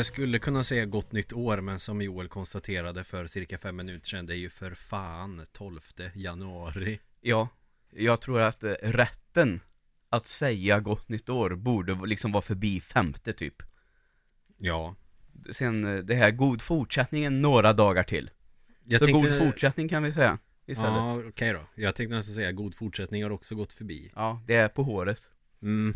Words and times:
Jag 0.00 0.06
skulle 0.06 0.38
kunna 0.38 0.64
säga 0.64 0.86
gott 0.86 1.12
nytt 1.12 1.32
år 1.32 1.60
men 1.60 1.80
som 1.80 2.02
Joel 2.02 2.28
konstaterade 2.28 3.04
för 3.04 3.26
cirka 3.26 3.58
fem 3.58 3.76
minuter 3.76 4.08
sedan 4.08 4.26
Det 4.26 4.34
är 4.34 4.38
ju 4.38 4.50
för 4.50 4.70
fan 4.70 5.46
12 5.52 5.80
januari. 6.14 7.00
Ja, 7.20 7.48
jag 7.90 8.20
tror 8.20 8.40
att 8.40 8.64
eh, 8.64 8.72
rätten 8.82 9.60
att 10.08 10.26
säga 10.26 10.80
gott 10.80 11.08
nytt 11.08 11.28
år 11.28 11.50
borde 11.54 12.06
liksom 12.06 12.32
vara 12.32 12.42
förbi 12.42 12.80
femte 12.80 13.32
typ. 13.32 13.62
Ja. 14.58 14.94
Sen 15.50 15.84
eh, 15.84 16.04
det 16.04 16.14
här 16.14 16.30
god 16.30 16.62
fortsättningen 16.62 17.42
några 17.42 17.72
dagar 17.72 18.02
till. 18.02 18.30
Jag 18.84 18.98
Så 18.98 19.06
tänkte, 19.06 19.28
god 19.28 19.38
fortsättning 19.38 19.88
kan 19.88 20.02
vi 20.02 20.12
säga 20.12 20.38
istället. 20.66 20.92
Ja 20.92 21.22
okej 21.28 21.52
då. 21.52 21.60
Jag 21.74 21.94
tänkte 21.94 22.16
nästan 22.16 22.34
säga 22.34 22.52
god 22.52 22.74
fortsättning 22.74 23.22
har 23.22 23.30
också 23.30 23.54
gått 23.54 23.72
förbi. 23.72 24.12
Ja, 24.14 24.42
det 24.46 24.54
är 24.54 24.68
på 24.68 24.82
håret. 24.82 25.30
Mm. 25.62 25.92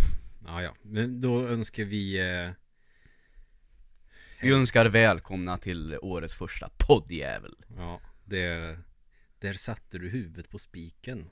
Ja 0.47 0.63
ja, 0.63 0.75
men 0.83 1.21
då 1.21 1.49
önskar 1.49 1.85
vi 1.85 2.21
eh... 2.21 2.51
Vi 4.41 4.53
önskar 4.53 4.87
välkomna 4.87 5.57
till 5.57 5.99
årets 6.03 6.35
första 6.35 6.71
poddjävel. 6.79 7.55
Ja, 7.77 8.01
det 8.25 8.79
Där 9.39 9.53
satte 9.53 9.99
du 9.99 10.09
huvudet 10.09 10.51
på 10.51 10.59
spiken. 10.59 11.31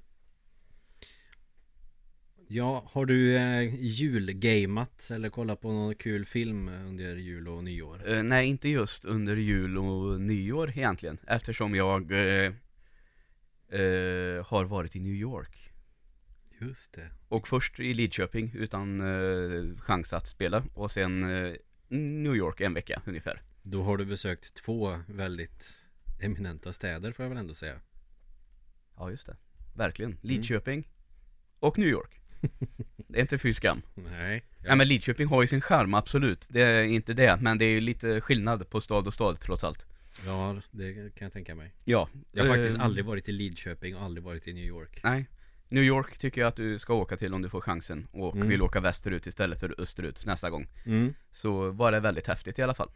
Ja, 2.48 2.84
har 2.90 3.06
du 3.06 3.36
eh, 3.36 3.74
julgamat 3.74 5.10
eller 5.10 5.28
kollat 5.28 5.60
på 5.60 5.72
någon 5.72 5.94
kul 5.94 6.24
film 6.24 6.68
under 6.68 7.16
jul 7.16 7.48
och 7.48 7.64
nyår? 7.64 8.10
Eh, 8.12 8.22
Nej, 8.22 8.46
inte 8.48 8.68
just 8.68 9.04
under 9.04 9.36
jul 9.36 9.78
och 9.78 10.20
nyår 10.20 10.70
egentligen 10.70 11.18
Eftersom 11.26 11.74
jag 11.74 12.12
eh, 12.12 12.52
eh, 13.80 14.46
har 14.46 14.64
varit 14.64 14.96
i 14.96 15.00
New 15.00 15.14
York. 15.14 15.70
Just 16.60 16.92
det. 16.92 17.10
Och 17.28 17.48
först 17.48 17.80
i 17.80 17.94
Lidköping 17.94 18.52
utan 18.54 19.00
eh, 19.00 19.78
chans 19.78 20.12
att 20.12 20.26
spela 20.26 20.64
Och 20.74 20.90
sen 20.90 21.22
eh, 21.22 21.54
New 21.98 22.36
York 22.36 22.60
en 22.60 22.74
vecka 22.74 23.02
ungefär. 23.06 23.42
Då 23.62 23.82
har 23.82 23.96
du 23.96 24.04
besökt 24.04 24.54
två 24.54 25.00
väldigt 25.06 25.86
eminenta 26.20 26.72
städer 26.72 27.12
får 27.12 27.24
jag 27.24 27.30
väl 27.30 27.38
ändå 27.38 27.54
säga. 27.54 27.80
Ja 28.96 29.10
just 29.10 29.26
det, 29.26 29.36
verkligen. 29.74 30.18
Lidköping 30.20 30.88
och 31.58 31.78
New 31.78 31.88
York. 31.88 32.20
Det 32.96 33.18
är 33.18 33.20
inte 33.20 33.38
fy 33.38 33.54
skam. 33.54 33.82
Nej. 33.94 34.44
Ja 34.64 34.74
men 34.74 34.88
Lidköping 34.88 35.26
har 35.26 35.42
ju 35.42 35.48
sin 35.48 35.60
charm, 35.60 35.94
absolut. 35.94 36.44
Det 36.48 36.60
är 36.60 36.82
inte 36.82 37.14
det, 37.14 37.38
men 37.40 37.58
det 37.58 37.64
är 37.64 37.70
ju 37.70 37.80
lite 37.80 38.20
skillnad 38.20 38.70
på 38.70 38.80
stad 38.80 39.06
och 39.06 39.14
stad 39.14 39.40
trots 39.40 39.64
allt. 39.64 39.86
Ja, 40.26 40.60
det 40.70 40.94
kan 40.94 41.24
jag 41.24 41.32
tänka 41.32 41.54
mig. 41.54 41.72
Ja. 41.84 42.08
Jag 42.32 42.44
har 42.44 42.56
faktiskt 42.56 42.76
eh, 42.76 42.84
aldrig 42.84 43.04
varit 43.04 43.28
i 43.28 43.32
Lidköping 43.32 43.96
och 43.96 44.02
aldrig 44.02 44.24
varit 44.24 44.48
i 44.48 44.52
New 44.52 44.64
York. 44.64 45.00
Nej 45.04 45.26
New 45.72 45.82
York 45.84 46.18
tycker 46.18 46.40
jag 46.40 46.48
att 46.48 46.56
du 46.56 46.78
ska 46.78 46.94
åka 46.94 47.16
till 47.16 47.34
om 47.34 47.42
du 47.42 47.48
får 47.48 47.60
chansen 47.60 48.06
Och 48.12 48.36
Mm. 48.36 48.48
vill 48.48 48.62
åka 48.62 48.80
västerut 48.80 49.26
istället 49.26 49.60
för 49.60 49.74
österut 49.78 50.26
nästa 50.26 50.50
gång. 50.50 50.66
Mm, 50.86 51.14
Så 51.32 51.70
var 51.70 51.92
det 51.92 52.00
väldigt 52.00 52.26
häftigt 52.26 52.58
i 52.58 52.62
alla 52.62 52.74
fall. 52.74 52.90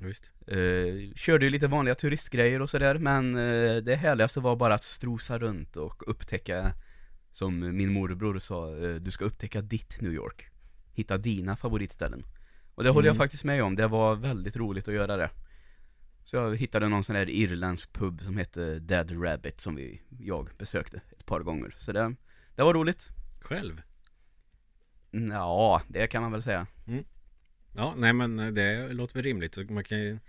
Visst. 0.00 0.32
Eh, 0.46 1.14
Körde 1.16 1.44
ju 1.44 1.50
lite 1.50 1.66
vanliga 1.66 1.94
turistgrejer 1.94 2.62
och 2.62 2.70
sådär 2.70 2.98
Men 2.98 3.36
eh, 3.36 3.76
det 3.76 3.96
härligaste 3.96 4.40
var 4.40 4.56
bara 4.56 4.74
att 4.74 4.84
strosa 4.84 5.38
runt 5.38 5.76
och 5.76 6.02
upptäcka 6.10 6.72
Som 7.32 7.76
min 7.76 7.92
morbror 7.92 8.38
sa, 8.38 8.76
eh, 8.76 8.94
du 8.94 9.10
ska 9.10 9.24
upptäcka 9.24 9.60
ditt 9.60 10.00
New 10.00 10.12
York. 10.12 10.46
Hitta 10.94 11.18
dina 11.18 11.56
favoritställen. 11.56 12.24
Och 12.74 12.84
det 12.84 12.90
håller 12.90 13.08
jag 13.08 13.14
Mm. 13.14 13.18
faktiskt 13.24 13.44
med 13.44 13.62
om, 13.62 13.76
det 13.76 13.86
var 13.86 14.14
väldigt 14.16 14.56
roligt 14.56 14.88
att 14.88 14.94
göra 14.94 15.16
det 15.16 15.30
Så 16.24 16.36
jag 16.36 16.56
hittade 16.56 16.88
någon 16.88 17.04
sån 17.04 17.16
här 17.16 17.30
irländsk 17.30 17.92
pub 17.92 18.22
som 18.22 18.36
hette 18.36 18.78
Dead 18.78 19.24
Rabbit 19.24 19.60
som 19.60 19.74
vi, 19.74 20.00
jag 20.18 20.50
besökte 20.58 21.00
ett 21.18 21.26
par 21.26 21.40
gånger. 21.40 21.74
Så 21.78 21.92
det, 21.92 22.14
det 22.54 22.62
var 22.62 22.74
roligt. 22.74 23.08
Själv? 23.40 23.82
Ja, 25.10 25.82
det 25.88 26.06
kan 26.06 26.22
man 26.22 26.32
väl 26.32 26.42
säga. 26.42 26.66
Ja, 27.76 27.94
nej 27.96 28.12
men 28.12 28.54
det 28.54 28.92
låter 28.92 29.14
väl 29.14 29.22
rimligt. 29.22 29.70
Man 29.70 29.84
kan 29.84 30.20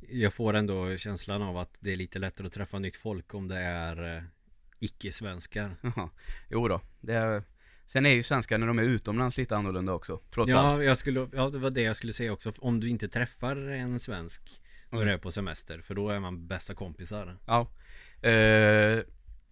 Jag 0.00 0.34
får 0.34 0.54
ändå 0.54 0.96
känslan 0.96 1.42
av 1.42 1.56
att 1.56 1.76
det 1.80 1.92
är 1.92 1.96
lite 1.96 2.18
lättare 2.18 2.46
att 2.46 2.52
träffa 2.52 2.78
nytt 2.78 2.96
folk 2.96 3.34
om 3.34 3.48
det 3.48 3.58
är 3.58 4.16
eh, 4.16 4.22
Icke-svenskar. 4.78 5.70
Jo 6.50 6.68
då, 6.68 6.80
det 7.00 7.14
är, 7.14 7.42
Sen 7.86 8.06
är 8.06 8.10
ju 8.10 8.22
svenskar 8.22 8.58
när 8.58 8.66
de 8.66 8.78
är 8.78 8.82
utomlands 8.82 9.36
lite 9.36 9.56
annorlunda 9.56 9.92
också, 9.92 10.20
trots 10.30 10.52
allt. 10.52 10.78
Ja, 10.78 10.84
jag 10.84 10.98
skulle, 10.98 11.28
ja, 11.32 11.48
det 11.48 11.58
var 11.58 11.70
det 11.70 11.82
jag 11.82 11.96
skulle 11.96 12.12
säga 12.12 12.32
också. 12.32 12.52
Om 12.58 12.80
du 12.80 12.88
inte 12.88 13.08
träffar 13.08 13.56
en 13.56 14.00
svensk 14.00 14.62
Mm. 14.90 15.06
du 15.06 15.12
är 15.12 15.18
på 15.18 15.30
semester 15.30 15.80
För 15.80 15.94
då 15.94 16.10
är 16.10 16.20
man 16.20 16.46
bästa 16.46 16.74
kompisar 16.74 17.36
Ja. 17.46 17.68
Eh, 18.28 19.00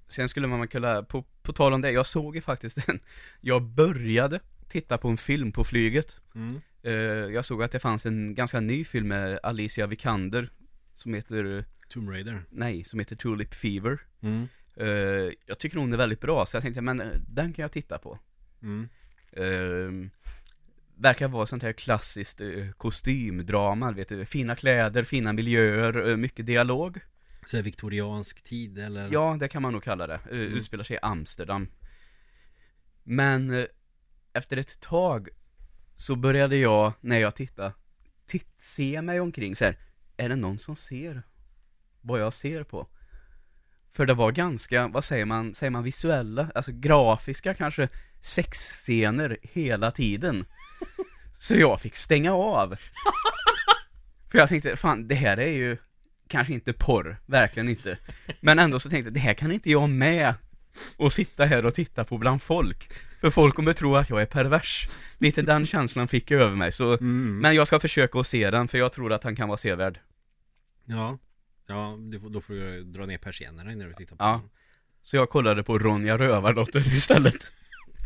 sen 0.09 0.29
skulle 0.29 0.47
man 0.47 0.69
kunna, 0.69 1.03
på, 1.03 1.25
på 1.43 1.53
tal 1.53 1.73
om 1.73 1.81
det, 1.81 1.91
jag 1.91 2.07
såg 2.07 2.35
ju 2.37 2.41
faktiskt 2.43 2.89
en, 2.89 3.01
jag 3.41 3.63
började 3.63 4.41
titta 4.69 4.99
på 4.99 5.09
en 5.09 5.17
film 5.17 5.53
på 5.53 5.65
flyget. 5.65 6.19
mm. 6.35 6.61
Eh, 6.83 6.93
jag 7.35 7.45
såg 7.45 7.63
att 7.63 7.73
det 7.73 7.81
fanns 7.81 8.07
en 8.07 8.35
ganska 8.35 8.61
ny 8.61 8.85
film 8.85 9.09
med 9.09 9.41
Alicia 9.43 9.87
Vikander, 9.87 10.51
som 10.95 11.15
heter, 11.15 11.65
Tomb 11.89 12.11
Raider 12.11 12.43
nej, 12.51 12.85
som 12.85 12.99
heter 12.99 13.17
Tulip 13.17 13.55
Fever. 13.55 13.99
mm. 14.21 14.49
Eh, 14.77 15.33
jag 15.47 15.59
tycker 15.59 15.79
hon 15.79 15.93
är 15.93 15.97
väldigt 15.97 16.21
bra, 16.21 16.47
så 16.47 16.57
jag 16.57 16.63
tänkte, 16.63 16.81
men 16.81 17.01
eh, 17.01 17.07
den 17.29 17.53
kan 17.53 17.63
jag 17.63 17.73
titta 17.73 17.99
på. 17.99 18.19
Mm. 18.63 18.89
Eh, 20.97 21.03
verkar 21.03 21.29
vara 21.29 21.47
sånt 21.47 21.63
här 21.63 21.73
klassiskt 21.73 22.41
eh, 22.41 22.71
kostymdrama, 22.77 23.93
vet 23.93 24.09
du, 24.09 24.27
fina 24.27 24.57
kläder, 24.57 25.05
fina 25.05 25.33
miljöer, 25.33 26.09
eh, 26.11 26.17
mycket 26.17 26.47
dialog. 26.47 27.01
Så 27.47 27.63
viktoriansk 27.63 28.43
tid 28.43 28.79
eller? 28.79 29.13
Ja, 29.13 29.37
det 29.41 29.49
kan 29.49 29.63
man 29.63 29.73
nog 29.73 29.83
kalla 29.83 30.07
det. 30.07 30.21
Mm. 30.31 30.41
Utspelar 30.41 30.85
sig 30.85 30.97
i 30.97 31.01
Amsterdam. 31.03 31.69
Men 33.03 33.55
eh, 33.55 33.67
efter 34.33 34.57
ett 34.57 34.81
tag 34.81 35.29
så 35.97 36.17
började 36.17 36.57
jag, 36.57 36.93
när 37.01 37.19
jag 37.19 37.35
tittade, 37.35 37.73
titt, 38.27 38.49
se 38.63 39.03
mig 39.03 39.21
omkring 39.21 39.57
så 39.57 39.65
här. 39.65 39.79
Är 40.17 40.29
det 40.29 40.37
någon 40.37 40.59
som 40.59 40.77
ser 40.77 41.23
vad 42.01 42.21
jag 42.21 42.33
ser 42.33 42.63
på? 42.63 42.89
För 43.93 44.07
det 44.07 44.15
var 44.15 44.33
ganska, 44.33 44.89
vad 44.89 45.05
säger 45.05 45.25
man, 45.25 45.55
säger 45.55 45.71
man 45.71 45.83
visuella, 45.83 46.51
alltså 46.55 46.73
grafiska 46.73 47.55
kanske, 47.55 47.89
sexscener 48.21 49.39
hela 49.43 49.91
tiden. 49.91 50.45
Så 51.39 51.55
jag 51.55 51.81
fick 51.81 51.97
stänga 51.97 52.33
av. 52.35 52.77
För 54.31 54.39
jag 54.39 54.49
tänkte, 54.49 54.77
fan 54.77 55.09
det 55.09 55.15
här 55.15 55.37
är 55.37 55.53
ju 55.53 55.77
kanske 56.29 56.53
inte 56.53 56.73
porr, 56.73 57.17
verkligen 57.27 57.69
inte. 57.69 57.99
Men 58.41 58.59
ändå 58.59 58.79
så 58.79 58.91
tänkte 58.91 59.07
jag, 59.07 59.15
det 59.15 59.21
här 59.21 59.35
kan 59.35 59.53
inte 59.53 59.71
jag 59.71 59.91
med 59.91 60.35
och 60.99 61.13
sitta 61.13 61.45
här 61.45 61.65
och 61.65 61.75
titta 61.75 62.05
på 62.05 62.19
bland 62.19 62.43
folk. 62.43 62.89
För 63.21 63.31
folk 63.31 63.55
kommer 63.55 63.73
tro 63.73 63.97
att 63.97 64.11
jag 64.11 64.23
är 64.23 64.27
pervers. 64.27 64.87
Lite 65.19 65.43
den 65.43 65.67
känslan 65.67 66.09
fick 66.09 66.31
jag 66.31 66.41
över 66.41 66.57
mig, 66.57 66.73
så 66.73 66.93
mm. 66.93 67.39
Men 67.39 67.55
jag 67.55 67.67
ska 67.67 67.81
försöka 67.81 68.19
att 68.21 68.27
se 68.27 68.51
den, 68.51 68.69
för 68.69 68.79
jag 68.79 68.93
tror 68.93 69.13
att 69.13 69.25
han 69.25 69.37
kan 69.37 69.49
vara 69.49 69.59
sevärd. 69.59 70.01
Ja 70.85 71.19
Ja, 71.67 71.99
då 72.31 72.41
får 72.41 72.55
du 72.55 72.85
dra 72.85 73.07
ner 73.07 73.19
persiennerna 73.19 73.71
när 73.71 73.87
du 73.87 73.95
tittar 73.95 74.17
på 74.17 74.25
Ja. 74.25 74.31
den 74.33 74.51
Så 75.03 75.17
jag 75.17 75.31
kollade 75.31 75.63
på 75.63 75.79
Ronja 75.79 76.19
Rövardotter 76.19 76.81
istället. 76.97 77.53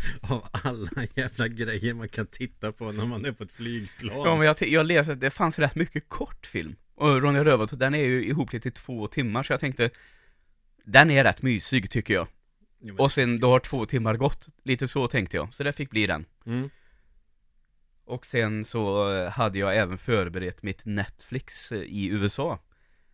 Av 0.22 0.48
alla 0.52 0.88
jävla 1.14 1.48
grejer 1.48 1.94
man 1.94 2.08
kan 2.08 2.26
titta 2.26 2.72
på 2.72 2.92
när 2.92 3.06
man 3.06 3.24
är 3.24 3.32
på 3.32 3.44
ett 3.44 3.52
flygplan 3.52 4.16
Ja 4.24 4.36
men 4.36 4.46
jag, 4.46 4.56
jag 4.62 4.86
läste 4.86 5.12
att 5.12 5.20
det 5.20 5.30
fanns 5.30 5.58
rätt 5.58 5.74
mycket 5.74 6.08
kortfilm. 6.08 6.76
Och 6.94 7.22
Ronja 7.22 7.44
Rövardotter, 7.44 7.76
den 7.76 7.94
är 7.94 8.04
ju 8.04 8.24
ihop 8.24 8.50
till 8.50 8.72
två 8.72 9.06
timmar, 9.06 9.42
så 9.42 9.52
jag 9.52 9.60
tänkte 9.60 9.90
Den 10.84 11.10
är 11.10 11.24
rätt 11.24 11.42
mysig 11.42 11.90
tycker 11.90 12.14
jag. 12.14 12.26
Ja, 12.80 12.92
men- 12.92 12.96
Och 13.00 13.12
sen 13.12 13.40
då 13.40 13.50
har 13.50 13.60
två 13.60 13.86
timmar 13.86 14.14
gått. 14.16 14.46
Lite 14.64 14.88
så 14.88 15.08
tänkte 15.08 15.36
jag. 15.36 15.54
Så 15.54 15.62
det 15.62 15.72
fick 15.72 15.90
bli 15.90 16.06
den. 16.06 16.24
mm. 16.46 16.70
Och 18.04 18.26
sen 18.26 18.64
så 18.64 19.12
eh, 19.14 19.30
hade 19.30 19.58
jag 19.58 19.76
även 19.76 19.98
förberett 19.98 20.62
mitt 20.62 20.84
Netflix 20.84 21.72
eh, 21.72 21.78
i 21.82 22.06
USA. 22.08 22.58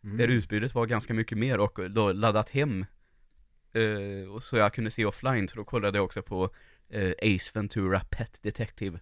Mm. 0.04 0.16
Där 0.16 0.28
utbudet 0.28 0.74
var 0.74 0.86
ganska 0.86 1.14
mycket 1.14 1.38
mer 1.38 1.58
och 1.60 1.90
då 1.90 2.12
laddat 2.12 2.50
hem 2.50 2.86
eh, 3.72 4.30
och 4.32 4.42
Så 4.42 4.56
jag 4.56 4.74
kunde 4.74 4.90
se 4.90 5.04
offline, 5.04 5.48
så 5.48 5.56
då 5.56 5.64
kollade 5.64 5.98
jag 5.98 6.04
också 6.04 6.22
på 6.22 6.50
eh, 6.88 7.12
Ace 7.22 7.50
Ventura 7.54 8.00
Pet 8.10 8.42
Detective. 8.42 9.00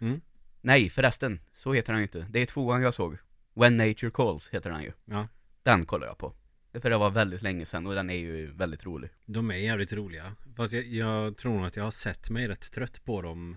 Mm. 0.00 0.20
Nej 0.60 0.90
förresten, 0.90 1.40
så 1.54 1.72
heter 1.72 1.92
han 1.92 2.00
ju 2.00 2.06
inte. 2.06 2.26
Det 2.30 2.42
är 2.42 2.46
tvåan 2.46 2.82
jag 2.82 2.94
såg. 2.94 3.18
When 3.54 3.76
Nature 3.76 4.10
Calls 4.10 4.48
heter 4.48 4.70
han 4.70 4.82
ju. 4.82 4.92
Ja, 5.04 5.28
Den 5.62 5.86
kollade 5.86 6.10
jag 6.10 6.18
på. 6.18 6.34
För 6.80 6.90
det 6.90 6.96
var 6.96 7.10
väldigt 7.10 7.42
länge 7.42 7.66
sedan 7.66 7.86
och 7.86 7.94
den 7.94 8.10
är 8.10 8.14
ju 8.14 8.50
väldigt 8.52 8.84
rolig. 8.86 9.10
De 9.26 9.50
är 9.50 9.54
jävligt 9.56 9.92
roliga. 9.92 10.36
Fast 10.56 10.72
jag, 10.74 10.84
jag 10.84 11.36
tror 11.36 11.52
nog 11.54 11.66
att 11.66 11.76
jag 11.76 11.84
har 11.84 11.90
sett 11.90 12.30
mig 12.30 12.48
rätt 12.48 12.72
trött 12.72 13.04
på 13.04 13.22
dem. 13.22 13.56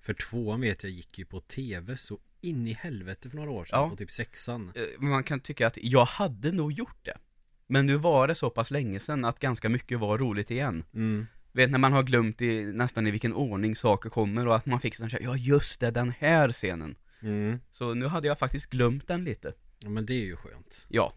För 0.00 0.14
tvåan 0.14 0.60
vet 0.60 0.82
jag 0.82 0.92
gick 0.92 1.18
ju 1.18 1.24
på 1.24 1.40
tv 1.40 1.96
så 1.96 2.18
in 2.40 2.66
i 2.68 2.72
helvete 2.72 3.30
för 3.30 3.36
några 3.36 3.50
år 3.50 3.64
sedan 3.64 3.78
Ja. 3.80 3.90
På 3.90 3.96
typ 3.96 4.10
sexan. 4.10 4.72
Eh, 4.74 4.82
Man 4.98 5.24
kan 5.24 5.40
tycka 5.40 5.66
att 5.66 5.78
jag 5.82 6.04
hade 6.04 6.52
nog 6.52 6.72
gjort 6.72 7.04
det. 7.04 7.18
Men 7.66 7.86
nu 7.86 7.96
var 7.96 8.28
det 8.28 8.34
så 8.34 8.50
pass 8.50 8.70
länge 8.70 9.00
sedan 9.00 9.24
att 9.24 9.38
ganska 9.40 9.68
mycket 9.68 9.98
var 9.98 10.18
roligt 10.18 10.50
igen. 10.50 10.84
Mm. 10.94 11.26
Vet 11.56 11.70
när 11.70 11.78
man 11.78 11.92
har 11.92 12.02
glömt 12.02 12.42
i, 12.42 12.64
nästan 12.64 13.06
i 13.06 13.10
vilken 13.10 13.34
ordning 13.34 13.76
saker 13.76 14.10
kommer 14.10 14.46
och 14.46 14.56
att 14.56 14.66
man 14.66 14.80
fick 14.80 14.94
sån 14.94 15.10
här, 15.10 15.20
ja 15.22 15.36
just 15.36 15.80
det, 15.80 15.90
den 15.90 16.12
här 16.18 16.52
scenen. 16.52 16.96
Mm. 17.22 17.58
Så 17.72 17.94
nu 17.94 18.06
hade 18.06 18.28
jag 18.28 18.38
faktiskt 18.38 18.70
glömt 18.70 19.08
den 19.08 19.24
lite. 19.24 19.52
Ja 19.78 19.88
men 19.88 20.06
det 20.06 20.14
är 20.14 20.24
ju 20.24 20.36
skönt. 20.36 20.86
Ja, 20.88 21.12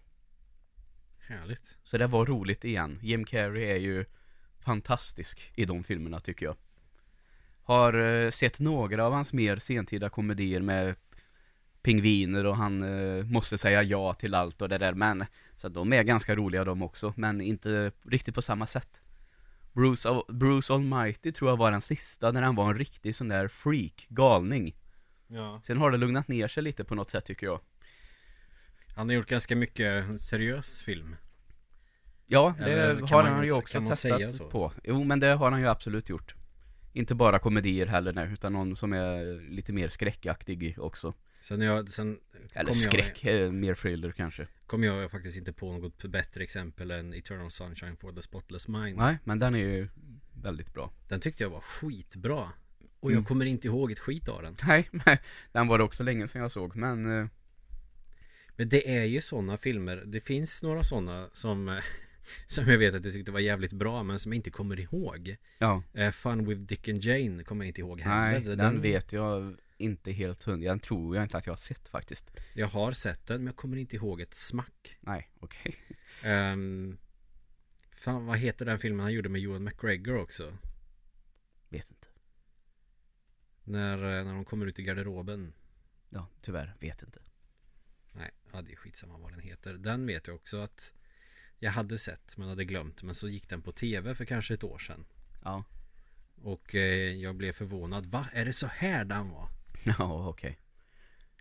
Härligt. 1.30 1.78
Så 1.84 1.98
det 1.98 2.08
var 2.08 2.26
roligt 2.26 2.66
igen. 2.66 3.00
Jim 3.02 3.26
Carrey 3.26 3.64
är 3.64 3.78
ju 3.78 4.06
fantastisk 4.60 5.52
i 5.56 5.66
de 5.66 5.84
filmerna 5.84 6.20
tycker 6.20 6.46
jag. 6.46 6.56
Har 7.64 7.94
eh, 7.94 8.32
sett 8.32 8.60
några 8.60 9.06
av 9.06 9.14
hans 9.14 9.34
mer 9.34 9.58
sentida 9.58 10.10
komedier 10.10 10.62
med 10.62 10.96
pingviner 11.82 12.46
och 12.46 12.58
han 12.58 12.82
eh, 12.82 13.26
måste 13.26 13.58
säga 13.58 13.84
ja 13.84 14.14
till 14.14 14.36
allt 14.36 14.62
och 14.62 14.70
det 14.70 14.78
där 14.78 14.94
men 14.94 15.26
Så 15.58 15.70
de 15.70 15.94
är 15.94 16.04
ganska 16.04 16.36
roliga 16.36 16.64
de 16.64 16.82
också 16.82 17.14
men 17.18 17.42
inte 17.42 17.92
riktigt 18.04 18.36
på 18.36 18.42
samma 18.42 18.68
sätt 18.68 19.02
Bruce, 19.74 20.22
Bruce 20.28 20.74
Almighty 20.74 21.32
tror 21.32 21.50
jag 21.50 21.58
var 21.58 21.72
den 21.72 21.82
sista 21.82 22.32
när 22.32 22.42
han 22.42 22.56
var 22.56 22.70
en 22.70 22.78
riktig 22.78 23.16
sån 23.16 23.28
där 23.28 23.48
freak, 23.48 24.06
galning. 24.10 24.76
Ja. 25.28 25.62
Sen 25.64 25.78
har 25.78 25.92
det 25.92 25.98
lugnat 25.98 26.28
ner 26.28 26.48
sig 26.48 26.64
lite 26.64 26.84
på 26.84 26.96
något 26.96 27.10
sätt 27.10 27.26
tycker 27.26 27.48
jag. 27.48 27.60
Han 28.96 29.10
har 29.10 29.16
gjort 29.16 29.28
ganska 29.30 29.56
mycket 29.56 30.22
seriös 30.22 30.82
film. 30.82 31.16
Ja, 32.28 32.56
det 32.60 32.64
Eller 32.72 32.96
har 33.02 33.24
man- 33.24 33.34
han 33.34 33.46
ju 33.46 33.52
också 33.52 33.82
testat 33.82 34.50
på. 34.52 34.74
Jo 34.84 35.04
men 35.04 35.20
det 35.20 35.28
har 35.28 35.52
han 35.52 35.62
ju 35.62 35.68
absolut 35.68 36.10
gjort. 36.10 36.36
Inte 36.94 37.16
bara 37.16 37.40
komedier 37.40 37.86
heller 37.86 38.14
nej, 38.14 38.30
utan 38.34 38.54
någon 38.54 38.76
som 38.76 38.94
är 38.94 39.42
lite 39.50 39.74
mer 39.74 39.88
skräckaktig 39.88 40.76
också 40.80 41.14
Sen 41.42 41.62
jag, 41.62 41.92
sen 41.92 42.20
Eller 42.56 42.72
skräck, 42.72 43.26
eh, 43.26 43.52
mer 43.52 43.76
thriller 43.76 44.12
kanske 44.12 44.42
Jag, 44.42 44.50
kom 44.68 44.84
jag 44.84 45.12
faktiskt 45.12 45.38
inte 45.38 45.54
på 45.54 45.72
något 45.78 46.04
bättre 46.06 46.44
exempel 46.44 46.92
än 46.92 47.14
Eternal 47.14 47.52
Sunshine 47.52 47.96
for 47.98 48.12
the 48.12 48.22
Spotless 48.22 48.68
Mind. 48.68 48.98
Nej, 48.98 49.18
men 49.24 49.40
den 49.40 49.56
är 49.56 49.60
ju 49.60 49.88
väldigt 50.44 50.74
bra 50.74 50.94
Den 51.08 51.20
tyckte 51.20 51.44
jag 51.44 51.50
var 51.50 51.62
skitbra. 51.62 52.44
Och 53.00 53.12
jag 53.12 53.16
Mm. 53.16 53.26
kommer 53.26 53.46
inte 53.46 53.68
ihåg 53.68 53.92
ett 53.92 54.00
skit 54.00 54.30
av 54.30 54.42
den. 54.42 54.58
Nej, 54.68 54.88
men 54.92 55.18
den 55.52 55.68
var 55.68 55.78
det 55.78 55.84
också 55.84 56.04
länge 56.04 56.28
sedan 56.28 56.42
jag 56.42 56.52
såg, 56.52 56.76
men 56.76 57.20
eh, 57.20 57.28
Men 58.56 58.70
det 58.70 58.98
är 58.98 59.04
ju 59.06 59.22
sådana 59.22 59.58
filmer. 59.58 60.04
Det 60.06 60.20
finns 60.20 60.64
några 60.64 60.84
sådana 60.84 61.30
som 61.34 61.80
Som 62.48 62.66
jag 62.68 62.78
vet 62.78 62.94
att 62.96 63.06
jag 63.06 63.14
tyckte 63.14 63.32
var 63.32 63.40
jävligt 63.40 63.72
bra 63.74 64.04
men 64.04 64.20
som 64.20 64.32
jag 64.32 64.36
inte 64.38 64.50
kommer 64.50 64.80
ihåg. 64.80 65.36
ja 65.58 65.84
Eh, 65.94 66.12
Fun 66.12 66.46
with 66.46 66.62
Dick 66.62 66.88
and 66.88 67.04
Jane 67.06 67.44
kommer 67.44 67.66
jag 67.66 67.68
inte 67.70 67.82
ihåg 67.82 68.02
heller. 68.02 68.40
Nej, 68.46 68.56
den, 68.56 68.82
vet 68.82 69.14
jag 69.14 69.56
inte 69.80 70.12
helt 70.12 70.44
hundra, 70.44 70.70
den 70.70 70.80
tror 70.80 71.16
jag 71.16 71.26
inte 71.26 71.38
att 71.38 71.46
jag 71.46 71.54
har 71.54 71.58
sett 71.58 71.90
faktiskt 71.90 72.32
Jag 72.54 72.68
har 72.68 72.92
sett 72.92 73.26
den 73.26 73.38
men 73.38 73.46
jag 73.46 73.56
kommer 73.56 73.78
inte 73.78 73.96
ihåg 73.96 74.22
ett 74.22 74.34
smack. 74.34 74.98
Nej, 75.00 75.32
okej 75.40 75.76
Um, 76.26 76.98
fan 77.92 78.26
vad 78.26 78.38
heter 78.38 78.66
den 78.66 78.80
filmen 78.80 79.00
han 79.00 79.14
gjorde 79.14 79.30
med 79.30 79.44
Ewan 79.44 79.64
McGregor 79.64 80.18
också? 80.18 80.58
Vet 81.70 81.92
inte 81.92 82.08
När, 83.64 83.94
eh, 83.94 84.26
när 84.26 84.34
de 84.34 84.46
kommer 84.46 84.66
ut 84.66 84.80
i 84.80 84.84
garderoben. 84.84 85.54
Ja, 86.10 86.28
tyvärr, 86.42 86.76
vet 86.80 87.04
inte 87.04 87.20
Nej, 88.12 88.32
ja, 88.54 88.62
det 88.62 88.72
är 88.72 88.76
skitsamma 88.76 89.18
vad 89.18 89.32
den 89.32 89.40
heter. 89.40 89.74
Den 89.74 90.06
vet 90.06 90.28
jag 90.28 90.36
också 90.36 90.58
att 90.58 90.94
jag 91.60 91.72
hade 91.72 91.98
sett 91.98 92.38
men 92.38 92.50
hade 92.50 92.66
glömt. 92.66 93.04
Men 93.04 93.16
så 93.16 93.28
gick 93.28 93.50
den 93.50 93.62
på 93.62 93.72
tv 93.72 94.16
för 94.16 94.26
kanske 94.26 94.54
ett 94.54 94.64
år 94.64 94.80
sedan. 94.80 95.06
Ja, 95.44 95.64
Och 96.36 96.76
eh, 96.76 97.14
jag 97.16 97.36
blev 97.36 97.52
förvånad. 97.52 98.06
Va? 98.06 98.28
Är 98.34 98.46
det 98.46 98.54
så 98.54 98.68
här 98.68 99.06
den 99.06 99.30
var? 99.30 99.50
Ja 99.84 100.28
okej. 100.30 100.60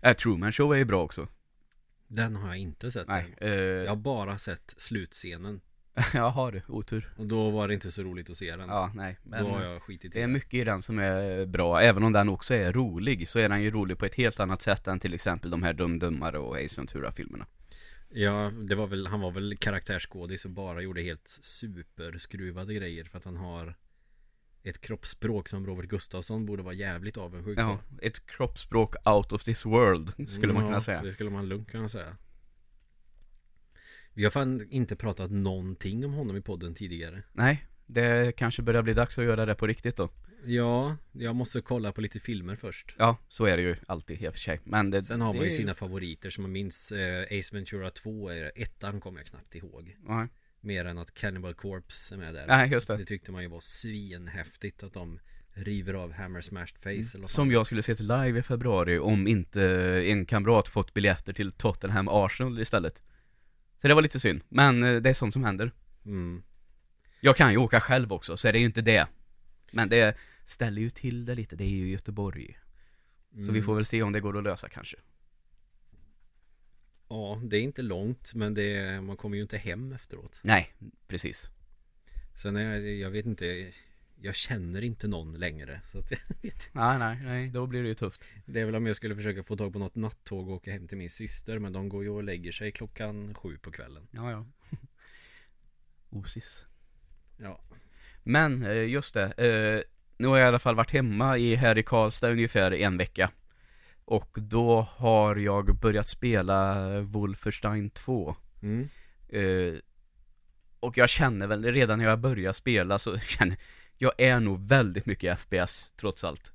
Okay. 0.00 0.14
Truman 0.14 0.52
Show 0.52 0.72
är 0.72 0.76
ju 0.76 0.84
bra 0.84 1.02
också. 1.02 1.28
Den 2.08 2.36
har 2.36 2.48
jag 2.48 2.58
inte 2.58 2.90
sett 2.90 3.08
Nej, 3.08 3.34
eh, 3.40 3.50
Jag 3.50 3.88
har 3.90 3.96
bara 3.96 4.38
sett 4.38 4.74
slutscenen. 4.76 5.60
Jaha 6.14 6.50
du, 6.50 6.62
otur. 6.68 7.12
Och 7.16 7.26
då 7.26 7.50
var 7.50 7.68
det 7.68 7.74
inte 7.74 7.92
så 7.92 8.02
roligt 8.02 8.30
att 8.30 8.36
se 8.36 8.56
den. 8.56 8.68
Ja, 8.68 8.92
nej, 8.94 9.18
men 9.22 9.44
då 9.44 9.50
har 9.50 9.62
jag 9.62 9.82
skitit 9.82 10.04
i 10.04 10.18
Det 10.18 10.22
är 10.22 10.26
mycket 10.26 10.54
i 10.54 10.64
den 10.64 10.82
som 10.82 10.98
är 10.98 11.46
bra, 11.46 11.80
även 11.80 12.04
om 12.04 12.12
den 12.12 12.28
också 12.28 12.54
är 12.54 12.72
rolig 12.72 13.28
så 13.28 13.38
är 13.38 13.48
den 13.48 13.62
ju 13.62 13.70
rolig 13.70 13.98
på 13.98 14.06
ett 14.06 14.14
helt 14.14 14.40
annat 14.40 14.62
sätt 14.62 14.88
än 14.88 15.00
till 15.00 15.14
exempel 15.14 15.50
de 15.50 15.62
här 15.62 15.72
Dum 15.72 15.98
Dummare 15.98 16.38
och 16.38 16.56
Ace 16.56 16.76
Ventura-filmerna 16.76 17.46
Ja, 18.10 18.50
det 18.68 18.74
var 18.74 18.86
väl, 18.86 19.06
han 19.06 19.20
var 19.20 19.30
väl 19.30 19.56
karaktärsskådis 19.56 20.44
och 20.44 20.50
bara 20.50 20.82
gjorde 20.82 21.02
helt 21.02 21.28
superskruvade 21.28 22.74
grejer 22.74 23.04
för 23.04 23.18
att 23.18 23.24
han 23.24 23.36
har 23.36 23.74
ett 24.62 24.80
kroppsspråk 24.80 25.48
som 25.48 25.66
Robert 25.66 25.86
Gustafsson 25.88 26.46
borde 26.46 26.62
vara 26.62 26.74
jävligt 26.74 27.16
avundsjuk 27.16 27.58
Ja, 27.58 27.78
på. 27.88 27.98
ett 28.04 28.26
kroppsspråk 28.26 28.94
out 29.08 29.32
of 29.32 29.44
this 29.44 29.64
world, 29.66 30.12
skulle 30.28 30.52
man 30.52 30.62
Ja, 30.62 30.68
kunna 30.68 30.80
säga 30.80 31.02
Det 31.02 31.12
skulle 31.12 31.30
man 31.30 31.48
lugnt 31.48 31.70
kunna 31.70 31.88
säga. 31.88 32.16
Vi 34.14 34.24
har 34.24 34.30
fan 34.30 34.66
inte 34.70 34.96
pratat 34.96 35.30
någonting 35.30 36.04
om 36.04 36.12
honom 36.12 36.36
i 36.36 36.40
podden 36.40 36.74
tidigare. 36.74 37.22
Nej, 37.32 37.66
det 37.86 38.36
kanske 38.36 38.62
börjar 38.62 38.82
bli 38.82 38.94
dags 38.94 39.18
att 39.18 39.24
göra 39.24 39.46
det 39.46 39.54
på 39.54 39.66
riktigt 39.66 39.96
då 39.96 40.10
Ja, 40.44 40.96
jag 41.12 41.36
måste 41.36 41.60
kolla 41.60 41.92
på 41.92 42.00
lite 42.00 42.20
filmer 42.20 42.56
först. 42.56 42.94
Ja, 42.98 43.16
så 43.28 43.44
är 43.44 43.56
det 43.56 43.62
ju 43.62 43.76
alltid 43.86 44.22
i 44.22 44.28
och 44.28 44.32
för 44.32 44.40
sig 44.40 44.60
Men 44.64 44.90
det, 44.90 45.02
Sen 45.02 45.20
har 45.20 45.34
man 45.34 45.44
ju 45.44 45.50
sina 45.50 45.74
favoriter 45.74 46.30
som 46.30 46.42
man 46.42 46.52
minns 46.52 46.92
eh, 46.92 47.22
Ace 47.38 47.54
Ventura 47.56 47.90
2 47.90 48.28
är 48.28 48.52
ettan 48.54 49.00
kommer 49.00 49.20
jag 49.20 49.26
knappt 49.26 49.54
ihåg. 49.54 49.96
Nej, 50.00 50.28
Mer 50.60 50.84
än 50.84 50.98
att 50.98 51.14
Cannibal 51.14 51.54
Corpse 51.54 52.14
är 52.14 52.18
med 52.18 52.34
där. 52.34 52.46
Nej 52.46 52.70
just 52.70 52.88
det 52.88 52.96
Det 52.96 53.04
tyckte 53.04 53.32
man 53.32 53.42
ju 53.42 53.48
var 53.48 53.60
svinhäftigt 53.60 54.82
att 54.82 54.92
de 54.92 55.18
river 55.50 55.94
av 55.94 56.12
Hammer 56.12 56.40
Smashed 56.40 56.78
Face 56.78 56.90
eller 56.90 57.20
vad. 57.20 57.30
Som 57.30 57.50
jag 57.50 57.66
skulle 57.66 57.82
sett 57.82 58.00
live 58.00 58.38
i 58.38 58.42
februari 58.42 58.98
om 58.98 59.26
inte 59.26 59.62
en 60.06 60.26
kamrat 60.26 60.68
fått 60.68 60.94
biljetter 60.94 61.32
till 61.32 61.52
Tottenham 61.52 62.08
Arsenal 62.08 62.60
istället 62.60 63.02
Så 63.82 63.88
det 63.88 63.94
var 63.94 64.02
lite 64.02 64.20
synd, 64.20 64.40
men 64.48 64.82
eh, 64.82 64.96
det 64.96 65.10
är 65.10 65.14
sånt 65.14 65.32
som 65.32 65.44
händer 65.44 65.72
Mm. 66.04 66.42
Jag 67.20 67.36
kan 67.36 67.52
ju 67.52 67.58
åka 67.58 67.80
själv 67.80 68.12
också, 68.12 68.36
så 68.36 68.48
är 68.48 68.52
det 68.52 68.58
ju 68.58 68.64
inte 68.64 68.80
det 68.82 69.06
Men 69.72 69.88
det 69.88 70.16
ställer 70.44 70.82
ju 70.82 70.90
till 70.90 71.24
det 71.24 71.34
lite, 71.34 71.56
det 71.56 71.64
är 71.64 71.68
ju 71.68 71.88
Göteborg 71.90 72.58
Så 73.32 73.38
Mm. 73.38 73.54
vi 73.54 73.62
får 73.62 73.74
väl 73.74 73.84
se 73.84 74.02
om 74.02 74.12
det 74.12 74.20
går 74.20 74.38
att 74.38 74.44
lösa 74.44 74.68
kanske 74.68 74.96
Ja, 77.08 77.40
det 77.44 77.56
är 77.56 77.60
inte 77.60 77.82
långt 77.82 78.34
men 78.34 78.54
det 78.54 78.74
är, 78.74 79.00
man 79.00 79.16
kommer 79.16 79.36
ju 79.36 79.42
inte 79.42 79.58
hem 79.58 79.92
efteråt. 79.92 80.40
Nej, 80.44 80.72
precis 81.06 81.50
Sen 82.34 82.56
är 82.56 82.78
jag, 82.78 82.94
jag 82.94 83.10
vet 83.10 83.26
inte, 83.26 83.72
jag 84.20 84.34
känner 84.34 84.84
inte 84.84 85.08
någon 85.08 85.34
längre. 85.34 85.80
Så 85.92 85.98
att 85.98 86.10
jag 86.10 86.20
vet. 86.42 86.70
Nej, 86.72 86.98
nej, 86.98 87.18
nej, 87.22 87.48
då 87.48 87.66
blir 87.66 87.82
det 87.82 87.88
ju 87.88 87.94
tufft 87.94 88.24
Det 88.46 88.60
är 88.60 88.64
väl 88.64 88.74
om 88.74 88.86
jag 88.86 88.96
skulle 88.96 89.16
försöka 89.16 89.42
få 89.42 89.56
tag 89.56 89.72
på 89.72 89.78
något 89.78 89.94
nattåg 89.94 90.48
och 90.48 90.54
åka 90.54 90.72
hem 90.72 90.88
till 90.88 90.98
min 90.98 91.10
syster. 91.10 91.58
Men 91.58 91.72
de 91.72 91.88
går 91.88 92.02
ju 92.04 92.10
och 92.10 92.24
lägger 92.24 92.52
sig 92.52 92.72
klockan 92.72 93.34
sju 93.34 93.58
på 93.58 93.70
kvällen. 93.70 94.08
Ja, 94.10 94.30
ja 94.30 94.46
Osis 96.10 96.64
Ja. 97.36 97.60
Men, 98.22 98.62
eh, 98.62 98.88
just 98.88 99.14
det, 99.14 99.24
eh, 99.24 99.82
nu 100.16 100.28
har 100.28 100.38
jag 100.38 100.46
i 100.46 100.48
alla 100.48 100.58
fall 100.58 100.74
varit 100.74 100.90
hemma 100.90 101.38
i, 101.38 101.54
här 101.54 101.78
i 101.78 101.82
Karlstad 101.82 102.30
ungefär 102.30 102.72
en 102.72 102.96
vecka 102.96 103.30
Och 104.10 104.36
då 104.40 104.80
har 104.96 105.36
jag 105.36 105.74
börjat 105.78 106.08
spela 106.08 106.88
Wolfenstein 107.00 107.90
2 107.90 108.36
Mm. 108.62 108.88
Eh, 109.28 109.74
och 110.80 110.98
jag 110.98 111.08
känner 111.08 111.46
väl 111.46 111.64
redan 111.64 111.98
när 111.98 112.04
jag 112.04 112.18
börjar 112.18 112.52
spela 112.52 112.98
så 112.98 113.18
känner 113.18 113.56
jag 113.96 114.12
är 114.18 114.40
nog 114.40 114.68
väldigt 114.68 115.06
mycket 115.06 115.38
FPS 115.38 115.92
trots 115.96 116.24
allt. 116.24 116.52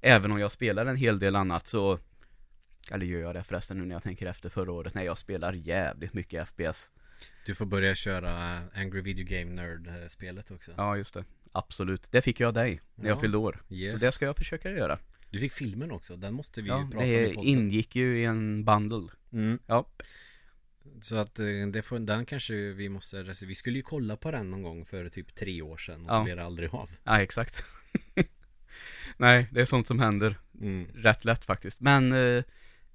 Även 0.00 0.32
om 0.32 0.38
jag 0.38 0.52
spelar 0.52 0.86
en 0.86 0.96
hel 0.96 1.18
del 1.18 1.36
annat 1.36 1.66
så, 1.66 1.98
eller 2.90 3.06
gör 3.06 3.20
jag 3.20 3.34
det 3.34 3.42
förresten 3.42 3.78
nu 3.78 3.84
när 3.84 3.94
jag 3.94 4.02
tänker 4.02 4.26
efter 4.26 4.48
förra 4.48 4.72
året 4.72 4.94
när 4.94 5.02
jag 5.02 5.18
spelar 5.18 5.52
jävligt 5.52 6.12
mycket 6.14 6.48
FPS. 6.48 6.90
Du 7.46 7.54
får 7.54 7.66
börja 7.66 7.94
köra 7.94 8.60
Angry 8.74 9.00
Video 9.00 9.26
Game 9.28 9.62
Nerd 9.62 10.10
spelet 10.10 10.50
också. 10.50 10.70
Ja 10.76 10.96
just 10.96 11.14
det, 11.14 11.24
absolut. 11.52 12.06
Det 12.10 12.20
fick 12.22 12.40
jag 12.40 12.48
av 12.48 12.54
dig 12.54 12.80
när 12.94 13.08
jag 13.08 13.16
Ja. 13.16 13.20
fyllde 13.20 13.36
år. 13.38 13.62
Yes. 13.68 14.00
Så 14.00 14.06
det 14.06 14.12
ska 14.12 14.24
jag 14.24 14.36
försöka 14.36 14.70
göra. 14.70 14.98
Du 15.34 15.40
fick 15.40 15.52
filmen 15.52 15.90
också, 15.90 16.16
den 16.16 16.34
måste 16.34 16.62
vi 16.62 16.68
ju 16.68 16.74
Ja, 16.74 16.88
prata 16.92 17.04
om 17.04 17.10
det 17.10 17.30
i 17.30 17.34
podden. 17.34 17.48
ingick 17.50 17.96
ju 17.96 18.18
i 18.20 18.24
en 18.24 18.64
bundle. 18.64 19.08
Mm. 19.32 19.58
Ja. 19.66 19.86
Så 21.02 21.16
att 21.16 21.38
eh, 21.38 21.46
det 21.72 21.82
får, 21.82 21.98
den 21.98 22.26
kanske 22.26 22.54
vi 22.54 22.88
måste 22.88 23.22
Vi 23.46 23.54
skulle 23.54 23.76
ju 23.76 23.82
kolla 23.82 24.16
på 24.16 24.30
den 24.30 24.50
någon 24.50 24.62
gång 24.62 24.84
för 24.84 25.08
typ 25.08 25.34
tre 25.34 25.62
år 25.62 25.76
sedan 25.76 26.04
och 26.04 26.10
så 26.10 26.14
Ja. 26.16 26.24
blev 26.24 26.36
det 26.36 26.44
aldrig 26.44 26.74
av. 26.74 26.90
Ja, 27.04 27.20
exakt. 27.22 27.64
Nej, 29.16 29.46
det 29.52 29.60
är 29.60 29.64
sånt 29.64 29.86
som 29.86 29.98
händer. 30.00 30.38
Mm. 30.60 30.86
rätt 30.94 31.24
lätt 31.24 31.44
faktiskt. 31.44 31.80
Men 31.80 32.12
eh, 32.12 32.18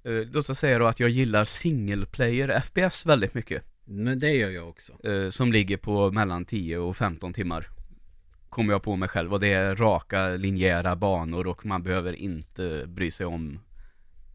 eh, 0.04 0.12
låt 0.32 0.50
oss 0.50 0.58
säga 0.58 0.78
då 0.78 0.86
att 0.86 1.00
jag 1.00 1.10
gillar 1.10 1.44
single 1.44 2.06
player 2.06 2.60
FPS 2.60 3.06
väldigt 3.06 3.34
mycket. 3.34 3.64
Men 3.84 4.18
det 4.18 4.30
gör 4.30 4.50
jag 4.50 4.68
också. 4.68 5.06
Eh, 5.08 5.30
som 5.30 5.52
ligger 5.52 5.76
på 5.76 6.10
mellan 6.10 6.44
10 6.44 6.78
och 6.78 6.96
15 6.96 7.32
timmar. 7.32 7.68
Kommer 8.50 8.72
jag 8.72 8.82
på 8.82 8.96
mig 8.96 9.08
själv 9.08 9.32
och 9.32 9.40
det 9.40 9.52
är 9.52 9.76
raka 9.76 10.28
linjära 10.28 10.96
banor 10.96 11.46
och 11.46 11.66
man 11.66 11.82
behöver 11.82 12.12
inte 12.12 12.84
bry 12.86 13.10
sig 13.10 13.26
om 13.26 13.60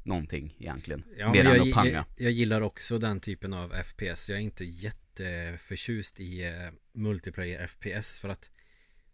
någonting 0.04 0.56
egentligen. 0.60 1.04
Ja, 1.18 1.32
mer 1.32 1.46
än 1.46 1.56
jag, 1.56 1.68
att 1.68 1.74
panga. 1.74 1.92
jag, 1.92 2.06
jag 2.18 2.32
gillar 2.32 2.62
också 2.62 2.98
den 2.98 3.20
typen 3.20 3.54
av 3.54 3.74
FPS. 3.84 4.30
Jag 4.30 4.38
är 4.38 4.42
inte 4.44 4.66
jätteförtjust 4.66 6.20
i 6.20 6.46
eh, 6.46 6.52
multiplayer 6.94 7.68
FPS 7.68 8.20
för 8.20 8.30
att 8.30 8.50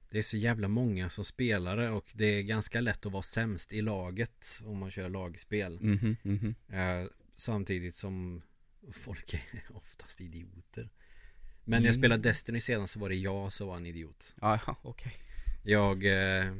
det 0.09 0.17
är 0.17 0.21
så 0.21 0.37
jävla 0.37 0.67
många 0.67 1.09
som 1.09 1.25
spelar 1.25 1.77
det 1.77 1.89
och 1.89 2.11
det 2.13 2.25
är 2.25 2.41
ganska 2.41 2.81
lätt 2.81 3.05
att 3.05 3.11
vara 3.11 3.23
sämst 3.23 3.73
i 3.73 3.81
laget 3.81 4.61
om 4.65 4.77
man 4.77 4.91
kör 4.91 5.09
lagspel. 5.09 5.79
Mhm, 5.81 6.15
mhm. 6.23 6.55
Eh, 6.69 7.09
samtidigt 7.33 7.95
som 7.95 8.41
folk 8.91 9.33
är 9.33 9.63
oftast 9.73 10.21
idioter. 10.21 10.89
Men 11.63 11.81
när 11.81 11.87
jag 11.87 11.93
Mm. 11.95 12.01
spelade 12.01 12.29
Destiny 12.29 12.61
senast 12.61 12.93
så 12.93 12.99
var 12.99 13.09
det 13.09 13.15
jag 13.15 13.53
som 13.53 13.67
var 13.67 13.77
en 13.77 13.85
idiot. 13.85 14.35
Ja, 14.41 14.59
okej. 14.81 15.13
Jag 15.63 16.05
eh, 16.05 16.53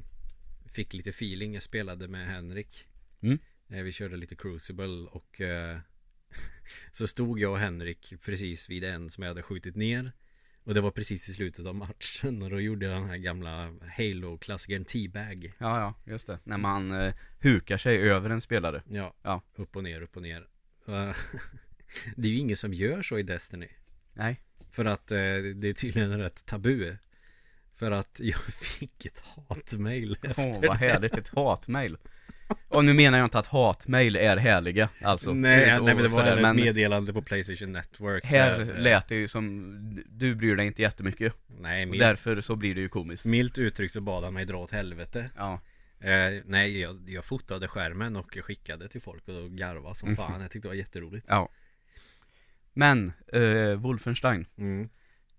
fick 0.66 0.94
lite 0.94 1.10
feeling, 1.10 1.54
jag 1.54 1.64
spelade 1.64 2.08
med 2.08 2.28
Henrik 2.28 2.88
Mm. 3.22 3.40
eh, 3.70 3.82
Vi 3.82 3.92
körde 3.92 4.18
lite 4.18 4.36
Crucible 4.36 5.08
och 5.12 5.42
eh, 5.42 5.78
Så 6.92 7.08
stod 7.08 7.40
jag 7.40 7.52
och 7.52 7.60
Henrik 7.60 8.14
precis 8.22 8.70
vid 8.70 8.84
en 8.84 9.10
som 9.10 9.24
jag 9.24 9.30
hade 9.30 9.44
skjutit 9.44 9.76
ner 9.76 10.12
Och 10.64 10.74
det 10.74 10.82
var 10.82 10.92
precis 10.92 11.30
i 11.30 11.34
slutet 11.34 11.66
av 11.66 11.76
matchen 11.76 12.42
och 12.44 12.50
då 12.50 12.60
gjorde 12.60 12.86
jag 12.86 12.96
den 12.96 13.10
här 13.10 13.18
gamla 13.18 13.74
Halo-klassikern 13.98 14.86
T-bag 14.86 15.54
Ja, 15.58 15.80
ja, 15.80 16.12
just 16.12 16.28
det. 16.28 16.40
När 16.44 16.58
man 16.58 16.92
eh, 16.92 17.14
hukar 17.40 17.78
sig 17.78 17.98
över 17.98 18.30
en 18.30 18.42
spelare. 18.42 18.84
Ja, 18.90 19.14
Ja. 19.24 19.42
upp 19.56 19.76
och 19.76 19.84
ner, 19.84 20.02
upp 20.02 20.16
och 20.16 20.22
ner 20.22 20.48
Det 22.16 22.28
är 22.28 22.32
ju 22.32 22.38
ingen 22.38 22.58
som 22.58 22.74
gör 22.74 23.02
så 23.02 23.20
i 23.20 23.24
Destiny 23.24 23.68
Nej. 24.14 24.42
För 24.72 24.86
att 24.86 25.12
eh, 25.12 25.18
det 25.56 25.68
är 25.70 25.74
tydligen 25.74 26.20
rätt 26.20 26.46
tabu 26.46 26.96
För 27.76 27.92
att 27.92 28.20
jag 28.24 28.40
fick 28.54 29.06
ett 29.06 29.20
hatmail 29.20 30.18
Åh, 30.24 30.30
efter 30.30 30.68
vad 30.68 30.78
härligt. 30.78 31.18
Ett 31.18 31.30
hatmail. 31.36 31.98
Och 32.68 32.86
nu 32.86 32.94
menar 32.94 33.18
jag 33.18 33.26
inte 33.26 33.40
att 33.40 33.48
hatmail 33.48 34.16
är 34.16 34.38
härliga, 34.38 34.90
alltså. 35.02 35.34
nej, 35.34 35.66
nej, 35.66 35.82
men 35.82 35.98
det 35.98 36.08
var 36.08 36.26
sådär, 36.26 36.50
ett 36.50 36.56
meddelande 36.56 37.14
på 37.14 37.22
Playstation 37.22 37.72
Network 37.72 38.26
här 38.26 38.60
där, 38.60 38.76
eh, 38.76 38.82
lät 38.82 39.08
det 39.08 39.16
ju 39.16 39.28
som, 39.28 40.04
du 40.10 40.36
bryr 40.36 40.56
dig 40.56 40.68
inte 40.68 40.82
jättemycket. 40.82 41.34
Nej, 41.48 41.86
milt, 41.86 42.00
därför 42.00 42.42
så 42.42 42.56
blir 42.56 42.76
det 42.76 42.82
ju 42.82 42.90
komiskt. 42.90 43.26
milt 43.26 43.58
uttryckt 43.58 43.94
så 43.94 44.02
bad 44.02 44.24
han 44.24 44.34
mig 44.34 44.46
dra 44.46 44.58
åt 44.58 44.72
helvete 44.72 45.30
Ja. 45.38 45.62
eh, 46.00 46.42
Nej, 46.46 46.80
jag, 46.80 47.04
jag 47.08 47.26
fotade 47.26 47.68
skärmen 47.68 48.16
och 48.16 48.38
skickade 48.42 48.88
till 48.88 49.02
folk 49.02 49.28
och 49.28 49.34
då 49.34 49.48
garvade 49.48 49.96
som 49.96 50.16
fan 50.16 50.42
Jag 50.42 50.52
tyckte 50.52 50.68
det 50.68 50.72
var 50.72 50.76
jätteroligt 50.76 51.26
Ja. 51.30 51.50
Men, 52.74 53.12
eh, 53.34 53.74
Wolfenstein. 53.76 54.46
mm. 54.58 54.90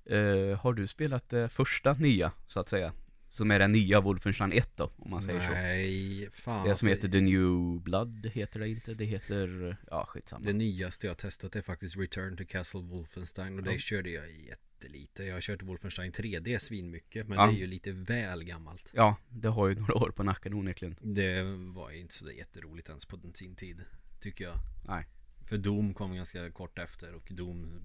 Eh, 0.07 0.59
har 0.61 0.73
du 0.73 0.87
spelat 0.87 1.29
det 1.29 1.49
första 1.49 1.93
nya, 1.93 2.33
så 2.47 2.61
att 2.61 2.69
säga? 2.69 2.93
Som 3.31 3.51
är 3.51 3.59
den 3.59 3.73
nya 3.73 4.01
Wolfenstein 4.01 4.53
1 4.53 4.77
då, 4.77 4.91
om 4.97 5.11
man 5.11 5.23
säger 5.23 5.41
så. 5.49 5.53
Nej, 5.55 6.31
fan 6.33 6.59
Det 6.59 6.63
som 6.65 6.71
alltså, 6.71 6.87
heter 6.87 7.09
The 7.09 7.21
New 7.21 7.81
Blood 7.81 8.27
heter 8.35 8.61
det 8.61 8.69
inte, 8.69 8.95
det 8.95 9.05
heter, 9.05 9.77
ja 9.91 10.05
skitsamma. 10.09 10.45
Det 10.47 10.53
nyaste 10.53 11.07
jag 11.07 11.19
testat 11.19 11.57
är 11.57 11.63
faktiskt 11.63 11.97
Return 11.97 12.37
to 12.37 12.45
Castle 12.49 12.81
Wolfenstein 12.81 13.59
och 13.59 13.63
det 13.65 13.73
Ja. 13.73 13.79
körde 13.79 14.11
jag 14.11 14.25
jättelite 14.31 15.25
Jag 15.25 15.35
har 15.35 15.41
kört 15.41 15.63
Wolfenstein 15.63 16.13
3D 16.13 16.59
svinmycket 16.59 17.29
men 17.29 17.39
Ja. 17.39 17.47
det 17.47 17.53
är 17.53 17.59
ju 17.59 17.67
lite 17.67 17.93
väl 17.93 18.45
gammalt 18.45 18.91
Ja, 18.95 19.17
det 19.29 19.49
har 19.49 19.69
ju 19.69 19.75
några 19.75 19.95
år 19.95 20.11
på 20.11 20.23
nacken 20.23 20.55
onekligen. 20.55 20.97
Det 21.01 21.43
var 21.75 21.91
ju 21.91 21.99
inte 21.99 22.15
så 22.15 22.31
jätteroligt 22.33 22.89
ens 22.89 23.05
på 23.07 23.19
sin 23.35 23.55
tid 23.57 23.85
Tycker 24.21 24.45
jag 24.45 24.55
Nej. 24.87 25.07
För 25.53 25.59
Doom 25.59 25.95
kom 25.95 26.17
ganska 26.17 26.51
kort 26.51 26.79
efter 26.79 27.15
och 27.15 27.29
Doom 27.31 27.83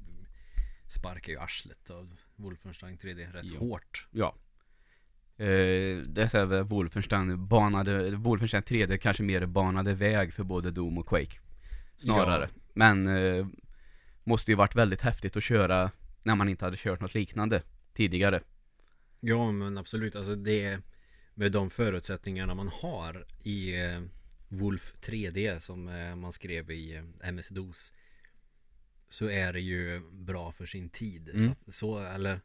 sparkar 0.87 1.33
ju 1.33 1.39
arslet 1.39 1.89
av 1.89 2.17
Wolfenstein 2.35 2.97
3D 2.97 3.31
rätt 3.33 3.45
Ja. 3.45 3.59
hårt 3.59 4.07
Ja. 4.11 4.35
Eh, 5.37 5.97
det 6.05 6.21
är 6.21 6.33
här, 6.33 6.63
Wolfenstein 6.63 7.47
banade, 7.47 8.15
Wolfenstein 8.15 8.63
3D 8.63 8.97
kanske 8.97 9.23
mer 9.23 9.45
banade 9.45 9.93
väg 9.93 10.33
för 10.33 10.43
både 10.43 10.71
Doom 10.71 10.97
och 10.97 11.07
Quake. 11.07 11.39
Snarare. 11.97 12.49
Ja. 12.53 12.61
Men 12.73 13.07
eh, 13.07 13.47
måste 14.23 14.51
ju 14.51 14.55
varit 14.55 14.75
väldigt 14.75 15.01
häftigt 15.01 15.37
att 15.37 15.43
köra 15.43 15.91
när 16.23 16.35
man 16.35 16.49
inte 16.49 16.65
hade 16.65 16.77
kört 16.77 17.01
något 17.01 17.13
liknande 17.13 17.61
tidigare. 17.93 18.41
Ja 19.19 19.51
men 19.51 19.77
absolut, 19.77 20.15
alltså 20.15 20.35
det 20.35 20.79
Med 21.33 21.51
de 21.51 21.69
förutsättningarna 21.69 22.55
man 22.55 22.67
har 22.67 23.25
i 23.43 23.81
eh, 23.81 24.01
Wolf 24.47 24.93
3D 25.01 25.59
som 25.59 25.87
eh, 25.89 26.15
man 26.15 26.31
skrev 26.31 26.71
i 26.71 26.95
eh, 26.95 27.29
MS-DOS 27.29 27.93
Så 29.09 29.29
är 29.29 29.53
det 29.53 29.59
ju 29.61 30.01
bra 30.11 30.51
för 30.51 30.65
sin 30.65 30.89
tid 30.89 31.29
Mm. 31.29 31.43
så, 31.45 31.51
att, 31.51 31.73
så 31.73 31.99
eller 32.15 32.39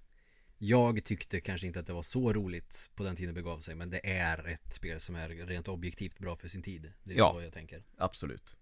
Jag 0.59 1.05
tyckte 1.05 1.41
kanske 1.41 1.67
inte 1.67 1.81
att 1.81 1.87
det 1.87 1.93
var 1.93 2.03
så 2.03 2.33
roligt 2.33 2.91
på 2.95 3.03
den 3.05 3.17
tiden 3.17 3.35
det 3.35 3.43
begav 3.43 3.61
sig 3.61 3.75
Men 3.75 3.91
det 3.91 4.07
är 4.11 4.47
ett 4.49 4.75
spel 4.75 5.01
som 5.01 5.15
är 5.17 5.29
rent 5.29 5.69
objektivt 5.69 6.19
bra 6.19 6.37
för 6.37 6.49
sin 6.49 6.63
tid 6.63 6.93
Det 7.05 7.15
är 7.15 7.19
Ja. 7.19 7.33
så 7.35 7.43
jag 7.43 7.53
tänker 7.53 7.83
Absolut. 7.99 8.57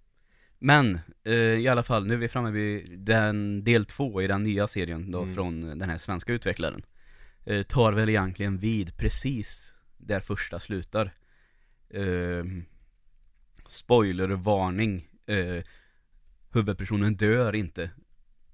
Men 0.59 0.99
eh, 1.25 1.32
i 1.35 1.68
alla 1.68 1.82
fall, 1.82 2.06
nu 2.06 2.14
är 2.14 2.18
vi 2.18 2.28
framme 2.28 2.50
vid 2.50 2.99
den 2.99 3.64
del 3.64 3.85
två 3.85 4.23
i 4.23 4.26
den 4.26 4.42
nya 4.42 4.66
serien 4.68 5.11
då 5.11 5.23
Mm. 5.23 5.35
från 5.35 5.61
den 5.78 5.90
här 5.90 5.99
svenska 5.99 6.32
utvecklaren. 6.32 6.82
Eh, 7.44 7.62
tar 7.62 7.92
väl 7.92 8.09
egentligen 8.09 8.59
vid 8.59 8.97
precis 8.97 9.75
där 9.99 10.20
första 10.20 10.61
slutar. 10.61 11.14
Eh, 11.90 12.44
spoilervarning. 13.71 15.09
Eh, 15.27 15.62
huvudpersonen 16.53 17.15
dör 17.17 17.55
inte 17.55 17.91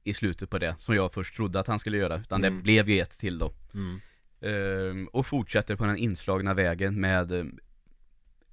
i 0.05 0.15
slutet 0.15 0.51
på 0.51 0.59
det, 0.59 0.77
som 0.79 0.95
jag 0.95 1.13
först 1.13 1.37
trodde 1.37 1.61
att 1.61 1.67
han 1.67 1.79
skulle 1.79 1.97
göra, 1.97 2.17
utan 2.17 2.45
Mm. 2.45 2.57
det 2.57 2.63
blev 2.63 2.89
ju 2.91 3.01
ett 3.01 3.19
till 3.19 3.39
då. 3.39 3.53
mm. 3.75 4.01
Eh, 4.41 5.07
och 5.13 5.27
fortsätter 5.27 5.77
på 5.77 5.85
den 5.87 5.97
inslagna 5.97 6.55
vägen 6.55 7.01
med 7.01 7.33
eh, 7.33 7.45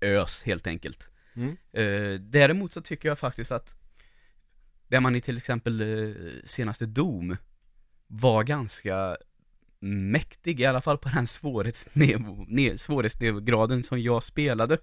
ös 0.01 0.43
helt 0.43 0.67
enkelt. 0.67 1.09
Mm. 1.33 1.57
Eh, 1.71 2.19
däremot 2.19 2.71
så 2.71 2.81
tycker 2.81 3.09
jag 3.09 3.19
faktiskt 3.19 3.51
att 3.51 3.75
där 4.87 4.99
man 4.99 5.15
i 5.15 5.21
till 5.21 5.37
exempel 5.37 5.81
eh, 5.81 6.15
senaste 6.45 6.85
Dom 6.85 7.37
var 8.07 8.43
ganska 8.43 9.17
mäktig, 9.79 10.59
i 10.61 10.65
alla 10.65 10.81
fall 10.81 10.97
på 10.97 11.09
den 11.09 11.27
svårighetsnivå, 11.27 12.45
svårighetsgraden 12.77 13.83
som 13.83 13.99
jag 14.01 14.23
spelade 14.23 14.77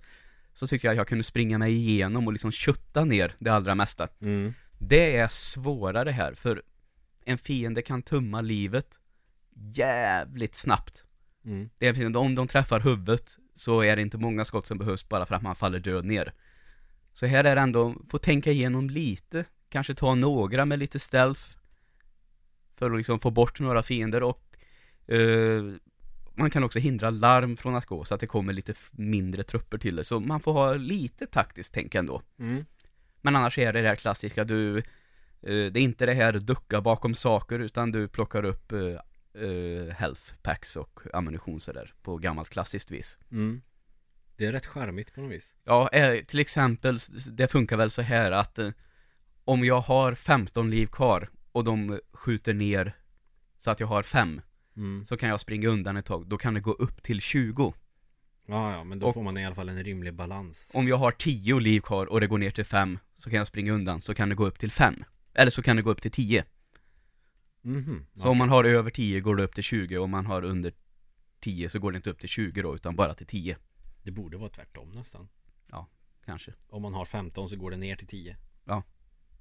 så 0.55 0.67
tycker 0.67 0.89
jag 0.89 0.93
att 0.93 0.99
jag 0.99 1.09
kunde 1.09 1.25
springa 1.25 1.59
mig 1.59 1.73
igenom 1.73 2.27
och 2.27 2.33
liksom 2.33 2.53
kötta 2.53 3.05
ner 3.05 3.35
det 3.39 3.51
allra 3.51 3.75
mesta. 3.75 4.09
Mm. 4.21 4.55
Det 4.79 5.17
är 5.17 5.29
svårare 5.29 6.11
här, 6.11 6.35
för 6.35 6.63
en 7.25 7.39
fiende 7.39 7.83
kan 7.83 8.03
tumma 8.03 8.41
livet 8.41 8.87
jävligt 9.75 10.55
snabbt. 10.55 11.05
Mm. 11.45 11.71
Det 11.79 11.87
är, 11.87 12.17
om 12.17 12.35
de 12.35 12.49
träffar 12.49 12.81
huvudet 12.81 13.37
så 13.55 13.81
är 13.81 13.97
det 13.97 14.03
inte 14.03 14.19
många 14.19 14.45
skott 14.45 14.67
som 14.67 14.79
behövs 14.79 15.09
bara 15.09 15.27
för 15.27 15.35
att 15.35 15.43
man 15.43 15.57
faller 15.57 15.79
död 15.79 16.05
ner. 16.05 16.33
Så 17.13 17.27
här 17.27 17.45
är 17.45 17.55
det 17.55 17.61
ändå, 17.61 17.95
få 18.11 18.19
tänka 18.19 18.51
igenom 18.51 18.91
lite, 18.91 19.45
kanske 19.69 19.95
ta 19.95 20.15
några 20.15 20.65
med 20.65 20.79
lite 20.79 20.99
stealth 20.99 21.43
för 22.77 22.91
att 22.91 22.97
liksom 22.97 23.21
få 23.21 23.31
bort 23.31 23.61
några 23.61 23.83
fiender 23.83 24.23
och 24.23 24.57
eh, 25.07 25.63
man 26.41 26.51
kan 26.51 26.65
också 26.65 26.79
hindra 26.79 27.11
larm 27.11 27.57
från 27.57 27.75
att 27.75 27.87
gå 27.87 28.05
så 28.05 28.15
att 28.15 28.21
det 28.21 28.27
kommer 28.27 28.53
lite 28.53 28.75
mindre 28.91 29.43
trupper 29.43 29.79
till 29.79 29.97
det. 29.97 30.05
Så 30.05 30.21
man 30.21 30.41
får 30.41 30.53
ha 30.53 30.75
lite 30.75 31.27
taktiskt 31.27 31.75
tänk 31.75 31.95
ändå. 31.95 32.23
Mm. 32.39 32.65
Men 33.21 33.37
annars 33.37 33.59
är 33.59 33.73
det 33.73 33.83
det 33.83 33.89
här 33.89 33.97
klassiska, 33.97 34.45
du 34.45 34.79
eh, 34.79 34.83
Det 35.43 35.51
är 35.51 35.79
inte 35.79 36.07
det 36.07 36.15
här 36.15 36.33
ducka 36.33 36.81
bakom 36.81 37.15
saker 37.15 37.59
utan 37.59 37.93
du 37.93 38.09
plockar 38.09 38.45
upp 38.45 38.73
eh, 38.73 38.97
eh, 39.43 39.95
health 39.95 40.23
packs 40.43 40.77
och 40.77 41.01
ammunition 41.13 41.61
sådär 41.61 41.95
på 42.03 42.17
gammalt 42.17 42.49
klassiskt 42.49 42.91
vis. 42.91 43.19
Mm. 43.31 43.63
Det 44.37 44.47
är 44.47 44.53
rätt 44.53 44.67
charmigt 44.67 45.15
på 45.15 45.21
något 45.21 45.33
vis 45.33 45.55
Ja, 45.65 45.89
eh, 45.89 46.25
till 46.25 46.39
exempel, 46.39 46.99
det 47.33 47.49
funkar 47.49 47.77
väl 47.77 47.91
så 47.91 48.03
här 48.03 48.33
att 48.33 48.59
eh, 48.59 48.71
om 49.45 49.65
jag 49.65 49.81
har 49.81 50.15
15 50.15 50.71
liv 50.71 50.87
kvar 50.87 51.29
och 51.53 51.65
de 51.65 52.01
skjuter 52.13 52.55
ner 52.55 52.97
så 53.59 53.71
att 53.71 53.81
jag 53.81 53.87
har 53.87 54.03
5 54.03 54.41
mm. 54.77 55.07
så 55.07 55.17
kan 55.17 55.29
jag 55.29 55.41
springa 55.41 55.69
undan 55.69 55.97
ett 55.97 56.07
tag, 56.07 56.27
då 56.27 56.39
kan 56.39 56.55
det 56.55 56.61
gå 56.61 56.73
upp 56.73 57.03
till 57.03 57.21
20. 57.21 57.75
Ja, 58.47 58.73
ja, 58.73 58.85
men 58.85 58.99
då 58.99 59.07
Och- 59.07 59.15
får 59.15 59.23
man 59.23 59.39
i 59.39 59.47
alla 59.47 59.55
fall 59.55 59.69
en 59.69 59.85
rimlig 59.85 60.15
balans 60.15 60.73
Om 60.75 60.89
jag 60.89 60.97
har 60.97 61.13
10 61.13 61.59
liv 61.59 61.81
kvar 61.81 62.07
och 62.07 62.21
det 62.21 62.27
går 62.27 62.39
ner 62.39 62.51
till 62.51 62.65
5 62.65 62.99
så 63.17 63.31
kan 63.31 63.39
jag 63.39 63.47
springa 63.47 63.73
undan, 63.73 64.01
så 64.01 64.15
kan 64.15 64.29
det 64.29 64.35
gå 64.35 64.47
upp 64.47 64.59
till 64.59 64.71
5. 64.73 65.05
Eller 65.35 65.51
så 65.51 65.63
kan 65.63 65.77
det 65.77 65.83
gå 65.83 65.91
upp 65.91 66.03
till 66.03 66.11
10. 66.11 66.45
Mhm. 67.63 68.07
Så 68.17 68.29
om 68.29 68.39
man 68.39 68.49
har 68.49 68.65
över 68.65 68.91
10 68.91 69.21
går 69.21 69.37
det 69.37 69.43
upp 69.43 69.55
till 69.55 69.65
20, 69.65 69.99
om 69.99 70.11
man 70.11 70.27
har 70.27 70.45
under 70.45 70.73
10 71.41 71.69
så 71.69 71.79
går 71.79 71.93
det 71.93 71.97
inte 71.97 72.11
upp 72.11 72.21
till 72.21 72.29
20 72.29 72.63
då, 72.63 72.75
utan 72.75 72.97
bara 72.97 73.15
till 73.15 73.27
10. 73.27 73.57
Det 74.03 74.11
borde 74.11 74.37
vara 74.37 74.51
tvärtom 74.51 74.91
nästan 74.91 75.29
Kanske. 76.31 76.53
Om 76.69 76.83
man 76.83 76.95
har 76.95 77.05
15 77.05 77.49
så 77.49 77.57
går 77.57 77.71
det 77.71 77.77
ner 77.77 77.97
till 77.97 78.07
10 78.07 78.37
Ja. 78.65 78.83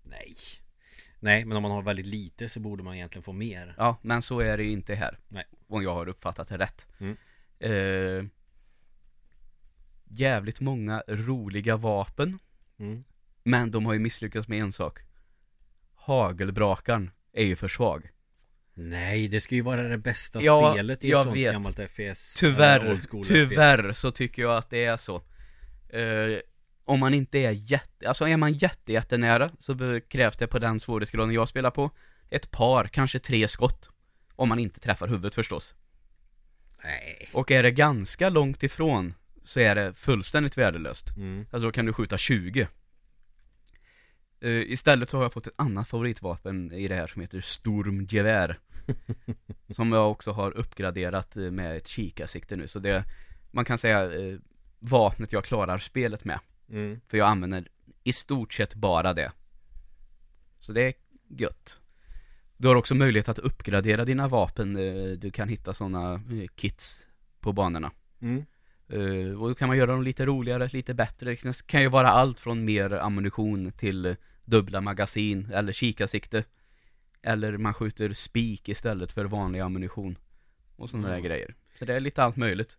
Nej 0.03 0.35
Nej, 1.19 1.45
men 1.45 1.57
om 1.57 1.63
man 1.63 1.71
har 1.71 1.81
väldigt 1.81 2.05
lite 2.05 2.49
så 2.49 2.59
borde 2.59 2.83
man 2.83 2.95
egentligen 2.95 3.23
få 3.23 3.33
mer 3.33 3.75
Ja, 3.77 3.97
men 4.01 4.21
så 4.21 4.39
är 4.39 4.57
det 4.57 4.63
ju 4.63 4.71
inte 4.71 4.95
här. 4.95 5.19
Nej. 5.27 5.45
Om 5.67 5.83
jag 5.83 5.93
har 5.93 6.07
uppfattat 6.07 6.47
det 6.47 6.57
rätt. 6.57 6.87
Mm. 6.99 7.17
Eh, 7.59 8.25
jävligt 10.07 10.59
många 10.59 11.03
roliga 11.07 11.77
vapen. 11.77 12.39
mm. 12.79 13.03
Men 13.43 13.71
de 13.71 13.85
har 13.85 13.93
ju 13.93 13.99
misslyckats 13.99 14.47
med 14.47 14.59
en 14.61 14.71
sak. 14.71 14.99
Hagelbrakan 15.95 17.11
är 17.33 17.43
ju 17.45 17.55
för 17.55 17.67
svag. 17.67 18.09
Nej, 18.73 19.27
det 19.27 19.41
ska 19.41 19.55
ju 19.55 19.61
vara 19.61 19.83
det 19.83 19.97
bästa 19.97 20.41
Ja, 20.41 20.73
spelet 20.73 21.03
i 21.03 21.11
ett 21.11 21.21
sånt 21.21 21.35
vet. 21.35 21.53
gammalt 21.53 21.79
FPS 21.79 22.43
eller 22.43 22.53
Tyvärr, 22.53 23.23
tyvärr 23.23 23.93
så 23.93 24.11
tycker 24.11 24.41
jag 24.41 24.57
att 24.57 24.69
det 24.69 24.85
är 24.85 24.97
så. 24.97 25.15
Eh, 25.89 26.39
om 26.89 26.99
man 26.99 27.13
inte 27.13 27.39
är 27.39 27.51
jätte, 27.51 28.07
alltså 28.07 28.27
är 28.27 28.37
man 28.37 28.53
jätte, 28.53 28.91
jättenära 28.93 29.51
så 29.59 29.99
krävs 30.07 30.37
det 30.37 30.47
på 30.47 30.59
den 30.59 30.79
svårighetsgraden 30.79 31.33
jag 31.33 31.47
spelar 31.47 31.71
på 31.71 31.91
ett 32.29 32.51
par, 32.51 32.87
kanske 32.87 33.19
tre 33.19 33.47
skott. 33.47 33.89
Om 34.35 34.49
man 34.49 34.59
inte 34.59 34.79
träffar 34.79 35.07
huvudet 35.07 35.35
förstås. 35.35 35.75
Nej 36.83 37.29
Och 37.33 37.51
är 37.51 37.63
det 37.63 37.71
ganska 37.71 38.29
långt 38.29 38.63
ifrån 38.63 39.13
så 39.43 39.59
är 39.59 39.75
det 39.75 39.93
fullständigt 39.93 40.57
värdelöst. 40.57 41.17
mm. 41.17 41.45
Alltså 41.51 41.67
då 41.67 41.71
kan 41.71 41.85
du 41.85 41.93
skjuta 41.93 42.17
20. 42.17 42.67
Eh, 44.41 44.51
istället 44.51 45.09
så 45.09 45.17
har 45.17 45.23
jag 45.23 45.33
fått 45.33 45.47
ett 45.47 45.53
annat 45.55 45.87
favoritvapen 45.87 46.71
i 46.71 46.87
det 46.87 46.95
här 46.95 47.07
som 47.07 47.21
heter 47.21 47.41
Stormgevär. 47.41 48.59
som 49.69 49.91
jag 49.91 50.11
också 50.11 50.31
har 50.31 50.57
uppgraderat 50.57 51.37
eh, 51.37 51.51
med 51.51 51.77
ett 51.77 51.87
kikarsikte 51.87 52.55
nu. 52.55 52.67
Så 52.67 52.79
det, 52.79 53.03
man 53.51 53.65
kan 53.65 53.77
säga 53.77 54.13
eh, 54.13 54.37
vapnet 54.79 55.33
jag 55.33 55.43
klarar 55.43 55.77
spelet 55.77 56.25
med. 56.25 56.39
Mm. 56.71 56.99
För 57.07 57.17
jag 57.17 57.27
använder 57.27 57.67
i 58.03 58.13
stort 58.13 58.53
sett 58.53 58.75
bara 58.75 59.13
det. 59.13 59.31
Så 60.59 60.73
det 60.73 60.81
är 60.81 60.93
gött. 61.27 61.79
Du 62.57 62.67
har 62.67 62.75
också 62.75 62.95
möjlighet 62.95 63.29
att 63.29 63.39
uppgradera 63.39 64.05
dina 64.05 64.27
vapen. 64.27 64.75
eh, 64.77 65.11
Du 65.17 65.31
kan 65.31 65.49
hitta 65.49 65.73
sådana 65.73 66.21
kits 66.55 67.07
på 67.39 67.53
banorna. 67.53 67.91
Mm. 68.21 68.45
Eh, 68.89 69.41
och 69.41 69.49
då 69.49 69.55
kan 69.55 69.67
man 69.67 69.77
göra 69.77 69.91
dem 69.91 70.03
lite 70.03 70.25
roligare, 70.25 70.69
lite 70.73 70.93
bättre. 70.93 71.35
Det 71.43 71.67
kan 71.67 71.81
ju 71.81 71.87
vara 71.89 72.09
allt 72.09 72.39
från 72.39 72.65
mer 72.65 72.91
ammunition 72.93 73.71
till 73.71 74.05
eh, 74.05 74.15
dubbla 74.45 74.81
magasin 74.81 75.49
eller 75.53 75.73
kikarsikte. 75.73 76.43
Eller 77.21 77.57
man 77.57 77.73
skjuter 77.73 78.13
spik 78.13 78.69
istället 78.69 79.11
för 79.11 79.25
vanlig 79.25 79.59
ammunition. 79.59 80.17
Och 80.75 80.89
sådana 80.89 81.07
där 81.07 81.15
Ja. 81.15 81.21
grejer. 81.23 81.55
Så 81.79 81.85
det 81.85 81.93
är 81.95 81.99
lite 81.99 82.23
allt 82.23 82.35
möjligt. 82.35 82.77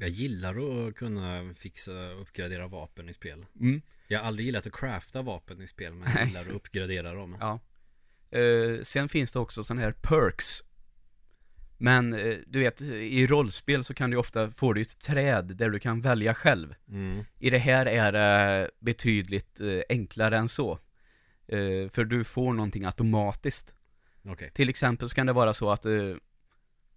Jag 0.00 0.08
gillar 0.08 0.86
att 0.88 0.94
kunna 0.94 1.54
fixa 1.54 1.92
och 1.92 2.22
uppgradera 2.22 2.66
vapen 2.68 3.08
i 3.08 3.14
spel. 3.14 3.46
Mm. 3.60 3.82
Jag 4.08 4.18
har 4.18 4.26
aldrig 4.26 4.46
gillat 4.46 4.66
att 4.66 4.72
crafta 4.72 5.22
vapen 5.22 5.62
i 5.62 5.66
spel 5.66 5.94
men 5.94 6.12
jag 6.16 6.26
gillar 6.26 6.40
att 6.40 6.48
uppgradera 6.48 7.14
dem. 7.14 7.36
Ja. 7.40 7.60
Eh, 8.38 8.82
sen 8.82 9.08
finns 9.08 9.32
det 9.32 9.38
också 9.38 9.64
sådana 9.64 9.82
här 9.82 9.92
perks. 9.92 10.62
Men 11.78 12.14
eh, 12.14 12.36
du 12.46 12.58
vet, 12.58 12.82
i 12.82 13.26
rollspel 13.26 13.84
så 13.84 13.94
kan 13.94 14.10
du 14.10 14.16
ofta 14.16 14.50
få 14.50 14.72
du 14.72 14.82
ett 14.82 15.00
träd 15.00 15.44
där 15.44 15.70
du 15.70 15.78
kan 15.78 16.00
välja 16.00 16.34
själv. 16.34 16.74
Mm. 16.88 17.24
I 17.38 17.50
det 17.50 17.58
här 17.58 17.86
är 17.86 18.12
det 18.12 18.70
betydligt 18.78 19.60
eh, 19.60 19.80
enklare 19.88 20.38
än 20.38 20.48
så. 20.48 20.78
Eh, 21.46 21.88
för 21.90 22.04
du 22.04 22.24
får 22.24 22.52
någonting 22.52 22.84
automatiskt. 22.84 23.74
Okej. 24.24 24.50
Till 24.54 24.68
exempel 24.68 25.08
så 25.08 25.14
kan 25.14 25.26
det 25.26 25.32
vara 25.32 25.54
så 25.54 25.70
att 25.70 25.86
eh, 25.86 26.14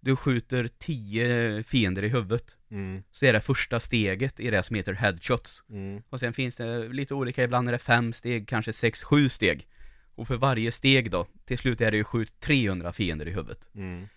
du 0.02 0.16
skjuter 0.16 0.68
10 0.78 1.62
fiender 1.62 2.04
i 2.04 2.08
huvudet. 2.08 2.56
Mm. 2.70 3.02
Så 3.10 3.26
är 3.26 3.32
det 3.32 3.40
första 3.40 3.80
steget 3.80 4.40
i 4.40 4.50
det 4.50 4.62
som 4.62 4.76
heter 4.76 4.92
headshots. 4.92 5.62
Mm. 5.70 6.02
Och 6.08 6.20
sen 6.20 6.32
finns 6.32 6.56
det 6.56 6.88
lite 6.88 7.14
olika, 7.14 7.44
ibland 7.44 7.68
är 7.68 7.72
det 7.72 7.78
fem 7.78 8.12
steg, 8.12 8.48
kanske 8.48 8.72
sex, 8.72 9.02
sju 9.02 9.28
steg. 9.28 9.68
Och 10.14 10.28
för 10.28 10.36
varje 10.36 10.72
steg 10.72 11.10
då, 11.10 11.26
till 11.44 11.58
slut 11.58 11.80
är 11.80 11.90
det 11.90 11.96
ju 11.96 12.04
skjut 12.04 12.40
300 12.40 12.92
fiender 12.92 13.28
i 13.28 13.30
huvudet. 13.30 13.68
Mm. 13.74 14.08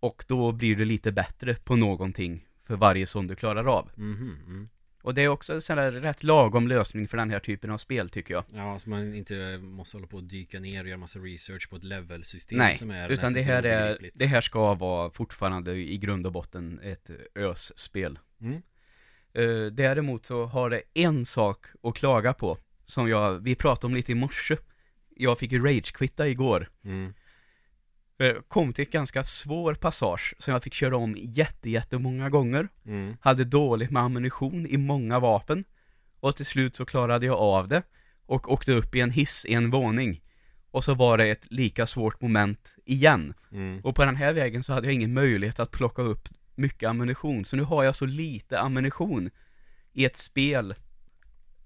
Och 0.00 0.24
då 0.28 0.52
blir 0.52 0.76
du 0.76 0.84
lite 0.84 1.12
bättre 1.12 1.54
på 1.54 1.76
någonting 1.76 2.46
för 2.66 2.76
varje 2.76 3.06
sån 3.06 3.26
du 3.26 3.36
klarar 3.36 3.64
av. 3.78 3.90
Och 5.02 5.14
det 5.14 5.22
är 5.22 5.28
också 5.28 5.52
en 5.52 5.60
sån 5.62 5.76
där 5.76 5.92
rätt 5.92 6.22
lagom 6.22 6.68
lösning 6.68 7.08
för 7.08 7.16
den 7.16 7.30
här 7.30 7.38
typen 7.38 7.70
av 7.70 7.78
spel 7.78 8.10
tycker 8.10 8.34
jag. 8.34 8.44
Ja, 8.54 8.78
så 8.78 8.90
man 8.90 9.14
inte 9.14 9.58
måste 9.58 9.96
hålla 9.96 10.06
på 10.06 10.16
och 10.16 10.24
dyka 10.24 10.60
ner 10.60 10.82
och 10.82 10.88
göra 10.88 10.98
massa 10.98 11.18
research 11.18 11.70
på 11.70 11.76
ett 11.76 11.84
levelsystem 11.84 12.58
Nej, 12.58 12.74
som 12.74 12.90
är 12.90 13.08
utan 13.08 13.32
det 13.32 13.42
här, 13.42 13.62
är, 13.62 14.10
det 14.14 14.26
här 14.26 14.40
ska 14.40 14.74
vara 14.74 15.10
fortfarande 15.10 15.72
i 15.72 15.98
grund 15.98 16.26
och 16.26 16.32
botten 16.32 16.80
ett 16.82 17.10
össpel. 17.34 18.18
Mm. 18.40 18.62
Uh, 19.38 19.72
däremot 19.72 20.26
så 20.26 20.44
har 20.44 20.70
det 20.70 20.82
en 20.94 21.26
sak 21.26 21.66
att 21.82 21.94
klaga 21.94 22.32
på, 22.32 22.58
som 22.86 23.08
jag, 23.08 23.38
vi 23.38 23.54
pratade 23.54 23.86
om 23.86 23.94
lite 23.94 24.12
i 24.12 24.14
morse. 24.14 24.56
Jag 25.16 25.38
fick 25.38 25.52
ju 25.52 25.64
rage-quitta 25.64 26.28
igår. 26.28 26.68
Mm. 26.84 27.14
Jag 28.24 28.48
kom 28.48 28.72
till 28.72 28.82
ett 28.82 28.90
ganska 28.90 29.24
svår 29.24 29.74
passage 29.74 30.34
som 30.38 30.52
jag 30.52 30.62
fick 30.62 30.74
köra 30.74 30.96
om 30.96 31.16
jätte, 31.18 31.70
jättemånga 31.70 32.30
gånger. 32.30 32.68
Mm. 32.86 33.16
Hade 33.20 33.44
dåligt 33.44 33.90
med 33.90 34.02
ammunition 34.02 34.66
i 34.66 34.76
många 34.76 35.18
vapen. 35.18 35.64
Och 36.20 36.36
till 36.36 36.46
slut 36.46 36.76
så 36.76 36.84
klarade 36.84 37.26
jag 37.26 37.38
av 37.38 37.68
det. 37.68 37.82
Och 38.26 38.52
åkte 38.52 38.72
upp 38.72 38.94
i 38.94 39.00
en 39.00 39.10
hiss 39.10 39.44
i 39.44 39.54
en 39.54 39.70
våning. 39.70 40.22
Och 40.70 40.84
så 40.84 40.94
var 40.94 41.18
det 41.18 41.26
ett 41.26 41.44
lika 41.50 41.86
svårt 41.86 42.20
moment 42.20 42.76
igen. 42.84 43.34
Mm. 43.52 43.80
Och 43.84 43.96
på 43.96 44.04
den 44.04 44.16
här 44.16 44.32
vägen 44.32 44.62
så 44.62 44.72
hade 44.72 44.86
jag 44.86 44.94
ingen 44.94 45.14
möjlighet 45.14 45.60
att 45.60 45.70
plocka 45.70 46.02
upp 46.02 46.28
mycket 46.54 46.88
ammunition. 46.88 47.44
Så 47.44 47.56
nu 47.56 47.62
har 47.62 47.84
jag 47.84 47.96
så 47.96 48.06
lite 48.06 48.60
ammunition 48.60 49.30
i 49.92 50.04
ett 50.04 50.16
spel 50.16 50.74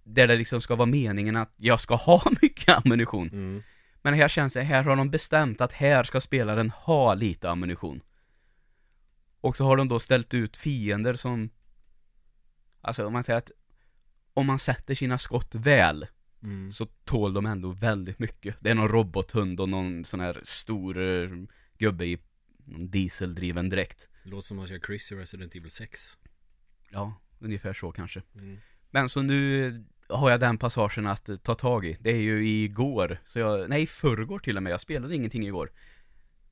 där 0.04 0.26
det 0.26 0.36
liksom 0.36 0.60
ska 0.60 0.74
vara 0.74 0.86
meningen 0.86 1.36
att 1.36 1.54
jag 1.56 1.80
ska 1.80 1.94
ha 1.94 2.22
mycket 2.42 2.86
ammunition. 2.86 3.28
Mm. 3.28 3.62
Men 4.06 4.14
här 4.14 4.28
känns 4.28 4.52
det, 4.52 4.62
här 4.62 4.82
har 4.82 4.96
de 4.96 5.10
bestämt 5.10 5.60
att 5.60 5.72
här 5.72 6.04
ska 6.04 6.20
spelaren 6.20 6.70
ha 6.70 7.14
lite 7.14 7.50
ammunition. 7.50 8.02
Och 9.40 9.56
så 9.56 9.64
har 9.64 9.76
de 9.76 9.88
då 9.88 9.98
ställt 9.98 10.34
ut 10.34 10.56
fiender 10.56 11.14
som, 11.14 11.50
alltså 12.80 13.06
om 13.06 13.12
man 13.12 13.24
säger 13.24 13.38
att 13.38 13.50
om 14.34 14.46
man 14.46 14.58
sätter 14.58 14.94
sina 14.94 15.18
skott 15.18 15.54
väl 15.54 16.06
Mm. 16.42 16.72
så 16.72 16.86
tål 16.86 17.34
de 17.34 17.46
ändå 17.46 17.70
väldigt 17.70 18.18
mycket. 18.18 18.56
Det 18.60 18.70
är 18.70 18.74
någon 18.74 18.88
robothund 18.88 19.60
och 19.60 19.68
någon 19.68 20.04
sån 20.04 20.20
här 20.20 20.40
stor 20.44 20.98
eh, 20.98 21.30
gubbe 21.78 22.06
i 22.06 22.18
någon 22.64 22.90
dieseldriven 22.90 23.68
dräkt. 23.68 24.08
Låter 24.22 24.46
som 24.46 24.58
att 24.58 24.60
man 24.60 24.66
kör 24.68 24.86
Chris 24.86 25.12
i 25.12 25.14
Resident 25.14 25.54
Evil 25.54 25.70
6. 25.70 26.18
Ja, 26.90 27.14
ungefär 27.38 27.72
så 27.72 27.92
kanske. 27.92 28.22
Mm. 28.34 28.58
Men 28.90 29.08
så 29.08 29.22
nu 29.22 29.84
har 30.08 30.30
jag 30.30 30.40
den 30.40 30.58
passagen 30.58 31.06
att 31.06 31.30
ta 31.42 31.54
tag 31.54 31.86
i. 31.86 31.96
Det 32.00 32.10
är 32.10 32.20
ju 32.20 32.48
igår, 32.48 33.18
så 33.24 33.38
jag, 33.38 33.70
nej 33.70 33.82
i 33.82 33.86
förrgår 33.86 34.38
till 34.38 34.56
och 34.56 34.62
med, 34.62 34.72
jag 34.72 34.80
spelade 34.80 35.14
ingenting 35.14 35.46
igår. 35.46 35.70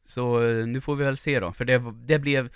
Så 0.07 0.45
eh, 0.45 0.67
nu 0.67 0.81
får 0.81 0.97
vi 0.97 1.05
väl 1.05 1.17
se 1.17 1.41
då, 1.41 1.53
för 1.53 1.65
det, 1.65 1.83
det 1.95 2.19
blev, 2.19 2.53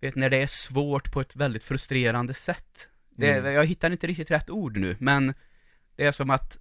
vet 0.00 0.14
när 0.14 0.30
det 0.30 0.36
är 0.36 0.46
svårt 0.46 1.12
på 1.12 1.20
ett 1.20 1.36
väldigt 1.36 1.64
frustrerande 1.64 2.34
sätt. 2.34 2.88
Det, 3.10 3.32
Mm. 3.32 3.52
Jag 3.52 3.66
hittar 3.66 3.90
inte 3.90 4.06
riktigt 4.06 4.30
rätt 4.30 4.50
ord 4.50 4.76
nu, 4.76 4.96
men 4.98 5.34
det 5.96 6.04
är 6.04 6.12
som 6.12 6.30
att 6.30 6.58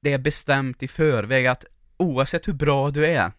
det 0.00 0.12
är 0.12 0.18
bestämt 0.18 0.82
i 0.82 0.88
förväg 0.88 1.46
att 1.46 1.64
oavsett 1.96 2.48
hur 2.48 2.52
bra 2.52 2.90
du 2.90 3.06
är 3.06 3.32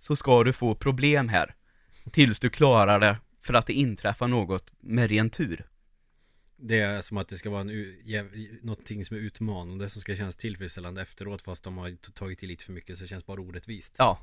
så 0.00 0.16
ska 0.16 0.44
du 0.44 0.52
få 0.52 0.74
problem 0.74 1.28
här. 1.28 1.54
Tills 2.12 2.38
du 2.38 2.50
klarar 2.50 3.00
det 3.00 3.16
för 3.42 3.54
att 3.54 3.66
det 3.66 3.72
inträffar 3.72 4.28
något 4.28 4.70
med 4.80 5.10
ren 5.10 5.30
tur. 5.30 5.66
Det 6.56 6.80
är 6.80 7.00
som 7.00 7.16
att 7.16 7.28
det 7.28 7.36
ska 7.36 7.50
vara 7.50 7.60
en, 7.60 7.94
någonting 8.62 9.04
som 9.04 9.16
är 9.16 9.20
utmanande 9.20 9.90
som 9.90 10.00
ska 10.02 10.16
kännas 10.16 10.36
tillfredsställande 10.36 11.02
efteråt 11.02 11.42
fast 11.42 11.64
de 11.64 11.78
har 11.78 12.12
tagit 12.12 12.42
i 12.42 12.46
lite 12.46 12.64
för 12.64 12.72
mycket 12.72 12.98
så 12.98 13.04
det 13.04 13.08
känns 13.08 13.26
bara 13.26 13.40
orättvist. 13.40 13.94
Ja, 13.98 14.18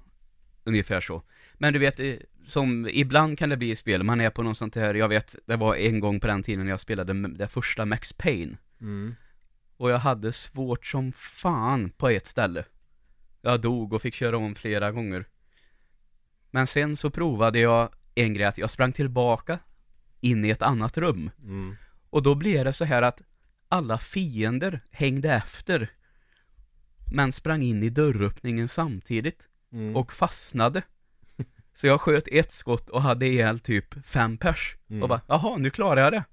ungefär 0.63 1.01
så. 1.01 1.23
Men 1.53 1.73
du 1.73 1.79
vet, 1.79 1.99
eh, 1.99 2.15
som 2.47 2.89
ibland 2.91 3.37
kan 3.39 3.49
det 3.49 3.57
bli 3.57 3.71
i 3.71 3.75
spel, 3.75 4.03
man 4.03 4.21
är 4.21 4.29
på 4.29 4.43
något 4.43 4.57
sånt 4.57 4.75
här, 4.75 4.93
jag 4.93 5.09
vet, 5.09 5.35
det 5.45 5.55
var 5.55 5.75
en 5.75 5.99
gång 5.99 6.19
på 6.19 6.27
den 6.27 6.43
tiden 6.43 6.67
jag 6.67 6.79
spelade 6.79 7.27
det 7.27 7.47
första 7.47 7.85
Max 7.85 8.13
Payne. 8.13 8.57
Mm. 8.81 9.15
Och 9.77 9.91
jag 9.91 9.99
hade 9.99 10.31
svårt 10.31 10.85
som 10.85 11.11
fan 11.11 11.89
på 11.89 12.09
ett 12.09 12.25
ställe. 12.25 12.65
Jag 13.41 13.61
dog 13.61 13.93
och 13.93 14.01
fick 14.01 14.13
köra 14.13 14.37
om 14.37 14.55
flera 14.55 14.91
gånger. 14.91 15.25
Men 16.51 16.67
sen 16.67 16.97
så 16.97 17.09
provade 17.09 17.59
jag 17.59 17.89
en 18.15 18.33
grej 18.33 18.45
att 18.45 18.57
jag 18.57 18.71
sprang 18.71 18.91
tillbaka 18.91 19.59
in 20.21 20.45
i 20.45 20.49
ett 20.49 20.61
annat 20.61 20.97
rum. 20.97 21.31
Mm. 21.43 21.75
Och 22.13 22.23
då 22.23 22.35
blev 22.35 22.65
det 22.65 22.73
så 22.73 22.85
här 22.85 23.01
att 23.01 23.21
alla 23.69 23.97
fiender 23.97 24.81
hängde 24.91 25.31
efter. 25.31 25.89
Men 27.13 27.31
sprang 27.31 27.63
in 27.63 27.83
i 27.83 27.89
dörröppningen 27.89 28.67
samtidigt. 28.67 29.47
Mm. 29.71 29.95
och 29.95 30.13
fastnade. 30.13 30.81
Så 31.73 31.87
jag 31.87 32.01
sköt 32.01 32.27
ett 32.27 32.51
skott 32.51 32.89
och 32.89 33.01
hade 33.01 33.25
ihjäl 33.27 33.59
typ 33.59 34.05
fem 34.05 34.37
pers. 34.37 34.75
Mm. 34.89 35.03
Och 35.03 35.09
bara, 35.09 35.21
jaha, 35.27 35.57
nu 35.57 35.69
klarar 35.69 36.01
jag 36.01 36.13
det. 36.13 36.23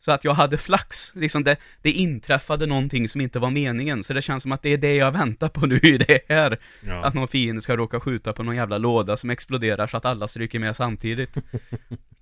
Så 0.00 0.12
att 0.12 0.24
jag 0.24 0.34
hade 0.34 0.58
flax, 0.58 1.14
liksom 1.14 1.44
det, 1.44 1.56
det 1.82 1.92
inträffade 1.92 2.66
någonting 2.66 3.08
som 3.08 3.20
inte 3.20 3.38
var 3.38 3.50
meningen. 3.50 4.04
Så 4.04 4.12
det 4.12 4.22
känns 4.22 4.42
som 4.42 4.52
att 4.52 4.62
det 4.62 4.70
är 4.70 4.78
det 4.78 4.94
jag 4.94 5.12
väntar 5.12 5.48
på 5.48 5.66
nu 5.66 5.76
i 5.76 5.98
det 5.98 6.20
här. 6.28 6.58
ja. 6.80 7.04
Att 7.04 7.14
någon 7.14 7.28
fiende 7.28 7.60
ska 7.60 7.76
råka 7.76 8.00
skjuta 8.00 8.32
på 8.32 8.42
någon 8.42 8.56
jävla 8.56 8.78
låda 8.78 9.16
som 9.16 9.30
exploderar 9.30 9.86
så 9.86 9.96
att 9.96 10.04
alla 10.04 10.28
stryker 10.28 10.58
med 10.58 10.76
samtidigt. 10.76 11.36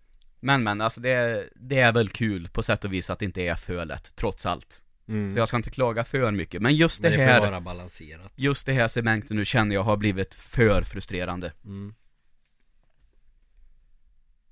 men 0.46 0.62
men, 0.62 0.80
alltså 0.80 1.00
det, 1.00 1.48
det 1.54 1.78
är 1.80 1.92
väl 1.92 2.08
kul 2.08 2.48
på 2.48 2.62
sätt 2.62 2.84
och 2.84 2.92
vis 2.92 3.10
att 3.10 3.18
det 3.18 3.24
inte 3.24 3.42
är 3.42 3.54
för 3.54 3.84
lätt, 3.84 4.16
trots 4.16 4.46
allt. 4.46 4.82
mm. 5.08 5.32
Så 5.32 5.38
jag 5.38 5.48
ska 5.48 5.56
inte 5.56 5.70
klaga 5.70 6.04
för 6.04 6.32
mycket. 6.32 6.62
Men 6.62 6.74
just 6.76 7.02
det, 7.02 7.10
Men 7.10 7.18
det 7.18 7.24
här, 7.24 7.40
vara 7.40 7.60
balanserat. 7.60 8.32
just 8.36 8.66
det 8.66 8.72
här 8.72 8.88
segmentet 8.88 9.30
nu 9.30 9.44
känner 9.44 9.74
jag 9.74 9.82
har 9.82 9.96
blivit 9.96 10.34
för 10.34 10.82
frustrerande. 10.82 11.52
Mm. 11.64 11.94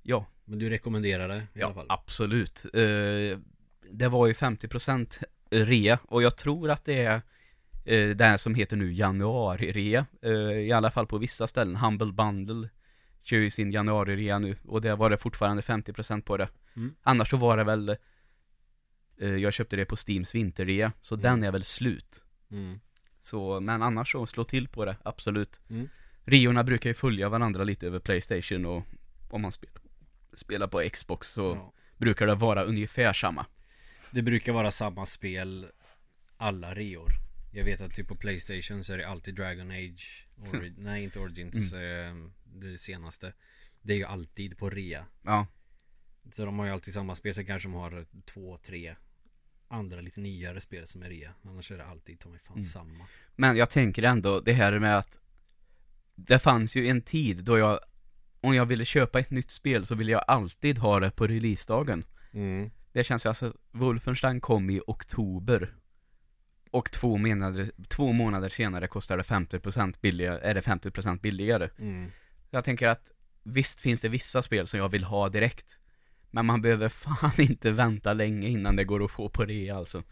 Ja, 0.03 0.25
Men 0.45 0.59
du 0.59 0.69
rekommenderar 0.69 1.27
det 1.27 1.35
i 1.35 1.37
alla 1.37 1.47
ja 1.53 1.73
fall? 1.73 1.85
absolut. 1.89 2.65
Eh, 2.73 3.39
det 3.91 4.07
var 4.09 4.27
ju 4.27 4.33
50% 4.33 5.23
rea 5.49 5.99
och 6.03 6.21
jag 6.23 6.37
tror 6.37 6.69
att 6.71 6.85
det 6.85 7.03
är 7.03 7.21
eh, 7.85 8.09
det 8.09 8.25
här 8.25 8.37
som 8.37 8.55
heter 8.55 8.75
nu 8.77 8.93
januari-rea. 8.93 10.05
Eh, 10.21 10.31
I 10.59 10.71
alla 10.71 10.91
fall 10.91 11.07
på 11.07 11.17
vissa 11.17 11.47
ställen. 11.47 11.75
Humble 11.75 12.11
Bundle 12.11 12.69
kör 13.25 13.37
ju 13.37 13.49
sin 13.51 13.71
januari-rea 13.71 14.39
nu 14.39 14.55
och 14.65 14.81
det 14.81 14.95
var 14.95 15.09
det 15.09 15.17
fortfarande 15.17 15.61
50% 15.61 16.21
på 16.21 16.37
det. 16.37 16.49
Mm. 16.75 16.95
Annars 17.03 17.29
så 17.29 17.37
var 17.37 17.57
det 17.57 17.63
väl 17.63 17.89
eh, 19.19 19.29
jag 19.35 19.53
köpte 19.53 19.75
det 19.75 19.85
på 19.85 19.95
Steams 19.95 20.35
vinterrea, 20.35 20.91
så 21.01 21.15
Mm. 21.15 21.21
den 21.23 21.43
är 21.43 21.51
väl 21.51 21.63
slut. 21.63 22.21
Mm. 22.51 22.79
Så, 23.19 23.59
men 23.59 23.81
annars 23.81 24.11
så, 24.11 24.25
slå 24.25 24.43
till 24.43 24.67
på 24.67 24.85
det, 24.85 24.95
absolut. 25.03 25.59
Mm. 25.69 25.89
Riorna 26.25 26.63
brukar 26.63 26.89
ju 26.89 26.93
följa 26.93 27.29
varandra 27.29 27.63
lite 27.63 27.87
över 27.87 27.99
Playstation 27.99 28.65
och 28.65 28.83
om 29.29 29.41
man 29.41 29.51
spelar, 29.51 29.81
spelar 30.35 30.67
på 30.67 30.89
Xbox 30.93 31.27
så 31.27 31.41
Ja. 31.41 31.73
brukar 31.97 32.27
det 32.27 32.35
vara 32.35 32.63
ungefär 32.63 33.13
samma. 33.13 33.45
Det 34.11 34.21
brukar 34.21 34.53
vara 34.53 34.71
samma 34.71 35.05
spel 35.05 35.67
alla 36.37 36.73
reor. 36.75 37.09
Jag 37.53 37.63
vet 37.65 37.81
att 37.81 37.93
typ 37.93 38.07
på 38.07 38.15
Playstation 38.15 38.83
så 38.83 38.93
är 38.93 38.97
det 38.97 39.07
alltid 39.07 39.35
Dragon 39.35 39.71
Age 39.71 40.27
Ori- 40.37 40.73
Nej 40.77 41.03
inte 41.03 41.19
Origins 41.19 41.73
Mm. 41.73 42.23
eh, 42.25 42.31
Det 42.59 42.77
senaste. 42.77 43.33
Det 43.81 43.93
är 43.93 43.97
ju 43.97 44.03
alltid 44.05 44.57
på 44.57 44.69
rea. 44.69 45.05
Ja, 45.21 45.47
Så 46.31 46.45
de 46.45 46.59
har 46.59 46.65
ju 46.65 46.71
alltid 46.71 46.93
samma 46.93 47.15
spel 47.15 47.33
Sen 47.33 47.45
kanske 47.45 47.67
de 47.69 47.73
har 47.73 48.05
två, 48.25 48.57
tre 48.57 48.95
Andra 49.67 50.01
lite 50.01 50.19
nyare 50.19 50.61
spel 50.61 50.87
som 50.87 51.03
är 51.03 51.09
rea. 51.09 51.33
Annars 51.43 51.71
är 51.71 51.77
det 51.77 51.85
alltid 51.85 52.19
ta 52.19 52.29
mig 52.29 52.39
fan 52.39 52.53
Mm. 52.53 52.63
samma. 52.63 53.05
Men 53.35 53.57
jag 53.57 53.69
tänker 53.69 54.03
ändå 54.03 54.39
det 54.39 54.53
här 54.53 54.79
med 54.79 54.97
att 54.97 55.19
Det 56.15 56.39
fanns 56.39 56.75
ju 56.75 56.87
en 56.87 57.01
tid 57.01 57.43
då 57.43 57.57
jag 57.57 57.79
Om 58.41 58.55
jag 58.55 58.65
ville 58.65 58.85
köpa 58.85 59.19
ett 59.19 59.31
nytt 59.31 59.51
spel 59.51 59.85
så 59.85 59.95
ville 59.95 60.11
jag 60.11 60.23
alltid 60.27 60.77
ha 60.77 60.99
det 60.99 61.11
på 61.11 61.27
releasedagen. 61.27 62.03
Mm. 62.31 62.69
Det 62.91 63.03
känns 63.03 63.25
ju 63.25 63.29
alltså 63.29 63.53
Wolfenstein 63.71 64.41
kom 64.41 64.69
i 64.69 64.81
oktober. 64.87 65.75
Och 66.71 66.91
två 66.91 67.17
månader, 67.17 67.71
två 67.87 68.11
månader 68.11 68.49
senare 68.49 68.87
kostar 68.87 69.17
det 69.17 69.23
50% 69.23 70.01
billigare, 70.01 70.39
är 70.49 70.53
det 70.53 70.61
50% 70.61 71.21
billigare. 71.21 71.69
Mm. 71.79 72.11
Jag 72.55 72.63
tänker 72.63 72.87
att 72.87 73.11
Visst 73.43 73.81
finns 73.81 74.01
det 74.01 74.09
vissa 74.09 74.41
spel 74.41 74.67
som 74.67 74.79
jag 74.79 74.89
vill 74.89 75.03
ha 75.03 75.29
direkt 75.29 75.79
Men 76.31 76.45
man 76.45 76.61
behöver 76.61 76.89
fan 77.05 77.31
inte 77.37 77.71
vänta 77.71 78.13
länge 78.13 78.47
innan 78.47 78.75
det 78.75 78.83
går 78.83 79.03
att 79.03 79.11
få 79.11 79.29
på 79.29 79.45
det 79.45 79.69
alltså. 79.69 80.03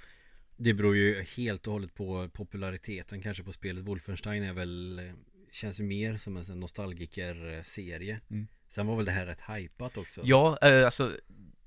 Det 0.58 0.74
beror 0.74 0.96
ju 0.96 1.24
helt 1.38 1.68
och 1.68 1.74
hållet 1.74 1.94
på 1.94 2.30
populariteten 2.34 3.22
kanske 3.22 3.44
på 3.44 3.52
spelet. 3.52 3.84
Wolfenstein 3.84 4.44
är 4.44 4.54
väl 4.54 5.02
Känns 5.52 5.80
ju 5.80 5.84
mer 5.84 6.18
som 6.18 6.38
en 6.38 6.60
nostalgiker-serie. 6.60 8.20
Mm. 8.32 8.48
Sen 8.70 8.88
var 8.88 8.96
väl 8.96 9.06
det 9.06 9.12
här 9.12 9.26
rätt 9.26 9.42
hypat 9.42 9.98
också? 9.98 10.22
Ja, 10.24 10.58
eh, 10.62 10.86
alltså 10.86 11.12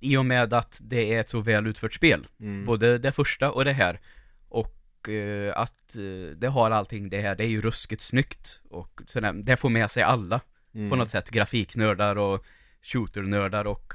I 0.01 0.17
och 0.17 0.27
med 0.27 0.53
att 0.53 0.81
det 0.83 1.15
är 1.15 1.21
ett 1.21 1.31
så 1.31 1.41
väl 1.41 1.67
utfört 1.67 1.95
spel 1.95 2.27
mm. 2.41 2.65
Både 2.67 2.99
det 2.99 3.13
första 3.13 3.51
och 3.51 3.65
det 3.65 3.73
här 3.73 4.01
Och 4.49 5.09
eh, 5.09 5.59
att 5.59 5.97
eh, 5.97 6.37
det 6.37 6.49
har 6.49 6.71
allting 6.71 7.09
det 7.09 7.21
här, 7.21 7.35
det 7.35 7.45
är 7.45 7.49
ju 7.49 7.63
ruskigt 7.63 8.03
snyggt 8.03 8.63
Och 8.71 9.01
sådär, 9.07 9.33
det 9.33 9.57
får 9.57 9.71
med 9.71 9.91
sig 9.91 10.03
alla 10.03 10.41
mm. 10.77 10.91
på 10.91 10.97
något 10.97 11.11
sätt 11.11 11.31
Grafiknördar 11.31 12.17
och 12.17 12.45
shooternördar 12.83 13.65
och 13.65 13.93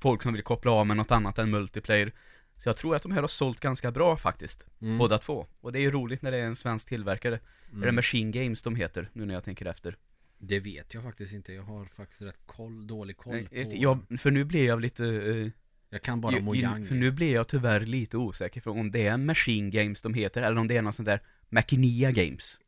folk 0.00 0.22
som 0.22 0.32
vill 0.32 0.42
koppla 0.42 0.70
av 0.70 0.86
med 0.86 0.96
något 0.96 1.10
annat 1.10 1.38
än 1.38 1.50
multiplayer 1.50 2.12
Så 2.56 2.68
jag 2.68 2.76
tror 2.76 2.96
att 2.96 3.02
de 3.02 3.12
här 3.12 3.20
har 3.20 3.28
sålt 3.28 3.60
ganska 3.60 3.90
bra 3.90 4.16
faktiskt, 4.16 4.64
mm. 4.80 4.98
båda 4.98 5.18
två 5.18 5.46
Och 5.60 5.72
det 5.72 5.78
är 5.78 5.82
ju 5.82 5.90
roligt 5.90 6.22
när 6.22 6.30
det 6.30 6.38
är 6.38 6.46
en 6.46 6.56
svensk 6.56 6.88
tillverkare 6.88 7.40
Mm. 7.70 7.82
Är 7.82 7.86
det 7.86 7.92
Machine 7.92 8.30
Games 8.30 8.62
de 8.62 8.76
heter, 8.76 9.10
nu 9.12 9.26
när 9.26 9.34
jag 9.34 9.44
tänker 9.44 9.66
efter 9.66 9.96
Det 10.38 10.60
vet 10.60 10.94
jag 10.94 11.02
faktiskt 11.02 11.32
inte 11.32 11.52
Jag 11.52 11.62
har 11.62 11.84
faktiskt 11.84 12.22
rätt 12.22 12.40
koll, 12.46 12.86
dålig 12.86 13.16
koll 13.16 13.32
Nej, 13.32 13.64
på 13.64 13.76
jag, 13.76 14.20
För 14.20 14.30
nu 14.30 14.44
blir 14.44 14.66
jag 14.66 14.80
lite 14.80 15.04
eh, 15.04 15.50
Jag 15.90 16.02
kan 16.02 16.20
bara 16.20 16.40
Mojang 16.40 16.86
För 16.86 16.94
nu 16.94 17.10
blir 17.10 17.34
jag 17.34 17.48
tyvärr 17.48 17.80
lite 17.80 18.16
osäker 18.16 18.60
för 18.60 18.70
om 18.70 18.90
det 18.90 19.06
är 19.06 19.16
Machine 19.16 19.70
Games 19.70 20.02
de 20.02 20.14
heter 20.14 20.42
eller 20.42 20.58
om 20.58 20.68
det 20.68 20.76
är 20.76 20.82
något 20.88 20.94
sånt 20.94 21.06
där 21.06 21.20
Machinia 21.48 22.10
Games 22.10 22.58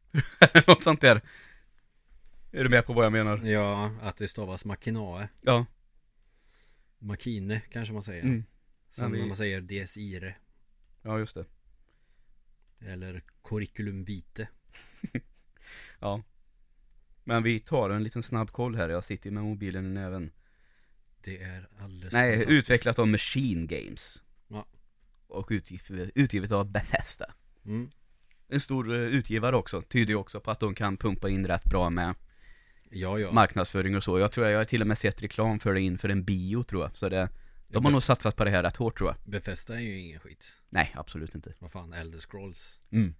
Något 0.66 0.84
sånt 0.84 1.00
där 1.00 1.20
Är 2.52 2.64
du 2.64 2.70
med 2.70 2.86
på 2.86 2.92
vad 2.92 3.04
jag 3.04 3.12
menar? 3.12 3.38
Ja, 3.44 3.92
att 4.02 4.16
det 4.16 4.28
stavas 4.28 4.64
Makinae. 4.64 5.28
Ja, 5.40 5.66
Makine 6.98 7.60
kanske 7.60 7.94
man 7.94 8.02
säger. 8.02 8.22
Mm. 8.22 8.44
Som 8.90 9.12
vi- 9.12 9.18
när 9.18 9.26
man 9.26 9.36
säger 9.36 9.60
DSIRE 9.60 10.34
ja 11.02 11.18
just 11.18 11.34
det. 11.34 11.44
Eller 12.80 13.22
Curriculum 13.44 14.04
Vitae 14.04 14.48
Ja. 15.98 16.22
Men 17.24 17.42
vi 17.42 17.60
tar 17.60 17.90
en 17.90 18.02
liten 18.02 18.22
snabb 18.22 18.50
koll 18.52 18.74
här, 18.76 18.88
jag 18.88 19.04
sitter 19.04 19.30
med 19.30 19.42
mobilen 19.44 19.86
i 19.86 19.88
näven. 19.88 20.30
Det 21.24 21.42
är 21.42 21.68
alldeles 21.78 22.12
Nej, 22.12 22.44
utvecklat 22.48 22.98
av 22.98 23.08
Machine 23.08 23.66
Games. 23.66 24.22
Ja. 24.48 24.66
Och 25.26 25.46
utgivet, 25.50 26.10
utgivet 26.14 26.52
av 26.52 26.70
Bethesda. 26.70 27.34
Mm. 27.64 27.90
En 28.48 28.60
stor 28.60 28.92
eh, 28.94 29.00
utgivare 29.00 29.56
också, 29.56 29.82
tyder 29.82 30.12
ju 30.12 30.16
också 30.16 30.40
på 30.40 30.50
att 30.50 30.60
de 30.60 30.74
kan 30.74 30.96
pumpa 30.96 31.28
in 31.28 31.46
rätt 31.46 31.64
bra 31.64 31.90
med 31.90 32.14
Ja, 32.90 33.18
ja. 33.18 33.32
marknadsföring 33.32 33.96
och 33.96 34.04
så. 34.04 34.18
Jag 34.18 34.32
tror 34.32 34.46
jag 34.46 34.58
har 34.58 34.64
till 34.64 34.80
och 34.80 34.86
med 34.86 34.98
sett 34.98 35.22
reklam 35.22 35.60
för 35.60 35.74
det 35.74 35.80
inför 35.80 36.08
en 36.08 36.24
bio 36.24 36.62
tror 36.62 36.82
jag. 36.82 36.96
Så 36.96 37.08
det, 37.08 37.28
de 37.68 37.84
har 37.84 37.92
nog 37.92 38.02
satsat 38.02 38.36
på 38.36 38.44
det 38.44 38.50
här 38.50 38.62
rätt 38.62 38.76
hårt 38.76 38.98
tror 38.98 39.10
jag. 39.10 39.32
Bethesda 39.32 39.74
är 39.74 39.80
ju 39.80 39.98
ingen 39.98 40.20
skit. 40.20 40.52
Nej, 40.70 40.92
absolut 40.96 41.34
inte. 41.34 41.52
Vad 41.58 41.70
fan, 41.70 41.92
Elder 41.92 42.18
Scrolls. 42.18 42.80
Mm. 42.90 43.14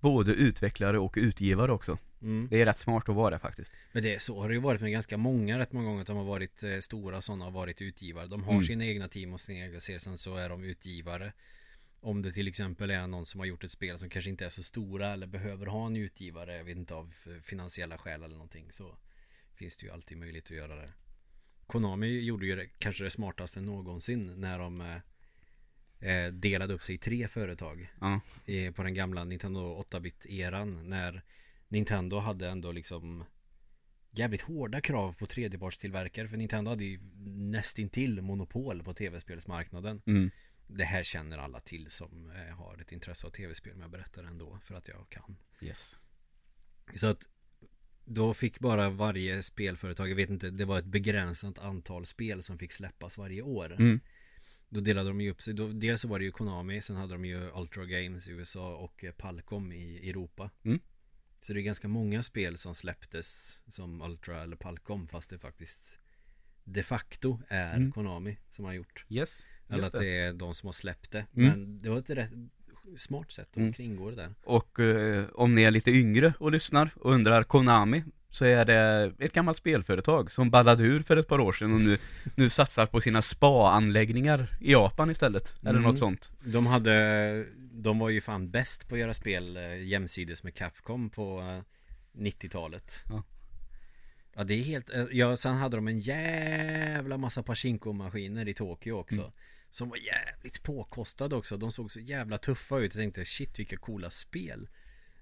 Både 0.00 0.32
utvecklare 0.32 0.98
och 0.98 1.14
utgivare 1.16 1.72
också. 1.72 1.98
Mm. 2.22 2.48
Det 2.50 2.62
är 2.62 2.66
rätt 2.66 2.78
smart 2.78 3.08
att 3.08 3.14
vara 3.14 3.30
det 3.30 3.38
faktiskt. 3.38 3.72
Men 3.92 4.02
det, 4.02 4.22
så 4.22 4.40
har 4.40 4.48
det 4.48 4.54
ju 4.54 4.60
varit 4.60 4.80
med 4.80 4.92
ganska 4.92 5.16
många 5.16 5.58
rätt 5.58 5.72
många 5.72 5.86
gånger 5.86 6.00
att 6.00 6.06
de 6.06 6.16
har 6.16 6.24
varit 6.24 6.62
eh, 6.62 6.78
stora 6.80 7.20
sådana 7.22 7.44
har 7.44 7.52
varit 7.52 7.82
utgivare. 7.82 8.26
De 8.26 8.44
har 8.44 8.52
Mm. 8.52 8.64
sina 8.64 8.84
egna 8.84 9.08
team 9.08 9.32
och 9.32 9.40
sina 9.40 9.64
egna 9.64 9.80
serier 9.80 9.98
Sen 10.00 10.18
så 10.18 10.36
är 10.36 10.48
de 10.48 10.64
utgivare 10.64 11.32
Om 12.04 12.22
det 12.22 12.32
till 12.32 12.48
exempel 12.48 12.90
är 12.90 13.06
någon 13.06 13.26
som 13.26 13.40
har 13.40 13.46
gjort 13.46 13.64
ett 13.64 13.70
spel 13.70 13.98
som 13.98 14.10
kanske 14.10 14.30
inte 14.30 14.44
är 14.44 14.48
så 14.48 14.62
stora 14.62 15.12
eller 15.12 15.26
behöver 15.26 15.66
ha 15.66 15.86
en 15.86 15.96
utgivare 15.96 16.56
Jag 16.56 16.64
vet 16.64 16.76
inte 16.76 16.94
av 16.94 17.14
eh, 17.26 17.42
finansiella 17.42 17.98
skäl 17.98 18.22
eller 18.22 18.34
någonting 18.34 18.72
så 18.72 18.96
Finns 19.54 19.76
det 19.76 19.86
ju 19.86 19.92
alltid 19.92 20.18
möjlighet 20.18 20.44
att 20.44 20.56
göra 20.56 20.76
det 20.76 20.92
Konami 21.66 22.20
gjorde 22.20 22.46
ju 22.46 22.56
det, 22.56 22.66
kanske 22.78 23.04
det 23.04 23.10
smartaste 23.10 23.60
någonsin 23.60 24.40
när 24.40 24.58
de 24.58 24.80
eh, 24.80 24.96
eh, 26.10 26.32
delade 26.32 26.74
upp 26.74 26.82
sig 26.82 26.94
i 26.94 26.98
tre 26.98 27.28
företag 27.28 27.92
Ja, 28.00 28.20
i, 28.46 28.70
på 28.70 28.82
den 28.82 28.94
gamla 28.94 29.24
Nintendo 29.24 29.84
8-bit-eran 29.90 30.88
när 30.88 31.22
Nintendo 31.68 32.18
hade 32.18 32.48
ändå 32.48 32.72
liksom 32.72 33.24
jävligt 34.10 34.40
hårda 34.40 34.80
krav 34.80 35.12
på 35.12 35.26
tredjepartstillverkare 35.26 36.28
för 36.28 36.36
Nintendo 36.36 36.70
hade 36.70 36.84
ju 36.84 37.00
nästintill 37.26 38.22
monopol 38.22 38.82
på 38.82 38.94
tv-spelsmarknaden. 38.94 40.02
mm. 40.06 40.30
Det 40.66 40.84
här 40.84 41.02
känner 41.02 41.38
alla 41.38 41.60
till 41.60 41.90
som 41.90 42.30
eh, 42.30 42.56
har 42.56 42.78
ett 42.80 42.92
intresse 42.92 43.26
av 43.26 43.30
tv-spel 43.30 43.72
men 43.72 43.82
jag 43.82 43.90
berättar 43.90 44.24
ändå 44.24 44.58
för 44.62 44.74
att 44.74 44.88
jag 44.88 45.06
kan. 45.08 45.36
yes 45.60 45.96
Så 46.96 47.06
att 47.06 47.28
då 48.04 48.34
fick 48.34 48.58
bara 48.58 48.90
varje 48.90 49.42
spelföretag, 49.42 50.10
jag 50.10 50.16
vet 50.16 50.30
inte, 50.30 50.50
det 50.50 50.64
var 50.64 50.78
ett 50.78 50.84
begränsat 50.84 51.58
antal 51.58 52.06
spel 52.06 52.42
som 52.42 52.58
fick 52.58 52.72
släppas 52.72 53.18
varje 53.18 53.42
år. 53.42 53.72
mm. 53.72 54.00
Då 54.68 54.80
delade 54.80 55.08
de 55.08 55.20
ju 55.20 55.30
upp 55.30 55.42
sig. 55.42 55.54
Då, 55.54 55.68
dels 55.68 56.00
så 56.00 56.08
var 56.08 56.18
det 56.18 56.24
ju 56.24 56.30
Konami, 56.32 56.82
sen 56.82 56.96
hade 56.96 57.14
de 57.14 57.24
ju 57.24 57.50
Ultra 57.54 57.84
Games 57.84 58.28
i 58.28 58.30
USA 58.30 58.76
och 58.76 59.04
eh, 59.04 59.12
Palcom 59.12 59.72
i 59.72 60.10
Europa. 60.10 60.50
Mm. 60.62 60.80
Så 61.40 61.52
det 61.52 61.60
är 61.60 61.62
ganska 61.62 61.88
många 61.88 62.22
spel 62.22 62.58
som 62.58 62.74
släpptes 62.74 63.60
som 63.66 64.02
Ultra 64.02 64.42
eller 64.42 64.56
Palcom 64.56 65.08
fast 65.08 65.30
det 65.30 65.38
faktiskt 65.38 65.98
de 66.64 66.82
facto 66.82 67.40
är 67.48 67.76
Mm. 67.76 67.92
Konami 67.92 68.36
som 68.50 68.64
har 68.64 68.72
gjort. 68.72 69.04
Yes, 69.08 69.42
Eller 69.68 69.84
att 69.86 69.92
det. 69.92 70.06
är 70.18 70.32
de 70.32 70.54
som 70.54 70.66
har 70.66 70.72
släppt 70.72 71.10
det. 71.10 71.26
Mm. 71.36 71.48
Men 71.50 71.78
det 71.78 71.88
var 71.90 71.98
ett 71.98 72.10
rätt 72.10 72.30
smart 72.96 73.32
sätt 73.32 73.48
att 73.50 73.56
Mm. 73.56 73.72
kringgå 73.72 74.10
det 74.10 74.16
där. 74.16 74.34
Och 74.44 74.80
eh, 74.80 75.24
om 75.34 75.54
ni 75.54 75.62
är 75.62 75.70
lite 75.70 75.90
yngre 75.90 76.34
och 76.38 76.52
lyssnar 76.52 76.90
och 77.00 77.12
undrar 77.12 77.42
Konami 77.44 78.04
Så 78.30 78.44
är 78.44 78.64
det 78.64 79.12
ett 79.18 79.32
gammalt 79.32 79.58
spelföretag 79.58 80.32
som 80.32 80.50
ballade 80.50 80.82
ur 80.84 81.02
för 81.02 81.16
ett 81.16 81.28
par 81.28 81.38
år 81.40 81.52
sedan 81.52 81.72
och 81.74 81.80
nu, 81.80 81.98
nu 82.36 82.48
satsar 82.48 82.86
på 82.86 83.00
sina 83.00 83.22
spa-anläggningar 83.22 84.48
i 84.60 84.72
Japan 84.72 85.10
istället 85.10 85.54
Eller 85.62 85.70
Mm. 85.70 85.82
något 85.82 85.98
sånt 85.98 86.30
De 86.44 86.66
hade, 86.66 87.46
de 87.72 87.98
var 87.98 88.10
ju 88.10 88.20
fan 88.20 88.50
bäst 88.50 88.88
på 88.88 88.94
att 88.94 89.00
göra 89.00 89.14
spel 89.14 89.56
eh, 89.56 89.82
jämsides 89.84 90.42
med 90.42 90.54
Capcom 90.54 91.10
på 91.10 91.40
eh, 91.40 91.62
90-talet. 92.22 93.04
Ja. 93.08 93.22
Ja 94.36 94.44
det 94.44 94.54
är 94.54 94.62
helt, 94.62 94.94
eh, 94.94 95.04
ja 95.12 95.36
sen 95.36 95.54
hade 95.54 95.76
de 95.76 95.88
en 95.88 96.00
jävla 96.00 97.16
massa 97.18 97.42
Pachinko-maskiner 97.42 98.48
i 98.48 98.54
Tokyo 98.54 98.92
också. 98.98 99.20
Mm. 99.20 99.30
Som 99.74 99.88
var 99.88 99.96
jävligt 99.96 100.62
påkostade 100.62 101.36
också. 101.36 101.56
De 101.56 101.72
såg 101.72 101.90
så 101.92 102.00
jävla 102.00 102.38
tuffa 102.38 102.78
ut. 102.78 102.94
Jag 102.94 103.02
tänkte 103.02 103.24
shit 103.24 103.58
vilka 103.58 103.76
coola 103.76 104.10
spel. 104.10 104.68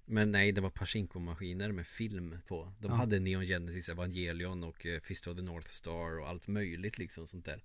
Men 0.05 0.33
nej, 0.33 0.53
det 0.53 0.61
var 0.61 0.71
Pachinko-maskiner 0.71 1.73
med 1.73 1.87
film 1.87 2.39
på. 2.49 2.73
De 2.79 2.89
Ja. 2.91 2.95
hade 2.97 3.19
Neon 3.21 3.47
Genesis 3.47 3.89
Evangelion 3.89 4.65
och 4.65 4.87
eh, 4.87 5.01
Fist 5.01 5.27
of 5.27 5.37
the 5.37 5.43
North 5.43 5.69
Star 5.69 6.19
och 6.21 6.29
allt 6.29 6.47
möjligt 6.49 6.99
liksom 6.99 7.27
sånt 7.27 7.45
där. 7.45 7.63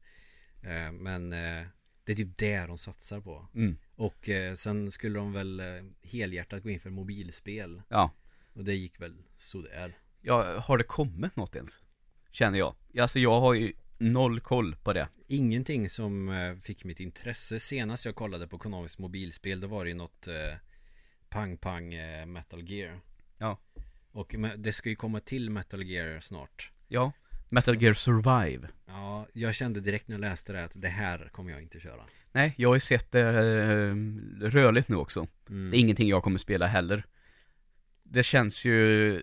Eh, 0.63 0.91
Men 0.91 1.34
eh, 1.34 1.67
det 2.04 2.12
är 2.12 2.15
typ 2.15 2.38
det 2.38 2.58
de 2.60 2.78
satsar 2.78 3.21
på. 3.21 3.47
mm. 3.56 3.78
Och 3.95 4.30
sen 4.56 4.91
skulle 4.91 5.19
de 5.19 5.34
väl 5.34 5.62
helhjärtat 6.02 6.63
gå 6.63 6.69
in 6.69 6.80
för 6.80 6.89
mobilspel. 6.89 7.82
Ja, 7.89 8.12
Och 8.54 8.63
det 8.63 8.73
gick 8.76 9.02
väl 9.02 9.23
sådär. 9.36 9.97
ja, 10.21 10.60
har 10.60 10.78
det 10.78 10.84
kommit 10.84 11.36
något 11.36 11.56
ens? 11.56 11.80
Känner 12.32 12.60
jag 12.60 12.76
Alltså 13.00 13.19
jag 13.19 13.39
har 13.41 13.54
ju 13.54 13.73
noll 13.97 14.39
koll 14.39 14.75
på 14.75 14.93
det 14.93 15.07
Ingenting 15.27 15.89
som 15.89 16.29
eh, 16.29 16.55
fick 16.55 16.83
mitt 16.83 16.99
intresse. 16.99 17.60
Senast 17.60 18.05
jag 18.05 18.15
kollade 18.15 18.47
på 18.47 18.57
Konamis 18.57 18.97
mobilspel 18.99 19.60
då 19.60 19.67
var 19.67 19.83
det 19.83 19.89
ju 19.89 19.95
något 19.95 20.27
eh, 20.27 20.33
Pang 21.29 21.57
Pang 21.57 21.93
eh, 21.93 22.25
Metal 22.25 22.69
Gear. 22.69 22.99
Ja. 23.38 23.57
Och 24.12 24.36
det 24.57 24.73
ska 24.73 24.89
ju 24.89 24.95
komma 24.95 25.19
till 25.19 25.49
Metal 25.49 25.83
Gear 25.83 26.19
snart. 26.19 26.71
Ja, 26.88 27.12
Metal 27.49 27.75
Så- 27.75 27.81
Gear 27.81 27.93
Survive 27.93 28.67
Ja, 28.86 29.27
jag 29.33 29.55
kände 29.55 29.79
direkt 29.81 30.07
när 30.07 30.13
jag 30.15 30.21
läste 30.21 30.53
det 30.53 30.63
att 30.63 30.71
det 30.75 30.88
här 30.88 31.29
kommer 31.31 31.51
jag 31.51 31.62
inte 31.62 31.79
köra. 31.79 32.01
Nej, 32.31 32.53
jag 32.57 32.69
har 32.69 32.75
ju 32.75 32.79
sett 32.79 33.12
det 33.12 33.21
eh, 33.21 33.95
rörligt 34.49 34.89
nu 34.89 34.95
också 34.95 35.27
Mm. 35.49 35.71
Det 35.71 35.77
är 35.77 35.79
ingenting 35.79 36.07
jag 36.10 36.23
kommer 36.23 36.39
spela 36.39 36.67
heller 36.67 37.03
Det 38.03 38.23
känns 38.23 38.65
ju 38.65 39.21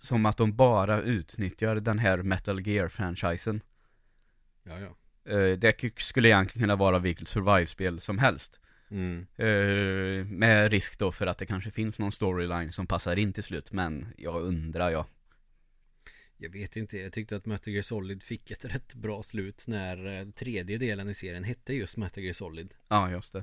som 0.00 0.26
att 0.26 0.36
de 0.36 0.56
bara 0.56 1.02
utnyttjar 1.02 1.76
den 1.76 1.98
här 1.98 2.18
Metal 2.22 2.60
Gear-franchisen 2.60 3.60
Ja, 4.62 4.80
ja. 4.80 4.96
Eh, 5.32 5.58
Det 5.58 6.00
skulle 6.00 6.28
egentligen 6.28 6.62
kunna 6.64 6.76
vara 6.76 6.98
vilket 6.98 7.28
survive-spel 7.28 8.00
som 8.00 8.18
helst 8.18 8.60
Mm. 8.90 9.26
Eh, 9.36 10.24
Med 10.26 10.70
risk 10.70 10.98
då 10.98 11.12
för 11.12 11.26
att 11.26 11.38
det 11.38 11.46
kanske 11.46 11.70
finns 11.70 11.98
någon 11.98 12.12
storyline 12.12 12.72
som 12.72 12.86
passar 12.86 13.16
in 13.16 13.32
till 13.32 13.42
slut 13.44 13.72
Men 13.72 14.06
jag 14.16 14.42
undrar 14.42 14.90
ja 14.90 15.06
Jag 16.36 16.50
vet 16.50 16.76
inte, 16.76 16.96
jag 16.96 17.12
tyckte 17.12 17.36
att 17.36 17.46
Metal 17.46 17.72
Gear 17.72 17.82
Solid 17.82 18.22
fick 18.22 18.50
ett 18.50 18.64
rätt 18.74 18.94
bra 18.94 19.22
slut 19.22 19.64
när 19.66 20.18
eh, 20.20 20.28
tredje 20.30 20.78
delen 20.78 21.08
i 21.08 21.14
serien 21.14 21.44
hette 21.44 21.74
just 21.74 21.96
Metal 21.96 22.22
Gear 22.24 22.32
Solid. 22.32 22.74
Ja, 22.88 23.10
just 23.10 23.32
det 23.32 23.42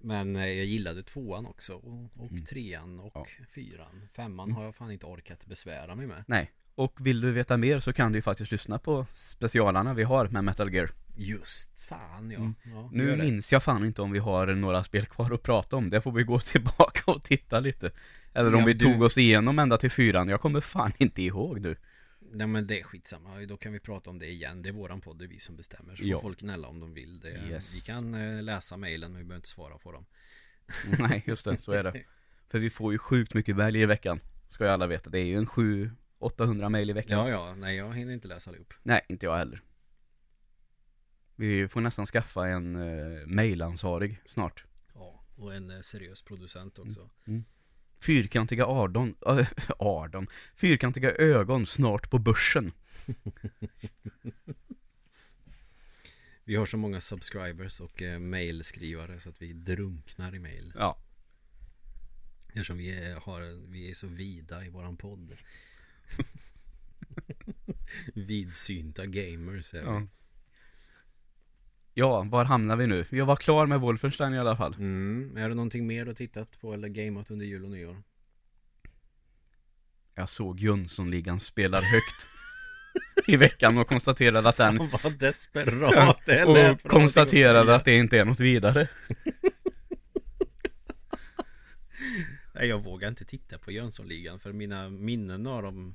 Men 0.00 0.34
jag 0.34 0.54
gillade 0.64 1.02
tvåan 1.02 1.46
också 1.46 1.74
och, 1.74 2.10
och 2.16 2.30
Mm. 2.30 2.44
trean 2.44 3.00
och 3.00 3.12
Ja. 3.14 3.26
fyran 3.54 4.08
Femman 4.12 4.48
Mm. 4.48 4.56
har 4.56 4.64
jag 4.64 4.74
fan 4.74 4.90
inte 4.90 5.06
orkat 5.06 5.46
besvära 5.46 5.94
mig 5.94 6.06
med 6.06 6.24
Nej. 6.26 6.52
Och 6.74 7.06
vill 7.06 7.20
du 7.20 7.32
veta 7.32 7.56
mer 7.56 7.80
så 7.80 7.92
kan 7.92 8.12
du 8.12 8.18
ju 8.18 8.22
faktiskt 8.22 8.52
lyssna 8.52 8.78
på 8.78 9.06
specialarna 9.14 9.94
vi 9.94 10.02
har 10.02 10.28
med 10.28 10.44
Metal 10.44 10.74
Gear. 10.74 10.90
Just 11.16 11.84
fan 11.84 12.30
ja, 12.30 12.36
Mm. 12.38 12.54
ja 12.64 12.88
Nu 12.92 13.16
minns 13.16 13.52
jag 13.52 13.62
fan 13.62 13.84
inte 13.86 14.02
om 14.02 14.12
vi 14.12 14.18
har 14.18 14.46
några 14.46 14.84
spel 14.84 15.06
kvar 15.06 15.30
att 15.34 15.42
prata 15.42 15.76
om. 15.76 15.90
Det 15.90 16.00
får 16.00 16.12
vi 16.12 16.22
gå 16.22 16.40
tillbaka 16.52 17.10
och 17.10 17.22
titta 17.22 17.60
lite. 17.60 17.90
Eller 18.34 18.54
om 18.54 18.60
Ja, 18.60 18.66
vi 18.66 18.72
du- 18.72 18.84
tog 18.92 19.02
oss 19.02 19.18
igenom 19.18 19.58
ända 19.58 19.78
till 19.78 19.90
fyran. 19.90 20.28
Jag 20.28 20.40
kommer 20.40 20.60
fan 20.60 20.92
inte 20.98 21.22
ihåg 21.22 21.60
nu. 21.60 21.76
Nej 22.34 22.46
men 22.46 22.66
det 22.66 22.80
är 22.80 22.84
skitsamma, 22.84 23.40
då 23.48 23.56
kan 23.56 23.72
vi 23.72 23.80
prata 23.80 24.10
om 24.10 24.18
det 24.18 24.26
igen 24.26 24.62
Det 24.62 24.68
är 24.68 24.72
våran 24.72 25.00
podd, 25.00 25.18
det 25.18 25.24
är 25.24 25.28
vi 25.28 25.38
som 25.38 25.56
bestämmer 25.56 25.96
Så 25.96 26.02
Ja. 26.04 26.16
får 26.16 26.22
folk 26.22 26.40
gnälla 26.40 26.68
om 26.68 26.80
de 26.80 26.94
vill 26.94 27.20
det, 27.20 27.28
Yes. 27.50 27.74
Vi 27.76 27.80
kan 27.80 28.14
eh, 28.14 28.42
läsa 28.42 28.76
mejlen 28.76 29.12
men 29.12 29.18
vi 29.18 29.24
behöver 29.24 29.36
inte 29.38 29.48
svara 29.48 29.78
på 29.78 29.92
dem 29.92 30.04
Nej, 30.98 31.22
just 31.26 31.44
det. 31.44 31.56
Så 31.62 31.72
är 31.72 31.84
det. 31.84 32.02
För 32.50 32.58
vi 32.58 32.70
får 32.70 32.92
ju 32.92 32.98
sjukt 32.98 33.34
mycket 33.34 33.56
mejl 33.56 33.76
i 33.76 33.86
veckan. 33.86 34.20
Ska 34.48 34.64
ju 34.64 34.70
alla 34.70 34.86
veta. 34.86 35.10
Det 35.10 35.18
är 35.18 35.24
ju 35.24 35.36
en 35.38 35.46
700-800 36.22 36.68
mejl 36.68 36.90
i 36.90 36.92
veckan. 36.92 37.18
Ja 37.18 37.28
ja, 37.28 37.54
nej 37.54 37.76
jag 37.76 37.94
hinner 37.94 38.12
inte 38.12 38.28
läsa 38.28 38.50
allihop. 38.50 38.74
Nej, 38.82 39.00
inte 39.08 39.26
jag 39.26 39.36
heller. 39.36 39.62
Vi 41.36 41.68
får 41.68 41.80
nästan 41.80 42.06
skaffa 42.06 42.48
en 42.48 42.76
uh, 42.76 43.26
mejlansvarig 43.26 44.20
snart. 44.26 44.64
Ja, 44.94 45.24
och 45.36 45.54
en 45.54 45.70
eh, 45.70 45.80
seriös 45.80 46.22
producent 46.22 46.78
också. 46.78 47.10
Fyrkantiga 48.00 48.66
Ardon, 48.66 49.14
äh, 49.26 49.48
Ardon, 49.78 50.26
fyrkantiga 50.54 51.12
ögon 51.12 51.66
snart 51.66 52.10
på 52.10 52.18
börsen. 52.18 52.72
Vi 56.44 56.56
har 56.56 56.66
så 56.66 56.76
många 56.76 57.00
subscribers 57.00 57.80
och 57.80 58.02
eh, 58.02 58.18
mailskrivare 58.18 59.20
så 59.20 59.28
att 59.28 59.42
vi 59.42 59.52
drunknar 59.52 60.34
i 60.34 60.38
mail. 60.38 60.72
Ja, 60.76 60.98
Eftersom 62.54 62.78
vi 62.78 62.90
är, 62.90 63.16
har, 63.16 63.70
vi 63.70 63.90
är 63.90 63.94
så 63.94 64.06
vida 64.06 64.64
i 64.64 64.68
våran 64.68 64.96
podd 64.96 65.36
Vidsynta 68.14 69.06
gamers 69.06 69.74
är 69.74 69.82
ja. 69.82 70.02
Ja, 71.94 72.22
var 72.22 72.44
hamnar 72.44 72.76
vi 72.76 72.86
nu? 72.86 73.04
Jag 73.10 73.26
var 73.26 73.36
klar 73.36 73.66
med 73.66 73.80
Wolfenstein 73.80 74.34
i 74.34 74.38
alla 74.38 74.56
fall. 74.56 74.74
Mm. 74.74 75.36
Är 75.36 75.48
det 75.48 75.54
någonting 75.54 75.86
mer 75.86 76.04
du 76.04 76.10
har 76.10 76.14
tittat 76.14 76.60
på 76.60 76.74
eller 76.74 76.88
gameat 76.88 77.30
under 77.30 77.46
jul 77.46 77.64
och 77.64 77.70
nyår? 77.70 78.02
Jag 80.14 80.28
såg 80.28 80.60
Jönssonligan 80.60 81.40
spelar 81.40 81.82
högt 81.82 82.28
i 83.26 83.36
veckan 83.36 83.78
och 83.78 83.88
konstaterade 83.88 84.48
att 84.48 84.56
den 84.56 84.78
Fan 84.78 84.90
vad 85.02 85.18
desperat 85.18 86.18
det 86.26 86.44
och 86.44 86.82
konstaterade 86.82 87.74
att 87.74 87.84
det 87.84 87.94
inte 87.94 88.18
är 88.18 88.24
något 88.24 88.40
vidare. 88.40 88.88
Nej 92.52 92.68
jag 92.68 92.82
vågar 92.82 93.08
inte 93.08 93.24
titta 93.24 93.58
på 93.58 93.70
Jönssonligan 93.72 94.38
för 94.40 94.52
mina 94.52 94.88
minnen 94.90 95.46
av 95.46 95.62
dem 95.62 95.94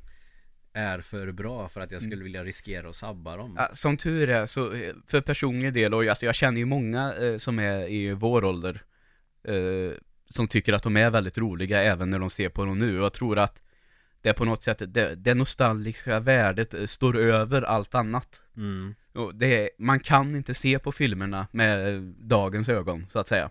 är 0.74 1.02
för 1.02 1.32
bra 1.32 1.70
för 1.70 1.82
att 1.82 1.92
jag 1.92 2.02
skulle 2.02 2.24
vilja 2.24 2.44
riskera 2.44 2.90
att 2.90 2.96
sabba 2.96 3.38
dem. 3.38 3.56
Ja, 3.58 3.70
som 3.74 3.98
tur 3.98 4.30
är, 4.30 4.46
så 4.46 4.74
eh, 4.74 4.94
för 5.08 5.22
personlig 5.22 5.74
del, 5.74 5.94
och 5.94 6.04
alltså 6.06 6.26
jag 6.26 6.36
känner 6.36 6.58
ju 6.60 6.66
många 6.66 7.14
eh, 7.16 7.38
som 7.38 7.60
är 7.60 7.90
i 7.92 8.14
vår 8.14 8.44
ålder 8.44 8.84
eh, 9.44 9.92
Som 10.30 10.48
tycker 10.48 10.74
att 10.74 10.84
de 10.84 10.98
är 10.98 11.10
väldigt 11.12 11.38
roliga 11.38 11.84
även 11.84 12.10
när 12.10 12.20
de 12.20 12.30
ser 12.30 12.50
på 12.50 12.66
dem 12.66 12.80
nu, 12.80 12.98
och 13.00 13.06
jag 13.06 13.14
tror 13.14 13.38
att 13.40 13.62
Det 14.22 14.34
på 14.34 14.46
något 14.46 14.64
sätt, 14.64 14.82
det, 14.88 15.16
det 15.16 15.34
nostalgiska 15.34 16.20
värdet 16.20 16.74
eh, 16.74 16.86
står 16.86 17.18
över 17.18 17.62
allt 17.62 17.96
annat 17.96 18.42
Mm. 18.58 18.96
och 19.14 19.36
det 19.36 19.70
Man 19.78 20.00
kan 20.00 20.36
inte 20.36 20.54
se 20.54 20.80
på 20.80 20.92
filmerna 20.92 21.48
med 21.52 21.96
eh, 21.96 22.02
dagens 22.20 22.70
ögon, 22.70 23.06
så 23.10 23.20
att 23.20 23.28
säga 23.28 23.50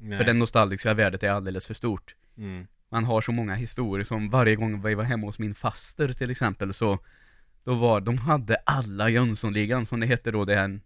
Nej. 0.00 0.18
För 0.18 0.24
det 0.24 0.32
nostalgiska 0.32 0.94
värdet 0.94 1.22
är 1.22 1.30
alldeles 1.30 1.66
för 1.66 1.74
stort 1.74 2.14
Mm. 2.36 2.66
Man 2.88 3.04
har 3.04 3.20
så 3.20 3.32
många 3.32 3.54
historier 3.54 4.04
som 4.04 4.30
varje 4.30 4.56
gång 4.56 4.82
vi 4.82 4.94
var 4.94 5.04
hemma 5.04 5.26
hos 5.26 5.38
min 5.38 5.54
faster 5.54 6.12
till 6.12 6.30
exempel 6.30 6.74
så 6.74 6.98
Då 7.64 7.74
var, 7.74 8.00
de 8.00 8.18
hade 8.18 8.56
alla 8.56 9.08
Jönssonligan 9.08 9.86
som 9.86 10.00
det 10.00 10.06
hette 10.06 10.30
då, 10.30 10.44
det 10.44 10.54
är 10.54 10.64
en 10.64 10.80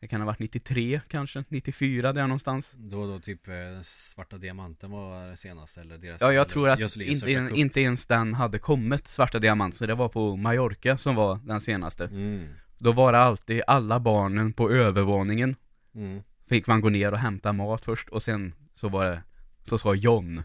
Det 0.00 0.08
kan 0.08 0.20
ha 0.20 0.26
varit 0.26 0.38
93 0.38 1.00
kanske, 1.08 1.44
94 1.48 2.12
där 2.12 2.22
någonstans 2.22 2.72
Då 2.76 3.06
då 3.06 3.20
typ 3.20 3.48
eh, 3.48 3.54
Svarta 3.82 4.38
Diamanten 4.38 4.90
var 4.90 5.30
det 5.30 5.36
senaste 5.36 5.80
eller 5.80 5.98
deras 5.98 6.20
Ja 6.20 6.32
jag 6.32 6.48
tror 6.48 6.68
att 6.68 6.96
inte, 6.96 7.34
kupp. 7.34 7.56
inte 7.56 7.80
ens 7.80 8.06
den 8.06 8.34
hade 8.34 8.58
kommit, 8.58 9.06
Svarta 9.06 9.38
Diamant, 9.38 9.74
så 9.74 9.86
det 9.86 9.94
var 9.94 10.08
på 10.08 10.36
Mallorca 10.36 10.98
som 10.98 11.14
var 11.14 11.40
den 11.44 11.60
senaste 11.60 12.04
mm. 12.04 12.48
Då 12.78 12.92
var 12.92 13.12
det 13.12 13.18
alltid 13.18 13.62
alla 13.66 14.00
barnen 14.00 14.52
på 14.52 14.70
övervåningen 14.70 15.56
Mm. 15.94 16.22
Fick 16.52 16.66
man 16.66 16.80
gå 16.80 16.88
ner 16.88 17.12
och 17.12 17.18
hämta 17.18 17.52
mat 17.52 17.84
först 17.84 18.08
och 18.08 18.22
sen 18.22 18.54
så 18.74 18.88
var 18.88 19.04
det 19.04 19.22
Så 19.64 19.78
sa 19.78 19.94
John 19.94 20.42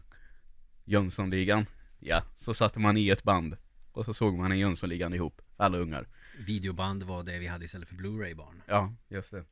Jönssonligan. 0.85 1.65
Ja, 1.99 2.23
så 2.35 2.53
satte 2.53 2.79
man 2.79 2.97
i 2.97 3.09
ett 3.09 3.23
band 3.23 3.57
Och 3.91 4.05
så 4.05 4.13
såg 4.13 4.37
man 4.37 4.51
en 4.51 4.59
Jönssonligan 4.59 5.13
ihop, 5.13 5.41
alla 5.57 5.77
ungar. 5.77 6.07
Videoband 6.37 7.03
var 7.03 7.23
det 7.23 7.39
vi 7.39 7.47
hade 7.47 7.65
istället 7.65 7.87
för 7.87 7.95
Blu-ray-barn 7.95 8.61
Ja, 8.67 8.93
just 9.07 9.31
det. 9.31 9.45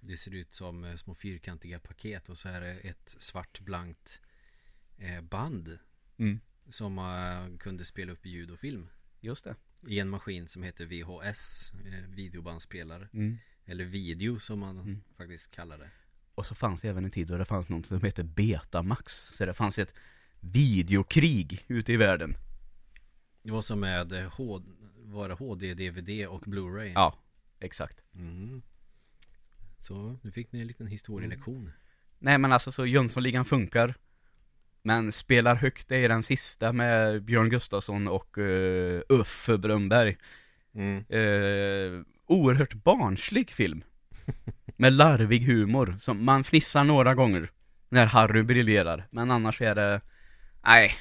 Det 0.00 0.16
ser 0.16 0.34
ut 0.34 0.52
som 0.52 0.84
eh, 0.84 0.96
små 0.96 1.14
fyrkantiga 1.14 1.78
paket 1.78 2.28
och 2.28 2.38
så 2.38 2.48
är 2.48 2.60
det 2.60 2.72
ett 2.72 3.16
svart 3.18 3.60
blankt 3.60 4.20
eh, 4.98 5.20
band 5.20 5.78
Mm. 6.18 6.40
Som 6.68 7.56
kunde 7.60 7.84
spela 7.84 8.12
upp 8.12 8.26
ljud 8.26 8.50
och 8.50 8.58
film. 8.58 8.88
Just 9.20 9.44
det. 9.44 9.56
I 9.86 9.98
en 9.98 10.08
maskin 10.08 10.48
som 10.48 10.62
heter 10.62 10.86
VHS 10.86 11.72
eh, 11.86 12.10
Videobandspelare. 12.10 13.08
Mm. 13.12 13.38
Eller 13.66 13.84
video 13.84 14.38
som 14.38 14.58
man 14.58 14.78
Mm. 14.78 15.00
faktiskt 15.16 15.50
kallar 15.50 15.78
det. 15.78 15.90
Och 16.34 16.46
så 16.46 16.54
fanns 16.54 16.80
det 16.82 16.88
även 16.88 17.04
en 17.04 17.10
tid 17.10 17.26
då 17.26 17.36
det 17.38 17.44
fanns 17.44 17.68
något 17.68 17.86
som 17.86 18.00
hette 18.00 18.24
Betamax. 18.24 19.12
Så 19.36 19.46
det 19.46 19.54
fanns 19.54 19.78
ett 19.78 19.94
videokrig 20.40 21.64
ute 21.68 21.92
i 21.92 21.96
världen. 21.96 22.36
Det 23.42 23.50
var 23.50 23.62
som 23.62 23.80
med 23.80 24.12
eh, 24.12 24.32
H- 24.32 24.62
var 24.96 25.28
det 25.28 25.34
HD, 25.34 25.74
DVD 25.74 26.26
och 26.26 26.42
Blu-ray? 26.44 26.92
Ja, 26.94 27.18
exakt. 27.60 28.02
Mm. 28.14 28.62
Så 29.78 30.16
nu 30.22 30.30
fick 30.30 30.52
ni 30.52 30.60
en 30.60 30.66
liten 30.66 30.86
historielektion. 30.86 31.72
Nej 32.18 32.38
men 32.38 32.52
alltså 32.52 32.72
så 32.72 32.86
Jönssonligan 32.86 33.44
funkar 33.44 33.94
Men 34.82 35.12
spelar 35.12 35.54
högt 35.54 35.88
det 35.88 35.96
är 35.96 36.08
den 36.08 36.22
sista 36.22 36.72
med 36.72 37.22
Björn 37.22 37.48
Gustafsson 37.50 38.08
och 38.08 38.38
uh, 38.38 39.00
Uffe 39.08 39.58
Brunnberg 39.58 40.16
mm. 40.74 40.96
eh, 41.08 42.04
Oerhört 42.26 42.74
barnslig 42.74 43.50
film. 43.50 43.84
Med 44.76 44.92
larvig 44.92 45.40
humor, 45.40 45.96
som 46.00 46.24
man 46.24 46.44
fnissar 46.44 46.84
några 46.84 47.14
gånger 47.14 47.50
När 47.88 48.06
Harry 48.06 48.42
briljerar, 48.42 49.08
men 49.10 49.30
annars 49.30 49.60
är 49.60 49.74
det 49.74 50.00
Nej. 50.64 50.92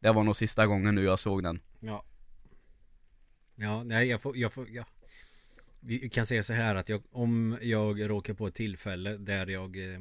Det 0.00 0.12
var 0.12 0.24
nog 0.24 0.36
sista 0.36 0.66
gången 0.66 0.94
nu 0.94 1.04
jag 1.04 1.18
såg 1.18 1.42
den. 1.42 1.60
Ja. 1.80 2.04
Ja, 3.54 3.82
nej 3.82 4.08
jag 4.08 4.22
får, 4.22 4.36
jag 4.36 4.52
får, 4.52 4.70
ja. 4.70 4.84
Vi 5.80 6.10
kan 6.10 6.26
säga 6.26 6.42
så 6.42 6.52
här 6.52 6.74
att 6.74 6.88
jag, 6.88 7.02
om 7.10 7.58
jag 7.62 8.10
råkar 8.10 8.34
på 8.34 8.46
ett 8.46 8.54
tillfälle 8.54 9.16
där 9.16 9.46
jag 9.46 9.94
eh, 9.94 10.00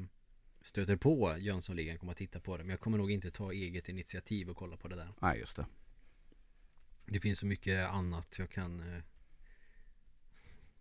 stöter 0.62 0.96
på 0.96 1.36
Jönssonligan 1.38 1.98
kommer 1.98 2.12
att 2.12 2.18
titta 2.18 2.40
på 2.40 2.58
det. 2.58 2.64
Men 2.64 2.70
jag 2.70 2.80
kommer 2.80 2.98
nog 2.98 3.12
inte 3.12 3.32
ta 3.32 3.52
eget 3.52 3.90
initiativ 3.90 4.50
och 4.50 4.58
kolla 4.58 4.78
på 4.78 4.88
det 4.88 4.96
där. 4.96 5.08
Nej 5.22 5.40
just 5.40 5.56
det. 5.56 5.66
Det 7.06 7.20
finns 7.20 7.40
så 7.40 7.46
mycket 7.46 7.90
annat 7.90 8.36
jag 8.40 8.50
kan 8.50 8.80
eh, 8.80 9.04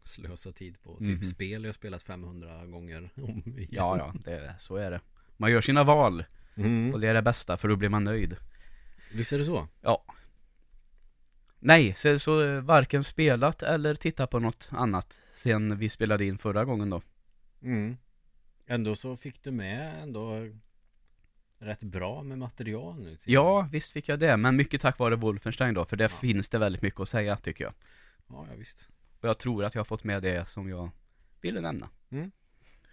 slösa 0.09 0.53
tid 0.53 0.83
på 0.83 0.99
Typ 0.99 1.09
Mhm. 1.09 1.25
spel 1.25 1.65
jag 1.65 1.75
spelat 1.75 2.03
500 2.03 2.67
gånger 2.67 3.11
om 3.17 3.43
igen. 3.47 3.69
Ja 3.71 3.99
ja, 3.99 4.15
det, 4.25 4.55
så 4.61 4.77
är 4.77 4.91
det 4.91 5.01
Man 5.37 5.51
gör 5.51 5.61
sina 5.61 5.85
val, 5.85 6.25
Mm. 6.57 6.95
och 6.95 7.01
det 7.01 7.09
är 7.09 7.15
det 7.15 7.23
bästa 7.23 7.57
för 7.57 7.69
då 7.69 7.77
blir 7.77 7.89
man 7.89 8.05
nöjd 8.05 8.37
Visst 9.13 9.33
är 9.33 9.39
det 9.39 9.45
så? 9.45 9.67
Ja 9.81 10.05
Nej, 11.61 11.95
så, 11.95 12.19
så 12.19 12.61
varken 12.61 13.05
spelat 13.05 13.63
eller 13.63 13.95
tittat 13.95 14.31
på 14.31 14.39
något 14.39 14.69
annat 14.73 15.23
sen 15.33 15.79
vi 15.79 15.89
spelade 15.89 16.25
in 16.25 16.39
förra 16.39 16.65
gången 16.65 16.91
då 16.91 17.03
Mm. 17.63 17.97
Ändå 18.67 18.97
så 18.97 19.17
fick 19.17 19.43
du 19.43 19.51
med 19.51 20.03
ändå 20.03 20.49
rätt 21.59 21.83
bra 21.83 22.23
med 22.23 22.39
material 22.39 23.01
nu 23.03 23.17
Ja, 23.25 23.69
visst 23.73 23.93
fick 23.93 24.09
jag 24.09 24.19
det, 24.21 24.37
men 24.37 24.57
mycket 24.57 24.81
tack 24.81 24.99
vare 24.99 25.17
Wolfenstein 25.17 25.75
då, 25.75 25.85
för 25.85 25.97
det 25.97 26.05
Ja. 26.05 26.09
finns 26.09 26.49
det 26.49 26.59
väldigt 26.59 26.83
mycket 26.83 27.01
att 27.01 27.09
säga 27.09 27.37
tycker 27.37 27.65
jag 27.65 27.73
Ja, 28.29 28.47
ja 28.51 28.57
visst 28.57 28.89
Och 29.21 29.29
jag 29.29 29.39
tror 29.39 29.65
att 29.65 29.75
jag 29.75 29.81
har 29.81 29.85
fått 29.85 30.05
med 30.05 30.23
det 30.23 30.49
som 30.49 30.69
jag 30.69 30.91
ville 31.41 31.61
nämna. 31.61 31.91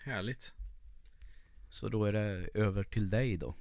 Härligt. 0.04 0.54
Så 1.70 1.90
då 1.90 2.06
är 2.06 2.14
det 2.14 2.50
över 2.54 2.84
till 2.84 3.10
dig 3.10 3.38
då. 3.38 3.56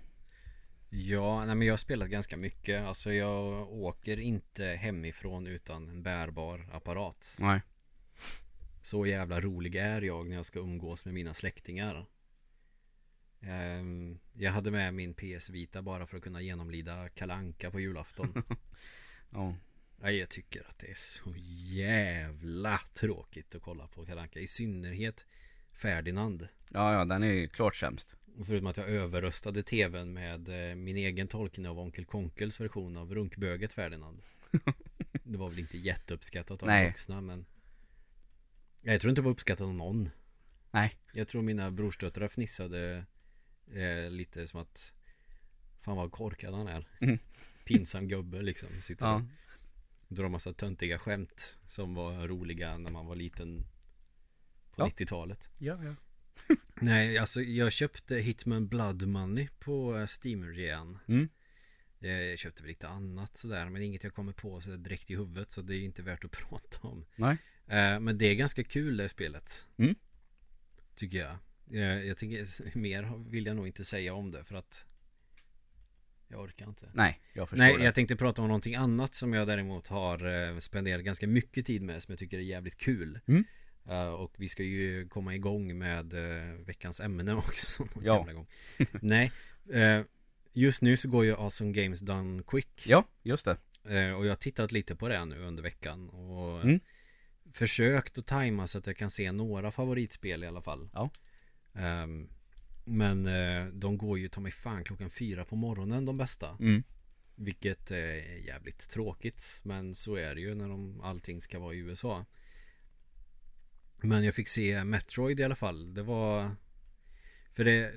Ja, 0.90 1.44
nej 1.44 1.54
men 1.54 1.66
jag 1.66 1.72
har 1.72 1.78
spelat 1.78 2.08
ganska 2.08 2.36
mycket. 2.36 2.82
Alltså 2.82 3.12
jag 3.12 3.72
åker 3.72 4.18
inte 4.20 4.64
hemifrån 4.64 5.46
utan 5.46 5.88
en 5.88 6.02
bärbar 6.02 6.68
apparat. 6.72 7.36
Nej. 7.40 7.60
Så 8.82 9.06
jävla 9.06 9.40
rolig 9.40 9.74
är 9.74 10.02
jag 10.02 10.26
när 10.28 10.36
jag 10.36 10.46
ska 10.46 10.58
umgås 10.58 11.04
med 11.04 11.14
mina 11.14 11.34
släktingar. 11.34 12.06
Ehm, 13.40 14.18
Jag 14.32 14.52
hade 14.52 14.70
med 14.70 14.94
min 14.94 15.14
PS 15.14 15.50
Vita 15.50 15.82
bara 15.82 16.06
för 16.06 16.16
att 16.16 16.22
kunna 16.22 16.40
genomlida 16.40 17.08
Kalanka 17.08 17.70
på 17.70 17.80
julafton. 17.80 18.42
Ja, 19.30 19.54
Ja, 20.04 20.10
jag 20.10 20.28
tycker 20.28 20.68
att 20.68 20.78
det 20.78 20.90
är 20.90 20.94
så 20.94 21.34
jävla 21.66 22.80
tråkigt 22.94 23.54
att 23.54 23.62
kolla 23.62 23.86
på 23.86 24.06
Kalanka 24.06 24.40
I 24.40 24.46
synnerhet 24.46 25.26
Ferdinand 25.72 26.48
Ja, 26.68 26.92
ja, 26.92 27.04
den 27.04 27.22
är 27.22 27.46
klart 27.46 27.76
sämst. 27.76 28.16
Förutom 28.46 28.66
att 28.66 28.76
jag 28.76 28.88
överröstade 28.88 29.62
tvn 29.62 30.12
med 30.12 30.70
eh, 30.70 30.74
min 30.74 30.96
egen 30.96 31.28
tolkning 31.28 31.68
av 31.68 31.78
Onkel 31.78 32.04
Konkels 32.04 32.60
version 32.60 32.96
av 32.96 33.14
runkböget 33.14 33.72
Ferdinand 33.72 34.22
Det 35.22 35.38
var 35.38 35.48
väl 35.48 35.58
inte 35.58 35.78
jätteuppskattat 35.78 36.62
av 36.62 36.68
Nej. 36.68 36.86
vuxna 36.86 37.20
men 37.20 37.46
Jag 38.82 39.00
tror 39.00 39.10
inte 39.10 39.20
det 39.20 39.24
var 39.24 39.32
uppskattat 39.32 39.66
av 39.66 39.74
någon 39.74 40.10
Nej. 40.70 40.96
Jag 41.12 41.28
tror 41.28 41.42
mina 41.42 41.70
brorsdöttrar 41.70 42.28
fnissade 42.28 43.04
eh, 43.72 44.10
lite 44.10 44.46
som 44.46 44.60
att 44.60 44.92
Fan 45.80 45.96
vad 45.96 46.12
korkad 46.12 46.54
han 46.54 46.68
är 46.68 46.88
Mm. 47.00 47.18
Pinsam 47.64 48.08
gubbe 48.08 48.42
liksom 48.42 48.68
Sitter 48.82 49.06
Ja. 49.06 49.22
Drar 50.14 50.28
massa 50.28 50.52
töntiga 50.52 50.98
skämt 50.98 51.58
Som 51.66 51.94
var 51.94 52.28
roliga 52.28 52.78
när 52.78 52.90
man 52.90 53.06
var 53.06 53.16
liten 53.16 53.66
På 54.70 54.82
Ja. 54.82 54.86
90-talet 54.86 55.48
Ja, 55.58 55.84
ja. 55.84 55.94
Nej, 56.74 57.18
alltså 57.18 57.42
jag 57.42 57.72
köpte 57.72 58.16
Hitman 58.16 58.68
Blood 58.68 59.08
Money 59.08 59.48
på 59.58 59.98
eh, 59.98 60.06
Steam 60.22 60.52
igen 60.52 60.98
Mm. 61.08 61.28
Jag 61.98 62.38
köpte 62.38 62.62
väl 62.62 62.68
lite 62.68 62.88
annat 62.88 63.36
sådär 63.36 63.68
Men 63.68 63.82
inget 63.82 64.04
jag 64.04 64.14
kommer 64.14 64.32
på 64.32 64.60
så 64.60 64.76
direkt 64.76 65.10
i 65.10 65.16
huvudet 65.16 65.50
Så 65.50 65.62
det 65.62 65.76
är 65.76 65.80
inte 65.80 66.02
värt 66.02 66.24
att 66.24 66.30
prata 66.48 66.88
om 66.88 67.04
Nej. 67.16 67.36
Eh, 67.66 68.00
Men 68.00 68.18
det 68.18 68.26
är 68.26 68.34
ganska 68.34 68.64
kul 68.64 68.96
det 68.96 69.08
spelet 69.08 69.66
Mm. 69.76 69.94
Tycker 70.94 71.18
jag 71.18 71.36
jag, 71.70 72.06
jag 72.06 72.16
tänker, 72.16 72.78
mer 72.78 73.30
vill 73.30 73.46
jag 73.46 73.56
nog 73.56 73.66
inte 73.66 73.84
säga 73.84 74.14
om 74.14 74.30
det 74.30 74.44
för 74.44 74.54
att 74.54 74.84
Jag 76.28 76.40
orkar 76.40 76.66
inte 76.68 76.90
Nej, 76.92 77.20
jag 77.32 77.48
förstår 77.48 77.64
Nej, 77.64 77.76
det. 77.78 77.84
jag 77.84 77.94
tänkte 77.94 78.16
prata 78.16 78.42
om 78.42 78.48
någonting 78.48 78.74
annat 78.74 79.14
som 79.14 79.32
jag 79.32 79.46
däremot 79.46 79.88
har 79.88 80.48
eh, 80.52 80.58
spenderat 80.58 81.04
ganska 81.04 81.26
mycket 81.26 81.66
tid 81.66 81.82
med 81.82 82.02
som 82.02 82.12
jag 82.12 82.18
tycker 82.18 82.38
är 82.38 82.42
jävligt 82.42 82.76
kul 82.76 83.20
Mm. 83.26 83.44
Eh, 83.88 84.08
Och 84.08 84.34
vi 84.36 84.48
ska 84.48 84.62
ju 84.62 85.08
komma 85.08 85.34
igång 85.34 85.78
med 85.78 86.12
eh, 86.14 86.54
veckans 86.54 87.00
ämne 87.00 87.34
också 87.48 87.84
Ja. 88.02 88.22
gång. 88.32 88.46
Nej, 89.00 89.32
eh, 89.72 90.00
just 90.52 90.82
nu 90.82 90.96
så 90.96 91.08
går 91.08 91.24
ju 91.24 91.34
Awesome 91.36 91.72
Games 91.72 92.00
Done 92.00 92.42
Quick 92.46 92.86
Ja, 92.86 93.04
just 93.22 93.44
det. 93.44 93.56
Och 94.14 94.24
jag 94.26 94.30
har 94.30 94.36
tittat 94.36 94.72
lite 94.72 94.96
på 94.96 95.08
det 95.08 95.24
nu 95.24 95.38
under 95.40 95.62
veckan 95.62 96.08
och 96.08 96.62
Mm. 96.62 96.80
Försökt 97.52 98.18
att 98.18 98.26
tajma 98.26 98.66
så 98.66 98.78
att 98.78 98.86
jag 98.86 98.96
kan 98.96 99.10
se 99.10 99.32
några 99.32 99.72
favoritspel 99.72 100.44
i 100.44 100.46
alla 100.46 100.62
fall 100.62 100.88
Ja. 100.94 101.10
Ehm, 101.74 102.28
Men 102.84 103.26
eh, 103.26 103.66
de 103.66 103.98
går 103.98 104.18
ju 104.18 104.28
ta 104.28 104.40
mig 104.40 104.52
fan 104.52 104.84
klockan 104.84 105.10
fyra 105.10 105.44
på 105.44 105.56
morgonen 105.56 106.04
de 106.04 106.18
bästa. 106.18 106.56
Mm. 106.60 106.82
Vilket 107.34 107.90
är 107.90 108.46
jävligt 108.46 108.90
tråkigt. 108.90 109.60
Men 109.62 109.94
så 109.94 110.16
är 110.16 110.34
det 110.34 110.40
ju 110.40 110.54
när 110.54 110.68
de, 110.68 111.00
allting 111.00 111.40
ska 111.40 111.58
vara 111.58 111.74
i 111.74 111.78
USA. 111.78 112.24
Men 113.96 114.24
jag 114.24 114.34
fick 114.34 114.48
se 114.48 114.84
Metroid 114.84 115.40
i 115.40 115.44
alla 115.44 115.56
fall. 115.56 115.94
Det 115.94 116.02
var 116.02 116.56
För 117.52 117.64
det 117.64 117.92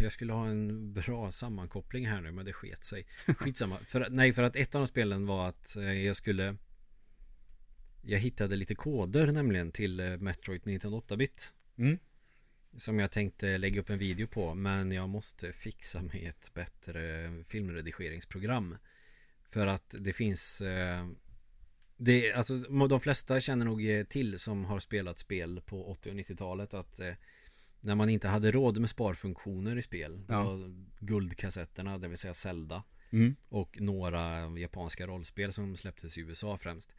Jag 0.00 0.12
skulle 0.12 0.32
ha 0.32 0.48
en 0.48 0.92
bra 0.92 1.30
sammankoppling 1.30 2.06
här 2.06 2.20
nu 2.20 2.32
men 2.32 2.44
det 2.44 2.52
sket 2.52 2.84
sig. 2.84 3.06
Skitsamma. 3.38 3.78
För, 3.78 4.06
Nej 4.10 4.32
för 4.32 4.42
att 4.42 4.56
ett 4.56 4.74
av 4.74 4.80
de 4.80 4.86
spelen 4.86 5.26
var 5.26 5.48
att 5.48 5.76
eh, 5.76 5.92
jag 5.92 6.16
skulle 6.16 6.56
Jag 8.02 8.18
hittade 8.18 8.56
lite 8.56 8.74
koder 8.74 9.32
nämligen 9.32 9.72
till 9.72 10.00
eh, 10.00 10.16
Metroid 10.16 10.62
1908-bit 10.62 11.52
Mm. 11.78 11.98
Som 12.78 12.98
jag 12.98 13.10
tänkte 13.10 13.58
lägga 13.58 13.80
upp 13.80 13.90
en 13.90 13.98
video 13.98 14.26
på 14.26 14.54
Men 14.54 14.92
jag 14.92 15.08
måste 15.08 15.52
fixa 15.52 16.02
mig 16.02 16.26
ett 16.26 16.54
bättre 16.54 17.30
filmredigeringsprogram 17.48 18.76
För 19.48 19.66
att 19.66 19.94
det 19.98 20.12
finns 20.12 20.60
eh, 20.60 21.06
det, 21.96 22.32
alltså, 22.32 22.58
de 22.88 23.00
flesta 23.00 23.40
känner 23.40 23.64
nog 23.64 23.88
eh, 23.90 24.04
till 24.04 24.38
som 24.38 24.64
har 24.64 24.80
spelat 24.80 25.18
spel 25.18 25.60
på 25.66 25.86
80 25.90 26.10
och 26.10 26.14
90-talet 26.16 26.74
att 26.74 27.00
eh, 27.00 27.14
när 27.80 27.94
man 27.94 28.08
inte 28.08 28.28
hade 28.28 28.50
råd 28.50 28.78
med 28.80 28.90
sparfunktioner 28.90 29.76
i 29.78 29.82
spel 29.82 30.20
Ja. 30.28 30.58
guldkassetterna, 31.00 31.98
det 31.98 32.08
vill 32.08 32.18
säga 32.18 32.34
Zelda 32.34 32.82
Mm. 33.10 33.36
och 33.48 33.80
några 33.80 34.48
japanska 34.58 35.06
rollspel 35.06 35.52
som 35.52 35.76
släpptes 35.76 36.18
i 36.18 36.20
USA 36.20 36.58
främst 36.58 36.92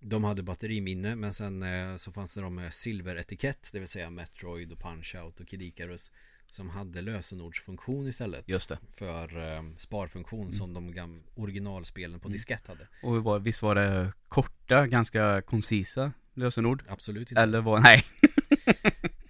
De 0.00 0.24
hade 0.24 0.42
batteriminne 0.42 1.14
men 1.16 1.32
sen 1.32 1.62
eh, 1.62 1.96
så 1.96 2.12
fanns 2.12 2.34
det 2.34 2.40
de 2.40 2.54
med 2.54 2.74
silveretikett 2.74 3.68
Det 3.72 3.78
vill 3.78 3.88
säga 3.88 4.10
Metroid 4.10 4.72
och 4.72 4.78
Punch-Out 4.78 5.40
och 5.40 5.48
Kid 5.48 5.62
Icarus 5.62 6.10
Som 6.50 6.70
hade 6.70 7.00
lösenordsfunktion 7.02 8.08
istället 8.08 8.48
Just 8.48 8.68
det. 8.68 8.78
För 8.94 9.54
eh, 9.56 9.62
sparfunktion 9.76 10.52
som 10.52 10.72
de 10.74 10.94
gam- 10.94 11.22
originalspelen 11.34 12.20
på 12.20 12.28
Mm. 12.28 12.32
diskett 12.32 12.66
hade 12.66 12.88
Och 13.02 13.24
var, 13.24 13.38
visst 13.38 13.62
var 13.62 13.74
det 13.74 14.12
korta, 14.28 14.86
ganska 14.86 15.42
koncisa 15.42 16.12
lösenord? 16.34 16.82
Absolut 16.88 17.30
inte 17.30 17.40
Eller 17.42 17.60
var, 17.60 17.80
nej. 17.90 18.04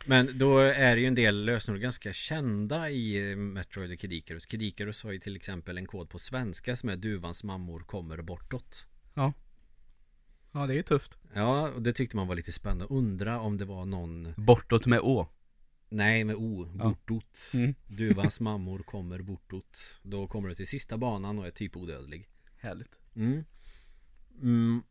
Men 0.07 0.38
då 0.38 0.59
är 0.59 0.96
ju 0.96 1.07
en 1.07 1.14
del 1.14 1.44
lösenord 1.44 1.81
ganska 1.81 2.12
kända 2.12 2.90
i 2.90 3.31
eh, 3.31 3.37
Metroid 3.37 3.92
och 3.92 3.98
Kid 3.98 4.12
Icarus 4.12 4.46
Kid 4.46 4.62
Icarus 4.62 5.02
har 5.04 5.12
ju 5.12 5.18
till 5.18 5.37
exempel 5.37 5.78
en 5.78 5.87
kod 5.87 6.11
på 6.11 6.18
svenska 6.18 6.76
som 6.76 6.88
är 6.88 6.96
Duvans 6.96 7.44
mammor 7.44 7.81
kommer 7.81 8.22
bortåt 8.22 8.87
Ja, 9.14 9.33
det 10.53 10.73
är 10.73 10.77
ju 10.77 10.83
tufft. 10.83 11.19
Ja, 11.35 11.71
och 11.71 11.83
det 11.83 11.93
tyckte 11.93 12.17
man 12.17 12.27
var 12.29 12.35
lite 12.37 12.53
spännande 12.53 12.85
Undra 12.95 13.41
om 13.41 13.57
det 13.59 13.65
var 13.65 13.85
någon 13.85 14.35
Bortåt 14.37 14.87
med 14.87 15.01
å. 15.01 15.29
Nej, 15.89 16.25
med 16.25 16.37
O, 16.37 16.69
Ja. 16.79 16.85
bortåt 16.89 17.51
Mm. 17.55 17.75
Duvans 17.87 18.41
mammor 18.41 18.79
kommer 18.79 19.23
bortåt 19.23 20.01
Då 20.03 20.27
kommer 20.27 20.49
du 20.49 20.55
till 20.55 20.67
sista 20.67 20.97
banan 20.99 21.39
och 21.39 21.47
är 21.47 21.51
typ 21.51 21.77
odödlig 21.77 22.29
Härligt. 22.59 22.91
mm. 23.17 23.45
Mm. 24.43 24.83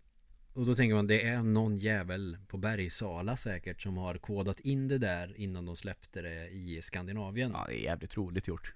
Och 0.54 0.66
då 0.66 0.76
tänker 0.76 0.96
man 0.96 1.08
det 1.08 1.22
är 1.24 1.44
någon 1.44 1.78
jävel 1.78 2.38
på 2.48 2.58
Bergsala 2.58 3.38
säkert 3.38 3.82
som 3.82 3.98
har 3.98 4.18
kodat 4.18 4.60
in 4.60 4.88
det 4.88 4.98
där 4.98 5.40
innan 5.40 5.66
de 5.66 5.76
släppte 5.76 6.22
det 6.22 6.48
i 6.48 6.82
Skandinavien 6.82 7.52
Ja, 7.52 7.66
det 7.68 7.74
är 7.74 7.84
jävligt 7.84 8.18
roligt 8.18 8.48
gjort. 8.48 8.74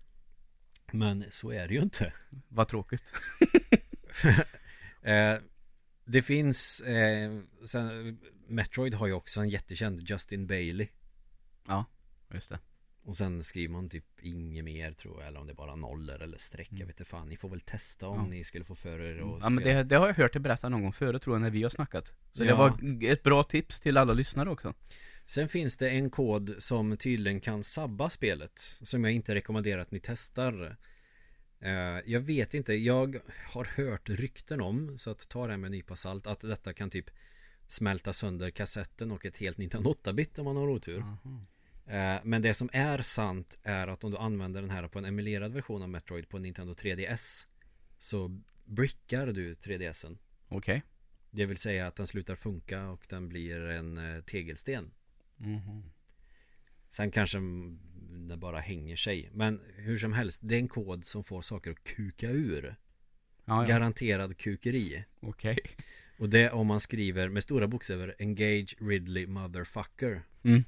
Men 0.92 1.26
så 1.32 1.52
är 1.52 1.68
det 1.68 1.74
ju 1.74 1.82
inte 1.82 2.14
Vad 2.48 2.68
tråkigt. 2.68 3.04
eh, 5.02 5.36
Det 6.06 6.22
finns 6.22 6.82
eh, 6.82 7.40
sen, 7.66 8.20
Metroid 8.48 8.94
har 8.94 9.08
ju 9.08 9.14
också 9.14 9.40
en 9.40 9.50
jättekänd 9.50 10.10
Justin 10.10 10.48
Bailey 10.48 10.88
Just 12.34 12.50
det. 12.50 12.60
Och 13.04 13.18
sen 13.18 13.44
skriver 13.44 13.74
man 13.74 13.90
typ 13.90 14.06
inget 14.22 14.64
mer 14.64 14.92
tror 14.92 15.20
jag 15.20 15.28
Eller 15.28 15.40
om 15.40 15.48
det 15.48 15.54
är 15.54 15.56
bara 15.56 15.76
nollor 15.76 16.22
eller 16.22 16.38
streck 16.38 16.68
Jag 16.72 16.76
Mm. 16.76 16.88
vet 16.88 17.00
inte 17.00 17.10
fan 17.10 17.30
Ni 17.30 17.38
får 17.38 17.50
väl 17.50 17.60
testa 17.62 18.08
om 18.08 18.18
Ja. 18.20 18.26
ni 18.28 18.44
skulle 18.44 18.66
få 18.66 18.76
för 18.76 19.00
er 19.00 19.22
att 19.36 19.42
Ja 19.44 19.50
men 19.50 19.64
det, 19.64 19.84
det 19.84 19.96
har 19.96 20.08
jag 20.08 20.14
hört 20.16 20.34
dig 20.34 20.40
berätta 20.42 20.70
någon 20.70 20.82
gång 20.82 20.94
förut 20.94 21.22
tror 21.22 21.36
jag 21.36 21.42
när 21.42 21.50
vi 21.50 21.64
har 21.64 21.70
snackat. 21.70 22.14
Så 22.34 22.44
det 22.44 22.50
Ja. 22.50 22.56
var 22.56 22.80
ett 23.12 23.24
bra 23.24 23.44
tips 23.44 23.80
till 23.80 23.98
alla 23.98 24.14
lyssnare 24.14 24.50
också. 24.50 24.74
Sen 25.26 25.48
finns 25.48 25.78
det 25.78 25.90
en 25.90 26.10
kod 26.10 26.56
som 26.58 26.98
tydligen 26.98 27.40
kan 27.40 27.64
sabba 27.64 28.10
spelet 28.10 28.60
Som 28.60 29.04
jag 29.04 29.14
inte 29.14 29.36
rekommenderar 29.36 29.82
att 29.82 29.92
ni 29.92 30.00
testar 30.04 30.78
Jag 32.06 32.20
vet 32.20 32.54
inte, 32.54 32.74
jag 32.74 33.20
har 33.52 33.66
hört 33.66 34.10
rykten 34.10 34.62
om 34.62 34.98
Så 34.98 35.10
att 35.12 35.30
ta 35.30 35.46
det 35.46 35.54
här 35.54 35.58
med 35.58 35.68
en 35.68 35.72
nypa 35.72 35.96
salt 35.96 36.28
Att 36.28 36.40
detta 36.40 36.74
kan 36.74 36.90
typ 36.90 37.10
smälta 37.68 38.14
sönder 38.14 38.50
kassetten 38.50 39.12
och 39.12 39.26
ett 39.26 39.38
helt 39.38 39.58
Nintendo 39.58 39.92
8-bit 39.92 40.40
om 40.40 40.46
man 40.46 40.56
har 40.58 40.68
otur 40.70 41.04
Eh, 41.86 42.20
Men 42.24 42.42
det 42.42 42.54
som 42.54 42.70
är 42.74 43.02
sant 43.02 43.60
är 43.64 43.88
att 43.88 44.04
om 44.04 44.12
du 44.12 44.18
använder 44.18 44.62
den 44.62 44.70
här 44.70 44.88
på 44.88 45.00
en 45.00 45.06
emulerad 45.06 45.54
version 45.54 45.82
av 45.82 45.90
Metroid 45.90 46.30
på 46.30 46.40
Nintendo 46.40 46.74
3DS 46.74 47.46
Så 47.98 48.42
brickar 48.66 49.28
du 49.28 49.54
3DSen 49.54 50.18
Okej. 50.48 50.84
Det 51.30 51.46
vill 51.46 51.58
säga 51.58 51.88
att 51.88 51.96
den 51.96 52.08
slutar 52.08 52.36
funka 52.36 52.90
och 52.90 53.06
den 53.10 53.30
blir 53.30 53.62
en 53.66 53.98
eh, 53.98 54.22
tegelsten 54.22 54.92
Mhm. 55.38 55.84
Sen 56.90 57.12
kanske 57.12 57.38
det 58.12 58.38
bara 58.38 58.60
hänger 58.60 58.96
sig 58.96 59.30
Men 59.34 59.62
hur 59.76 59.98
som 59.98 60.14
helst, 60.14 60.40
det 60.44 60.56
är 60.56 60.60
en 60.60 60.68
kod 60.68 61.06
som 61.06 61.24
får 61.24 61.42
saker 61.42 61.72
att 61.72 61.84
kuka 61.84 62.30
ur 62.30 62.76
Ja, 63.46 63.62
ja. 63.62 63.68
Garanterad 63.68 64.38
kukeri 64.38 65.06
Okej. 65.20 65.58
Och 66.20 66.30
det 66.30 66.50
om 66.50 66.68
man 66.68 66.80
skriver 66.80 67.30
med 67.30 67.44
stora 67.44 67.68
bokstäver 67.68 68.16
Engage 68.20 68.76
Ridley 68.80 69.28
Motherfucker 69.28 70.22
Mm. 70.44 70.64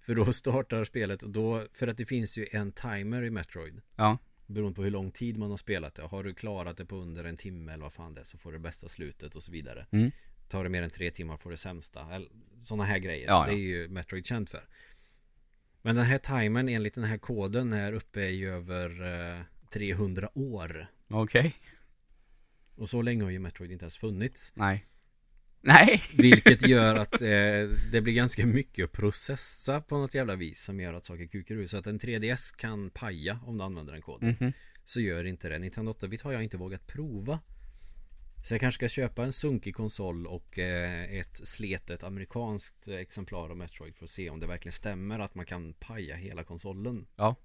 För 0.00 0.14
då 0.14 0.32
startar 0.32 0.84
spelet 0.84 1.22
och 1.22 1.30
då 1.30 1.66
För 1.72 1.88
att 1.88 1.96
det 1.98 2.06
finns 2.06 2.38
ju 2.38 2.46
en 2.52 2.72
timer 2.72 3.22
i 3.22 3.30
Metroid 3.30 3.80
Ja. 3.96 4.18
Beroende 4.46 4.76
på 4.76 4.82
hur 4.82 4.90
lång 4.90 5.10
tid 5.10 5.36
man 5.38 5.50
har 5.50 5.56
spelat 5.56 5.94
det 5.94 6.02
Har 6.02 6.24
du 6.24 6.34
klarat 6.34 6.76
det 6.76 6.86
på 6.86 6.96
under 6.96 7.24
en 7.24 7.36
timme 7.36 7.72
eller 7.72 7.82
vad 7.82 7.92
fan 7.92 8.14
det 8.14 8.20
är 8.20 8.24
Så 8.24 8.38
får 8.38 8.52
du 8.52 8.58
det 8.58 8.62
bästa 8.62 8.88
slutet 8.88 9.36
och 9.36 9.42
så 9.42 9.52
vidare 9.52 9.86
Mm. 9.90 10.10
Tar 10.48 10.64
det 10.64 10.70
mer 10.70 10.82
än 10.82 10.90
tre 10.90 11.10
timmar 11.10 11.36
får 11.36 11.50
du 11.50 11.54
det 11.54 11.60
sämsta 11.60 12.06
Sådana 12.58 12.84
här 12.84 12.98
grejer 12.98 13.26
Ja, 13.26 13.44
Det 13.46 13.52
ja. 13.52 13.58
är 13.58 13.62
ju 13.62 13.88
Metroid 13.88 14.26
känt 14.26 14.50
för 14.50 14.60
Men 15.82 15.96
den 15.96 16.04
här 16.04 16.18
timern 16.18 16.68
enligt 16.68 16.94
den 16.94 17.04
här 17.04 17.18
koden 17.18 17.72
är 17.72 17.92
uppe 17.92 18.20
i 18.20 18.44
över 18.44 19.02
eh, 19.36 19.42
300 19.72 20.30
år 20.34 20.86
Okej. 21.08 21.54
Och 22.74 22.88
så 22.88 23.02
länge 23.02 23.22
har 23.22 23.30
ju 23.30 23.38
Metroid 23.38 23.72
inte 23.72 23.82
ens 23.82 23.96
funnits 23.96 24.52
Nej. 24.56 24.84
Nej. 25.60 26.02
Vilket 26.16 26.68
gör 26.68 26.96
att 26.96 27.22
eh, 27.22 27.28
det 27.92 28.00
blir 28.02 28.12
ganska 28.12 28.46
mycket 28.46 28.84
att 28.84 28.92
processa 28.92 29.80
på 29.80 29.98
något 29.98 30.14
jävla 30.14 30.36
vis 30.36 30.62
Som 30.62 30.80
gör 30.80 30.94
att 30.94 31.04
saker 31.04 31.26
kukar 31.26 31.54
ur 31.54 31.66
Så 31.66 31.76
att 31.76 31.86
en 31.86 31.98
3DS 31.98 32.56
kan 32.56 32.90
paja 32.90 33.40
om 33.46 33.58
du 33.58 33.64
använder 33.64 33.92
den 33.92 34.02
koden 34.02 34.36
Mhm. 34.40 34.52
Så 34.84 35.00
gör 35.00 35.24
inte 35.24 35.48
det 35.48 35.58
Nintendo 35.58 35.92
8-bit 35.92 36.22
har 36.22 36.32
jag 36.32 36.42
inte 36.42 36.56
vågat 36.56 36.86
prova 36.86 37.38
Så 38.42 38.54
jag 38.54 38.60
kanske 38.60 38.78
ska 38.78 38.88
köpa 38.88 39.24
en 39.24 39.32
sunkig 39.32 39.74
konsol 39.74 40.26
och 40.26 40.58
eh, 40.58 41.18
ett 41.18 41.48
sletet 41.48 42.04
amerikanskt 42.04 42.88
exemplar 42.88 43.50
av 43.50 43.56
Metroid 43.56 43.96
för 43.96 44.04
att 44.04 44.10
se 44.10 44.30
om 44.30 44.40
det 44.40 44.46
verkligen 44.46 44.72
stämmer 44.72 45.18
att 45.18 45.34
man 45.34 45.46
kan 45.46 45.72
paja 45.72 46.16
hela 46.16 46.44
konsolen. 46.44 47.06
Ja. 47.16 47.36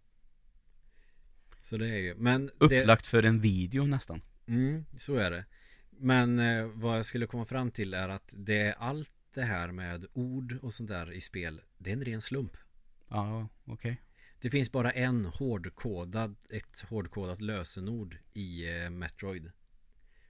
Så 1.61 1.77
det 1.77 1.87
är 1.87 1.97
ju, 1.97 2.15
men 2.15 2.45
det, 2.45 2.81
Upplagt 2.81 3.07
för 3.07 3.23
en 3.23 3.41
video 3.41 3.85
nästan. 3.85 4.21
mm, 4.47 4.85
så 4.97 5.15
är 5.15 5.31
det. 5.31 5.45
Men 5.89 6.39
eh, 6.39 6.65
vad 6.65 6.97
jag 6.97 7.05
skulle 7.05 7.27
komma 7.27 7.45
fram 7.45 7.71
till 7.71 7.93
är 7.93 8.09
att 8.09 8.33
det 8.37 8.59
är 8.61 8.73
allt 8.73 9.11
det 9.33 9.43
här 9.43 9.71
med 9.71 10.05
ord 10.13 10.57
och 10.61 10.73
sånt 10.73 10.89
där 10.89 11.11
i 11.11 11.21
spel, 11.21 11.61
det 11.77 11.89
är 11.89 11.93
en 11.93 12.05
ren 12.05 12.21
slump. 12.21 12.57
Ja, 13.09 13.47
okej. 13.65 14.01
Det 14.41 14.49
finns 14.49 14.71
bara 14.71 14.91
en 14.91 15.25
hårdkodad, 15.25 16.35
ett 16.49 16.81
hårdkodat 16.81 17.41
lösenord 17.41 18.17
i 18.33 18.75
eh, 18.83 18.89
Metroid. 18.89 19.51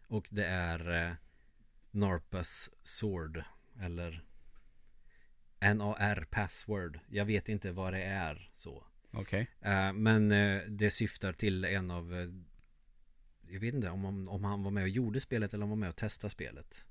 Och 0.08 0.28
det 0.32 0.46
är 0.46 1.08
eh, 1.08 1.14
Narpas 1.92 2.70
Sword. 2.84 3.44
Eller 3.82 4.24
NAR 5.60 6.28
Password. 6.32 7.00
Jag 7.10 7.26
vet 7.26 7.50
inte 7.50 7.72
vad 7.72 7.94
det 7.94 8.04
är 8.04 8.52
så. 8.56 8.84
Okej. 9.12 9.48
Eh, 9.62 9.94
men 9.94 10.32
eh, 10.32 10.62
det 10.68 10.92
syftar 10.92 11.34
till 11.34 11.66
en 11.66 11.92
av 11.92 12.14
eh, 12.14 12.30
Jag 13.54 13.60
vet 13.60 13.76
inte 13.76 13.90
om, 13.90 14.06
om, 14.06 14.30
om 14.30 14.44
han 14.44 14.64
var 14.64 14.72
med 14.72 14.84
och 14.84 14.90
gjorde 14.90 15.20
spelet 15.20 15.54
eller 15.54 15.64
om 15.64 15.70
han 15.70 15.80
var 15.80 15.86
med 15.86 15.90
och 15.90 15.96
testade 15.96 16.32
spelet. 16.32 16.86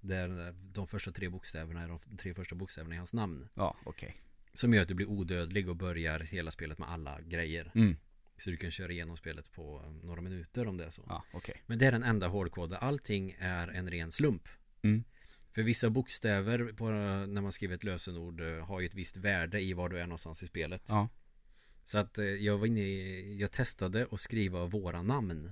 Där 0.00 0.46
eh, 0.46 0.54
de 0.54 0.86
första 0.86 1.12
tre 1.12 1.28
bokstäverna 1.28 1.82
är 1.82 1.88
de 1.88 2.16
tre 2.16 2.34
första 2.34 2.54
bokstäverna 2.54 2.94
i 2.94 2.98
hans 2.98 3.14
namn. 3.14 3.48
Ja, 3.54 3.76
okej. 3.84 4.16
Som 4.52 4.74
gör 4.74 4.82
att 4.82 4.88
du 4.88 4.94
blir 4.94 5.06
odödlig 5.08 5.68
och 5.68 5.76
börjar 5.76 6.20
hela 6.20 6.50
spelet 6.50 6.78
med 6.78 6.90
alla 6.90 7.20
grejer. 7.20 7.70
Mm. 7.74 7.96
Så 8.38 8.50
du 8.50 8.56
kan 8.56 8.70
köra 8.70 8.92
igenom 8.92 9.16
spelet 9.16 9.52
på 9.52 9.82
några 10.02 10.20
minuter 10.20 10.68
om 10.68 10.76
det 10.76 10.84
är 10.84 10.90
så. 10.90 11.04
Ja, 11.08 11.24
okej. 11.32 11.62
Men 11.66 11.78
det 11.78 11.86
är 11.86 11.92
den 11.92 12.02
enda 12.02 12.28
hårdkoden. 12.28 12.78
Allting 12.80 13.36
är 13.38 13.68
en 13.68 13.90
ren 13.90 14.12
slump. 14.12 14.48
Mm. 14.82 15.04
För 15.54 15.62
vissa 15.62 15.90
bokstäver 15.90 16.72
på, 16.72 16.90
när 16.90 17.40
man 17.40 17.52
skriver 17.52 17.74
ett 17.74 17.84
lösenord 17.84 18.40
eh, 18.40 18.66
har 18.66 18.80
ju 18.80 18.86
ett 18.86 18.94
visst 18.94 19.16
värde 19.16 19.60
i 19.60 19.72
var 19.72 19.88
du 19.88 19.98
är 19.98 20.06
någonstans 20.06 20.42
i 20.42 20.46
spelet. 20.46 20.82
Ja. 20.88 21.08
Så 21.84 21.98
att 21.98 22.18
eh, 22.18 22.24
jag 22.24 22.58
var 22.58 22.66
inne 22.66 22.80
i, 22.80 23.36
jag 23.40 23.52
testade 23.52 24.06
att 24.10 24.20
skriva 24.20 24.66
våra 24.66 25.02
namn. 25.02 25.50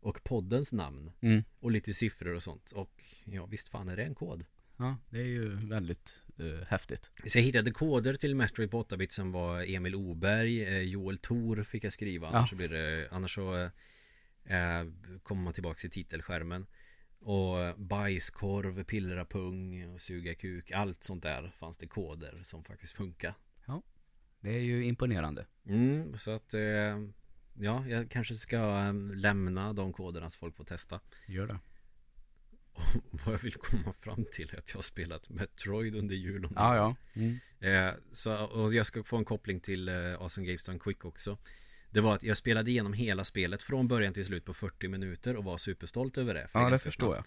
Och 0.00 0.24
poddens 0.24 0.72
namn. 0.72 1.12
Mm. 1.20 1.44
Och 1.60 1.70
lite 1.70 1.94
siffror 1.94 2.34
och 2.34 2.42
sånt. 2.42 2.72
Och 2.72 3.04
ja, 3.24 3.46
visst 3.46 3.68
fan 3.68 3.88
är 3.88 3.96
det 3.96 4.04
en 4.04 4.14
kod. 4.14 4.44
Ja, 4.76 4.96
det 5.10 5.18
är 5.18 5.24
ju 5.24 5.66
väldigt 5.66 6.14
eh, 6.38 6.66
häftigt. 6.68 7.10
Så 7.26 7.38
jag 7.38 7.42
hittade 7.42 7.70
koder 7.70 8.14
till 8.14 8.34
Metroid 8.34 8.70
på 8.70 8.82
8-bit 8.82 9.12
som 9.12 9.32
var 9.32 9.74
Emil 9.74 9.94
Oberg, 9.94 10.64
eh, 10.64 10.80
Joel 10.80 11.18
Tor 11.18 11.62
fick 11.62 11.84
jag 11.84 11.92
skriva. 11.92 12.28
Annars 12.28 12.50
så 12.50 12.56
blir 12.56 12.68
det, 12.68 13.08
annars 13.10 13.34
så 13.34 13.70
eh, 14.44 14.84
kommer 15.22 15.42
man 15.42 15.52
tillbaka 15.52 15.86
i 15.86 15.90
titelskärmen. 15.90 16.66
Och 17.18 17.78
bajskorv, 17.78 18.84
pillra 18.84 19.24
pung, 19.24 19.94
och 19.94 20.00
suga 20.00 20.34
kuk, 20.34 20.72
allt 20.72 21.04
sånt 21.04 21.22
där 21.22 21.52
fanns 21.58 21.78
det 21.78 21.86
koder 21.86 22.40
som 22.42 22.64
faktiskt 22.64 22.92
funkar. 22.92 23.34
Det 24.40 24.50
är 24.50 24.60
ju 24.60 24.84
imponerande. 24.86 25.46
Mm, 25.66 26.18
så 26.18 26.30
att 26.30 26.54
eh, 26.54 26.60
ja, 27.54 27.86
jag 27.88 28.10
kanske 28.10 28.34
ska 28.34 28.56
eh, 28.56 28.92
lämna 29.14 29.72
de 29.72 29.92
koderna 29.92 30.30
så 30.30 30.38
folk 30.38 30.56
får 30.56 30.64
testa. 30.64 31.00
Gör 31.26 31.46
det. 31.46 31.58
Vad 33.24 33.34
jag 33.34 33.38
vill 33.38 33.54
komma 33.54 33.92
fram 33.92 34.24
till 34.32 34.50
är 34.54 34.58
att 34.58 34.68
jag 34.70 34.76
har 34.76 34.82
spelat 34.82 35.28
Metroid 35.28 35.94
under 35.96 36.14
jul 36.14 36.44
och 36.44 36.52
Ja, 36.54 36.76
ja. 36.76 36.96
Mm. 37.14 37.38
Eh, 37.60 37.94
så, 38.12 38.44
och 38.44 38.74
jag 38.74 38.86
ska 38.86 39.02
få 39.02 39.16
en 39.16 39.24
koppling 39.24 39.60
till 39.60 39.88
eh, 39.88 39.94
Awesome 39.94 40.46
Games 40.46 40.64
Done 40.64 40.78
Quick 40.78 41.04
också 41.04 41.38
Det 41.90 42.00
var 42.00 42.14
att 42.14 42.22
jag 42.22 42.36
spelade 42.36 42.70
igenom 42.70 42.92
hela 42.92 43.24
spelet 43.24 43.62
från 43.62 43.88
början 43.88 44.14
till 44.14 44.24
slut 44.24 44.44
på 44.44 44.54
40 44.54 44.88
minuter 44.88 45.36
och 45.36 45.44
var 45.44 45.58
superstolt 45.58 46.18
över 46.18 46.34
det 46.34 46.48
för 46.48 46.60
Ja, 46.60 46.70
det 46.70 46.78
förstår 46.78 47.16
jag. 47.16 47.24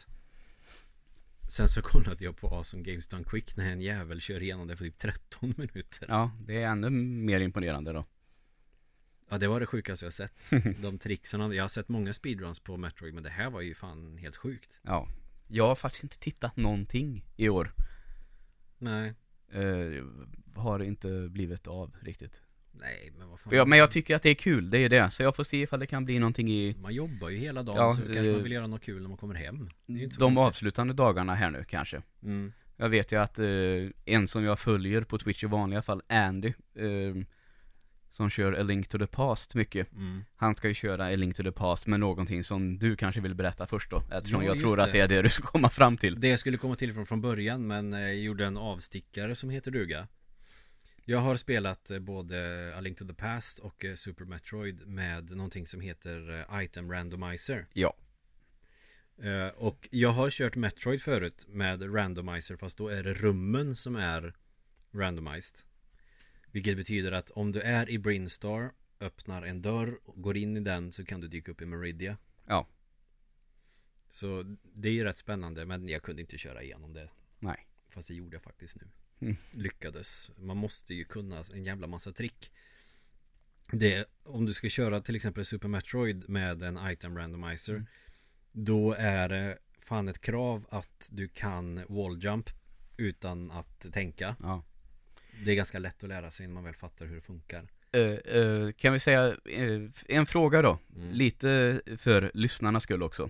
Sen 1.49 1.67
så 1.67 1.81
kollade 1.83 2.25
jag 2.25 2.37
på 2.37 2.47
Awesome 2.47 2.83
Games 2.83 3.07
Done 3.07 3.23
Quick 3.23 3.55
när 3.55 3.71
en 3.71 3.81
jävel 3.81 4.21
kör 4.21 4.43
igenom 4.43 4.67
det 4.67 4.75
på 4.75 4.83
typ 4.83 4.97
13 4.97 5.53
minuter 5.57 6.05
Ja, 6.07 6.31
det 6.47 6.63
är 6.63 6.67
ännu 6.67 6.89
mer 6.89 7.39
imponerande 7.39 7.93
då. 7.93 8.05
Ja 9.29 9.37
det 9.37 9.47
var 9.47 9.59
det 9.59 9.65
sjukaste 9.65 10.05
jag 10.05 10.13
sett 10.13 10.33
De 10.81 10.97
tricksen, 10.97 11.51
jag 11.51 11.63
har 11.63 11.67
sett 11.67 11.89
många 11.89 12.13
speedruns 12.13 12.59
på 12.59 12.77
Metroid 12.77 13.13
men 13.13 13.23
det 13.23 13.29
här 13.29 13.49
var 13.49 13.61
ju 13.61 13.75
fan 13.75 14.17
helt 14.17 14.37
sjukt 14.37 14.79
Ja. 14.81 15.07
Jag 15.51 15.67
har 15.67 15.75
faktiskt 15.75 16.03
inte 16.03 16.19
tittat 16.19 16.57
någonting 16.57 17.25
i 17.35 17.49
år. 17.49 17.71
Nej 18.77 19.13
Eh, 19.51 20.03
har 20.55 20.79
inte 20.79 21.27
blivit 21.29 21.67
av 21.67 21.95
riktigt. 22.01 22.41
Nej 22.71 23.11
men 23.17 23.29
vad 23.29 23.39
fan 23.39 23.55
jag, 23.55 23.67
men 23.67 23.79
jag 23.79 23.91
tycker 23.91 24.15
att 24.15 24.23
det 24.23 24.29
är 24.29 24.35
kul, 24.35 24.69
det 24.69 24.77
är 24.77 24.89
det. 24.89 25.09
Så 25.11 25.23
jag 25.23 25.35
får 25.35 25.43
se 25.43 25.61
ifall 25.61 25.79
det 25.79 25.87
kan 25.87 26.05
bli 26.05 26.19
någonting 26.19 26.51
i 26.51 26.75
Man 26.81 26.93
jobbar 26.93 27.29
ju 27.29 27.37
hela 27.37 27.63
dagen 27.63 27.77
Ja, 27.77 27.93
så 27.93 28.01
kanske 28.01 28.27
eh, 28.27 28.33
man 28.33 28.43
vill 28.43 28.51
göra 28.51 28.67
något 28.67 28.81
kul 28.81 29.01
när 29.01 29.09
man 29.09 29.17
kommer 29.17 29.35
hem 29.35 29.69
de 29.87 30.07
konstigt. 30.07 30.37
avslutande 30.37 30.93
dagarna 30.93 31.35
här 31.35 31.51
nu 31.51 31.65
kanske. 31.67 32.01
mm. 32.23 32.53
Jag 32.77 32.89
vet 32.89 33.11
ju 33.11 33.21
att 33.21 33.39
eh, 33.39 33.45
en 34.05 34.27
som 34.27 34.43
jag 34.43 34.59
följer 34.59 35.01
på 35.01 35.17
Twitch 35.17 35.43
i 35.43 35.47
vanliga 35.47 35.81
fall, 35.81 36.01
Andy, 36.07 36.53
eh, 36.75 37.15
som 38.09 38.29
kör 38.29 38.53
A 38.53 38.63
Link 38.63 38.87
to 38.87 38.97
the 38.97 39.07
Past 39.07 39.55
mycket. 39.55 39.91
Mm. 39.91 40.23
Han 40.35 40.55
ska 40.55 40.67
ju 40.67 40.73
köra 40.73 41.05
A 41.05 41.15
Link 41.15 41.35
to 41.35 41.43
the 41.43 41.51
Past 41.51 41.87
med 41.87 41.99
någonting 41.99 42.43
som 42.43 42.79
du 42.79 42.95
kanske 42.95 43.21
vill 43.21 43.35
berätta 43.35 43.67
först 43.67 43.89
då. 43.91 44.03
Eftersom 44.11 44.41
Ja, 44.43 44.47
jag 44.47 44.59
tror 44.59 44.79
att 44.79 44.85
det. 44.91 44.97
det 44.97 44.99
är 45.03 45.07
det 45.07 45.21
du 45.21 45.29
ska 45.29 45.43
komma 45.47 45.69
fram 45.69 45.97
till. 45.97 46.19
Det 46.19 46.27
jag 46.27 46.39
skulle 46.39 46.57
komma 46.57 46.75
till 46.75 46.93
från, 46.93 47.05
från 47.05 47.21
början 47.21 47.67
men 47.67 47.93
eh, 47.93 47.99
jag 47.99 48.15
gjorde 48.17 48.45
en 48.45 48.57
avstickare 48.57 49.35
som 49.35 49.49
heter 49.49 49.71
duga 49.71 50.07
Jag 51.05 51.19
har 51.19 51.35
spelat 51.35 51.91
eh, 51.91 51.99
både 51.99 52.71
A 52.77 52.81
Link 52.81 52.97
to 52.97 53.07
the 53.07 53.13
Past 53.13 53.59
och 53.59 53.85
eh, 53.85 53.93
Super 53.95 54.25
Metroid 54.25 54.87
med 54.87 55.31
någonting 55.31 55.67
som 55.67 55.81
heter 55.81 56.45
eh, 56.51 56.63
Item 56.63 56.91
Randomizer 56.91 57.65
Ja. 57.73 57.93
Eh, 59.23 59.47
Och 59.47 59.87
jag 59.91 60.09
har 60.09 60.29
kört 60.29 60.55
Metroid 60.55 61.01
förut 61.01 61.45
med 61.47 61.95
Randomizer 61.95 62.57
fast 62.57 62.77
då 62.77 62.87
är 62.87 63.03
det 63.03 63.13
rummen 63.13 63.75
som 63.75 63.95
är 63.95 64.33
randomized 64.93 65.57
Vilket 66.51 66.77
betyder 66.77 67.11
att 67.11 67.29
om 67.29 67.51
du 67.51 67.61
är 67.61 67.89
i 67.89 67.99
Brinstar 67.99 68.71
Öppnar 68.99 69.43
en 69.43 69.61
dörr 69.61 69.99
och 70.05 70.21
går 70.21 70.37
in 70.37 70.57
i 70.57 70.59
den 70.59 70.91
så 70.91 71.05
kan 71.05 71.21
du 71.21 71.27
dyka 71.27 71.51
upp 71.51 71.61
i 71.61 71.65
Meridia 71.65 72.17
Ja. 72.45 72.67
Så 74.09 74.55
det 74.73 74.89
är 74.89 74.93
ju 74.93 75.03
rätt 75.03 75.17
spännande 75.17 75.65
men 75.65 75.89
jag 75.89 76.03
kunde 76.03 76.21
inte 76.21 76.37
köra 76.37 76.63
igenom 76.63 76.93
det 76.93 77.09
Nej. 77.39 77.67
Fast 77.89 78.07
det 78.07 78.13
gjorde 78.13 78.35
jag 78.35 78.43
faktiskt 78.43 78.75
nu 78.75 78.87
Mm. 79.21 79.37
Lyckades 79.51 80.31
Man 80.37 80.57
måste 80.57 80.93
ju 80.93 81.05
kunna 81.05 81.43
en 81.53 81.63
jävla 81.63 81.87
massa 81.87 82.11
trick 82.11 82.51
det, 83.71 84.05
Om 84.23 84.45
du 84.45 84.53
ska 84.53 84.69
köra 84.69 85.01
till 85.01 85.15
exempel 85.15 85.45
Super 85.45 85.67
Metroid 85.67 86.29
med 86.29 86.61
en 86.61 86.91
item 86.91 87.17
randomizer 87.17 87.73
Mm. 87.73 87.85
Då 88.51 88.93
är 88.93 89.29
det 89.29 89.57
fan 89.79 90.07
ett 90.07 90.21
krav 90.21 90.65
att 90.69 91.09
du 91.11 91.27
kan 91.27 91.85
walljump 91.89 92.49
Utan 92.97 93.51
att 93.51 93.93
tänka 93.93 94.35
Ja. 94.39 94.63
Det 95.45 95.51
är 95.51 95.55
ganska 95.55 95.79
lätt 95.79 96.03
att 96.03 96.09
lära 96.09 96.31
sig 96.31 96.47
när 96.47 96.53
man 96.53 96.63
väl 96.63 96.75
fattar 96.75 97.05
hur 97.05 97.15
det 97.15 97.21
funkar 97.21 97.67
Eh, 97.91 98.01
eh, 98.01 98.71
kan 98.71 98.93
vi 98.93 98.99
säga, 98.99 99.27
eh, 99.27 99.81
en 100.07 100.25
fråga 100.25 100.61
då. 100.61 100.79
Mm. 100.95 101.11
Lite 101.11 101.81
för 101.97 102.31
lyssnarnas 102.33 102.83
skull 102.83 103.03
också. 103.03 103.29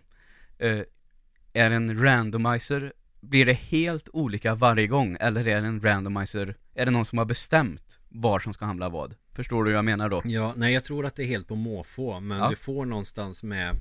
Är 1.54 1.72
en 1.72 2.04
randomizer, 2.04 2.94
blir 3.22 3.46
det 3.46 3.54
helt 3.54 4.10
olika 4.14 4.56
varje 4.56 4.88
gång? 4.88 5.18
Eller 5.20 5.48
är 5.48 5.62
det 5.62 5.68
en 5.68 5.82
randomizer, 5.82 6.56
är 6.74 6.86
det 6.86 6.92
någon 6.92 7.06
som 7.06 7.18
har 7.18 7.26
bestämt 7.26 8.00
var 8.10 8.40
som 8.40 8.54
ska 8.54 8.66
hamna 8.66 8.90
vad? 8.90 9.16
Förstår 9.36 9.64
du 9.64 9.72
vad 9.72 9.78
jag 9.78 9.86
menar 9.86 10.10
då? 10.10 10.22
Ja, 10.26 10.54
nej 10.58 10.74
jag 10.74 10.84
tror 10.84 11.06
att 11.06 11.16
det 11.16 11.24
är 11.24 11.28
helt 11.28 11.48
på 11.48 11.56
måfå 11.56 12.20
Men 12.20 12.40
Ja. 12.40 12.50
du 12.50 12.56
får 12.56 12.86
någonstans 12.86 13.44
med 13.44 13.76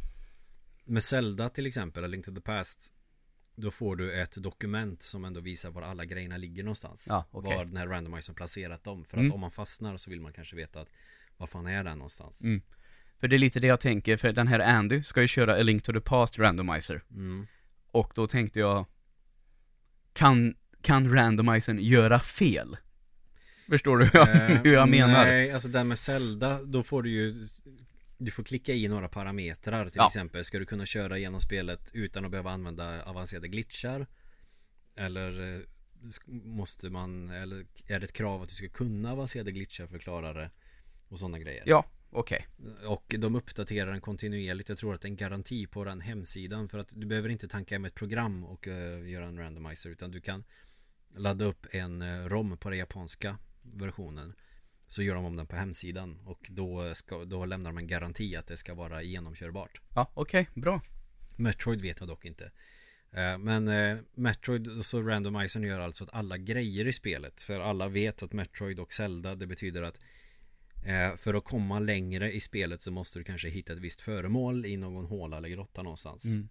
Med 0.84 1.02
Zelda 1.02 1.48
till 1.48 1.66
exempel, 1.66 2.04
A 2.04 2.06
Link 2.06 2.24
to 2.24 2.34
the 2.34 2.40
Past 2.40 2.92
Då 3.60 3.70
får 3.70 3.96
du 3.96 4.12
ett 4.12 4.42
dokument 4.42 5.02
som 5.02 5.24
ändå 5.24 5.40
visar 5.40 5.70
var 5.70 5.82
alla 5.82 6.04
grejerna 6.04 6.36
ligger 6.36 6.62
någonstans 6.62 7.06
Ja, 7.08 7.24
okej. 7.30 7.56
Var 7.56 7.64
den 7.64 7.76
här 7.76 7.86
randomizern 7.86 8.34
placerat 8.34 8.84
dem 8.84 9.04
För 9.04 9.16
Mm. 9.16 9.28
att 9.28 9.34
om 9.34 9.40
man 9.40 9.50
fastnar 9.50 9.96
så 9.96 10.10
vill 10.10 10.20
man 10.20 10.32
kanske 10.32 10.56
veta 10.56 10.80
att 10.80 10.88
Var 11.36 11.46
fan 11.46 11.66
är 11.66 11.84
den 11.84 11.98
någonstans? 11.98 12.42
Mm. 12.44 12.62
För 13.20 13.28
det 13.28 13.36
är 13.36 13.38
lite 13.38 13.60
det 13.60 13.66
jag 13.66 13.80
tänker, 13.80 14.16
för 14.16 14.32
den 14.32 14.48
här 14.48 14.60
Andy 14.60 15.02
ska 15.02 15.22
ju 15.22 15.28
köra 15.28 15.54
A 15.54 15.62
Link 15.62 15.82
to 15.82 15.92
the 15.92 16.00
Past 16.00 16.38
randomizer. 16.38 17.02
Mm. 17.10 17.46
Och 17.90 18.12
då 18.14 18.26
tänkte 18.26 18.58
jag, 18.58 18.86
kan, 20.12 20.54
kan 20.82 21.14
randomizern 21.14 21.78
göra 21.78 22.20
fel? 22.20 22.76
Förstår 23.68 23.98
du 23.98 24.04
hur 24.04 24.18
jag, 24.18 24.28
Eh, 24.50 24.62
hur 24.62 24.72
jag 24.72 24.88
menar? 24.88 25.24
Nej, 25.24 25.52
alltså 25.52 25.68
den 25.68 25.88
med 25.88 25.98
Zelda 25.98 26.62
Då 26.64 26.82
får 26.82 27.02
du 27.02 27.10
ju 27.10 27.48
Du 28.18 28.30
får 28.30 28.44
klicka 28.44 28.72
i 28.72 28.88
några 28.88 29.08
parametrar 29.08 29.84
Till 29.84 29.98
Ja. 29.98 30.06
exempel 30.06 30.44
Ska 30.44 30.58
du 30.58 30.66
kunna 30.66 30.86
köra 30.86 31.18
igenom 31.18 31.40
spelet 31.40 31.90
Utan 31.92 32.24
att 32.24 32.30
behöva 32.30 32.50
använda 32.50 33.02
avancerade 33.02 33.48
glitchar? 33.48 34.06
Eller 34.96 35.54
eh, 35.54 35.60
Måste 36.26 36.90
man 36.90 37.30
Eller 37.30 37.66
är 37.86 38.00
det 38.00 38.04
ett 38.04 38.12
krav 38.12 38.42
att 38.42 38.48
du 38.48 38.54
ska 38.54 38.68
kunna 38.68 39.12
avancerade 39.12 39.52
glitchar 39.52 39.86
för 39.86 39.96
att 39.96 40.02
klara 40.02 40.32
det? 40.32 40.50
Och 41.08 41.18
sådana 41.18 41.38
grejer. 41.38 41.62
Ja, 41.66 41.84
okej. 42.10 42.46
Och 42.86 43.14
de 43.18 43.34
uppdaterar 43.34 43.90
den 43.90 44.00
kontinuerligt. 44.00 44.68
Jag 44.68 44.78
tror 44.78 44.94
att 44.94 45.00
det 45.00 45.06
är 45.08 45.10
en 45.10 45.16
garanti 45.16 45.66
på 45.66 45.84
den 45.84 46.00
hemsidan 46.00 46.68
För 46.68 46.78
att 46.78 46.92
du 46.96 47.06
behöver 47.06 47.28
inte 47.28 47.48
tanka 47.48 47.74
hem 47.74 47.84
ett 47.84 47.94
program 47.94 48.44
och 48.44 48.68
eh, 48.68 49.08
göra 49.08 49.26
en 49.26 49.38
randomizer 49.38 49.90
Utan 49.90 50.10
du 50.10 50.20
kan 50.20 50.44
Ladda 51.14 51.44
upp 51.44 51.66
en 51.70 52.02
eh, 52.02 52.24
ROM 52.28 52.56
på 52.56 52.70
den 52.70 52.78
japanska 52.78 53.38
versionen 53.62 54.34
Så 54.88 55.02
gör 55.02 55.14
de 55.14 55.24
om 55.24 55.36
den 55.36 55.46
på 55.46 55.56
hemsidan 55.56 56.18
Och 56.24 56.46
då, 56.50 56.94
ska, 56.94 57.24
då 57.24 57.46
lämnar 57.46 57.70
de 57.70 57.78
en 57.78 57.86
garanti 57.86 58.36
att 58.36 58.46
det 58.46 58.56
ska 58.56 58.74
vara 58.74 59.02
genomkörbart 59.02 59.80
Ja, 59.94 60.10
okej, 60.14 60.48
bra. 60.54 60.80
Metroid 61.36 61.80
vet 61.80 62.00
jag 62.00 62.08
dock 62.08 62.24
inte. 62.24 62.50
Eh, 63.12 63.38
Men 63.38 63.68
eh, 63.68 63.98
Metroid, 64.14 64.68
så 64.84 65.02
randomizern 65.02 65.62
gör 65.62 65.80
alltså 65.80 66.04
att 66.04 66.14
alla 66.14 66.38
grejer 66.38 66.86
i 66.86 66.92
spelet 66.92 67.42
För 67.42 67.60
alla 67.60 67.88
vet 67.88 68.22
att 68.22 68.32
Metroid 68.32 68.80
och 68.80 68.92
Zelda 68.92 69.34
Det 69.34 69.46
betyder 69.46 69.82
att 69.82 69.98
eh, 70.86 71.16
För 71.16 71.34
att 71.34 71.44
komma 71.44 71.78
längre 71.78 72.32
i 72.32 72.40
spelet 72.40 72.82
så 72.82 72.90
måste 72.90 73.18
du 73.18 73.24
kanske 73.24 73.48
hitta 73.48 73.72
ett 73.72 73.78
visst 73.78 74.00
föremål 74.00 74.66
I 74.66 74.76
någon 74.76 75.04
håla 75.04 75.36
eller 75.36 75.48
grotta 75.48 75.82
någonstans 75.82 76.24
Mm. 76.24 76.48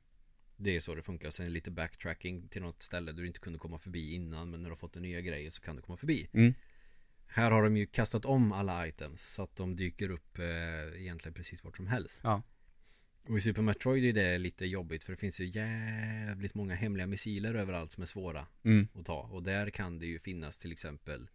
Det 0.59 0.75
är 0.75 0.79
så 0.79 0.95
det 0.95 1.01
funkar 1.01 1.29
Sen 1.29 1.53
lite 1.53 1.71
backtracking 1.71 2.47
till 2.47 2.61
något 2.61 2.81
ställe 2.81 3.11
du 3.11 3.27
inte 3.27 3.39
kunde 3.39 3.59
komma 3.59 3.79
förbi 3.79 4.13
innan 4.13 4.49
Men 4.49 4.61
när 4.61 4.69
du 4.69 4.71
har 4.71 4.79
fått 4.79 4.95
en 4.95 5.01
nya 5.01 5.21
grejer 5.21 5.51
så 5.51 5.61
kan 5.61 5.75
du 5.75 5.81
komma 5.81 5.97
förbi 5.97 6.27
Mm. 6.33 6.53
Här 7.27 7.51
har 7.51 7.63
de 7.63 7.77
ju 7.77 7.85
kastat 7.85 8.25
om 8.25 8.51
alla 8.51 8.87
items 8.87 9.21
Så 9.33 9.43
att 9.43 9.55
de 9.55 9.75
dyker 9.75 10.09
upp 10.11 10.39
eh, 10.39 11.01
egentligen 11.01 11.33
precis 11.33 11.63
vart 11.63 11.77
som 11.77 11.87
helst 11.87 12.21
Ja. 12.23 12.41
och 13.27 13.37
i 13.37 13.41
Super 13.41 13.61
Metroid 13.61 14.03
är 14.05 14.13
det 14.13 14.37
lite 14.37 14.65
jobbigt 14.65 15.03
för 15.03 15.13
det 15.13 15.17
finns 15.17 15.39
ju 15.41 15.45
jävligt 15.45 16.55
många 16.55 16.75
hemliga 16.75 17.07
missiler 17.07 17.53
överallt 17.53 17.91
som 17.91 18.01
är 18.01 18.05
svåra 18.07 18.47
Mm. 18.63 18.87
att 18.95 19.05
ta. 19.05 19.19
Och 19.21 19.43
där 19.43 19.69
kan 19.69 19.99
det 19.99 20.05
ju 20.05 20.19
finnas 20.19 20.57
till 20.57 20.71
exempel 20.71 21.29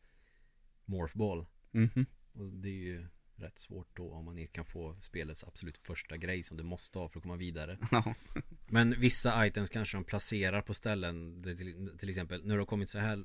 Morph 0.85 1.17
Ball. 1.19 1.47
Mhm. 1.71 2.07
Och 2.33 2.45
det 2.53 2.69
är 2.69 2.73
ju 2.73 3.07
rätt 3.37 3.59
svårt 3.59 3.97
då 3.97 4.13
om 4.13 4.25
man 4.25 4.39
inte 4.39 4.53
kan 4.53 4.65
få 4.65 4.97
spelets 5.01 5.45
absolut 5.45 5.79
första 5.79 6.17
grej 6.17 6.43
som 6.43 6.57
du 6.57 6.63
måste 6.63 6.99
ha 6.99 7.09
för 7.09 7.19
att 7.19 7.23
komma 7.23 7.37
vidare. 7.37 7.79
Ja. 7.91 8.15
Men 8.69 9.01
vissa 9.01 9.47
items 9.47 9.71
kanske 9.71 9.97
de 9.97 10.05
placerar 10.05 10.63
på 10.63 10.75
ställen 10.75 11.43
till, 11.43 11.97
till 11.99 12.09
exempel 12.09 12.49
du 12.49 12.59
har 12.59 12.67
kommit 12.67 12.91
så 12.91 12.99
här 12.99 13.25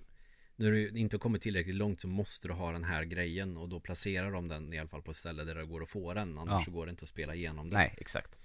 när 0.60 0.72
du 0.72 0.90
inte 0.90 1.16
har 1.16 1.20
kommit 1.20 1.42
tillräckligt 1.42 1.76
långt 1.76 2.02
så 2.02 2.08
måste 2.08 2.48
du 2.48 2.54
ha 2.54 2.72
den 2.72 2.84
här 2.84 3.04
grejen 3.04 3.58
och 3.58 3.70
då 3.70 3.80
placerar 3.80 4.32
de 4.32 4.48
den 4.48 4.74
i 4.74 4.80
alla 4.80 4.90
fall 4.90 5.02
på 5.02 5.12
ett 5.12 5.18
ställe 5.18 5.44
där 5.44 5.56
det 5.56 5.66
går 5.66 5.84
att 5.84 5.90
få 5.90 6.14
den 6.14 6.38
annars 6.38 6.52
Ja. 6.62 6.66
så 6.66 6.72
går 6.72 6.86
det 6.86 6.90
inte 6.90 7.04
att 7.04 7.10
spela 7.10 7.36
igenom 7.36 7.70
den. 7.70 7.80
Nej, 7.80 7.96
exakt. 7.98 8.36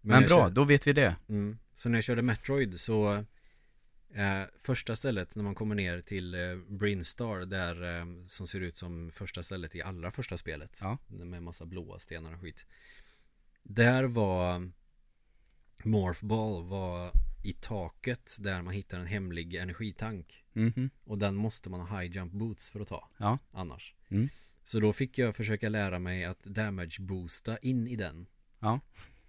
Men, 0.00 0.20
jag 0.20 0.28
bra, 0.30 0.38
kör- 0.38 0.50
då 0.50 0.64
vet 0.64 0.86
vi 0.86 0.92
det. 0.92 1.16
Mm. 1.28 1.58
Så 1.74 1.88
när 1.88 1.96
jag 1.96 2.04
körde 2.04 2.22
Metroid 2.22 2.80
så 2.80 3.14
eh, 4.14 4.42
Första 4.58 4.96
stället 4.96 5.36
när 5.36 5.42
man 5.42 5.54
kommer 5.54 5.74
ner 5.74 6.00
till 6.00 6.34
eh, 6.34 6.56
Brinstar 6.68 7.38
där 7.44 7.98
eh, 8.00 8.04
Som 8.26 8.46
ser 8.46 8.60
ut 8.60 8.76
som 8.76 9.10
första 9.10 9.42
stället 9.42 9.74
i 9.74 9.82
allra 9.82 10.10
första 10.10 10.36
spelet 10.36 10.78
Ja. 10.80 10.98
Med 11.08 11.42
massa 11.42 11.64
blåa 11.66 11.98
stenar 11.98 12.34
och 12.34 12.40
skit 12.40 12.66
Där 13.62 14.04
var 14.04 14.70
Morph 15.84 16.24
Ball 16.24 16.64
var 16.64 17.10
i 17.42 17.52
taket 17.52 18.36
där 18.40 18.62
man 18.62 18.74
hittar 18.74 19.00
en 19.00 19.06
hemlig 19.06 19.54
energitank 19.54 20.44
Mhm. 20.52 20.90
Och 21.04 21.18
den 21.18 21.36
måste 21.36 21.70
man 21.70 21.80
ha 21.80 22.00
high 22.00 22.16
jump 22.16 22.32
boots 22.32 22.68
för 22.68 22.80
att 22.80 22.88
ta 22.88 23.08
Ja. 23.18 23.38
Annars 23.52 23.94
Mm. 24.08 24.28
Så 24.64 24.80
då 24.80 24.92
fick 24.92 25.18
jag 25.18 25.36
försöka 25.36 25.68
lära 25.68 25.98
mig 25.98 26.24
att 26.24 26.42
damage 26.42 26.96
boosta 27.00 27.58
in 27.58 27.88
i 27.88 27.96
den 27.96 28.26
Ja. 28.60 28.80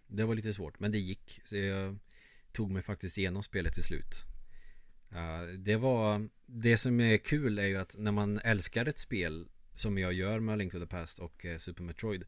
Det 0.07 0.23
var 0.23 0.35
lite 0.35 0.53
svårt 0.53 0.79
men 0.79 0.91
det 0.91 0.97
gick 0.99 1.41
Så 1.43 1.55
jag 1.57 1.97
tog 2.51 2.71
mig 2.71 2.83
faktiskt 2.83 3.17
igenom 3.17 3.43
spelet 3.43 3.73
till 3.73 3.83
slut 3.83 4.23
Eh, 5.11 5.43
Det 5.57 5.75
var 5.77 6.29
Det 6.45 6.77
som 6.77 6.99
är 6.99 7.17
kul 7.17 7.59
är 7.59 7.67
ju 7.67 7.75
att 7.77 7.95
när 7.97 8.11
man 8.11 8.39
älskar 8.39 8.85
ett 8.85 8.99
spel 8.99 9.47
Som 9.75 9.97
jag 9.97 10.13
gör 10.13 10.39
med 10.39 10.57
Link 10.57 10.71
to 10.71 10.79
the 10.79 10.85
Past 10.85 11.19
och 11.19 11.45
eh, 11.45 11.57
Super 11.57 11.83
Metroid 11.83 12.23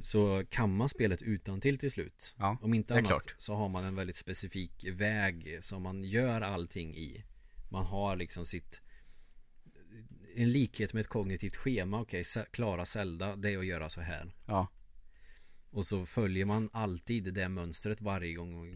Så 0.00 0.44
kan 0.50 0.76
man 0.76 0.88
spelet 0.88 1.22
utan 1.22 1.60
till 1.60 1.78
till 1.78 1.90
slut 1.90 2.34
Ja, 2.38 2.58
Om 2.62 2.74
inte 2.74 2.94
annat 2.94 3.06
klart. 3.06 3.34
så 3.38 3.54
har 3.54 3.68
man 3.68 3.84
en 3.84 3.94
väldigt 3.94 4.16
specifik 4.16 4.84
väg 4.92 5.58
som 5.60 5.82
man 5.82 6.04
gör 6.04 6.40
allting 6.40 6.96
i 6.96 7.24
Man 7.68 7.84
har 7.86 8.16
liksom 8.16 8.46
sitt 8.46 8.80
En 10.36 10.52
likhet 10.52 10.92
med 10.92 11.00
ett 11.00 11.08
kognitivt 11.08 11.56
schema 11.56 12.00
Okej, 12.00 12.20
okay, 12.20 12.44
klara 12.50 12.84
Zelda 12.84 13.36
Det 13.36 13.50
är 13.52 13.58
att 13.58 13.66
göra 13.66 13.90
så 13.90 14.00
här 14.00 14.32
Ja. 14.46 14.68
och 15.70 15.86
så 15.86 16.06
följer 16.06 16.44
man 16.44 16.70
alltid 16.72 17.34
det 17.34 17.48
mönstret 17.48 18.00
varje 18.00 18.34
gång 18.34 18.66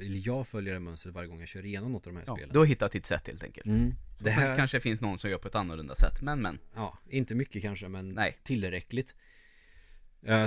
Eller 0.00 0.28
jag 0.28 0.48
följer 0.48 0.74
det 0.74 0.80
mönstret 0.80 1.14
varje 1.14 1.28
gång 1.28 1.40
jag 1.40 1.48
kör 1.48 1.64
igenom 1.64 1.92
något 1.92 2.06
av 2.06 2.12
de 2.12 2.18
här 2.18 2.24
ja. 2.26 2.34
spelen 2.34 2.52
Du 2.52 2.58
har 2.58 2.66
hittat 2.66 2.92
ditt 2.92 3.06
sätt 3.06 3.26
helt 3.26 3.44
enkelt. 3.44 3.66
mm. 3.66 3.94
Det 4.18 4.30
här, 4.30 4.56
kanske 4.56 4.80
finns 4.80 5.00
någon 5.00 5.18
som 5.18 5.30
gör 5.30 5.38
på 5.38 5.48
ett 5.48 5.54
annorlunda 5.54 5.94
sätt, 5.94 6.22
men 6.22 6.42
men. 6.42 6.58
ja, 6.74 6.98
inte 7.08 7.34
mycket 7.34 7.62
kanske 7.62 7.88
men 7.88 8.08
Nej. 8.08 8.38
tillräckligt 8.42 9.14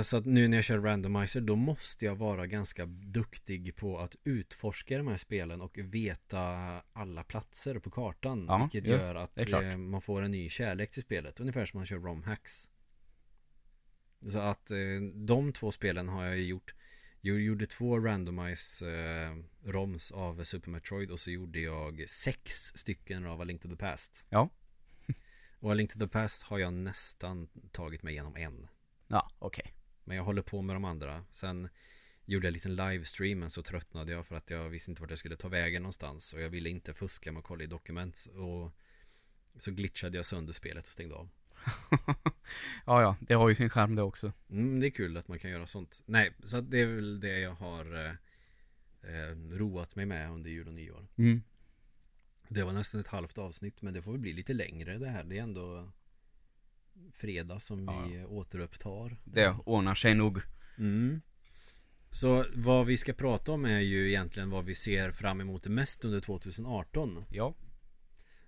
Så 0.02 0.16
att 0.16 0.26
nu 0.26 0.48
när 0.48 0.56
jag 0.56 0.64
kör 0.64 0.78
randomizer 0.78 1.40
då 1.40 1.56
måste 1.56 2.04
jag 2.04 2.16
vara 2.16 2.46
ganska 2.46 2.86
duktig 2.86 3.76
på 3.76 3.98
att 3.98 4.16
utforska 4.24 4.98
de 4.98 5.06
här 5.06 5.16
spelen 5.16 5.60
och 5.60 5.78
veta 5.78 6.42
alla 6.92 7.24
platser 7.24 7.78
på 7.78 7.90
kartan 7.90 8.46
Ja, 8.48 8.58
Vilket 8.72 8.90
ja, 8.90 8.96
gör 8.96 9.14
att 9.14 9.38
eh, 9.38 9.76
man 9.76 10.00
får 10.00 10.22
en 10.22 10.30
ny 10.30 10.48
kärlek 10.48 10.90
till 10.90 11.02
spelet 11.02 11.40
Ungefär 11.40 11.66
som 11.66 11.78
man 11.78 11.86
kör 11.86 11.98
romhacks 11.98 12.70
Så 14.30 14.38
att 14.38 14.70
eh, 14.70 14.76
de 15.14 15.52
två 15.52 15.72
spelen 15.72 16.08
har 16.08 16.24
jag 16.24 16.38
gjort. 16.38 16.74
Jag 17.20 17.40
gjorde 17.40 17.66
två 17.66 17.98
randomize 17.98 18.90
eh, 18.90 19.36
roms 19.64 20.12
av 20.12 20.44
Super 20.44 20.70
Metroid 20.70 21.10
och 21.10 21.20
så 21.20 21.30
gjorde 21.30 21.60
jag 21.60 22.04
sex 22.08 22.72
stycken 22.74 23.26
av 23.26 23.40
A 23.40 23.44
Link 23.44 23.62
to 23.62 23.68
the 23.68 23.76
Past. 23.76 24.24
Ja. 24.28 24.50
Och 25.58 25.70
A 25.70 25.74
Link 25.74 25.92
to 25.92 25.98
the 25.98 26.08
Past 26.08 26.42
har 26.42 26.58
jag 26.58 26.72
nästan 26.72 27.48
tagit 27.72 28.02
mig 28.02 28.12
igenom 28.12 28.36
en 28.36 28.68
Ja, 29.10 29.30
okej. 29.38 29.74
Men 30.04 30.16
jag 30.16 30.24
håller 30.24 30.42
på 30.42 30.62
med 30.62 30.76
de 30.76 30.84
andra. 30.84 31.24
Sen 31.30 31.68
gjorde 32.24 32.46
jag 32.46 32.50
en 32.50 32.54
liten 32.54 32.76
livestream 32.76 33.38
men 33.38 33.50
så 33.50 33.62
tröttnade 33.62 34.12
jag 34.12 34.26
för 34.26 34.34
att 34.36 34.50
jag 34.50 34.68
visste 34.68 34.90
inte 34.90 35.02
vart 35.02 35.10
jag 35.10 35.18
skulle 35.18 35.36
ta 35.36 35.48
vägen 35.48 35.82
någonstans 35.82 36.32
Och 36.32 36.40
jag 36.40 36.50
ville 36.50 36.68
inte 36.68 36.94
fuska 36.94 37.32
med 37.32 37.38
att 37.40 37.44
kolla 37.44 37.64
i 37.64 37.66
dokument. 37.66 38.26
Och 38.34 38.72
så 39.58 39.70
glitchade 39.70 40.16
jag 40.18 40.26
sönder 40.26 40.52
spelet 40.52 40.86
och 40.86 40.92
stängde 40.92 41.14
av. 41.14 41.28
Ja, 42.86 43.02
ja, 43.02 43.16
det 43.20 43.34
har 43.34 43.48
ju 43.48 43.54
sin 43.54 43.70
charm 43.70 43.94
det 43.94 44.02
också. 44.02 44.32
mm, 44.50 44.80
Det 44.80 44.86
är 44.86 44.90
kul 44.90 45.16
att 45.16 45.28
man 45.28 45.38
kan 45.38 45.50
göra 45.50 45.66
sånt. 45.66 46.02
Nej, 46.06 46.32
så 46.44 46.60
det 46.60 46.80
är 46.80 46.86
väl 46.86 47.20
det 47.20 47.38
jag 47.38 47.54
har 47.54 47.94
eh, 48.06 48.10
eh, 49.14 49.36
roat 49.52 49.96
mig 49.96 50.06
med 50.06 50.30
under 50.30 50.50
jul 50.50 50.66
och 50.68 50.74
nyår. 50.74 51.06
Mm. 51.16 51.42
Det 52.48 52.62
var 52.64 52.72
nästan 52.72 53.00
ett 53.00 53.06
halvt 53.06 53.38
avsnitt 53.38 53.82
men 53.82 53.94
det 53.94 54.02
får 54.02 54.10
väl 54.12 54.20
bli 54.20 54.32
lite 54.32 54.52
längre 54.52 54.98
det 54.98 55.08
här. 55.08 55.24
Det 55.24 55.38
är 55.38 55.42
ändå 55.42 55.92
fredag 57.14 57.60
som 57.60 57.84
Ja. 57.84 58.02
vi 58.06 58.24
återupptar 58.24 59.16
Det 59.24 59.56
ordnar 59.66 59.94
sig 59.94 60.14
nog. 60.14 60.40
Mm. 60.78 61.20
Så 62.10 62.44
vad 62.54 62.86
vi 62.86 62.96
ska 62.96 63.12
prata 63.12 63.52
om 63.52 63.64
är 63.64 63.80
ju 63.80 64.08
egentligen 64.08 64.50
vad 64.50 64.64
vi 64.64 64.74
ser 64.74 65.10
fram 65.10 65.40
emot 65.40 65.66
mest 65.66 66.04
under 66.04 66.20
2018 66.20 67.24
Ja. 67.30 67.54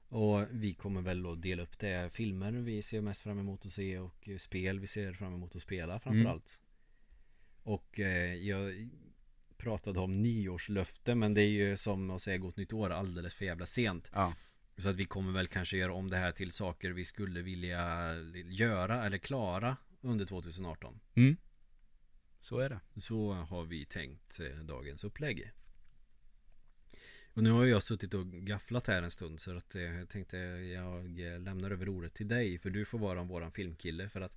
Och 0.09 0.46
vi 0.50 0.74
kommer 0.74 1.00
väl 1.03 1.26
att 1.26 1.42
dela 1.42 1.62
upp 1.62 1.78
det 1.78 2.12
Filmer 2.14 2.53
vi 2.53 2.82
ser 2.82 3.00
mest 3.00 3.22
fram 3.22 3.38
emot 3.38 3.66
att 3.66 3.72
se 3.72 3.98
och 3.98 4.28
spel 4.38 4.80
vi 4.80 4.86
ser 4.86 5.12
fram 5.12 5.34
emot 5.34 5.57
att 5.57 5.62
spela 5.62 6.00
framförallt 6.00 6.61
Och 7.62 8.00
eh, 8.00 8.34
jag 8.34 8.90
pratade 9.57 10.00
om 10.00 10.12
nyårslöfte 10.12 11.14
men 11.14 11.34
det 11.34 11.42
är 11.42 11.48
ju 11.48 11.76
som 11.76 12.11
att 12.11 12.22
säga 12.22 12.38
gott 12.38 12.57
nytt 12.57 12.72
år 12.72 12.90
alldeles 12.90 13.34
för 13.34 13.44
jävla 13.44 13.66
sent 13.66 14.11
Ja. 14.14 14.34
Så 14.76 14.88
att 14.88 14.96
vi 14.96 15.04
kommer 15.04 15.32
väl 15.32 15.48
kanske 15.48 15.76
göra 15.76 15.92
om 15.92 16.10
det 16.10 16.16
här 16.16 16.32
till 16.32 16.50
saker 16.50 16.90
vi 16.90 17.04
skulle 17.04 17.42
vilja 17.42 18.14
göra 18.46 19.06
eller 19.06 19.18
klara 19.18 19.76
under 20.00 20.26
2018 20.26 21.00
Mm. 21.14 21.36
Så 22.40 22.58
är 22.58 22.68
det. 22.68 22.80
Så 23.00 23.32
har 23.32 23.64
vi 23.64 23.84
tänkt 23.84 24.40
eh, 24.40 24.64
dagens 24.64 25.04
upplägg 25.04 25.52
Och 27.34 27.42
nu 27.42 27.50
har 27.50 27.64
jag 27.64 27.82
suttit 27.82 28.14
och 28.14 28.26
gafflat 28.26 28.86
här 28.86 29.02
en 29.02 29.10
stund 29.10 29.40
så 29.40 29.56
att 29.56 29.74
eh, 29.74 29.82
jag 29.82 30.08
tänkte 30.08 30.36
jag 30.36 31.20
eh, 31.20 31.40
lämnar 31.40 31.70
över 31.70 31.88
ordet 31.88 32.14
till 32.14 32.28
dig 32.28 32.58
För 32.58 32.70
du 32.70 32.84
får 32.84 32.98
vara 32.98 33.22
våran 33.22 33.52
filmkille 33.52 34.08
för 34.08 34.20
att 34.20 34.36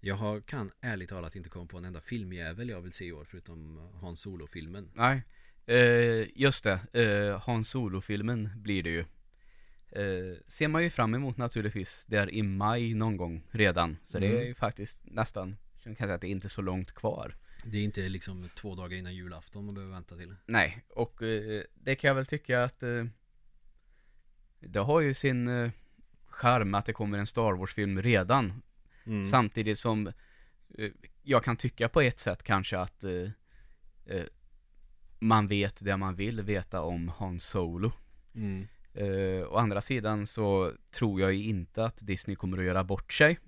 Jag 0.00 0.14
har, 0.14 0.40
kan 0.40 0.70
ärligt 0.80 1.08
talat 1.08 1.36
inte 1.36 1.48
komma 1.48 1.66
på 1.66 1.78
en 1.78 1.84
enda 1.84 2.00
filmjävel 2.00 2.68
jag 2.68 2.80
vill 2.80 2.92
se 2.92 3.04
i 3.04 3.12
år 3.12 3.24
förutom 3.24 3.76
Hans 3.94 4.20
Solo-filmen 4.20 4.90
Nej. 4.94 5.22
Eh, 5.66 6.26
just 6.34 6.64
det. 6.64 6.80
Eh, 6.92 7.40
Hans 7.40 7.68
Solo-filmen 7.68 8.50
blir 8.56 8.82
det 8.82 8.90
ju. 8.90 9.04
Eh, 9.94 10.36
ser 10.46 10.68
man 10.68 10.82
ju 10.82 10.90
fram 10.90 11.14
emot 11.14 11.36
naturligtvis. 11.36 12.04
Det 12.06 12.16
är 12.16 12.34
i 12.34 12.42
maj 12.42 12.94
någon 12.94 13.16
gång 13.16 13.42
redan. 13.50 13.96
Så 14.06 14.18
det 14.18 14.26
Mm. 14.26 14.38
är 14.38 14.44
ju 14.44 14.54
faktiskt 14.54 15.02
nästan, 15.06 15.56
jag 15.82 15.96
kan 15.96 16.06
säga 16.06 16.14
att 16.14 16.20
det 16.20 16.26
är 16.26 16.30
inte 16.30 16.48
så 16.48 16.62
långt 16.62 16.92
kvar. 16.92 17.36
Det 17.64 17.78
är 17.78 17.84
inte 17.84 18.08
liksom 18.08 18.48
två 18.56 18.74
dagar 18.74 18.96
innan 18.96 19.14
julafton 19.14 19.64
man 19.66 19.74
behöver 19.74 19.94
vänta 19.94 20.16
till 20.16 20.34
Nej, 20.46 20.84
och 20.88 21.22
eh, 21.22 21.62
det 21.74 21.94
kan 21.94 22.08
jag 22.08 22.14
väl 22.14 22.26
tycka 22.26 22.64
att 22.64 22.82
eh, 22.82 23.04
det 24.60 24.78
har 24.78 25.00
ju 25.00 25.14
sin 25.14 25.48
eh, 25.48 25.70
charm 26.26 26.74
att 26.74 26.86
det 26.86 26.92
kommer 26.92 27.18
en 27.18 27.26
Star 27.26 27.52
Wars-film 27.52 28.02
redan. 28.02 28.62
mm. 29.06 29.28
Samtidigt 29.28 29.78
som 29.78 30.06
eh, 30.78 30.90
jag 31.22 31.44
kan 31.44 31.56
tycka 31.56 31.88
på 31.88 32.00
ett 32.00 32.18
sätt 32.18 32.42
kanske 32.42 32.78
att 32.78 33.04
eh, 33.04 33.30
eh, 34.06 34.24
man 35.18 35.46
vet 35.48 35.84
det 35.84 35.96
man 35.96 36.14
vill 36.14 36.40
veta 36.42 36.80
om 36.82 37.08
Han 37.08 37.40
Solo. 37.40 37.92
Mm. 38.34 38.66
Eh, 38.94 39.48
å 39.48 39.56
andra 39.56 39.80
sidan 39.80 40.26
så 40.26 40.72
tror 40.90 41.20
jag 41.20 41.32
ju 41.32 41.44
inte 41.44 41.84
att 41.84 42.06
Disney 42.06 42.36
kommer 42.36 42.58
att 42.58 42.64
göra 42.64 42.84
bort 42.84 43.12
sig. 43.12 43.38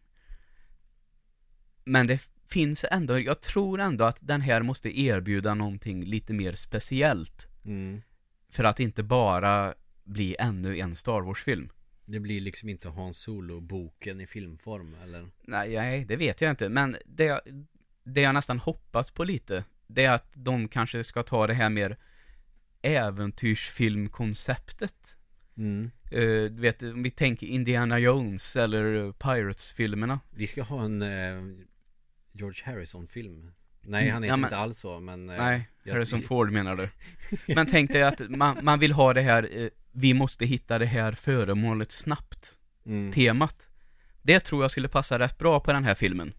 Men 1.84 2.06
det 2.06 2.28
finns 2.48 2.84
ändå, 2.90 3.18
jag 3.18 3.40
tror 3.40 3.80
ändå 3.80 4.04
att 4.04 4.18
den 4.20 4.40
här 4.40 4.62
måste 4.62 5.00
erbjuda 5.00 5.54
någonting 5.54 6.04
lite 6.04 6.32
mer 6.32 6.52
speciellt. 6.52 7.48
Mm. 7.64 8.02
För 8.50 8.64
att 8.64 8.80
inte 8.80 9.02
bara 9.02 9.74
bli 10.04 10.36
ännu 10.38 10.78
en 10.78 10.96
Star 10.96 11.20
Wars-film. 11.20 11.68
Det 12.04 12.20
blir 12.20 12.40
liksom 12.40 12.68
inte 12.68 12.88
Hans 12.88 13.18
Solo-boken 13.18 14.20
i 14.20 14.26
filmform 14.26 14.96
eller? 15.02 15.28
Nej, 15.42 15.76
nej, 15.76 16.04
det 16.04 16.16
vet 16.16 16.40
jag 16.40 16.50
inte. 16.50 16.68
Men 16.68 16.96
det, 17.06 17.40
det 18.04 18.20
jag 18.20 18.34
nästan 18.34 18.58
hoppas 18.58 19.10
på 19.10 19.24
lite 19.24 19.64
det 19.86 20.04
är 20.04 20.10
att 20.10 20.30
de 20.34 20.68
kanske 20.68 21.04
ska 21.04 21.22
ta 21.22 21.46
det 21.46 21.54
här 21.54 21.70
mer 21.70 21.96
äventyrsfilmkonceptet. 22.82 25.15
Mm. 25.58 25.90
Eh, 26.10 26.20
du 26.50 26.60
vet, 26.60 26.82
om 26.82 27.02
vi 27.02 27.10
tänker 27.10 27.46
Indiana 27.46 27.98
Jones 27.98 28.56
eller 28.56 29.12
Pirates-filmerna. 29.12 30.20
Vi 30.30 30.46
ska 30.46 30.62
ha 30.62 30.84
en 30.84 31.02
eh, 31.02 31.42
George 32.32 32.62
Harrison-film. 32.64 33.52
Nej, 33.88 34.02
Mm, 34.02 34.14
han 34.14 34.24
är 34.24 34.28
ja, 34.28 34.36
men- 34.36 34.44
inte 34.44 34.56
alls 34.56 34.78
så, 34.78 35.00
men... 35.00 35.30
eh, 35.30 35.36
Nej, 35.36 35.68
jag- 35.82 35.92
Harrison 35.94 36.22
Ford 36.28 36.52
menar 36.52 36.76
du. 36.76 36.88
Men 37.54 37.66
tänk 37.66 37.92
dig 37.92 38.02
att 38.02 38.20
man, 38.30 38.58
man 38.62 38.78
vill 38.78 38.92
ha 38.92 39.14
det 39.14 39.22
här, 39.22 39.70
vi 39.92 40.14
måste 40.14 40.46
hitta 40.46 40.78
det 40.78 40.86
här 40.86 41.12
föremålet 41.12 41.92
snabbt, 41.92 42.52
Mm. 42.86 43.12
temat. 43.12 43.68
Det 44.22 44.40
tror 44.40 44.62
jag 44.64 44.70
skulle 44.70 44.88
passa 44.88 45.18
rätt 45.18 45.38
bra 45.38 45.60
på 45.60 45.72
den 45.72 45.84
här 45.84 45.94
filmen. 45.94 46.32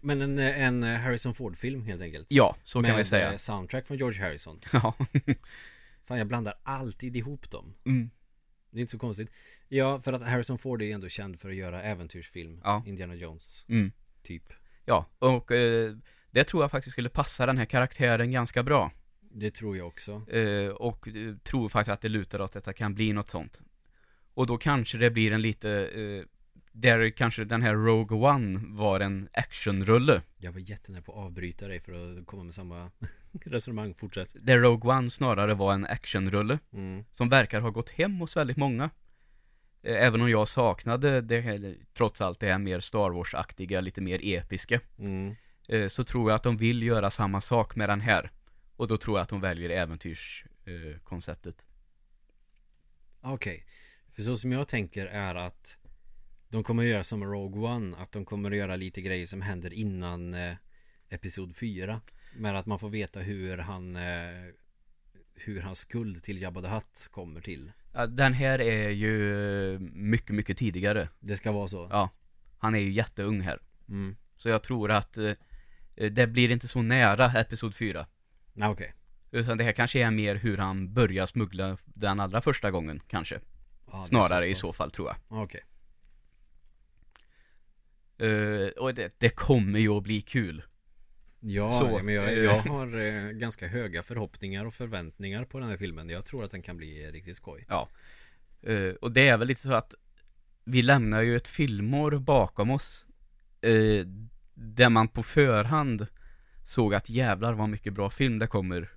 Men 0.00 0.20
en, 0.20 0.38
en 0.38 0.82
Harrison 0.82 1.34
Ford-film 1.34 1.82
helt 1.86 2.02
enkelt. 2.02 2.26
Ja, 2.30 2.56
så 2.64 2.82
kan 2.82 2.90
Med, 2.90 2.96
vi 2.98 3.04
säga. 3.04 3.38
soundtrack 3.38 3.86
från 3.86 3.96
George 3.96 4.20
Harrison. 4.22 4.60
Ja. 4.72 4.94
Fan, 6.04 6.18
jag 6.18 6.26
blandar 6.26 6.54
alltid 6.62 7.16
ihop 7.16 7.50
dem. 7.50 7.74
Mm. 7.84 8.10
Det 8.70 8.78
är 8.78 8.80
inte 8.80 8.90
så 8.90 8.98
konstigt. 8.98 9.32
Ja, 9.68 10.00
för 10.00 10.12
att 10.12 10.22
Harrison 10.22 10.58
Ford 10.58 10.82
är 10.82 10.86
ju 10.86 10.92
ändå 10.92 11.08
känd 11.08 11.40
för 11.40 11.48
att 11.48 11.54
göra 11.56 11.82
äventyrsfilm. 11.82 12.60
Ja. 12.64 12.82
Indiana 12.86 13.14
Jones, 13.14 13.64
Mm. 13.68 13.92
typ. 14.22 14.52
Ja, 14.84 15.06
och 15.18 15.52
eh, 15.52 15.96
det 16.30 16.44
tror 16.44 16.62
jag 16.62 16.70
faktiskt 16.70 16.92
skulle 16.92 17.08
passa 17.08 17.46
den 17.46 17.58
här 17.58 17.64
karaktären 17.64 18.32
ganska 18.32 18.62
bra. 18.62 18.92
Det 19.20 19.50
tror 19.50 19.76
jag 19.76 19.86
också. 19.86 20.30
Eh, 20.30 20.68
och 20.68 21.08
eh, 21.08 21.36
tror 21.36 21.68
faktiskt 21.68 21.92
att 21.92 22.00
det 22.00 22.08
lutar 22.08 22.40
åt 22.40 22.56
att 22.56 22.64
det 22.64 22.72
kan 22.72 22.94
bli 22.94 23.12
något 23.12 23.30
sånt. 23.30 23.62
Och 24.34 24.46
då 24.46 24.58
kanske 24.58 24.98
det 24.98 25.10
blir 25.10 25.32
en 25.32 25.42
lite, 25.42 25.70
eh, 25.70 26.24
där 26.72 27.10
kanske 27.10 27.44
den 27.44 27.62
här 27.62 27.74
Rogue 27.74 28.18
One 28.18 28.60
var 28.66 29.00
en 29.00 29.28
actionrulle. 29.32 30.22
Jag 30.36 30.52
var 30.52 30.70
jättenära 30.70 31.02
på 31.02 31.12
att 31.12 31.18
avbryta 31.18 31.68
dig 31.68 31.80
för 31.80 32.18
att 32.18 32.26
komma 32.26 32.44
med 32.44 32.54
samma 32.54 32.90
resonemang. 33.44 33.94
Fortsätt. 33.94 34.28
Där 34.32 34.58
Rogue 34.58 34.92
One 34.92 35.10
snarare 35.10 35.54
var 35.54 35.74
en 35.74 35.86
actionrulle. 35.86 36.58
Mm. 36.72 37.04
Som 37.12 37.28
verkar 37.28 37.60
ha 37.60 37.70
gått 37.70 37.90
hem 37.90 38.16
hos 38.20 38.36
väldigt 38.36 38.56
många. 38.56 38.90
Eh, 39.82 40.04
Även 40.06 40.20
om 40.20 40.30
jag 40.30 40.48
saknade 40.48 41.20
det 41.20 41.74
trots 41.94 42.20
allt 42.20 42.40
det 42.40 42.46
här 42.52 42.58
mer 42.58 42.80
Star 42.80 43.10
Wars-aktiga, 43.10 43.80
lite 43.80 44.00
mer 44.00 44.20
episka. 44.22 44.80
Mm. 44.98 45.34
eh, 45.68 45.88
Så 45.88 46.04
tror 46.04 46.30
jag 46.30 46.36
att 46.36 46.42
de 46.42 46.56
vill 46.56 46.82
göra 46.82 47.10
samma 47.10 47.40
sak 47.40 47.76
med 47.76 47.88
den 47.88 48.00
här. 48.00 48.30
Och 48.76 48.88
då 48.88 48.96
tror 48.96 49.18
jag 49.18 49.22
att 49.22 49.28
de 49.28 49.40
väljer 49.40 49.70
äventyrskonceptet. 49.70 51.64
Okej. 53.20 53.64
För 54.12 54.22
så 54.22 54.36
som 54.36 54.52
jag 54.52 54.68
tänker 54.68 55.06
är 55.06 55.34
att 55.34 55.76
de 56.48 56.64
kommer 56.64 56.82
att 56.82 56.88
göra 56.88 57.04
som 57.04 57.24
Rogue 57.24 57.62
One. 57.62 57.96
Att 57.96 58.12
de 58.12 58.24
kommer 58.24 58.50
att 58.50 58.56
göra 58.56 58.76
lite 58.76 59.00
grejer 59.00 59.26
som 59.26 59.42
händer 59.42 59.72
innan 59.72 60.34
eh, 60.34 60.54
Episod 61.08 61.56
4. 61.56 62.00
Men 62.36 62.56
att 62.56 62.66
man 62.66 62.78
får 62.78 62.88
veta 62.90 63.20
hur 63.20 63.58
han 63.58 63.96
eh, 63.96 64.52
hur 65.34 65.60
hans 65.60 65.78
skuld 65.78 66.22
till 66.22 66.42
Jabba 66.42 66.60
the 66.62 66.68
Hutt 66.68 67.08
kommer 67.10 67.40
till. 67.40 67.72
Ja, 67.92 68.06
den 68.06 68.32
här 68.32 68.60
är 68.60 68.88
ju 68.90 69.34
eh, 69.74 69.80
mycket, 69.80 70.34
mycket 70.34 70.58
tidigare. 70.58 71.08
Det 71.20 71.36
ska 71.36 71.52
vara 71.52 71.68
så. 71.68 71.88
Ja, 71.90 72.10
han 72.58 72.74
är 72.74 72.78
ju 72.78 72.92
jätteung 72.92 73.40
här. 73.40 73.58
Mm. 73.88 74.16
Så 74.36 74.48
jag 74.48 74.62
tror 74.62 74.90
att 74.90 75.16
eh, 75.16 75.32
det 76.10 76.26
blir 76.26 76.50
inte 76.50 76.68
så 76.68 76.82
nära 76.82 77.32
Episod 77.32 77.74
4. 77.74 78.06
Ah, 78.60 78.68
Okej. 78.68 78.94
Utan 79.30 79.58
det 79.58 79.64
här 79.64 79.72
kanske 79.72 80.00
är 80.02 80.10
mer 80.10 80.34
hur 80.34 80.56
han 80.56 80.94
börjar 80.94 81.26
smuggla 81.26 81.76
den 81.84 82.20
allra 82.20 82.40
första 82.40 82.70
gången, 82.70 83.00
kanske. 83.08 83.40
Är 83.92 84.04
Snarare 84.04 84.46
i 84.46 84.52
pass. 84.52 84.60
så 84.60 84.72
fall, 84.72 84.90
tror 84.90 85.08
jag. 85.08 85.38
Ah, 85.38 85.42
Okej. 85.42 85.60
Eh, 88.18 88.68
och 88.68 88.94
det, 88.94 89.14
det 89.18 89.30
kommer 89.30 89.78
ju 89.78 89.88
att 89.88 90.02
bli 90.02 90.20
kul. 90.20 90.62
Ja, 91.46 91.72
Så, 91.72 92.00
men 92.02 92.14
jag, 92.14 92.24
eh. 92.32 92.38
jag 92.38 92.58
har 92.58 92.96
eh, 93.06 93.30
ganska 93.30 93.68
höga 93.68 94.02
förhoppningar 94.02 94.64
och 94.64 94.74
förväntningar 94.74 95.44
på 95.44 95.58
den 95.58 95.68
här 95.68 95.76
filmen. 95.76 96.08
Jag 96.08 96.24
tror 96.24 96.44
att 96.44 96.50
den 96.50 96.62
kan 96.62 96.76
bli 96.76 97.10
riktigt 97.10 97.36
skoj. 97.36 97.64
Ja. 97.68 97.88
Eh, 98.62 98.94
och 99.00 99.12
det 99.12 99.28
är 99.28 99.38
väl 99.38 99.48
lite 99.48 99.60
så 99.60 99.72
att 99.72 99.94
vi 100.64 100.82
lämnar 100.82 101.22
ju 101.22 101.36
ett 101.36 101.48
filmår 101.48 102.18
bakom 102.18 102.70
oss. 102.70 103.06
eh, 103.60 104.06
där 104.54 104.88
man 104.88 105.08
på 105.08 105.22
förhand 105.22 106.06
såg 106.64 106.94
att 106.94 107.08
jävlar 107.10 107.52
vad 107.52 107.68
mycket 107.68 107.92
bra 107.92 108.10
film 108.10 108.38
det 108.38 108.46
kommer. 108.46 108.90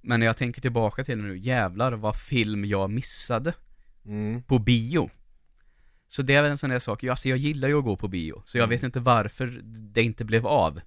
Men 0.00 0.20
när 0.20 0.26
jag 0.26 0.36
tänker 0.36 0.60
tillbaka 0.60 1.04
till 1.04 1.18
det 1.18 1.24
nu, 1.24 1.36
jävlar 1.38 1.92
vad 1.92 2.16
film 2.16 2.64
jag 2.64 2.90
missade 2.90 3.52
Mm. 4.06 4.42
på 4.42 4.58
bio. 4.58 5.10
Så 6.08 6.22
det 6.22 6.34
är 6.34 6.42
väl 6.42 6.50
en 6.50 6.58
sån 6.58 6.70
där 6.70 6.78
sak, 6.78 7.04
alltså 7.04 7.28
jag 7.28 7.38
gillar 7.38 7.68
ju 7.68 7.78
att 7.78 7.84
gå 7.84 7.96
på 7.96 8.08
bio, 8.08 8.42
så 8.46 8.58
jag 8.58 8.62
Mm. 8.64 8.70
vet 8.70 8.82
inte 8.82 9.00
varför 9.00 9.60
det 9.64 10.02
inte 10.02 10.24
blev 10.24 10.46
av. 10.46 10.80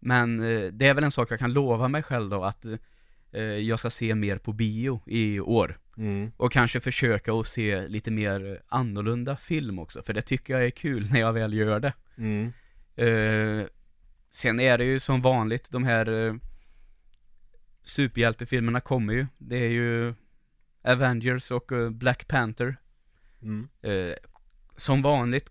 Men 0.00 0.40
eh, 0.40 0.72
det 0.72 0.86
är 0.86 0.94
väl 0.94 1.04
en 1.04 1.10
sak 1.10 1.30
jag 1.30 1.38
kan 1.38 1.52
lova 1.52 1.88
mig 1.88 2.02
själv 2.02 2.30
då, 2.30 2.44
att 2.44 2.66
eh, 3.32 3.42
jag 3.42 3.78
ska 3.78 3.90
se 3.90 4.14
mer 4.14 4.38
på 4.38 4.52
bio 4.52 5.00
i 5.06 5.40
år. 5.40 5.78
Mm. 5.96 6.32
Och 6.36 6.52
kanske 6.52 6.80
försöka 6.80 7.32
att 7.32 7.46
se 7.46 7.88
lite 7.88 8.10
mer 8.10 8.62
annorlunda 8.68 9.36
film 9.36 9.78
också, 9.78 10.02
för 10.02 10.12
det 10.12 10.22
tycker 10.22 10.54
jag 10.54 10.66
är 10.66 10.70
kul 10.70 11.08
när 11.12 11.20
jag 11.20 11.32
väl 11.32 11.54
gör 11.54 11.80
det. 11.80 11.92
Mm. 12.16 12.52
Eh, 12.96 13.66
sen 14.32 14.60
är 14.60 14.78
det 14.78 14.84
ju 14.84 15.00
som 15.00 15.22
vanligt, 15.22 15.70
de 15.70 15.84
här 15.84 16.26
eh, 16.26 16.34
superhjältefilmerna 17.84 18.80
kommer 18.80 19.12
ju. 19.12 19.26
Det 19.38 19.56
är 19.56 19.70
ju 19.70 20.14
Avengers 20.82 21.50
och 21.50 21.72
eh, 21.72 21.90
Black 21.90 22.28
Panther. 22.28 22.76
Mm. 23.42 23.68
Eh, 23.82 24.14
som 24.76 25.02
vanligt, 25.02 25.50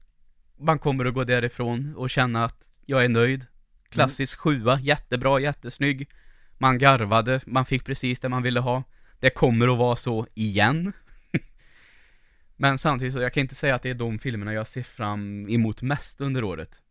man 0.57 0.79
kommer 0.79 1.05
att 1.05 1.13
gå 1.13 1.23
därifrån 1.23 1.95
och 1.95 2.09
känna 2.09 2.45
att 2.45 2.67
jag 2.85 3.05
är 3.05 3.09
nöjd. 3.09 3.45
Klassisk 3.89 4.37
sjua, 4.39 4.79
jättebra, 4.79 5.39
jättesnygg. 5.39 6.09
Man 6.57 6.77
garvade, 6.77 7.41
man 7.45 7.65
fick 7.65 7.85
precis 7.85 8.19
det 8.19 8.29
man 8.29 8.43
ville 8.43 8.59
ha. 8.59 8.83
Det 9.19 9.29
kommer 9.29 9.67
att 9.73 9.77
vara 9.77 9.95
så 9.95 10.27
igen. 10.33 10.93
Men 12.55 12.77
samtidigt 12.77 13.13
så, 13.13 13.19
jag 13.21 13.33
kan 13.33 13.41
inte 13.41 13.55
säga 13.55 13.75
att 13.75 13.81
det 13.83 13.89
är 13.89 13.93
de 13.93 14.19
filmerna 14.19 14.53
jag 14.53 14.67
ser 14.67 14.83
fram 14.83 15.49
emot 15.49 15.81
mest 15.81 16.21
under 16.21 16.43
året. 16.43 16.81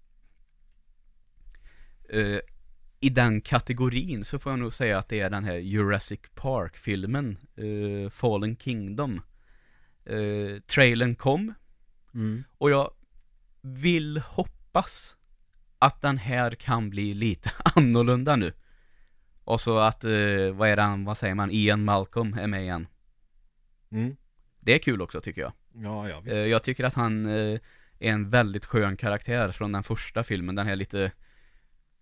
Eh, 2.09 2.39
I 3.01 3.09
den 3.11 3.41
kategorin 3.41 4.25
så 4.25 4.39
får 4.39 4.53
jag 4.53 4.59
nog 4.59 4.73
säga 4.73 4.99
att 4.99 5.09
det 5.09 5.21
är 5.21 5.31
den 5.31 5.45
här 5.45 5.57
Jurassic 5.57 6.21
Park-filmen, 6.35 7.37
eh, 7.57 8.11
Fallen 8.11 8.57
Kingdom. 8.57 9.21
Eh, 10.05 10.61
trailern 10.67 11.15
kom, 11.15 11.55
Mm. 12.15 12.45
och 12.59 12.71
jag 12.71 12.91
vill 13.61 14.19
hoppas 14.19 15.17
att 15.79 16.01
den 16.01 16.19
här 16.19 16.51
kan 16.51 16.91
bli 16.91 17.15
lite 17.15 17.51
annorlunda 17.77 18.37
nu. 18.37 18.53
Och 19.45 19.61
så 19.61 19.79
att, 19.79 20.05
eh, 20.05 20.11
vad 20.53 20.69
är 20.69 20.77
det 20.77 20.83
han, 20.83 21.05
vad 21.05 21.19
säger 21.19 21.35
man, 21.35 21.51
Ian 21.51 21.85
Malcolm 21.85 22.35
är 22.35 22.47
med 22.47 22.63
igen. 22.63 22.87
Mm. 23.91 24.17
Det 24.61 24.75
är 24.75 24.79
kul 24.79 25.03
också 25.03 25.21
tycker 25.21 25.41
jag. 25.41 25.53
Ja, 25.75 26.09
ja 26.09 26.21
visst. 26.21 26.37
Eh, 26.37 26.47
jag 26.47 26.63
tycker 26.63 26.85
att 26.85 26.95
han 26.95 27.27
eh, 27.27 27.59
är 27.99 28.11
en 28.13 28.31
väldigt 28.31 28.65
skön 28.65 28.97
karaktär 28.97 29.53
från 29.53 29.73
den 29.73 29.83
första 29.83 30.25
filmen, 30.25 30.55
den 30.55 30.67
här 30.67 30.77
lite 30.77 31.13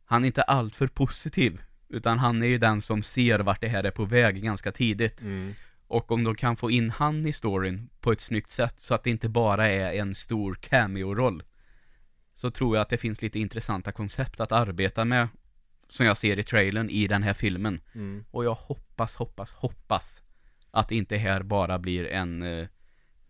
Han 0.05 0.25
är 0.25 0.27
inte 0.27 0.43
alltför 0.43 0.87
positiv 0.87 1.61
Utan 1.89 2.19
han 2.19 2.43
är 2.43 2.47
ju 2.47 2.59
den 2.59 2.81
som 2.81 3.03
ser 3.03 3.39
vart 3.39 3.61
det 3.61 3.69
här 3.69 3.85
är 3.85 3.91
på 3.91 4.05
väg 4.05 4.43
ganska 4.43 4.73
tidigt 4.73 5.23
Mm. 5.23 5.55
Och 5.89 6.13
om 6.13 6.25
de 6.25 6.35
kan 6.35 6.57
få 6.57 6.71
in 6.71 6.91
han 6.91 7.27
i 7.27 7.33
storyn 7.33 7.89
på 8.01 8.13
ett 8.13 8.21
snyggt 8.21 8.51
sätt 8.51 8.81
så 8.81 8.95
att 8.95 9.05
det 9.05 9.11
inte 9.11 9.29
bara 9.29 9.67
är 9.67 9.93
en 9.93 10.15
stor 10.15 10.55
cameo-roll 10.55 11.43
Så 12.37 12.51
tror 12.51 12.77
jag 12.77 12.83
att 12.83 12.89
det 12.89 12.99
finns 12.99 13.23
lite 13.23 13.39
intressanta 13.39 13.93
koncept 13.93 14.41
att 14.41 14.53
arbeta 14.53 15.05
med 15.05 15.29
Som 15.89 16.07
jag 16.07 16.17
ser 16.17 16.39
i 16.39 16.43
trailern 16.43 16.91
i 16.91 17.07
den 17.07 17.23
här 17.23 17.35
filmen 17.35 17.81
Mm. 17.95 18.25
Och 18.31 18.45
jag 18.45 18.55
hoppas, 18.55 19.15
hoppas, 19.15 19.53
hoppas 19.53 20.23
Att 20.71 20.89
det 20.89 20.97
inte 20.97 21.17
här 21.17 21.43
bara 21.43 21.79
blir 21.79 22.07
en 22.07 22.43
eh, 22.43 22.69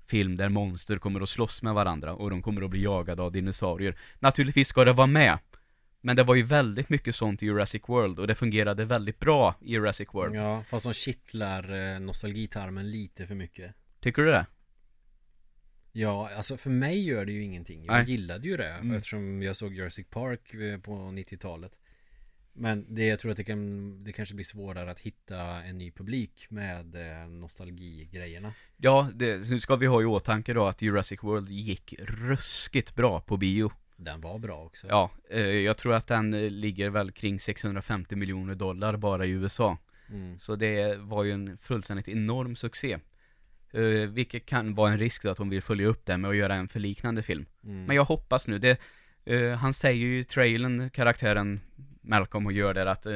Film 0.07 0.37
där 0.37 0.49
monster 0.49 0.99
kommer 0.99 1.21
att 1.21 1.29
slåss 1.29 1.63
med 1.63 1.75
varandra 1.75 2.15
och 2.15 2.31
de 2.31 2.43
kommer 2.43 2.63
att 2.63 2.71
bli 2.71 2.83
jagade 2.83 3.23
av 3.23 3.33
dinosaurier 3.33 3.99
Naturligtvis 4.19 4.69
ska 4.69 4.85
det 4.85 4.93
vara 4.93 5.07
med 5.07 5.39
Men 6.01 6.17
det 6.17 6.23
var 6.23 6.35
ju 6.35 6.43
väldigt 6.43 6.89
mycket 6.89 7.15
sånt 7.15 7.43
i 7.43 7.47
Jurassic 7.47 7.83
World 7.87 8.19
och 8.19 8.27
det 8.27 8.35
fungerade 8.35 8.85
väldigt 8.85 9.19
bra 9.19 9.55
i 9.61 9.73
Jurassic 9.73 10.09
World 10.13 10.35
Ja, 10.37 10.65
fast 10.71 10.83
som 10.83 10.93
kittlar 10.93 11.95
eh, 11.95 12.01
nostalgitarmen 12.01 12.91
lite 12.91 13.27
för 13.27 13.35
mycket. 13.35 13.75
Tycker 14.01 14.23
du 14.23 14.31
det? 14.31 14.47
Ja, 15.99 16.31
alltså 16.37 16.57
för 16.57 16.71
mig 16.71 17.05
gör 17.05 17.25
det 17.25 17.33
ju 17.33 17.43
ingenting. 17.45 17.85
Jag 17.85 17.93
Nej. 17.95 18.11
gillade 18.11 18.49
ju 18.49 18.57
det 18.57 18.69
Mm. 18.69 18.97
eftersom 18.97 19.43
jag 19.43 19.57
såg 19.57 19.75
Jurassic 19.75 20.07
Park 20.11 20.55
eh, 20.55 20.79
på 20.81 20.93
90-talet. 20.93 21.73
Men 22.53 22.95
det, 22.95 23.07
jag 23.07 23.19
tror 23.19 23.31
att 23.31 23.37
det, 23.37 23.45
kan, 23.45 24.05
det 24.05 24.13
kanske 24.13 24.35
blir 24.35 24.45
svårare 24.45 24.91
att 24.91 25.01
hitta 25.01 25.41
en 25.41 25.79
ny 25.79 25.91
publik 25.91 26.47
med 26.49 26.95
eh, 26.95 27.29
nostalgigrejerna. 27.29 28.55
Ja, 28.77 29.11
det, 29.15 29.51
nu 29.51 29.61
ska 29.61 29.77
vi 29.77 29.87
ha 29.87 30.03
i 30.03 30.05
åtanke 30.05 30.53
då 30.55 30.67
att 30.67 30.83
Jurassic 30.83 31.23
World 31.23 31.49
gick 31.49 31.95
ruskigt 31.99 32.95
bra 32.95 33.21
på 33.21 33.37
bio 33.37 33.71
Den 33.97 34.21
var 34.21 34.39
bra 34.39 34.65
också. 34.65 34.87
Ja, 34.89 35.11
eh, 35.31 35.41
jag 35.41 35.77
tror 35.77 35.95
att 35.95 36.07
den 36.07 36.31
ligger 36.61 36.91
väl 36.91 37.13
kring 37.13 37.41
650 37.41 38.17
miljoner 38.17 38.55
dollar 38.55 38.97
bara 38.97 39.27
i 39.27 39.31
USA 39.31 39.79
Mm. 40.11 40.39
Så 40.39 40.57
det 40.57 40.97
var 40.97 41.25
ju 41.25 41.33
en 41.33 41.59
fullständigt 41.59 42.09
enorm 42.09 42.57
succé 42.57 42.99
eh, 43.73 43.83
Vilket 44.09 44.47
kan 44.47 44.75
vara 44.75 44.93
en 44.93 44.99
risk 44.99 45.23
då 45.23 45.31
att 45.31 45.37
de 45.37 45.49
vill 45.49 45.62
följa 45.62 45.87
upp 45.87 46.07
det 46.07 46.17
med 46.17 46.31
att 46.31 46.37
göra 46.37 46.55
en 46.55 46.69
förliknande 46.69 47.23
film 47.23 47.47
Mm. 47.64 47.85
Men 47.85 47.97
jag 47.97 48.05
hoppas 48.05 48.49
nu, 48.49 48.59
det, 48.59 48.79
eh, 49.25 49.53
han 49.53 49.75
säger 49.75 50.07
ju 50.07 50.19
i 50.19 50.25
trailern, 50.25 50.91
karaktären 50.91 51.61
Malcolm 52.01 52.47
och 52.47 52.53
gör 52.53 52.75
det 52.75 52.91
att 52.91 53.07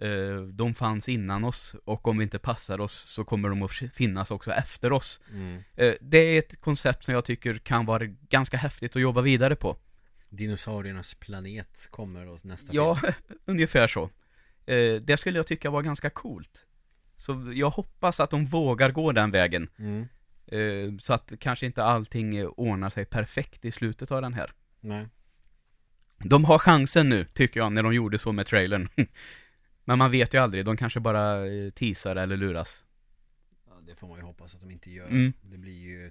Eh, 0.00 0.42
de 0.42 0.74
fanns 0.74 1.08
innan 1.08 1.44
oss 1.44 1.76
och 1.84 2.08
om 2.08 2.18
vi 2.18 2.22
inte 2.22 2.38
passar 2.38 2.80
oss 2.80 2.94
så 2.94 3.24
kommer 3.24 3.48
de 3.48 3.62
att 3.62 3.72
finnas 3.94 4.30
också 4.30 4.52
efter 4.52 4.92
oss. 4.92 5.20
Mm. 5.32 5.62
Det 6.00 6.18
är 6.18 6.38
ett 6.38 6.60
koncept 6.60 7.04
som 7.04 7.14
jag 7.14 7.24
tycker 7.24 7.54
kan 7.54 7.86
vara 7.86 8.06
ganska 8.06 8.56
häftigt 8.56 8.96
att 8.96 9.02
jobba 9.02 9.20
vidare 9.20 9.56
på. 9.56 9.76
Dinosauriernas 10.28 11.14
planet 11.14 11.88
kommer 11.90 12.26
då 12.26 12.38
nästa 12.44 12.72
Ja, 12.72 13.00
ungefär 13.44 13.86
så. 13.86 14.10
Det 15.02 15.16
skulle 15.18 15.38
jag 15.38 15.46
tycka 15.46 15.70
var 15.70 15.82
ganska 15.82 16.10
coolt. 16.10 16.66
Så 17.20 17.52
jag 17.54 17.70
hoppas 17.70 18.20
att 18.20 18.30
de 18.30 18.46
vågar 18.46 18.90
gå 18.90 19.12
den 19.12 19.30
vägen. 19.30 19.68
Mm. 19.78 20.08
Eh, 20.46 20.98
så 20.98 21.12
att 21.12 21.32
kanske 21.38 21.66
inte 21.66 21.84
allting 21.84 22.46
ordnar 22.46 22.90
sig 22.90 23.04
perfekt 23.04 23.64
i 23.64 23.72
slutet 23.72 24.10
av 24.10 24.22
den 24.22 24.34
här. 24.34 24.52
Nej. 24.80 25.08
De 26.18 26.44
har 26.44 26.58
chansen 26.58 27.08
nu, 27.08 27.24
tycker 27.24 27.60
jag, 27.60 27.72
när 27.72 27.82
de 27.82 27.94
gjorde 27.94 28.18
så 28.18 28.32
med 28.32 28.46
trailern. 28.46 28.88
Men 29.84 29.98
man 29.98 30.10
vet 30.10 30.34
ju 30.34 30.38
aldrig, 30.42 30.64
de 30.64 30.76
kanske 30.76 31.00
bara 31.00 31.46
eh, 31.46 31.70
teasar 31.70 32.16
eller 32.16 32.36
luras. 32.36 32.84
Ja, 33.66 33.72
det 33.86 33.94
får 33.94 34.08
man 34.08 34.18
ju 34.18 34.24
hoppas 34.24 34.54
att 34.54 34.60
de 34.60 34.70
inte 34.70 34.90
gör. 34.90 35.06
Mm. 35.06 35.32
Det 35.42 35.58
blir 35.58 35.78
ju, 35.78 36.10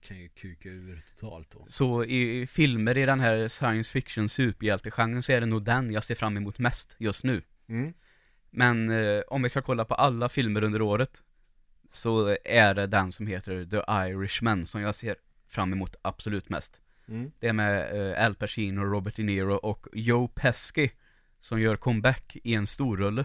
kan 0.00 0.18
ju 0.18 0.28
kuka 0.28 0.68
ur 0.68 1.02
totalt 1.20 1.50
då. 1.50 1.66
Så 1.68 2.04
i 2.04 2.40
i 2.40 2.46
filmer 2.46 2.98
i 2.98 3.06
den 3.06 3.20
här 3.20 3.48
science 3.48 3.92
fiction 3.92 4.28
superhjältegenren 4.28 5.22
så 5.22 5.32
är 5.32 5.40
det 5.40 5.46
nog 5.46 5.64
den 5.64 5.92
jag 5.92 6.04
ser 6.04 6.14
fram 6.14 6.36
emot 6.36 6.58
mest 6.58 6.96
just 6.98 7.24
nu. 7.24 7.42
Mm. 7.68 7.94
Men 8.56 8.90
eh, 8.90 9.22
om 9.28 9.42
vi 9.42 9.48
ska 9.48 9.62
kolla 9.62 9.84
på 9.84 9.94
alla 9.94 10.28
filmer 10.28 10.64
under 10.64 10.82
året 10.82 11.22
så 11.90 12.36
är 12.44 12.74
det 12.74 12.86
den 12.86 13.12
som 13.12 13.26
heter 13.26 13.64
The 13.64 14.10
Irishman 14.10 14.66
som 14.66 14.80
jag 14.80 14.94
ser 14.94 15.16
fram 15.48 15.72
emot 15.72 15.96
absolut 16.02 16.48
mest. 16.48 16.80
Mm. 17.08 17.32
Det 17.38 17.48
är 17.48 17.52
med 17.52 18.10
eh, 18.12 18.24
Al 18.24 18.34
Pacino, 18.34 18.80
Robert 18.80 19.16
De 19.16 19.22
Niro 19.22 19.54
och 19.54 19.86
Joe 19.92 20.28
Pesci 20.28 20.90
som 21.40 21.60
gör 21.60 21.76
comeback 21.76 22.36
i 22.44 22.54
en 22.54 22.66
storrulle. 22.66 23.24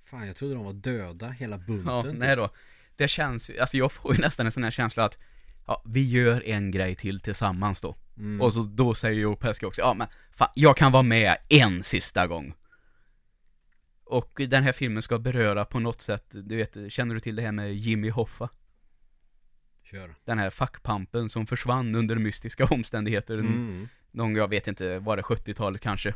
Fan, 0.00 0.26
jag 0.26 0.36
trodde 0.36 0.54
de 0.54 0.64
var 0.64 0.72
döda 0.72 1.28
hela 1.28 1.58
bunten. 1.58 1.94
Ja, 1.94 2.02
typ. 2.02 2.14
nej 2.18 2.36
då. 2.36 2.50
Det 2.96 3.08
känns, 3.08 3.50
alltså 3.60 3.76
jag 3.76 3.92
får 3.92 4.14
ju 4.14 4.20
nästan 4.20 4.46
en 4.46 4.52
sån 4.52 4.64
här 4.64 4.70
känsla 4.70 5.04
att 5.04 5.18
Ja, 5.66 5.82
vi 5.84 6.10
gör 6.10 6.48
en 6.48 6.70
grej 6.70 6.94
till 6.94 7.20
tillsammans 7.20 7.80
då. 7.80 7.96
Mm. 8.16 8.40
Och 8.40 8.52
så 8.52 8.62
då 8.62 8.94
säger 8.94 9.20
Joe 9.20 9.36
Pesci 9.36 9.66
också, 9.66 9.80
ja 9.80 9.94
men 9.94 10.06
fan, 10.32 10.48
jag 10.54 10.76
kan 10.76 10.92
vara 10.92 11.02
med 11.02 11.36
en 11.48 11.82
sista 11.82 12.26
gång. 12.26 12.54
Och 14.08 14.40
den 14.48 14.62
här 14.62 14.72
filmen 14.72 15.02
ska 15.02 15.18
beröra 15.18 15.64
på 15.64 15.80
något 15.80 16.00
sätt, 16.00 16.24
du 16.30 16.56
vet, 16.56 16.92
känner 16.92 17.14
du 17.14 17.20
till 17.20 17.36
det 17.36 17.42
här 17.42 17.52
med 17.52 17.74
Jimmy 17.74 18.10
Hoffa? 18.10 18.48
Kör. 19.82 20.14
Den 20.24 20.38
här 20.38 20.50
fackpampen 20.50 21.28
som 21.28 21.46
försvann 21.46 21.94
under 21.94 22.16
mystiska 22.16 22.64
omständigheter. 22.64 23.38
Mm. 23.38 23.88
Någon, 24.10 24.36
jag 24.36 24.48
vet 24.48 24.68
inte, 24.68 24.98
var 24.98 25.16
det 25.16 25.22
70-talet 25.22 25.80
kanske? 25.80 26.14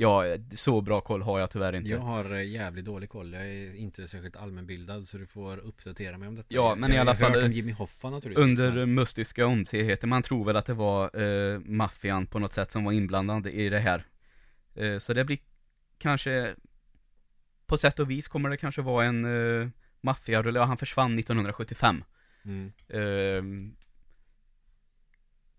Ja, 0.00 0.24
så 0.54 0.80
bra 0.80 1.00
koll 1.00 1.22
har 1.22 1.38
jag 1.38 1.50
tyvärr 1.50 1.72
inte. 1.72 1.90
Jag 1.90 1.98
har 1.98 2.34
eh, 2.34 2.48
jävligt 2.48 2.84
dålig 2.84 3.10
koll. 3.10 3.32
Jag 3.32 3.42
är 3.42 3.76
inte 3.76 4.06
särskilt 4.06 4.36
allmänbildad 4.36 5.08
så 5.08 5.18
du 5.18 5.26
får 5.26 5.58
uppdatera 5.58 6.18
mig 6.18 6.28
om 6.28 6.34
detta. 6.34 6.54
Ja, 6.54 6.74
men 6.74 6.92
i 6.92 6.94
jag 6.94 7.00
alla 7.00 7.12
har 7.12 7.20
hört 7.20 7.32
fall, 7.32 7.44
om 7.44 7.52
Jimmy 7.52 7.72
Hoffa 7.72 8.10
naturligtvis. 8.10 8.44
Under 8.44 8.86
mystiska 8.86 9.46
omständigheter, 9.46 10.06
man 10.06 10.22
tror 10.22 10.44
väl 10.44 10.56
att 10.56 10.66
det 10.66 10.74
var 10.74 11.22
eh, 11.22 11.58
maffian 11.58 12.26
på 12.26 12.38
något 12.38 12.52
sätt 12.52 12.70
som 12.70 12.84
var 12.84 12.92
inblandad 12.92 13.46
i 13.46 13.68
det 13.68 13.78
här. 13.78 14.04
Eh, 14.74 14.98
så 14.98 15.12
det 15.12 15.24
blir 15.24 15.38
kanske, 15.98 16.54
på 17.68 17.76
sätt 17.78 17.98
och 17.98 18.10
vis 18.10 18.28
kommer 18.28 18.48
det 18.50 18.56
kanske 18.56 18.82
vara 18.82 19.04
en 19.06 19.24
eh, 19.24 19.68
maffiarulle, 20.00 20.58
ja 20.58 20.64
han 20.64 20.76
försvann 20.78 21.18
1975. 21.18 22.04
Mm. 22.44 22.72
Eh, 22.88 23.72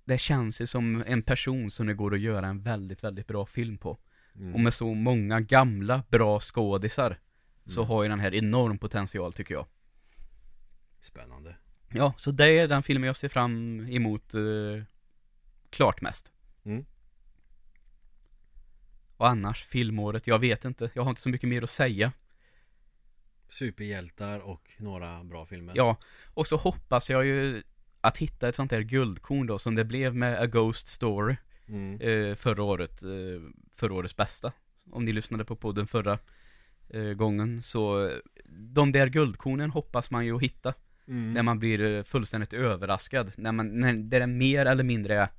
det 0.06 0.18
känns 0.18 0.62
ju 0.62 0.68
som 0.68 1.04
en 1.08 1.22
person 1.22 1.72
som 1.72 1.88
det 1.88 1.94
går 1.94 2.14
att 2.14 2.20
göra 2.20 2.48
en 2.48 2.62
väldigt, 2.62 3.04
väldigt 3.04 3.28
bra 3.28 3.46
film 3.46 3.78
på. 3.78 3.98
Mm. 4.36 4.54
Och 4.54 4.60
med 4.60 4.74
så 4.74 4.94
många 4.94 5.40
gamla, 5.42 6.04
bra 6.10 6.40
skådisar, 6.40 7.20
så 7.66 7.82
Mm. 7.82 7.90
har 7.90 8.04
ju 8.04 8.10
den 8.10 8.20
här 8.20 8.36
enorm 8.36 8.78
potential 8.78 9.34
tycker 9.34 9.54
jag. 9.54 9.66
Spännande. 11.00 11.56
Ja, 11.90 12.14
så 12.18 12.32
det 12.32 12.60
är 12.60 12.68
den 12.68 12.84
filmen 12.84 13.08
jag 13.08 13.16
ser 13.16 13.30
fram 13.30 13.80
emot 13.90 14.34
eh, 14.34 14.84
klart 15.70 16.02
mest. 16.02 16.32
Mm. 16.66 16.86
Och 19.20 19.28
annars, 19.30 19.64
filmåret, 19.66 20.28
jag 20.28 20.40
vet 20.40 20.66
inte. 20.66 20.90
Jag 20.94 21.04
har 21.04 21.10
inte 21.10 21.22
så 21.22 21.30
mycket 21.30 21.50
mer 21.50 21.64
att 21.64 21.70
säga. 21.70 22.12
Superhjältar 23.48 24.40
och 24.40 24.72
några 24.78 25.24
bra 25.24 25.46
filmer. 25.46 25.74
Ja, 25.76 25.98
och 26.34 26.48
så 26.48 26.58
hoppas 26.58 27.10
jag 27.10 27.26
ju 27.26 27.64
att 28.02 28.18
hitta 28.18 28.50
ett 28.50 28.56
sånt 28.56 28.70
där 28.72 28.82
guldkorn 28.82 29.48
då 29.48 29.60
som 29.60 29.76
det 29.76 29.86
blev 29.86 30.16
med 30.16 30.42
A 30.42 30.46
Ghost 30.46 30.88
Story 30.88 31.36
Mm. 31.68 32.02
eh, 32.02 32.36
förra 32.36 32.64
året, 32.64 33.04
eh, 33.04 33.10
förra 33.74 33.94
årets 33.94 34.16
bästa. 34.16 34.52
Om 34.92 35.06
ni 35.06 35.14
lyssnade 35.14 35.46
på 35.46 35.56
podden 35.56 35.88
förra 35.88 36.20
eh, 36.90 37.02
gången 37.04 37.64
så 37.64 38.12
de 38.50 38.92
där 38.92 39.08
guldkornen 39.08 39.70
hoppas 39.72 40.12
man 40.12 40.26
ju 40.26 40.36
att 40.36 40.42
hitta 40.42 40.74
Mm. 41.08 41.34
när 41.34 41.44
man 41.44 41.60
blir 41.60 41.82
eh, 41.98 42.04
fullständigt 42.04 42.54
överraskad. 42.54 43.32
När 43.38 43.52
man, 43.52 43.80
när 43.80 43.94
det 43.94 44.18
är 44.18 44.28
mer 44.28 44.66
eller 44.66 44.84
mindre 44.84 45.30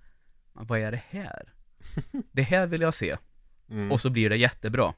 vad 0.53 0.78
är 0.81 0.91
det 0.91 1.03
här? 1.09 1.53
Det 2.33 2.43
här 2.43 2.66
vill 2.66 2.81
jag 2.81 2.95
se. 2.95 3.16
Mm. 3.70 3.92
Och 3.92 4.00
så 4.00 4.10
blir 4.10 4.30
det 4.30 4.36
jättebra. 4.36 4.94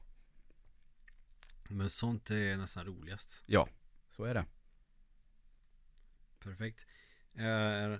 Men 1.69 1.89
sånt 1.89 2.29
är 2.29 2.57
nästan 2.57 2.85
roligast. 2.85 3.43
Ja, 3.45 3.69
så 4.15 4.23
är 4.23 4.33
det. 4.33 4.45
Perfekt. 6.39 6.85
Eh, 7.33 7.99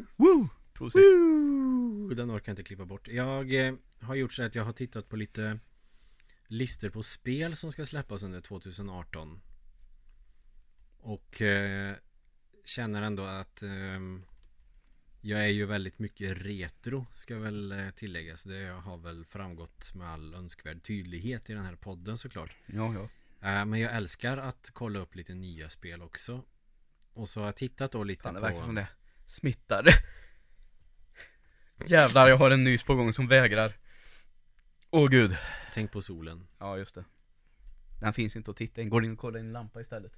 Woo! 0.16 0.48
Prosit. 0.72 1.00
Woo! 1.00 2.14
Den 2.14 2.30
orkar 2.30 2.50
jag 2.50 2.52
inte 2.52 2.62
klippa 2.62 2.84
bort. 2.84 3.08
Jag 3.08 3.54
eh, 3.54 3.74
har 4.00 4.14
gjort 4.14 4.32
så 4.32 4.42
att 4.42 4.54
jag 4.54 4.64
har 4.64 4.72
tittat 4.72 5.08
på 5.08 5.16
lite 5.16 5.58
listor 6.46 6.90
på 6.90 7.02
spel 7.02 7.56
som 7.56 7.72
ska 7.72 7.86
släppas 7.86 8.22
under 8.22 8.40
2018. 8.40 9.40
Och 10.98 11.42
eh, 11.42 11.96
känner 12.64 13.02
ändå 13.02 13.22
att 13.24 13.62
ehm, 13.62 14.24
jag 15.20 15.40
är 15.40 15.48
ju 15.48 15.66
väldigt 15.66 15.98
mycket 15.98 16.38
retro 16.38 17.06
ska 17.12 17.38
väl 17.38 17.72
eh, 17.72 17.90
tilläggas. 17.90 18.44
Det 18.44 18.80
har 18.84 18.96
väl 18.96 19.24
framgått 19.24 19.94
med 19.94 20.08
all 20.08 20.34
önskvärd 20.34 20.82
tydlighet 20.82 21.50
i 21.50 21.52
den 21.52 21.64
här 21.64 21.76
podden 21.76 22.18
såklart. 22.18 22.56
Ja, 22.66 22.94
ja. 22.94 23.02
Eh, 23.48 23.64
men 23.64 23.80
jag 23.80 23.96
älskar 23.96 24.36
att 24.36 24.70
kolla 24.72 24.98
upp 24.98 25.14
lite 25.14 25.34
nya 25.34 25.68
spel 25.68 26.02
också. 26.02 26.44
Och 27.12 27.28
så 27.28 27.40
har 27.40 27.46
jag 27.46 27.56
tittat 27.56 27.92
då 27.92 28.04
lite 28.04 28.22
Fan, 28.22 28.34
det 28.34 28.40
på... 28.40 28.46
verkar 28.46 28.62
som 28.62 28.74
det 28.74 28.88
smittar. 29.26 29.86
Jävlar, 31.86 32.28
jag 32.28 32.36
har 32.36 32.50
en 32.50 32.64
nys 32.64 32.82
på 32.82 32.94
gång 32.94 33.12
som 33.12 33.28
vägrar. 33.28 33.72
Åh 34.90 35.10
gud. 35.10 35.36
Tänk 35.74 35.92
på 35.92 36.02
solen. 36.02 36.46
Ja, 36.58 36.78
just 36.78 36.94
det. 36.94 37.04
Den 38.00 38.12
finns 38.12 38.36
inte 38.36 38.50
att 38.50 38.56
titta 38.56 38.82
in. 38.82 38.88
Går 38.88 39.00
det 39.00 39.04
in 39.04 39.12
och 39.12 39.18
kolla 39.18 39.38
in 39.38 39.46
en 39.46 39.52
lampa 39.52 39.80
istället? 39.80 40.12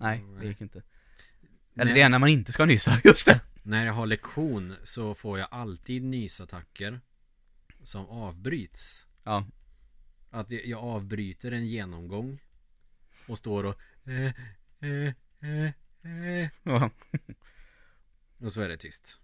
Nej, 0.00 0.24
det 0.40 0.46
gick 0.46 0.60
inte. 0.60 0.82
Eller 1.74 1.84
Nej. 1.84 1.94
det 1.94 2.00
är 2.00 2.08
när 2.08 2.18
man 2.18 2.28
inte 2.28 2.52
ska 2.52 2.64
nysa, 2.64 3.00
just 3.04 3.26
det. 3.26 3.40
När 3.66 3.86
jag 3.86 3.92
har 3.92 4.06
lektion 4.06 4.74
så 4.84 5.14
får 5.14 5.38
jag 5.38 5.48
alltid 5.50 6.02
nysattacker 6.02 7.00
som 7.82 8.06
avbryts. 8.06 9.06
Ja, 9.22 9.46
Att 10.30 10.50
jag 10.50 10.84
avbryter 10.84 11.52
en 11.52 11.66
genomgång 11.66 12.38
och 13.26 13.38
står 13.38 13.64
och 13.64 13.80
eh, 14.04 14.32
eh, 14.80 15.14
eh, 15.40 15.66
eh, 16.02 16.48
ja. 16.62 16.90
och 18.38 18.52
så 18.52 18.60
är 18.60 18.68
det 18.68 18.76
tyst. 18.76 19.18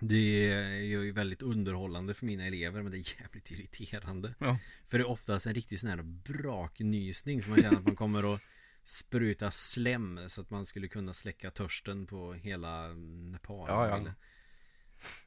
Det 0.00 0.52
är 0.52 0.80
ju 0.80 1.12
väldigt 1.12 1.42
underhållande 1.42 2.14
för 2.14 2.26
mina 2.26 2.46
elever 2.46 2.82
men 2.82 2.92
det 2.92 2.98
är 2.98 3.20
jävligt 3.20 3.50
irriterande. 3.50 4.34
Ja. 4.38 4.58
För 4.86 4.98
det 4.98 5.04
är 5.04 5.08
oftast 5.08 5.46
en 5.46 5.54
riktig 5.54 5.80
sån 5.80 5.90
här 5.90 6.02
braknysning 6.02 7.42
som 7.42 7.50
man 7.50 7.60
känner 7.62 7.76
att 7.76 7.86
man 7.86 7.96
kommer 7.96 8.34
att 8.34 8.40
spruta 8.88 9.50
slem 9.50 10.20
så 10.28 10.40
att 10.40 10.50
man 10.50 10.66
skulle 10.66 10.88
kunna 10.88 11.12
släcka 11.12 11.50
törsten 11.50 12.06
på 12.06 12.32
hela 12.32 12.88
Nepal. 13.32 13.68
Ja, 13.68 13.88
ja. 13.88 13.96
eller- 13.96 14.14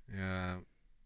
Eh, 0.07 0.60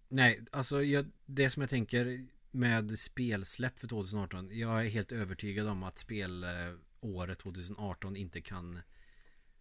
nej, 0.09 0.39
alltså 0.51 0.83
jag, 0.83 1.05
det 1.25 1.49
som 1.49 1.61
jag 1.61 1.69
tänker 1.69 2.27
med 2.51 2.99
spelsläpp 2.99 3.79
för 3.79 3.87
2018. 3.87 4.49
Jag 4.51 4.85
är 4.85 4.89
helt 4.89 5.11
övertygad 5.11 5.67
om 5.67 5.83
att 5.83 5.97
spelåret 5.97 7.39
2018 7.39 8.15
inte 8.15 8.41
kan 8.41 8.79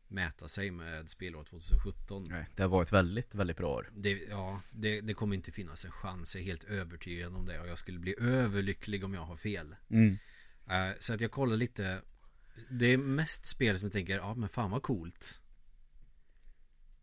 mäta 0.09 0.49
sig 0.49 0.71
med 0.71 1.11
spelåret 1.11 1.49
2017. 1.49 2.27
Nej, 2.31 2.47
det 2.57 2.67
var 2.67 2.83
ett 2.83 2.93
väldigt, 2.93 3.35
väldigt 3.35 3.57
bra 3.57 3.69
år. 3.75 3.91
Det, 3.97 4.11
ja, 4.29 4.61
det, 4.71 5.01
det 5.01 5.15
kommer 5.15 5.37
inte 5.37 5.53
finnas 5.53 5.85
en 5.85 5.93
chans. 5.93 6.35
Jag 6.35 6.43
är 6.43 6.47
helt 6.47 6.65
övertygad 6.65 7.37
om 7.37 7.47
det. 7.47 7.61
Och 7.61 7.69
jag 7.69 7.79
skulle 7.79 7.99
bli 7.99 8.15
överlycklig 8.21 9.05
om 9.05 9.15
jag 9.15 9.25
har 9.25 9.37
fel. 9.37 9.77
Mm. 9.91 10.19
Eh, 10.71 10.97
så 10.99 11.15
att 11.15 11.21
jag 11.21 11.31
kollar 11.31 11.57
lite. 11.57 12.03
Det 12.71 12.87
är 12.87 12.99
mest 12.99 13.47
spel 13.47 13.79
som 13.79 13.87
jag 13.87 13.93
tänker, 13.93 14.17
ja 14.17 14.35
men 14.35 14.49
fan 14.49 14.71
vad 14.71 14.83
coolt. 14.83 15.41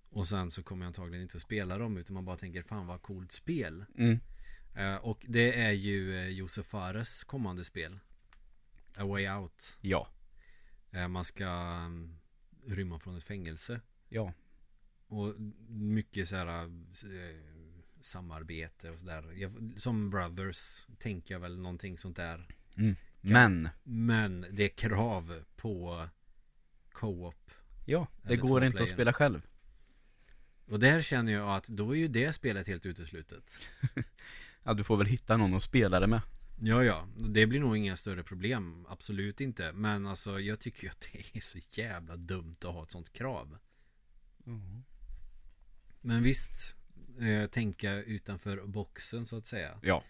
Och 0.10 0.28
sen 0.28 0.52
så 0.52 0.64
kommer 0.64 0.86
jag 0.86 0.88
antagligen 0.88 1.22
inte 1.24 1.38
att 1.38 1.44
spela 1.44 1.78
dem 1.78 1.98
utan 1.98 2.14
man 2.14 2.26
bara 2.26 2.38
tänker, 2.38 2.64
fan 2.64 2.88
vad 2.88 3.02
coolt 3.02 3.32
spel. 3.32 3.86
Mm. 3.98 4.20
Eh, 4.76 4.96
och 4.96 5.26
det 5.28 5.62
är 5.62 5.72
ju 5.72 6.18
eh, 6.18 6.28
Josef 6.28 6.66
Fares 6.66 7.24
kommande 7.24 7.64
spel. 7.66 8.00
A 8.96 9.06
Way 9.06 9.30
Out. 9.30 9.78
Ja. 9.82 10.10
Eh, 10.92 11.08
man 11.08 11.26
ska 11.26 11.46
mm, 11.46 12.20
rymma 12.66 13.00
från 13.00 13.18
ett 13.18 13.24
fängelse. 13.24 13.82
Ja. 14.10 14.34
Och 15.08 15.36
mycket 15.68 16.28
så 16.28 16.36
här 16.36 16.72
samarbete 18.02 18.92
och 18.92 19.00
sådär. 19.00 19.52
Som 19.80 20.10
Brothers 20.10 20.88
tänker 20.98 21.36
jag 21.36 21.40
väl 21.40 21.58
någonting 21.60 21.98
sånt 21.98 22.16
där. 22.16 22.48
Men, 23.22 23.70
Men 23.84 24.46
det 24.52 24.64
är 24.64 24.70
krav 24.70 25.44
på 25.56 26.10
co-op. 26.92 27.52
ja, 27.86 28.08
det 28.22 28.28
Eller 28.34 28.42
går 28.42 28.48
två 28.60 28.66
inte 28.66 28.68
att 28.68 28.74
player. 28.76 28.94
spela 28.94 29.14
själv. 29.14 29.42
Och 30.68 30.80
där 30.80 31.02
känner 31.02 31.34
jag 31.34 31.56
att 31.56 31.68
då 31.68 31.96
är 31.96 32.00
ju 32.00 32.08
det 32.08 32.34
spelet 32.34 32.68
helt 32.68 32.86
uteslutet. 32.86 33.60
Ja, 34.64 34.74
du 34.74 34.84
får 34.84 34.98
väl 34.98 35.08
hitta 35.08 35.38
någon 35.38 35.54
att 35.54 35.64
spela 35.64 36.00
det 36.00 36.08
med. 36.08 36.22
Ja, 36.62 36.84
ja. 36.84 37.08
Det 37.18 37.48
blir 37.48 37.60
nog 37.60 37.78
inga 37.78 37.96
större 37.96 38.24
problem. 38.24 38.86
Absolut 38.90 39.42
inte. 39.42 39.72
Men 39.72 40.06
alltså 40.08 40.40
jag 40.40 40.60
tycker 40.60 40.84
ju 40.84 40.90
att 40.90 41.08
det 41.12 41.38
är 41.38 41.42
så 41.42 41.60
jävla 41.72 42.16
dumt 42.16 42.56
att 42.60 42.74
ha 42.74 42.84
ett 42.84 42.92
sånt 42.92 43.14
krav. 43.14 43.58
Men 46.02 46.24
visst, 46.24 46.76
eh, 47.22 47.50
tänka 47.50 47.94
utanför 47.94 48.66
boxen 48.66 49.26
så 49.26 49.38
att 49.38 49.46
säga. 49.46 49.80
Ja. 49.82 50.04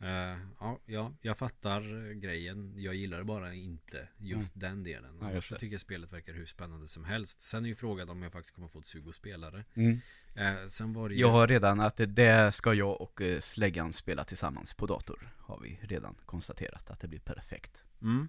Eh, 0.00 0.38
ja, 0.60 0.78
ja, 0.86 1.12
jag 1.20 1.36
fattar 1.36 2.12
grejen. 2.12 2.72
Jag 2.76 2.94
gillar 2.94 3.22
bara 3.22 3.54
inte 3.54 4.08
just 4.16 4.52
den 4.54 4.84
delen. 4.84 5.18
Ja, 5.20 5.28
Ja, 5.28 5.34
just 5.34 5.50
jag 5.50 5.60
tycker 5.60 5.78
spelet 5.78 6.12
verkar 6.12 6.32
hur 6.32 6.46
spännande 6.46 6.88
som 6.88 7.04
helst. 7.04 7.40
Sen 7.40 7.64
är 7.64 7.68
ju 7.68 7.74
frågan 7.74 8.08
om 8.08 8.22
jag 8.22 8.32
faktiskt 8.32 8.54
kommer 8.54 8.68
få 8.68 8.78
ett 8.78 8.86
sug 8.86 9.08
att 9.08 9.14
spela 9.14 9.50
det. 9.50 9.64
Mm. 9.74 10.00
Eh, 10.34 10.66
sen 10.68 10.92
var 10.92 11.08
det 11.08 11.14
ju... 11.14 11.20
Jag 11.20 11.30
har 11.30 11.46
redan 11.46 11.80
att 11.80 12.00
det 12.08 12.54
ska 12.54 12.74
jag 12.74 13.00
och 13.00 13.20
eh, 13.20 13.40
släggan 13.40 13.92
spela 13.92 14.24
tillsammans 14.24 14.74
på 14.74 14.86
dator. 14.86 15.34
Har 15.38 15.60
vi 15.60 15.78
redan 15.82 16.14
konstaterat 16.26 16.90
att 16.90 17.00
det 17.00 17.08
blir 17.08 17.20
perfekt. 17.20 17.84
Mm. 18.02 18.28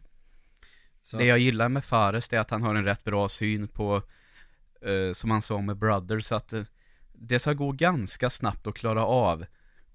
Så 1.01 1.17
Det 1.17 1.25
jag 1.25 1.39
gillar 1.39 1.69
med 1.69 1.85
Fares 1.85 2.33
är 2.33 2.39
att 2.39 2.49
han 2.49 2.63
har 2.63 2.75
en 2.75 2.85
rätt 2.85 3.03
bra 3.03 3.29
syn 3.29 3.67
på, 3.67 4.03
eh, 4.81 5.13
som 5.13 5.31
han 5.31 5.41
sa 5.41 5.61
med 5.61 5.77
Brothers, 5.77 6.31
att 6.31 6.53
det 7.13 7.39
ska 7.39 7.53
gå 7.53 7.71
ganska 7.71 8.29
snabbt 8.29 8.67
att 8.67 8.75
klara 8.75 9.05
av. 9.05 9.45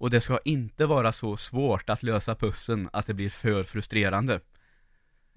Och 0.05 0.11
det 0.11 0.21
ska 0.21 0.39
inte 0.45 0.85
vara 0.85 1.11
så 1.11 1.37
svårt 1.37 1.89
att 1.89 2.03
lösa 2.03 2.35
pussen 2.35 2.89
att 2.93 3.07
det 3.07 3.13
blir 3.13 3.29
för 3.29 3.63
frustrerande. 3.63 4.39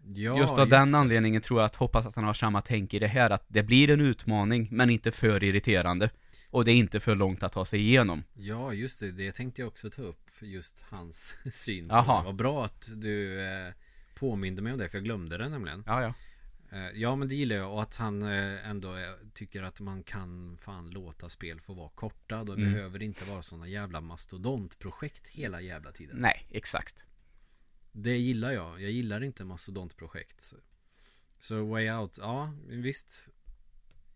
ja, 0.05 0.39
just 0.39 0.53
av 0.53 0.69
den 0.69 0.95
anledningen 0.95 1.43
tror 1.43 1.61
jag 1.61 1.67
att, 1.67 1.77
hoppas 1.77 2.07
att 2.07 2.15
han 2.15 2.25
har 2.25 2.35
samma 2.35 2.61
tänk 2.61 2.95
i 2.95 2.99
det 2.99 3.07
här, 3.07 3.31
att 3.31 3.45
det 3.49 3.63
blir 3.63 3.91
en 3.91 4.01
utmaning, 4.01 4.69
men 4.71 4.91
inte 4.91 5.13
för 5.13 5.45
irriterande. 5.45 6.11
Och 6.51 6.65
det 6.65 6.73
är 6.73 6.75
inte 6.75 7.01
för 7.01 7.15
långt 7.15 7.43
att 7.43 7.53
ta 7.53 7.65
sig 7.65 7.81
igenom. 7.81 8.25
Ja, 8.35 8.73
just 8.73 9.01
det. 9.01 9.11
Det 9.11 9.33
tänkte 9.33 9.63
jag 9.63 9.69
också 9.69 9.91
ta 9.91 10.03
upp. 10.03 10.31
Just 10.41 10.85
hans 10.89 11.35
syn 11.53 11.89
på 11.89 11.95
Jaha. 11.95 12.19
det. 12.19 12.25
Vad 12.25 12.35
bra 12.35 12.65
att 12.65 12.89
du 12.95 13.41
eh, 13.41 13.73
påminde 14.15 14.63
mig 14.63 14.73
om 14.73 14.79
det, 14.79 14.89
för 14.89 14.99
jag 14.99 15.05
glömde 15.05 15.37
det 15.37 15.49
nämligen. 15.49 15.85
Ja, 15.87 16.03
ja. 16.03 16.15
Eh, 16.71 16.89
ja, 16.95 17.17
men 17.17 17.29
det 17.29 17.35
gillar 17.35 17.57
jag. 17.57 17.73
Och 17.73 17.83
att 17.83 17.97
han 17.97 18.23
eh, 18.23 18.69
ändå 18.69 18.97
eh, 18.97 19.13
tycker 19.35 19.63
att 19.63 19.81
man 19.81 20.03
kan 20.03 20.59
fan 20.61 20.91
låta 20.91 21.29
spel 21.29 21.61
få 21.61 21.75
vara 21.75 21.89
korta. 21.89 22.45
Då 22.45 22.53
Mm. 22.53 22.73
behöver 22.73 23.03
inte 23.03 23.25
vara 23.25 23.43
sådana 23.43 23.69
jävla 23.69 24.01
mastodontprojekt 24.01 25.29
hela 25.29 25.61
jävla 25.61 25.93
tiden. 25.93 26.17
Nej, 26.17 26.47
exakt. 26.51 27.05
Det 27.93 28.17
gillar 28.17 28.53
jag. 28.53 28.83
Jag 28.83 28.91
gillar 28.91 29.23
inte 29.23 29.45
mastodontprojekt. 29.45 30.55
Så 31.39 31.65
Way 31.65 31.91
Out, 31.91 32.19
ja 32.19 32.55
visst. 32.67 33.29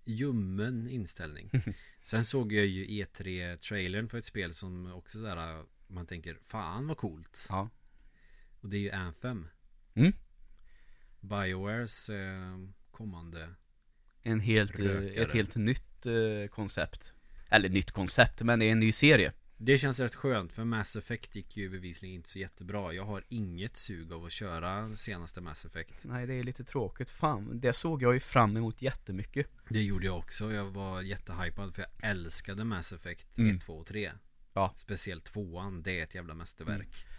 Ljummen 0.04 0.88
inställning. 0.88 1.50
Sen 2.02 2.24
såg 2.24 2.52
jag 2.52 2.66
ju 2.66 2.86
E3-trailern 3.04 4.08
för 4.08 4.18
ett 4.18 4.24
spel 4.24 4.54
som 4.54 4.92
också 4.92 5.18
sådär 5.18 5.64
man 5.86 6.06
tänker 6.06 6.38
fan 6.42 6.86
vad 6.86 6.96
coolt. 6.96 7.46
Ja. 7.48 7.70
Och 8.60 8.68
det 8.68 8.76
är 8.76 8.80
ju 8.80 8.90
Anthem. 8.90 9.48
Mm. 9.94 10.12
Biowares 11.22 12.10
eh, 12.10 12.58
kommande. 12.90 13.48
En 14.22 14.40
helt, 14.40 14.78
eh, 14.78 14.82
Rökare. 14.84 15.24
ett 15.24 15.32
helt 15.32 15.56
nytt 15.56 16.06
eh, 16.06 16.48
koncept. 16.50 17.12
Eller 17.48 17.68
nytt 17.68 17.90
koncept, 17.90 18.42
men 18.42 18.58
det 18.58 18.64
är 18.64 18.72
en 18.72 18.80
ny 18.80 18.92
serie. 18.92 19.32
Det 19.56 19.78
känns 19.78 20.00
rätt 20.00 20.14
skönt 20.14 20.52
för 20.52 20.64
Mass 20.64 20.96
Effect 20.96 21.36
gick 21.36 21.56
ju 21.56 21.68
bevisligen 21.70 22.14
inte 22.16 22.28
så 22.28 22.38
jättebra. 22.38 22.92
Jag 22.92 23.04
har 23.04 23.24
inget 23.28 23.76
sug 23.76 24.12
av 24.12 24.24
att 24.24 24.32
köra 24.32 24.96
senaste 24.96 25.40
Mass 25.40 25.64
Effect. 25.64 25.94
Nej, 26.04 26.26
det 26.26 26.34
är 26.34 26.42
lite 26.42 26.64
tråkigt. 26.64 27.10
Fan, 27.10 27.60
det 27.60 27.72
såg 27.72 28.02
jag 28.02 28.14
ju 28.14 28.20
fram 28.20 28.56
emot 28.56 28.82
jättemycket. 28.82 29.46
Det 29.68 29.82
gjorde 29.82 30.06
jag 30.06 30.18
också. 30.18 30.52
Jag 30.52 30.64
var 30.64 31.02
jättehypad 31.02 31.74
för 31.74 31.82
jag 31.82 32.10
älskade 32.10 32.64
Mass 32.64 32.92
Effect 32.92 33.38
Mm. 33.38 33.56
1, 33.56 33.62
2 33.62 33.72
och 33.74 33.86
3. 33.86 34.12
Ja. 34.54 34.72
Speciellt 34.76 35.24
tvåan, 35.24 35.82
det 35.82 35.98
är 36.00 36.04
ett 36.04 36.14
jävla 36.14 36.34
mästerverk. 36.34 37.06
Eh, 37.06 37.11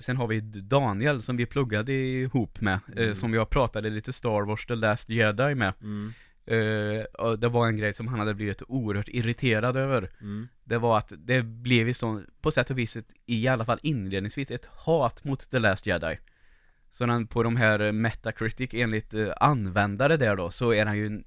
sen 0.00 0.16
har 0.16 0.26
vi 0.26 0.40
Daniel 0.40 1.22
som 1.22 1.36
vi 1.36 1.46
pluggade 1.46 1.92
ihop 1.92 2.60
med, 2.60 2.80
eh, 2.96 3.02
Mm. 3.02 3.14
som 3.14 3.34
jag 3.34 3.50
pratade 3.50 3.90
lite 3.90 4.12
Star 4.12 4.42
Wars 4.46 4.66
The 4.66 4.74
Last 4.74 5.08
Jedi 5.08 5.54
med. 5.54 5.72
Mm. 5.82 6.12
Eh, 6.46 7.04
och 7.04 7.38
det 7.38 7.48
var 7.48 7.66
en 7.66 7.76
grej 7.76 7.92
som 7.94 8.08
han 8.08 8.18
hade 8.18 8.34
blivit 8.34 8.62
oerhört 8.68 9.08
irriterad 9.08 9.76
över. 9.76 10.10
Mm. 10.20 10.48
Det 10.64 10.78
var 10.78 10.98
att 10.98 11.12
det 11.18 11.42
blev 11.42 11.88
ju 11.88 11.94
så, 11.94 12.22
på 12.40 12.50
sätt 12.50 12.70
och 12.70 12.78
vis 12.78 12.96
ett, 12.96 13.12
i 13.26 13.48
alla 13.48 13.64
fall 13.64 13.78
inledningsvis, 13.82 14.50
ett 14.50 14.66
hat 14.66 15.24
mot 15.24 15.50
The 15.50 15.58
Last 15.58 15.86
Jedi. 15.86 16.18
Så 16.92 17.06
han 17.06 17.26
på 17.26 17.42
de 17.42 17.56
här 17.56 17.80
eh, 17.80 17.92
Metacritic 17.92 18.70
enligt 18.72 19.14
eh, 19.14 19.32
användare 19.36 20.16
där 20.16 20.36
då, 20.36 20.50
så 20.50 20.72
är 20.74 20.86
han 20.86 20.98
ju 20.98 21.22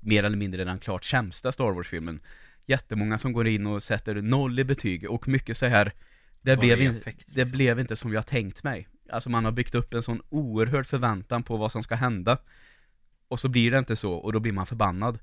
mer 0.00 0.24
eller 0.24 0.36
mindre 0.36 0.64
den 0.64 0.78
klart 0.78 1.04
sämsta 1.04 1.52
Star 1.52 1.72
Wars-filmen. 1.72 2.20
Jättemånga 2.66 3.18
som 3.18 3.32
går 3.32 3.46
in 3.46 3.66
och 3.66 3.82
sätter 3.82 4.14
noll 4.14 4.58
i 4.58 4.64
betyg 4.64 5.10
och 5.10 5.28
mycket 5.28 5.56
så 5.56 5.66
här 5.66 5.92
det 6.42 6.56
blev, 6.56 6.82
in, 6.82 6.90
affekt, 6.90 7.26
det 7.26 7.34
liksom. 7.34 7.56
blev 7.56 7.80
inte 7.80 7.96
som 7.96 8.12
jag 8.12 8.26
tänkt 8.26 8.62
mig. 8.62 8.88
Alltså 9.10 9.30
man 9.30 9.44
har 9.44 9.52
byggt 9.52 9.74
upp 9.74 9.94
en 9.94 10.02
sån 10.02 10.22
oerhörd 10.28 10.86
förväntan 10.86 11.42
på 11.42 11.56
vad 11.56 11.72
som 11.72 11.82
ska 11.82 11.94
hända. 11.94 12.38
Och 13.28 13.40
så 13.40 13.48
blir 13.48 13.70
det 13.70 13.78
inte 13.78 13.96
så, 13.96 14.12
och 14.12 14.32
då 14.32 14.40
blir 14.40 14.52
man 14.52 14.66
förbannad. 14.66 15.18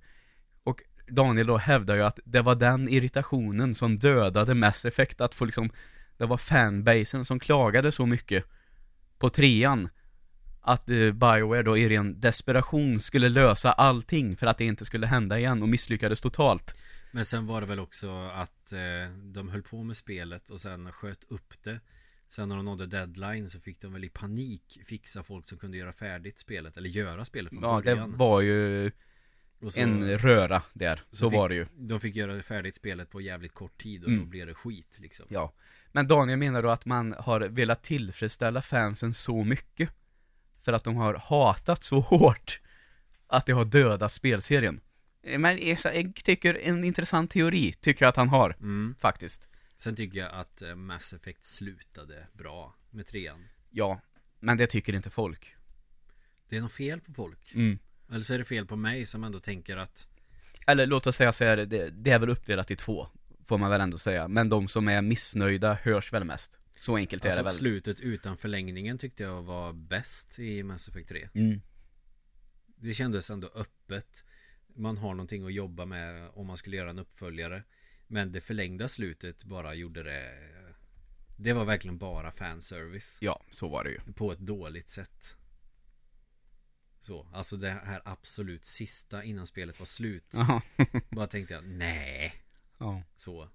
Och 0.63 0.81
Daniel 1.07 1.47
då 1.47 1.57
hävdar 1.57 1.95
ju 1.95 2.01
att 2.01 2.19
det 2.25 2.41
var 2.41 2.55
den 2.55 2.89
irritationen 2.89 3.75
som 3.75 3.99
dödade 3.99 4.53
Mass 4.53 4.85
Effect, 4.85 5.21
att 5.21 5.35
få 5.35 5.45
liksom 5.45 5.69
Det 6.17 6.25
var 6.25 6.37
fanbasen 6.37 7.25
som 7.25 7.39
klagade 7.39 7.91
så 7.91 8.05
mycket 8.05 8.45
på 9.19 9.29
trean 9.29 9.89
Att 10.61 10.89
eh, 10.89 10.95
Bioware 10.95 11.63
då 11.63 11.77
i 11.77 11.89
ren 11.89 12.19
desperation 12.19 12.99
skulle 12.99 13.29
lösa 13.29 13.71
allting 13.71 14.37
för 14.37 14.47
att 14.47 14.57
det 14.57 14.65
inte 14.65 14.85
skulle 14.85 15.07
hända 15.07 15.39
igen 15.39 15.61
och 15.61 15.69
misslyckades 15.69 16.21
totalt 16.21 16.81
Men 17.11 17.25
sen 17.25 17.47
var 17.47 17.61
det 17.61 17.67
väl 17.67 17.79
också 17.79 18.11
att 18.33 18.71
eh, 18.71 18.79
de 19.23 19.49
höll 19.49 19.63
på 19.63 19.83
med 19.83 19.97
spelet 19.97 20.49
och 20.49 20.61
sen 20.61 20.91
sköt 20.91 21.23
upp 21.23 21.63
det. 21.63 21.79
Sen 22.29 22.49
när 22.49 22.55
de 22.55 22.65
nådde 22.65 22.85
deadline 22.85 23.49
så 23.49 23.59
fick 23.59 23.81
de 23.81 23.93
väl 23.93 24.03
i 24.03 24.09
panik 24.09 24.79
fixa 24.85 25.23
folk 25.23 25.45
som 25.45 25.57
kunde 25.57 25.77
göra 25.77 25.93
färdigt 25.93 26.39
spelet 26.39 26.77
eller 26.77 26.89
göra 26.89 27.25
spelet 27.25 27.49
från 27.49 27.63
Ja, 27.63 27.75
det 27.77 27.83
början. 27.83 28.17
var 28.17 28.41
ju 28.41 28.91
så, 29.69 29.81
en 29.81 30.17
röra 30.17 30.61
där, 30.73 31.01
så 31.11 31.29
fick- 31.29 31.37
var 31.37 31.49
det 31.49 31.55
ju 31.55 31.67
De 31.77 31.99
fick 31.99 32.15
göra 32.15 32.41
färdigt 32.41 32.75
spelet 32.75 33.09
på 33.09 33.21
jävligt 33.21 33.53
kort 33.53 33.81
tid 33.81 34.03
och 34.03 34.09
Mm. 34.09 34.21
då 34.21 34.25
blev 34.29 34.47
det 34.47 34.53
skit 34.53 34.95
liksom. 34.99 35.25
Ja, 35.29 35.53
men 35.91 36.07
Daniel 36.07 36.39
menar 36.39 36.63
då 36.63 36.69
att 36.69 36.85
man 36.85 37.15
har 37.19 37.39
velat 37.41 37.83
tillfredsställa 37.83 38.61
fansen 38.61 39.13
så 39.13 39.43
mycket 39.43 39.89
För 40.61 40.73
att 40.73 40.83
de 40.83 40.95
har 40.95 41.13
hatat 41.13 41.83
så 41.83 41.99
hårt 41.99 42.59
Att 43.27 43.45
det 43.45 43.53
har 43.53 43.65
dödat 43.65 44.13
spelserien 44.13 44.79
Men 45.37 45.67
jag 45.67 46.15
tycker 46.23 46.53
en 46.53 46.83
intressant 46.83 47.31
teori, 47.31 47.73
tycker 47.73 48.05
jag 48.05 48.09
att 48.09 48.15
han 48.17 48.29
har, 48.29 48.55
Mm. 48.59 48.95
faktiskt 48.99 49.49
Sen 49.75 49.95
tycker 49.95 50.19
jag 50.19 50.31
att 50.33 50.61
eh, 50.61 50.75
Mass 50.75 51.13
Effect 51.13 51.43
slutade 51.43 52.27
bra 52.33 52.75
med 52.89 53.05
trean. 53.07 53.45
Ja, 53.69 54.01
men 54.39 54.57
det 54.57 54.67
tycker 54.67 54.93
inte 54.95 55.09
folk 55.09 55.55
Det 56.49 56.57
är 56.57 56.61
något 56.61 56.71
fel 56.73 57.01
på 57.01 57.13
folk. 57.13 57.53
mm. 57.55 57.79
Eller 58.11 58.21
så 58.21 58.33
är 58.33 58.37
det 58.37 58.45
fel 58.45 58.65
på 58.65 58.75
mig 58.75 59.05
som 59.05 59.23
ändå 59.23 59.39
tänker 59.39 59.77
att 59.77 60.07
Eller 60.67 60.85
låt 60.85 61.07
oss 61.07 61.15
säga 61.15 61.33
så 61.33 61.43
här, 61.43 61.57
det, 61.57 61.89
det 61.89 62.11
är 62.11 62.19
väl 62.19 62.29
uppdelat 62.29 62.71
i 62.71 62.75
två 62.75 63.07
Får 63.45 63.57
man 63.57 63.69
väl 63.71 63.81
ändå 63.81 63.97
säga, 63.97 64.27
men 64.27 64.49
de 64.49 64.67
som 64.67 64.87
är 64.87 65.01
missnöjda 65.01 65.73
hörs 65.81 66.13
väl 66.13 66.23
mest 66.23 66.59
Så 66.79 66.95
enkelt 66.95 67.25
är 67.25 67.29
alltså, 67.29 67.39
det 67.41 67.43
väl 67.43 67.53
slutet 67.53 67.99
utan 67.99 68.37
förlängningen 68.37 68.97
tyckte 68.97 69.23
jag 69.23 69.43
var 69.43 69.73
bäst 69.73 70.39
i 70.39 70.63
Mass 70.63 70.87
Effect 70.87 71.09
3. 71.09 71.29
mm. 71.33 71.61
Det 72.79 72.93
kändes 72.93 73.29
ändå 73.29 73.49
öppet. 73.55 74.23
Man 74.77 74.97
har 74.97 75.13
någonting 75.13 75.45
att 75.45 75.53
jobba 75.53 75.85
med 75.85 76.29
om 76.29 76.47
man 76.47 76.57
skulle 76.57 76.77
göra 76.77 76.89
en 76.89 76.99
uppföljare. 76.99 77.63
Men 78.07 78.31
det 78.31 78.41
förlängda 78.41 78.87
slutet 78.87 79.43
bara 79.43 79.73
gjorde 79.73 80.03
det 80.03 80.49
Det 81.37 81.53
var 81.53 81.65
verkligen 81.65 81.97
bara 81.97 82.31
fanservice. 82.31 83.17
Ja, 83.21 83.43
så 83.51 83.67
var 83.69 83.83
det 83.83 83.89
ju. 83.89 83.99
På 84.13 84.31
ett 84.31 84.39
dåligt 84.39 84.89
sätt. 84.89 85.35
Så, 87.01 87.27
alltså 87.33 87.57
det 87.57 87.69
här 87.69 88.01
absolut 88.05 88.65
sista 88.65 89.23
innan 89.23 89.47
spelet 89.47 89.79
var 89.79 89.85
slut. 89.85 90.33
Bara 91.09 91.27
tänkte 91.27 91.53
jag, 91.53 91.63
nej. 91.67 92.33
Ja. 92.77 93.03
Så. 93.15 93.49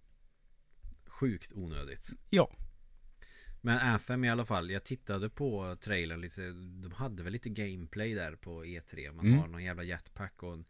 Sjukt 1.07 1.53
onödigt. 1.53 2.11
Ja, 2.31 2.51
Men 3.61 3.79
Anthem 3.79 4.25
i 4.25 4.31
alla 4.31 4.45
fall, 4.45 4.70
jag 4.70 4.85
tittade 4.85 5.31
på 5.31 5.77
trailern 5.81 6.20
lite. 6.20 6.43
De 6.83 6.93
hade 6.93 7.23
väl 7.23 7.33
lite 7.33 7.49
gameplay 7.51 8.14
där 8.14 8.37
på 8.37 8.64
E3 8.64 9.12
Man 9.12 9.27
Mm. 9.27 9.39
har 9.39 9.49
någon 9.49 9.64
jävla 9.64 9.83
jetpack 9.83 10.43
och 10.43 10.53
en 10.53 10.64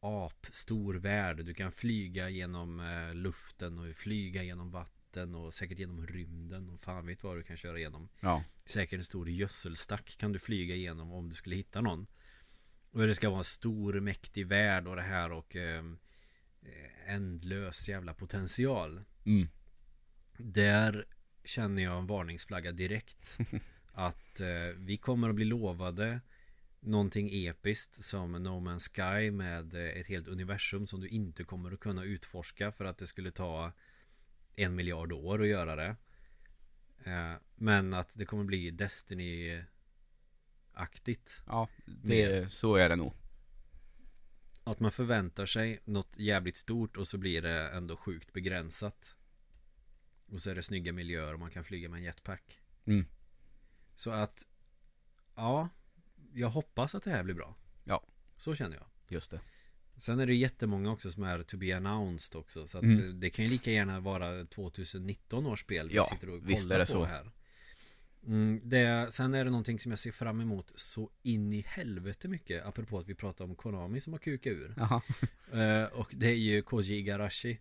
ap 0.00 0.46
stor 0.50 0.94
värld. 0.94 1.44
Du 1.44 1.54
kan 1.54 1.72
flyga 1.72 2.28
genom 2.28 2.80
eh, 2.80 3.14
luften 3.14 3.78
och 3.78 3.96
flyga 3.96 4.42
genom 4.42 4.70
vatten 4.70 5.34
och 5.34 5.54
säkert 5.54 5.78
genom 5.78 6.06
rymden. 6.06 6.70
Och 6.70 6.80
fan 6.80 7.06
vet 7.06 7.22
vad 7.22 7.36
du 7.36 7.42
kan 7.42 7.56
köra 7.56 7.78
igenom 7.78 8.08
ja, 8.20 8.44
Säkert 8.64 8.98
en 8.98 9.04
stor 9.04 9.28
gödselstack 9.28 10.16
kan 10.18 10.32
du 10.32 10.38
flyga 10.38 10.74
igenom 10.74 11.12
om 11.12 11.28
du 11.28 11.34
skulle 11.34 11.56
hitta 11.56 11.80
någon. 11.80 12.06
Och 12.90 13.06
det 13.06 13.14
ska 13.14 13.28
vara 13.28 13.38
en 13.38 13.44
stor 13.44 14.00
mäktig 14.00 14.46
värld 14.46 14.86
och 14.86 14.96
det 14.96 15.02
här 15.02 15.32
och 15.32 15.56
eh, 15.56 15.84
ändlös 17.06 17.88
jävla 17.88 18.14
potential. 18.14 19.04
Mm. 19.24 19.48
Där 20.36 21.04
känner 21.44 21.82
jag 21.82 21.98
en 21.98 22.06
varningsflagga 22.06 22.72
direkt. 22.72 23.38
Att 23.92 24.40
eh, 24.40 24.76
vi 24.76 24.96
kommer 24.96 25.28
att 25.28 25.34
bli 25.34 25.44
lovade 25.44 26.20
någonting 26.80 27.46
episkt 27.46 28.04
som 28.04 28.32
No 28.32 28.60
Man's 28.60 28.88
Sky 28.88 29.30
med 29.30 29.74
eh, 29.74 30.00
ett 30.00 30.06
helt 30.06 30.28
universum 30.28 30.86
som 30.86 31.00
du 31.00 31.08
inte 31.08 31.44
kommer 31.44 31.72
att 31.72 31.80
kunna 31.80 32.04
utforska 32.04 32.72
för 32.72 32.84
att 32.84 32.98
det 32.98 33.06
skulle 33.06 33.30
ta 33.30 33.72
en 34.56 34.74
miljard 34.74 35.12
år 35.12 35.42
att 35.42 35.48
göra 35.48 35.76
det. 35.76 35.96
Eh, 37.04 37.34
men 37.54 37.94
att 37.94 38.18
det 38.18 38.24
kommer 38.24 38.44
bli 38.44 38.70
Destiny-aktigt. 38.70 41.42
Ja, 41.46 41.68
det, 41.86 42.52
så 42.52 42.76
är 42.76 42.88
det 42.88 42.96
nog. 42.96 43.12
Att 44.64 44.80
man 44.80 44.92
förväntar 44.92 45.46
sig 45.46 45.80
något 45.84 46.16
jävligt 46.16 46.56
stort 46.56 46.96
och 46.96 47.08
så 47.08 47.18
blir 47.18 47.42
det 47.42 47.68
ändå 47.68 47.96
sjukt 47.96 48.32
begränsat. 48.32 49.14
Och 50.26 50.40
så 50.40 50.50
är 50.50 50.54
det 50.54 50.62
snygga 50.62 50.92
miljöer 50.92 51.34
och 51.34 51.40
man 51.40 51.50
kan 51.50 51.64
flyga 51.64 51.88
med 51.88 51.98
en 51.98 52.04
jetpack. 52.04 52.60
Mm. 52.84 53.06
Så 53.94 54.10
att 54.10 54.46
Ja 55.34 55.68
Jag 56.32 56.50
hoppas 56.50 56.94
att 56.94 57.02
det 57.02 57.10
här 57.10 57.22
blir 57.22 57.34
bra. 57.34 57.54
Ja. 57.84 58.04
Så 58.36 58.54
känner 58.54 58.76
jag. 58.76 58.86
Just 59.08 59.30
det. 59.30 59.40
Sen 59.96 60.20
är 60.20 60.26
det 60.26 60.34
jättemånga 60.34 60.90
också 60.92 61.10
som 61.10 61.22
är 61.22 61.42
to 61.42 61.56
be 61.56 61.76
announced 61.76 62.38
också 62.40 62.66
Så 62.66 62.78
att 62.78 62.84
Mm. 62.84 63.20
det 63.20 63.30
kan 63.30 63.44
ju 63.44 63.50
lika 63.50 63.70
gärna 63.70 64.00
vara 64.00 64.44
2019 64.44 65.46
års 65.46 65.60
spel 65.60 65.88
Ja, 65.92 66.08
vi 66.10 66.14
sitter 66.16 66.30
och 66.34 66.40
kollar 66.62 66.74
är 66.74 66.78
det 66.78 66.86
på 66.86 66.92
så. 66.92 67.04
här 67.04 67.30
mm, 68.26 68.60
det, 68.64 69.08
Sen 69.14 69.34
är 69.34 69.44
det 69.44 69.50
någonting 69.50 69.80
som 69.80 69.92
jag 69.92 69.98
ser 69.98 70.12
fram 70.12 70.40
emot 70.40 70.72
så 70.76 71.10
in 71.22 71.52
i 71.52 71.60
helvete 71.68 72.28
mycket 72.28 72.66
Apropå 72.66 72.98
att 72.98 73.06
vi 73.08 73.14
pratar 73.14 73.44
om 73.44 73.54
Konami 73.54 74.00
som 74.00 74.12
har 74.12 74.20
kukat 74.20 74.50
ur. 74.50 74.74
Eh, 75.52 75.84
Och 75.84 76.08
det 76.16 76.26
är 76.26 76.34
ju 76.36 76.62
Koji 76.62 76.96
Igarashi 76.98 77.58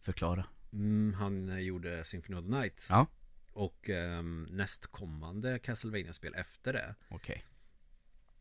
Förklara. 0.00 0.46
mm, 0.72 1.14
Han 1.14 1.48
eh, 1.48 1.58
gjorde 1.58 2.04
Symphony 2.04 2.38
of 2.38 2.44
the 2.44 2.50
Night 2.50 2.86
Ja. 2.90 3.06
Och 3.52 3.88
um, 3.88 4.42
nästkommande 4.50 5.58
castlevania 5.58 6.12
spel 6.12 6.34
efter 6.34 6.72
det 6.72 6.94
Okej. 7.08 7.44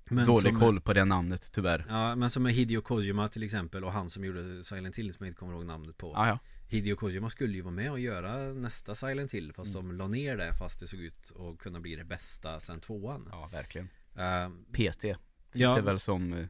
Men 0.09 0.25
Dålig 0.25 0.41
som, 0.53 0.59
koll 0.59 0.81
på 0.81 0.93
det 0.93 1.05
namnet 1.05 1.49
tyvärr. 1.51 1.85
Ja 1.89 2.15
men 2.15 2.29
som 2.29 2.43
med 2.43 2.53
Hideo 2.53 2.81
Kojima 2.81 3.27
till 3.27 3.43
exempel 3.43 3.83
Och 3.83 3.91
han 3.91 4.09
som 4.09 4.25
gjorde 4.25 4.63
Silent 4.63 4.95
Hill 4.95 5.13
som 5.13 5.25
jag 5.25 5.31
inte 5.31 5.39
kommer 5.39 5.53
ihåg 5.53 5.65
namnet 5.65 5.97
på 5.97 6.13
Ja, 6.15 6.27
ja. 6.27 6.39
Hideo 6.67 6.95
Kojima 6.95 7.29
skulle 7.29 7.53
ju 7.53 7.61
vara 7.61 7.73
med 7.73 7.91
och 7.91 7.99
göra 7.99 8.53
nästa 8.53 8.95
Silent 8.95 9.31
Hill 9.33 9.53
Fast 9.53 9.75
Mm. 9.75 9.87
de 9.87 9.97
la 9.97 10.07
ner 10.07 10.37
det 10.37 10.53
fast 10.53 10.79
det 10.79 10.87
såg 10.87 10.99
ut 10.99 11.31
att 11.35 11.57
kunna 11.59 11.79
bli 11.79 11.95
det 11.95 12.03
bästa 12.03 12.59
sen 12.59 12.79
tvåan 12.79 13.27
Ja, 13.31 13.49
verkligen. 13.51 13.89
Ehm, 14.15 14.65
PT. 14.71 15.03
Ja. 15.03 15.15
Ja. 15.53 15.75
Det 15.75 15.81
väl 15.81 15.99
som 15.99 16.33
eh, 16.33 16.47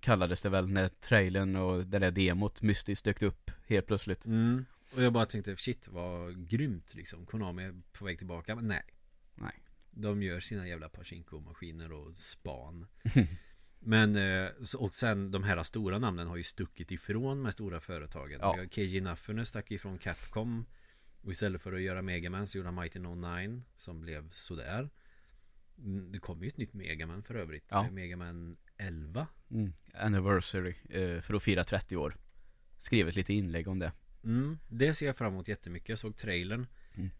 Kallades 0.00 0.42
det 0.42 0.48
väl 0.48 0.68
när 0.68 0.88
trailern 0.88 1.56
och 1.56 1.86
det 1.86 1.98
där 1.98 2.10
demot 2.10 2.62
mystiskt 2.62 3.04
dök 3.04 3.22
upp 3.22 3.50
helt 3.66 3.86
plötsligt. 3.86 4.26
mm, 4.26 4.64
Och 4.96 5.02
jag 5.02 5.12
bara 5.12 5.26
tänkte 5.26 5.56
shit 5.56 5.88
vad 5.88 6.48
grymt 6.48 6.94
liksom 6.94 7.26
Konami 7.26 7.64
är 7.64 7.74
på 7.92 8.04
väg 8.04 8.18
tillbaka 8.18 8.54
Men 8.54 8.68
Nej. 8.68 8.82
De 9.96 10.22
gör 10.22 10.40
sina 10.40 10.68
jävla 10.68 10.88
Pachinko-maskiner 10.88 11.92
och 11.92 12.14
span 12.16 12.86
Men 13.86 14.16
eh, 14.16 14.50
och 14.78 14.94
sen 14.94 15.30
de 15.30 15.42
här 15.44 15.62
stora 15.62 15.98
namnen 15.98 16.26
har 16.26 16.36
ju 16.36 16.42
stuckit 16.42 16.90
ifrån 16.90 17.42
med 17.42 17.52
stora 17.52 17.80
företagen 17.80 18.38
Ja. 18.40 18.56
Keiji 18.70 18.96
Inafune 18.98 19.44
stack 19.44 19.70
ifrån 19.70 19.98
Capcom 19.98 20.66
Och 21.22 21.30
istället 21.32 21.62
för 21.62 21.72
att 21.72 21.80
göra 21.82 22.02
Megaman 22.02 22.46
så 22.46 22.58
gjorde 22.58 22.68
han 22.68 22.80
Mighty 22.80 22.98
No 22.98 23.14
9 23.14 23.62
Som 23.76 24.00
blev 24.00 24.30
sådär 24.30 24.90
Mm, 25.78 26.12
Det 26.12 26.18
kom 26.18 26.42
ju 26.42 26.48
ett 26.48 26.56
nytt 26.56 26.74
Megaman 26.74 27.22
för 27.22 27.34
övrigt 27.34 27.64
Ja. 27.70 27.90
Megaman 27.90 28.56
11 28.76 29.26
Mm. 29.50 29.72
Anniversary 29.94 30.74
eh, 30.90 31.20
för 31.20 31.34
att 31.34 31.42
fira 31.42 31.64
30 31.64 31.96
år. 31.96 32.16
Skrivit 32.78 33.14
lite 33.16 33.34
inlägg 33.34 33.68
om 33.68 33.78
det. 33.78 33.92
mm, 34.24 34.58
Det 34.68 34.94
ser 34.94 35.06
jag 35.06 35.16
fram 35.16 35.32
emot 35.32 35.48
jättemycket 35.48 35.88
Jag 35.88 35.98
såg 35.98 36.16
trailern 36.16 36.66
Mm. 36.94 37.10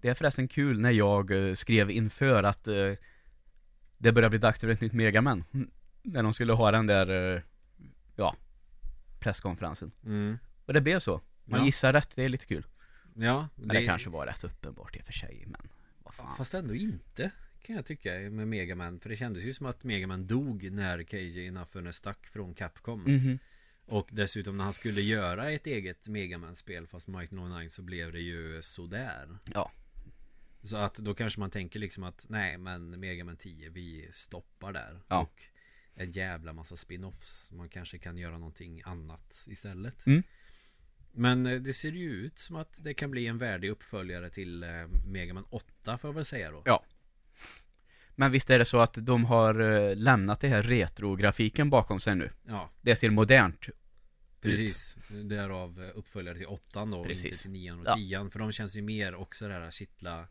Det 0.00 0.08
är 0.08 0.14
förresten 0.14 0.48
kul 0.48 0.80
när 0.80 0.90
jag 0.90 1.48
eh, 1.48 1.54
skrev 1.54 1.90
inför 1.90 2.42
att 2.42 2.68
eh, 2.68 2.92
det 3.98 4.12
börjar 4.12 4.30
bli 4.30 4.38
dags 4.38 4.60
för 4.60 4.68
ett 4.68 4.80
nytt 4.80 4.92
Megaman. 4.92 5.44
Mm. 5.54 5.70
När 6.02 6.22
de 6.22 6.34
skulle 6.34 6.52
ha 6.52 6.70
den 6.70 6.86
där, 6.86 7.34
eh, 7.36 7.42
ja, 8.16 8.36
presskonferensen. 9.20 9.92
mm, 10.04 10.38
Och 10.66 10.72
det 10.74 10.80
blev 10.80 10.98
så. 10.98 11.20
Man 11.44 11.60
Ja. 11.60 11.66
gissar 11.66 11.92
rätt, 11.92 12.16
det 12.16 12.24
är 12.24 12.28
lite 12.28 12.46
kul. 12.46 12.66
Ja, 13.14 13.48
Men 13.56 13.68
det, 13.68 13.86
kanske 13.86 14.10
var 14.10 14.26
rätt 14.26 14.44
uppenbart 14.44 14.96
i 14.96 15.00
och 15.00 15.04
för 15.04 15.12
sig, 15.12 15.44
men 15.46 15.68
vad 15.98 16.14
fan. 16.14 16.36
Fast 16.36 16.54
ändå 16.54 16.74
inte 16.74 17.30
Kan 17.62 17.76
jag 17.76 17.86
tycka 17.86 18.10
med 18.10 18.48
Megaman 18.48 19.00
För 19.00 19.08
det 19.08 19.16
kändes 19.16 19.42
ju 19.44 19.52
som 19.52 19.66
att 19.66 19.84
Megaman 19.84 20.26
dog 20.26 20.70
när 20.72 21.04
Keiji 21.04 21.46
Inafune 21.46 21.92
stack 21.92 22.26
från 22.26 22.54
Capcom 22.54 23.02
Mhm. 23.06 23.38
Och 23.86 24.08
dessutom 24.12 24.56
när 24.56 24.64
han 24.64 24.72
skulle 24.72 25.00
göra 25.00 25.50
ett 25.50 25.66
eget 25.66 26.08
Megaman-spel 26.08 26.86
Fast 26.86 27.08
Might 27.08 27.30
No 27.30 27.58
9 27.60 27.70
så 27.70 27.82
blev 27.82 28.12
det 28.12 28.20
ju 28.20 28.62
sådär 28.62 29.38
Ja. 29.54 29.70
Så 30.62 30.76
att 30.76 30.94
då 30.94 31.14
kanske 31.14 31.40
man 31.40 31.50
tänker 31.50 31.80
liksom 31.80 32.04
att 32.04 32.26
Nej 32.28 32.58
men 32.58 33.00
Megaman 33.00 33.36
10 33.36 33.68
vi 33.70 34.08
stoppar 34.12 34.72
där 34.72 35.00
Ja. 35.08 35.18
Och 35.20 35.42
en 35.94 36.10
jävla 36.10 36.52
massa 36.52 36.76
spin-offs 36.76 37.52
Man 37.52 37.68
kanske 37.68 37.98
kan 37.98 38.16
göra 38.16 38.38
någonting 38.38 38.82
annat 38.84 39.44
istället 39.46 40.06
Mm. 40.06 40.22
Men 41.12 41.46
eh, 41.46 41.60
det 41.60 41.72
ser 41.72 41.92
ju 41.92 42.10
ut 42.10 42.38
som 42.38 42.56
att 42.56 42.84
det 42.84 42.94
kan 42.94 43.10
bli 43.10 43.26
en 43.26 43.38
värdig 43.38 43.70
uppföljare 43.70 44.30
till 44.30 44.62
eh, 44.62 44.70
Megaman 45.06 45.44
8 45.50 45.98
får 45.98 46.08
jag 46.08 46.14
väl 46.14 46.24
säga 46.24 46.50
då 46.50 46.62
Ja. 46.64 46.84
Men 48.14 48.30
visst 48.32 48.50
är 48.50 48.58
det 48.58 48.64
så 48.64 48.78
att 48.78 48.94
de 49.06 49.24
har 49.24 49.60
eh, 49.60 49.96
lämnat 49.96 50.40
det 50.40 50.48
här 50.48 50.62
retrografiken 50.62 51.70
bakom 51.70 52.00
sig 52.00 52.14
nu? 52.16 52.30
Ja, 52.46 52.70
Det 52.80 52.96
ser 52.96 53.10
modernt 53.10 53.66
precis 54.40 54.98
Därav 55.24 55.80
uppföljare 55.94 56.38
till 56.38 56.46
8 56.46 56.84
då 56.84 57.04
Precis. 57.04 57.24
inte 57.24 57.38
till 57.42 57.50
9 57.50 57.72
och 57.72 57.86
Ja. 57.86 57.94
10 57.96 58.30
För 58.30 58.38
de 58.38 58.52
känns 58.52 58.76
ju 58.76 58.82
mer 58.82 59.14
också 59.14 59.48
det 59.48 59.54
här 59.54 59.70
kittla 59.70 60.28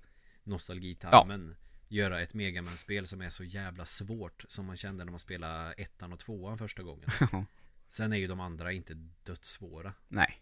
nostalgitarmen 0.47 1.55
Göra 1.89 2.21
ett 2.21 2.33
Megaman-spel 2.33 3.07
som 3.07 3.21
är 3.21 3.29
så 3.29 3.43
jävla 3.43 3.85
svårt 3.85 4.45
Som 4.47 4.65
man 4.65 4.77
kände 4.77 5.03
när 5.03 5.11
man 5.11 5.19
spelade 5.19 5.73
ettan 5.73 6.13
och 6.13 6.19
tvåan 6.19 6.57
första 6.57 6.83
gången 6.83 7.09
Ja. 7.31 7.45
Sen 7.87 8.13
är 8.13 8.17
ju 8.17 8.27
de 8.27 8.39
andra 8.39 8.71
inte 8.71 8.93
dödssvåra 9.23 9.93
Nej. 10.07 10.41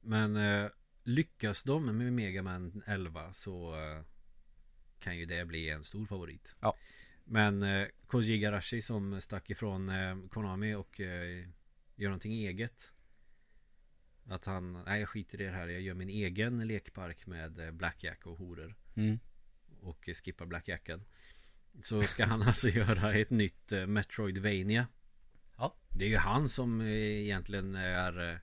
Men 0.00 0.36
eh, 0.36 0.70
lyckas 1.02 1.62
de 1.62 1.98
med 1.98 2.12
Megaman 2.12 2.82
11 2.86 3.32
så 3.32 3.74
eh, 3.74 4.02
kan 4.98 5.18
ju 5.18 5.26
det 5.26 5.44
bli 5.44 5.70
en 5.70 5.84
stor 5.84 6.06
favorit. 6.06 6.54
Ja. 6.60 6.76
Men 7.24 7.62
eh, 7.62 7.86
Koji 8.06 8.34
Igarashi 8.34 8.82
som 8.82 9.20
stack 9.20 9.50
ifrån 9.50 9.88
eh, 9.88 10.16
Konami 10.30 10.74
och 10.74 11.00
eh, 11.00 11.48
gör 11.96 12.08
någonting 12.08 12.32
eget. 12.32 12.92
Att 14.30 14.44
han, 14.44 14.82
nej 14.86 15.00
jag 15.00 15.08
skiter 15.08 15.40
i 15.40 15.44
det 15.44 15.50
här, 15.50 15.68
jag 15.68 15.80
gör 15.80 15.94
min 15.94 16.08
egen 16.08 16.66
lekpark 16.68 17.26
med 17.26 17.58
eh, 17.60 17.70
Blackjack 17.70 18.26
och 18.26 18.36
horor. 18.38 18.74
Mm. 18.94 19.18
Och 19.80 20.08
eh, 20.08 20.14
skippar 20.14 20.46
Blackjacken. 20.46 21.04
Så 21.82 22.02
ska 22.02 22.24
han 22.26 22.42
alltså 22.46 22.68
göra 22.68 23.14
ett 23.14 23.30
nytt 23.30 23.72
eh, 23.72 23.86
Metroidvania. 23.86 24.86
Ja. 25.56 25.74
Det 25.88 26.04
är 26.04 26.08
ju 26.08 26.16
han 26.16 26.48
som 26.48 26.80
egentligen 26.82 27.74
är 27.74 28.40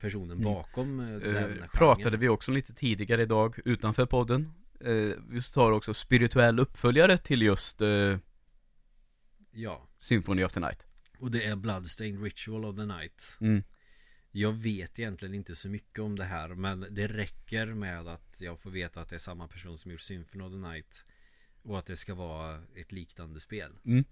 personen 0.00 0.30
Mm. 0.30 0.44
bakom 0.44 1.00
eh, 1.00 1.06
den 1.06 1.20
genren. 1.20 1.68
pratade 1.72 2.16
vi 2.16 2.28
också 2.28 2.50
lite 2.52 2.74
tidigare 2.74 3.22
idag 3.22 3.56
utanför 3.64 4.06
podden. 4.06 4.52
Eh, 4.80 4.92
vi 5.28 5.42
tar 5.54 5.72
också 5.72 5.94
spirituell 5.94 6.58
uppföljare 6.58 7.18
till 7.18 7.42
just 7.42 7.80
eh, 7.80 8.18
Ja, 9.50 9.88
Symphony 10.00 10.44
of 10.44 10.52
the 10.52 10.60
Night. 10.60 10.86
och 11.20 11.30
det 11.30 11.44
är 11.44 11.56
Bloodstained 11.56 12.22
Ritual 12.22 12.64
of 12.64 12.76
the 12.76 12.86
Night. 12.86 13.36
Mm. 13.40 13.62
Jag 14.36 14.52
vet 14.52 14.98
egentligen 14.98 15.34
inte 15.34 15.56
så 15.56 15.68
mycket 15.68 15.98
om 15.98 16.16
det 16.16 16.24
här 16.24 16.48
men 16.48 16.86
det 16.90 17.06
räcker 17.06 17.66
med 17.66 18.08
att 18.08 18.40
jag 18.40 18.60
får 18.60 18.70
veta 18.70 19.00
att 19.00 19.08
det 19.08 19.16
är 19.16 19.18
samma 19.18 19.48
person 19.48 19.78
som 19.78 19.90
gjort 19.90 20.00
Symphony 20.00 20.44
of 20.44 20.52
the 20.52 20.58
Night 20.58 21.04
och 21.62 21.78
att 21.78 21.86
det 21.86 21.96
ska 21.96 22.14
vara 22.14 22.62
ett 22.74 22.92
liknande 22.92 23.40
spel. 23.40 23.78
Mm. 23.84 24.04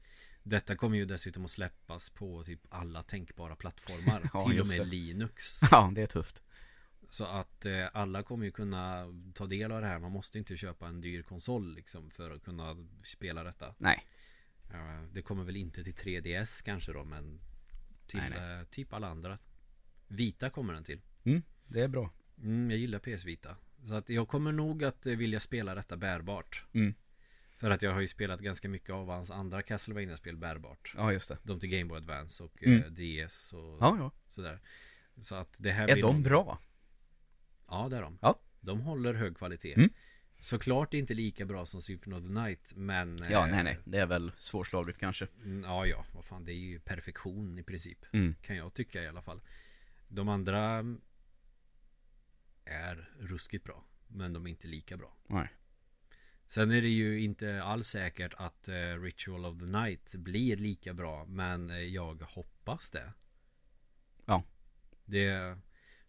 Detta 0.42 0.76
kommer 0.76 0.96
ju 0.96 1.04
dessutom 1.04 1.44
att 1.44 1.50
släppas 1.50 2.10
på 2.10 2.44
typ 2.44 2.60
alla 2.68 3.02
tänkbara 3.02 3.56
plattformar, 3.56 4.30
Ja, 4.34 4.48
till 4.48 4.60
och 4.60 4.66
med 4.66 4.78
det. 4.78 4.84
Linux. 4.84 5.60
Ja, 5.70 5.92
det 5.94 6.02
är 6.02 6.06
tufft. 6.06 6.42
Så 7.08 7.24
att 7.24 7.66
eh, 7.66 7.86
alla 7.92 8.22
kommer 8.22 8.44
ju 8.44 8.52
kunna 8.52 9.06
ta 9.34 9.46
del 9.46 9.72
av 9.72 9.80
det 9.80 9.86
här. 9.86 9.98
Man 9.98 10.12
måste 10.12 10.38
inte 10.38 10.56
köpa 10.56 10.86
en 10.86 11.00
dyr 11.00 11.22
konsol 11.22 11.74
liksom 11.74 12.10
för 12.10 12.30
att 12.30 12.44
kunna 12.44 12.86
spela 13.02 13.44
detta. 13.44 13.74
Nej. 13.78 14.06
Eh, 14.70 15.02
det 15.12 15.22
kommer 15.22 15.44
väl 15.44 15.56
inte 15.56 15.84
till 15.84 15.94
3DS 15.94 16.64
kanske 16.64 16.92
då 16.92 17.04
men 17.04 17.40
till 18.06 18.20
Nej, 18.20 18.30
nej. 18.30 18.60
Eh, 18.60 18.64
typ 18.64 18.92
alla 18.92 19.08
andra. 19.08 19.38
Vita 20.08 20.50
kommer 20.50 20.72
den 20.74 20.84
till. 20.84 21.00
Det 21.68 21.80
är 21.80 21.88
bra. 21.88 22.10
Mm, 22.42 22.70
jag 22.70 22.78
gillar 22.80 22.98
PS 22.98 23.24
Vita. 23.24 23.56
Så 23.84 23.94
att 23.94 24.08
jag 24.10 24.28
kommer 24.28 24.52
nog 24.52 24.84
att 24.84 25.06
eh, 25.06 25.16
vilja 25.16 25.40
spela 25.40 25.74
detta 25.74 25.96
bärbart. 25.96 26.64
Mm. 26.72 26.94
För 27.56 27.70
att 27.70 27.82
jag 27.82 27.92
har 27.92 28.00
ju 28.00 28.06
spelat 28.06 28.40
ganska 28.40 28.68
mycket 28.68 28.90
av 28.90 29.08
hans 29.10 29.30
andra 29.30 29.62
castlevania 29.62 30.16
spel 30.16 30.36
bärbart. 30.36 30.94
Ja, 30.96 31.12
just 31.12 31.28
det. 31.28 31.38
De 31.42 31.60
till 31.60 31.68
Game 31.68 31.84
Boy 31.84 31.96
Advance 31.98 32.42
och 32.42 32.62
Mm. 32.64 32.78
eh, 32.82 32.90
DS 33.26 33.52
och 33.52 33.78
Ja, 33.80 33.96
ja. 33.98 34.10
sådär. 34.28 34.60
Så 35.20 35.34
att 35.34 35.54
det 35.58 35.70
här 35.70 35.88
Är 35.88 35.94
de 35.96 36.00
nog- 36.14 36.22
bra? 36.22 36.58
Ja, 37.68 37.88
det 37.90 37.96
är 37.96 38.02
de. 38.02 38.18
Ja. 38.22 38.40
De 38.60 38.80
håller 38.80 39.14
hög 39.14 39.36
kvalitet. 39.36 39.74
Mm. 39.76 39.90
Såklart 40.40 40.94
inte 40.94 41.14
lika 41.14 41.44
bra 41.44 41.66
som 41.66 41.82
Symphony 41.82 42.16
of 42.16 42.22
the 42.22 42.30
Night, 42.30 42.72
men... 42.76 43.18
Ja, 43.30 43.46
eh, 43.46 43.50
nej, 43.54 43.64
nej. 43.64 43.78
Det 43.84 43.98
är 43.98 44.06
väl 44.06 44.32
svårslaget 44.38 44.98
kanske. 44.98 45.26
mm, 45.44 45.62
Ja, 45.64 45.86
ja, 45.86 46.04
vad 46.14 46.24
fan, 46.24 46.44
det 46.44 46.52
är 46.52 46.56
ju 46.56 46.78
perfektion 46.80 47.58
i 47.58 47.62
princip. 47.62 47.98
Mm. 48.12 48.34
Kan 48.42 48.56
jag 48.56 48.74
tycka 48.74 49.02
i 49.02 49.08
alla 49.08 49.22
fall. 49.22 49.40
De 50.14 50.28
andra 50.28 50.84
är 52.64 53.10
ruskigt 53.18 53.64
bra. 53.64 53.84
Men 54.06 54.32
de 54.32 54.46
är 54.46 54.50
inte 54.50 54.68
lika 54.68 54.96
bra. 54.96 55.16
Nej. 55.28 55.48
Sen 56.46 56.70
är 56.70 56.82
det 56.82 56.88
ju 56.88 57.20
inte 57.20 57.62
alls 57.62 57.86
säkert 57.86 58.34
att 58.36 58.68
uh, 58.68 59.02
Ritual 59.02 59.44
of 59.44 59.58
the 59.58 59.64
Night 59.64 60.14
blir 60.14 60.56
lika 60.56 60.94
bra. 60.94 61.24
Men 61.24 61.70
uh, 61.70 61.78
jag 61.78 62.22
hoppas 62.22 62.90
det. 62.90 63.12
Ja. 64.26 64.42
Det... 65.04 65.58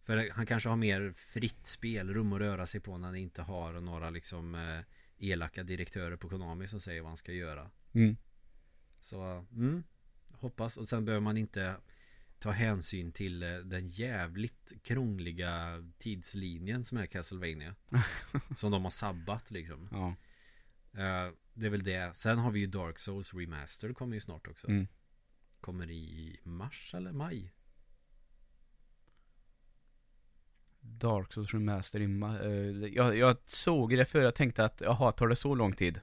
För 0.02 0.30
han 0.30 0.46
kanske 0.46 0.68
har 0.68 0.76
mer 0.76 1.12
fritt 1.12 1.66
spelrum 1.66 2.32
att 2.32 2.38
röra 2.38 2.66
sig 2.66 2.80
på 2.80 2.98
när 2.98 3.08
han 3.08 3.16
inte 3.16 3.42
har 3.42 3.72
några 3.72 4.10
liksom 4.10 4.54
uh, 4.54 4.80
elaka 5.18 5.62
direktörer 5.62 6.16
på 6.16 6.28
Konami 6.28 6.68
som 6.68 6.80
säger 6.80 7.00
vad 7.00 7.10
han 7.10 7.16
ska 7.16 7.32
göra. 7.32 7.70
Mm. 7.92 8.16
Så, 9.00 9.46
mm, 9.52 9.84
hoppas. 10.32 10.76
Och 10.76 10.88
sen 10.88 11.04
behöver 11.04 11.22
man 11.22 11.36
inte 11.36 11.76
ta 12.38 12.50
hänsyn 12.50 13.12
till 13.12 13.42
eh, 13.42 13.56
den 13.56 13.88
jävligt 13.88 14.72
krångliga 14.82 15.84
tidslinjen 15.98 16.84
som 16.84 16.98
är 16.98 17.06
Castlevania. 17.06 17.74
som 18.56 18.70
de 18.70 18.82
har 18.82 18.90
sabbat 18.90 19.50
liksom. 19.50 19.88
Ja. 19.92 20.14
Uh, 20.96 21.32
det 21.54 21.66
är 21.66 21.70
väl 21.70 21.84
det. 21.84 22.16
Sen 22.16 22.38
har 22.38 22.50
vi 22.50 22.60
ju 22.60 22.66
Dark 22.66 22.98
Souls 22.98 23.34
Remastered 23.34 23.96
kommer 23.96 24.14
ju 24.14 24.20
snart 24.20 24.46
också. 24.46 24.68
Mm. 24.68 24.86
Kommer 25.60 25.90
i 25.90 26.40
mars 26.42 26.94
eller 26.94 27.12
maj? 27.12 27.52
Dark 30.80 31.32
Souls 31.32 31.54
Remaster 31.54 32.00
i 32.00 32.06
ma- 32.06 32.44
eh, 32.44 32.88
jag, 32.94 33.16
jag 33.16 33.36
såg 33.46 33.96
det 33.96 34.04
för 34.04 34.22
jag 34.22 34.34
tänkte 34.34 34.64
att, 34.64 34.80
jaha, 34.80 35.12
tar 35.12 35.28
det 35.28 35.36
så 35.36 35.54
lång 35.54 35.72
tid? 35.72 36.00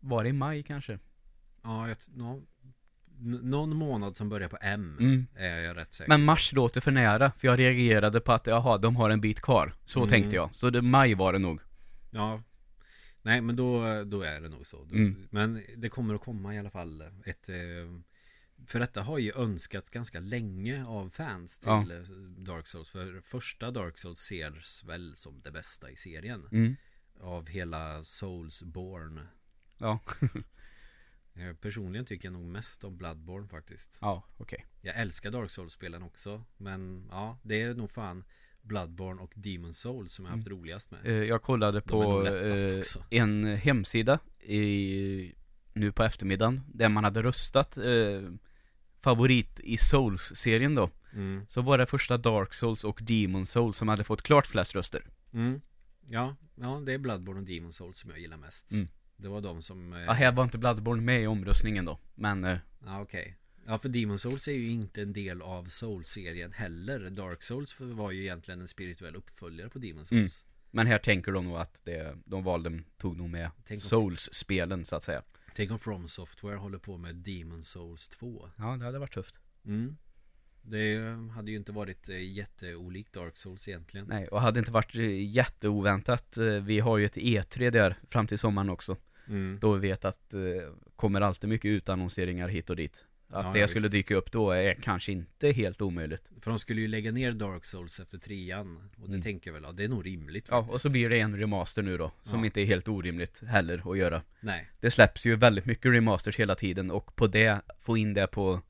Var 0.00 0.22
det 0.22 0.28
i 0.28 0.32
maj 0.32 0.62
kanske? 0.62 0.98
Ja, 1.62 1.88
jag, 1.88 1.98
t- 1.98 2.12
nå- 2.14 2.34
n- 2.36 2.46
någon 3.20 3.76
månad 3.76 4.16
som 4.16 4.28
börjar 4.28 4.48
på 4.48 4.58
M 4.60 4.96
Mm. 5.00 5.26
är 5.34 5.58
jag 5.58 5.76
rätt 5.76 5.92
säker 5.92 6.08
Men 6.08 6.24
mars 6.24 6.52
låter 6.52 6.80
för 6.80 6.90
nära, 6.90 7.32
för 7.38 7.48
jag 7.48 7.58
reagerade 7.58 8.20
på 8.20 8.32
att, 8.32 8.46
jaha, 8.46 8.78
de 8.78 8.96
har 8.96 9.10
en 9.10 9.20
bit 9.20 9.40
kvar. 9.40 9.72
Så 9.84 9.98
Mm. 9.98 10.10
tänkte 10.10 10.36
jag. 10.36 10.54
Så 10.54 10.70
det, 10.70 10.82
maj 10.82 11.14
var 11.14 11.32
det 11.32 11.38
nog. 11.38 11.60
Ja 12.10 12.42
Nej 13.22 13.40
men 13.40 13.56
då, 13.56 14.04
då 14.04 14.22
är 14.22 14.40
det 14.40 14.48
nog 14.48 14.66
så 14.66 14.76
Då- 14.84 14.94
Mm. 14.94 15.28
Men 15.30 15.62
det 15.76 15.88
kommer 15.88 16.14
att 16.14 16.20
komma 16.20 16.54
i 16.54 16.58
alla 16.58 16.70
fall 16.70 17.02
ett 17.24 17.48
eh, 17.48 17.56
För 18.66 18.80
detta 18.80 19.02
har 19.02 19.18
ju 19.18 19.32
önskats 19.36 19.90
ganska 19.90 20.20
länge 20.20 20.84
av 20.86 21.08
fans 21.10 21.58
till 21.58 21.68
Ja. 21.68 21.82
eh, 21.92 22.02
Dark 22.38 22.66
Souls 22.66 22.90
För 22.90 23.20
första 23.20 23.70
Dark 23.70 23.98
Souls 23.98 24.20
ses 24.20 24.84
väl 24.84 25.16
som 25.16 25.40
det 25.44 25.50
bästa 25.50 25.90
i 25.90 25.96
serien 25.96 26.42
Mm. 26.52 26.76
Av 27.20 27.46
hela 27.48 28.02
Soulsborne 28.04 29.26
Ja. 29.78 29.98
Eh, 31.36 31.52
Personligen 31.54 32.06
tycker 32.06 32.28
jag 32.28 32.32
nog 32.32 32.44
mest 32.46 32.84
om 32.84 32.96
Bloodborne 32.96 33.48
faktiskt 33.48 33.98
Ja, 34.00 34.24
okej. 34.36 34.66
Jag 34.80 34.96
älskar 34.96 35.30
Dark 35.30 35.50
Souls-spelen 35.50 36.02
också 36.02 36.44
Men 36.56 37.06
ja, 37.10 37.38
det 37.42 37.62
är 37.62 37.74
nog 37.74 37.90
fan 37.90 38.24
Bloodborne 38.62 39.22
och 39.22 39.32
Demon 39.36 39.74
Souls 39.74 40.12
som 40.12 40.24
jag 40.24 40.32
haft 40.32 40.48
roligast 40.48 40.90
med 40.90 41.06
Eh, 41.06 41.12
Jag 41.12 41.42
kollade 41.42 41.80
på 41.80 42.26
eh, 42.26 42.82
en 43.10 43.44
hemsida 43.44 44.18
i, 44.40 45.34
nu 45.72 45.92
på 45.92 46.02
eftermiddagen, 46.02 46.60
där 46.74 46.88
man 46.88 47.04
hade 47.04 47.22
röstat 47.22 47.76
eh, 47.76 48.22
favorit 49.00 49.60
i 49.60 49.76
Souls-serien 49.78 50.74
då. 50.74 50.90
mm. 51.12 51.46
Så 51.48 51.62
var 51.62 51.78
det 51.78 51.86
första 51.86 52.16
Dark 52.16 52.54
Souls 52.54 52.84
och 52.84 52.98
Demon 53.02 53.46
Souls 53.46 53.76
som 53.76 53.88
hade 53.88 54.04
fått 54.04 54.22
klart 54.22 54.46
flest 54.46 54.74
röster. 54.74 55.06
Mm. 55.32 55.60
Ja, 56.08 56.36
ja, 56.54 56.82
det 56.86 56.92
är 56.92 56.98
Bloodborne 56.98 57.40
och 57.40 57.46
Demon 57.46 57.72
Souls 57.72 57.98
som 57.98 58.10
jag 58.10 58.18
gillar 58.18 58.36
mest. 58.36 58.70
Mm. 59.18 59.22
Det 59.22 59.28
var 59.28 59.40
de 59.40 59.62
som... 59.62 59.92
Eh, 59.92 60.00
Ja, 60.00 60.12
här 60.12 60.32
var 60.32 60.44
inte 60.44 60.58
Bloodborne 60.58 61.02
med 61.02 61.22
i 61.22 61.26
omröstningen 61.26 61.84
då, 61.84 61.98
men 62.14 62.44
eh, 62.44 62.58
Ja, 62.84 63.00
okej. 63.02 63.36
Ja, 63.66 63.78
för 63.78 63.88
Demon 63.88 64.18
Souls 64.18 64.48
är 64.48 64.52
ju 64.52 64.68
inte 64.70 65.02
en 65.02 65.12
del 65.12 65.42
av 65.42 65.64
Souls-serien 65.64 66.52
heller. 66.52 67.10
Dark 67.10 67.42
Souls 67.42 67.76
var 67.80 68.10
ju 68.10 68.22
egentligen 68.22 68.60
en 68.60 68.68
spirituell 68.68 69.16
uppföljare 69.16 69.68
på 69.68 69.78
Demon 69.78 69.94
Mm. 70.10 70.28
Souls. 70.28 70.44
Men 70.70 70.86
här 70.86 70.98
tänker 70.98 71.32
de 71.32 71.44
nog 71.44 71.56
att 71.56 71.80
det, 71.84 72.16
de 72.24 72.44
valde, 72.44 72.82
tog 72.98 73.16
nog 73.16 73.30
med 73.30 73.50
Souls-spelen 73.78 74.84
så 74.84 74.96
att 74.96 75.02
säga. 75.02 75.22
Tänk 75.54 75.70
om 75.70 75.78
From 75.78 76.08
Software 76.08 76.56
håller 76.56 76.78
på 76.78 76.96
med 76.98 77.14
Demon 77.14 77.64
Souls 77.64 78.08
2. 78.08 78.50
Ja, 78.56 78.76
det 78.76 78.84
hade 78.84 78.98
varit 78.98 79.14
tufft. 79.14 79.40
Mm. 79.64 79.96
Det 80.68 80.98
hade 81.34 81.50
ju 81.50 81.56
inte 81.56 81.72
varit 81.72 82.08
eh, 82.08 82.22
jätteolikt 82.32 83.12
Dark 83.12 83.36
Souls 83.36 83.68
egentligen. 83.68 84.06
Nej, 84.08 84.28
och 84.28 84.40
hade 84.40 84.58
inte 84.58 84.70
varit 84.72 84.94
eh, 84.96 85.30
jätteoväntat. 85.34 86.36
eh, 86.36 86.44
Vi 86.44 86.80
har 86.80 86.98
ju 86.98 87.04
ett 87.06 87.16
E3 87.16 87.70
där 87.70 87.96
fram 88.10 88.26
till 88.26 88.38
sommaren 88.38 88.70
också. 88.70 88.96
Mm. 89.28 89.58
Då 89.60 89.72
vi 89.72 89.88
vet 89.88 90.04
att 90.04 90.34
eh, 90.34 90.40
kommer 90.96 91.20
alltid 91.20 91.50
mycket 91.50 91.68
utannonseringar 91.68 92.48
hit 92.48 92.70
och 92.70 92.76
dit. 92.76 93.04
Att 93.28 93.44
Ja, 93.46 93.52
det 93.52 93.58
ja, 93.58 93.68
skulle 93.68 93.82
visst. 93.82 93.92
dyka 93.92 94.14
upp 94.14 94.32
då 94.32 94.50
är 94.50 94.74
kanske 94.74 95.12
inte 95.12 95.52
helt 95.52 95.82
omöjligt. 95.82 96.30
För 96.40 96.50
de 96.50 96.58
skulle 96.58 96.80
ju 96.80 96.88
lägga 96.88 97.12
ner 97.12 97.32
Dark 97.32 97.64
Souls 97.64 98.00
efter 98.00 98.18
trean. 98.18 98.76
Och 98.96 99.08
det 99.08 99.14
Mm. 99.14 99.22
tänker 99.22 99.50
jag 99.50 99.54
väl, 99.54 99.62
ja, 99.62 99.72
det 99.72 99.84
är 99.84 99.88
nog 99.88 100.06
rimligt 100.06 100.46
Ja, 100.50 100.56
faktiskt. 100.56 100.74
och 100.74 100.80
så 100.80 100.88
blir 100.90 101.10
det 101.10 101.20
en 101.20 101.36
remaster 101.38 101.82
nu 101.82 101.96
då, 101.98 102.12
som 102.22 102.38
Ja. 102.40 102.44
inte 102.46 102.60
är 102.60 102.64
helt 102.64 102.88
orimligt 102.88 103.42
heller 103.46 103.90
att 103.92 103.98
göra. 103.98 104.22
Nej. 104.40 104.68
Det 104.80 104.90
släpps 104.90 105.26
ju 105.26 105.36
väldigt 105.36 105.64
mycket 105.66 105.92
remasters 105.92 106.36
hela 106.36 106.54
tiden 106.54 106.90
och 106.90 107.16
på 107.16 107.26
det, 107.26 107.60
få 107.82 107.96
in 107.96 108.14
det 108.14 108.26
på 108.26 108.60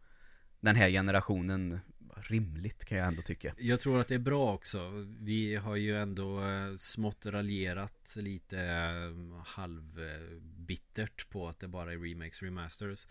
den 0.67 0.77
här 0.77 0.91
generationen, 0.91 1.81
rimligt 2.17 2.85
kan 2.85 2.99
jag 2.99 3.07
ändå 3.07 3.23
tycka. 3.23 3.55
Jag 3.59 3.81
tror 3.81 4.01
att 4.01 4.09
det 4.09 4.15
är 4.15 4.19
bra 4.19 4.55
också. 4.55 5.07
Vi 5.21 5.57
har 5.57 5.77
ju 5.77 5.97
ändå 5.97 6.45
eh, 6.45 6.77
smått 6.77 7.27
raljerat 7.27 8.15
lite 8.17 8.61
eh, 8.61 9.43
halvbittert 9.45 11.29
på 11.31 11.49
att 11.49 11.61
det 11.61 11.69
bara 11.69 11.93
är 11.93 11.99
remakes 11.99 12.43
remasters. 12.43 13.07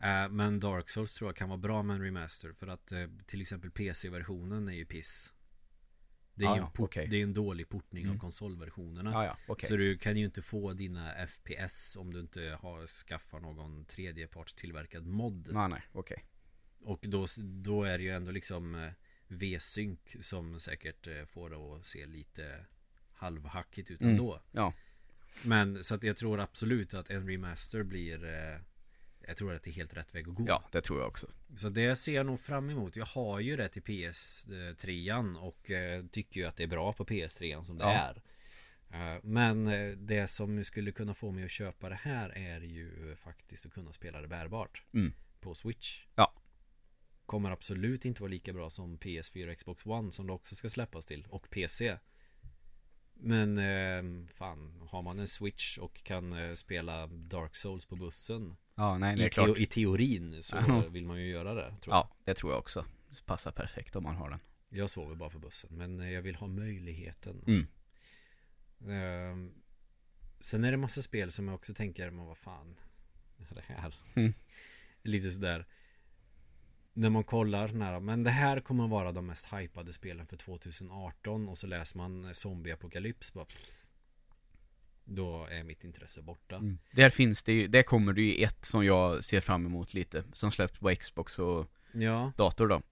Eh, 0.00 0.28
Men 0.28 0.60
Dark 0.60 0.90
Souls 0.90 1.14
tror 1.14 1.28
jag 1.28 1.36
kan 1.36 1.48
vara 1.48 1.58
bra 1.58 1.82
med 1.82 1.96
en 1.96 2.02
remaster 2.02 2.52
för 2.52 2.66
att 2.66 2.92
till 3.26 3.40
exempel 3.40 3.70
PC-versionen 3.70 4.68
är 4.68 4.72
ju 4.72 4.84
piss. 4.86 5.32
Det 6.34 6.44
är 6.44 6.54
ju 6.56 6.60
en, 6.62 6.66
port, 6.70 6.80
okej. 6.80 7.06
det 7.10 7.16
är 7.16 7.22
en 7.22 7.34
dålig 7.34 7.68
portning 7.68 8.04
av 8.04 8.10
Mm. 8.10 8.20
konsolversionerna. 8.20 9.10
Ja, 9.10 9.24
ja, 9.24 9.36
okej. 9.48 9.68
Så 9.68 9.76
du 9.76 9.98
kan 9.98 10.16
ju 10.16 10.24
inte 10.24 10.42
få 10.42 10.72
dina 10.72 11.12
FPS 11.26 11.96
om 11.96 12.12
du 12.12 12.20
inte 12.20 12.58
har 12.60 12.86
skaffat 12.86 13.42
någon 13.42 13.84
tredjepartstillverkad 13.84 15.06
mod. 15.06 15.48
Nej, 15.52 15.68
nej, 15.68 15.82
okej. 15.92 16.24
Och 16.86 16.98
då, 17.02 17.26
då 17.38 17.82
är 17.84 17.98
det 17.98 18.04
ju 18.04 18.10
ändå 18.10 18.30
liksom 18.30 18.74
eh, 18.74 18.90
V-synk 19.28 20.16
som 20.20 20.60
säkert 20.60 21.06
eh, 21.06 21.24
får 21.24 21.50
det 21.50 21.56
att 21.56 21.86
se 21.86 22.06
lite 22.06 22.64
halvhackigt 23.12 23.90
ut 23.90 24.00
Mm. 24.00 24.12
ändå. 24.12 24.40
Ja. 24.52 24.72
Men 25.44 25.84
så 25.84 25.94
att 25.94 26.02
jag 26.02 26.16
tror 26.16 26.40
absolut 26.40 26.94
att 26.94 27.10
en 27.10 27.28
remaster 27.28 27.82
blir 27.82 28.24
eh, 28.24 28.58
Jag 29.28 29.36
tror 29.36 29.52
att 29.54 29.62
det 29.62 29.70
är 29.70 29.72
helt 29.72 29.96
rätt 29.96 30.14
väg 30.14 30.28
att 30.28 30.34
gå. 30.34 30.44
Ja, 30.48 30.68
det 30.72 30.80
tror 30.82 30.98
jag 30.98 31.08
också. 31.08 31.26
Så 31.56 31.68
det 31.68 31.96
ser 31.96 32.14
jag 32.14 32.26
nog 32.26 32.40
fram 32.40 32.70
emot. 32.70 32.96
Jag 32.96 33.06
har 33.06 33.40
ju 33.40 33.56
det 33.56 33.68
till 33.68 33.82
PS3 33.82 35.36
och 35.36 35.70
tycker 36.10 36.40
ju 36.40 36.46
att 36.46 36.56
det 36.56 36.62
är 36.62 36.66
bra 36.68 36.92
på 36.92 37.04
PS3 37.04 37.62
som 37.64 37.78
det 37.78 37.84
Ja. 37.84 37.92
är. 37.92 39.20
Men 39.22 39.64
det 40.06 40.26
som 40.26 40.64
skulle 40.64 40.92
kunna 40.92 41.14
få 41.14 41.30
mig 41.30 41.44
att 41.44 41.50
köpa 41.50 41.88
det 41.88 41.94
här 41.94 42.30
är 42.38 42.60
ju 42.60 43.16
faktiskt 43.16 43.66
att 43.66 43.72
kunna 43.72 43.92
spela 43.92 44.20
det 44.20 44.28
bärbart. 44.28 44.82
Mm. 44.94 45.12
På 45.40 45.54
Switch. 45.54 46.04
Ja. 46.14 46.32
Kommer 47.26 47.50
absolut 47.50 48.04
inte 48.04 48.22
vara 48.22 48.30
lika 48.30 48.52
bra 48.52 48.70
som 48.70 48.98
PS4 48.98 49.50
och 49.52 49.58
Xbox 49.58 49.86
One 49.86 50.12
som 50.12 50.26
det 50.26 50.32
också 50.32 50.54
ska 50.56 50.70
släppas 50.70 51.06
till. 51.06 51.26
Och 51.28 51.50
PC. 51.50 51.98
Men 53.14 53.58
eh, 53.58 54.26
fan, 54.28 54.82
har 54.88 55.02
man 55.02 55.18
en 55.18 55.26
Switch 55.28 55.78
och 55.78 56.04
kan 56.04 56.32
eh, 56.32 56.54
spela 56.54 57.06
Dark 57.06 57.56
Souls 57.56 57.86
på 57.86 57.96
bussen 57.96 58.56
Ja, 58.74 58.98
nej, 58.98 59.16
det 59.16 59.22
i, 59.22 59.24
är 59.26 59.30
klart. 59.30 59.46
teo- 59.48 59.56
I 59.56 59.66
teorin 59.66 60.42
så 60.42 60.84
vill 60.90 61.06
man 61.06 61.20
ju 61.20 61.26
göra 61.28 61.54
det 61.54 61.76
tror 61.80 61.94
jag. 61.94 61.96
Ja, 61.96 62.16
det 62.24 62.34
tror 62.34 62.52
jag 62.52 62.58
också. 62.58 62.84
Det 63.10 63.26
passar 63.26 63.52
perfekt 63.52 63.96
om 63.96 64.02
man 64.02 64.16
har 64.16 64.30
den. 64.30 64.38
Jag 64.68 64.90
sover 64.90 65.14
bara 65.14 65.30
på 65.30 65.38
bussen 65.38 65.70
men 65.72 66.00
eh, 66.00 66.10
jag 66.10 66.22
vill 66.22 66.34
ha 66.36 66.46
möjligheten. 66.46 67.44
Mm. 67.46 67.66
Ehm, 68.88 69.54
sen 70.40 70.64
är 70.64 70.70
det 70.70 70.76
massa 70.76 71.02
spel 71.02 71.30
som 71.30 71.48
jag 71.48 71.54
också 71.54 71.74
tänker, 71.74 72.10
men 72.10 72.24
vad 72.26 72.38
fan 72.38 72.76
är 73.50 73.54
det 73.54 73.64
här? 73.66 73.94
Mm. 74.14 74.34
Lite 75.02 75.30
sådär 75.30 75.66
När 76.98 77.10
man 77.10 77.24
kollar 77.24 77.66
sån 77.68 77.82
här, 77.82 78.00
men 78.00 78.22
det 78.22 78.30
här 78.30 78.60
kommer 78.60 78.86
vara 78.88 79.12
de 79.12 79.26
mest 79.26 79.52
hypade 79.52 79.92
spelen 79.92 80.26
för 80.26 80.36
2018 80.36 81.48
och 81.48 81.58
så 81.58 81.66
läser 81.66 81.98
man 81.98 82.34
Zombie 82.34 82.72
Apocalypse 82.72 83.32
bara 83.34 83.46
Då 85.04 85.46
är 85.50 85.64
mitt 85.64 85.84
intresse 85.84 86.22
borta 86.22 86.56
Mm. 86.56 86.78
Där 86.92 87.10
finns 87.10 87.42
det 87.42 87.52
ju, 87.52 87.66
där 87.68 87.82
kommer 87.82 88.12
det 88.12 88.22
ju 88.22 88.44
ett 88.44 88.64
som 88.64 88.84
jag 88.84 89.24
ser 89.24 89.40
fram 89.40 89.66
emot 89.66 89.94
lite. 89.94 90.24
Som 90.32 90.50
släpps 90.50 90.78
på 90.78 90.94
Xbox 90.96 91.38
och 91.38 91.66
Ja, 91.92 92.32
dator 92.36 92.68
då. 92.68 92.82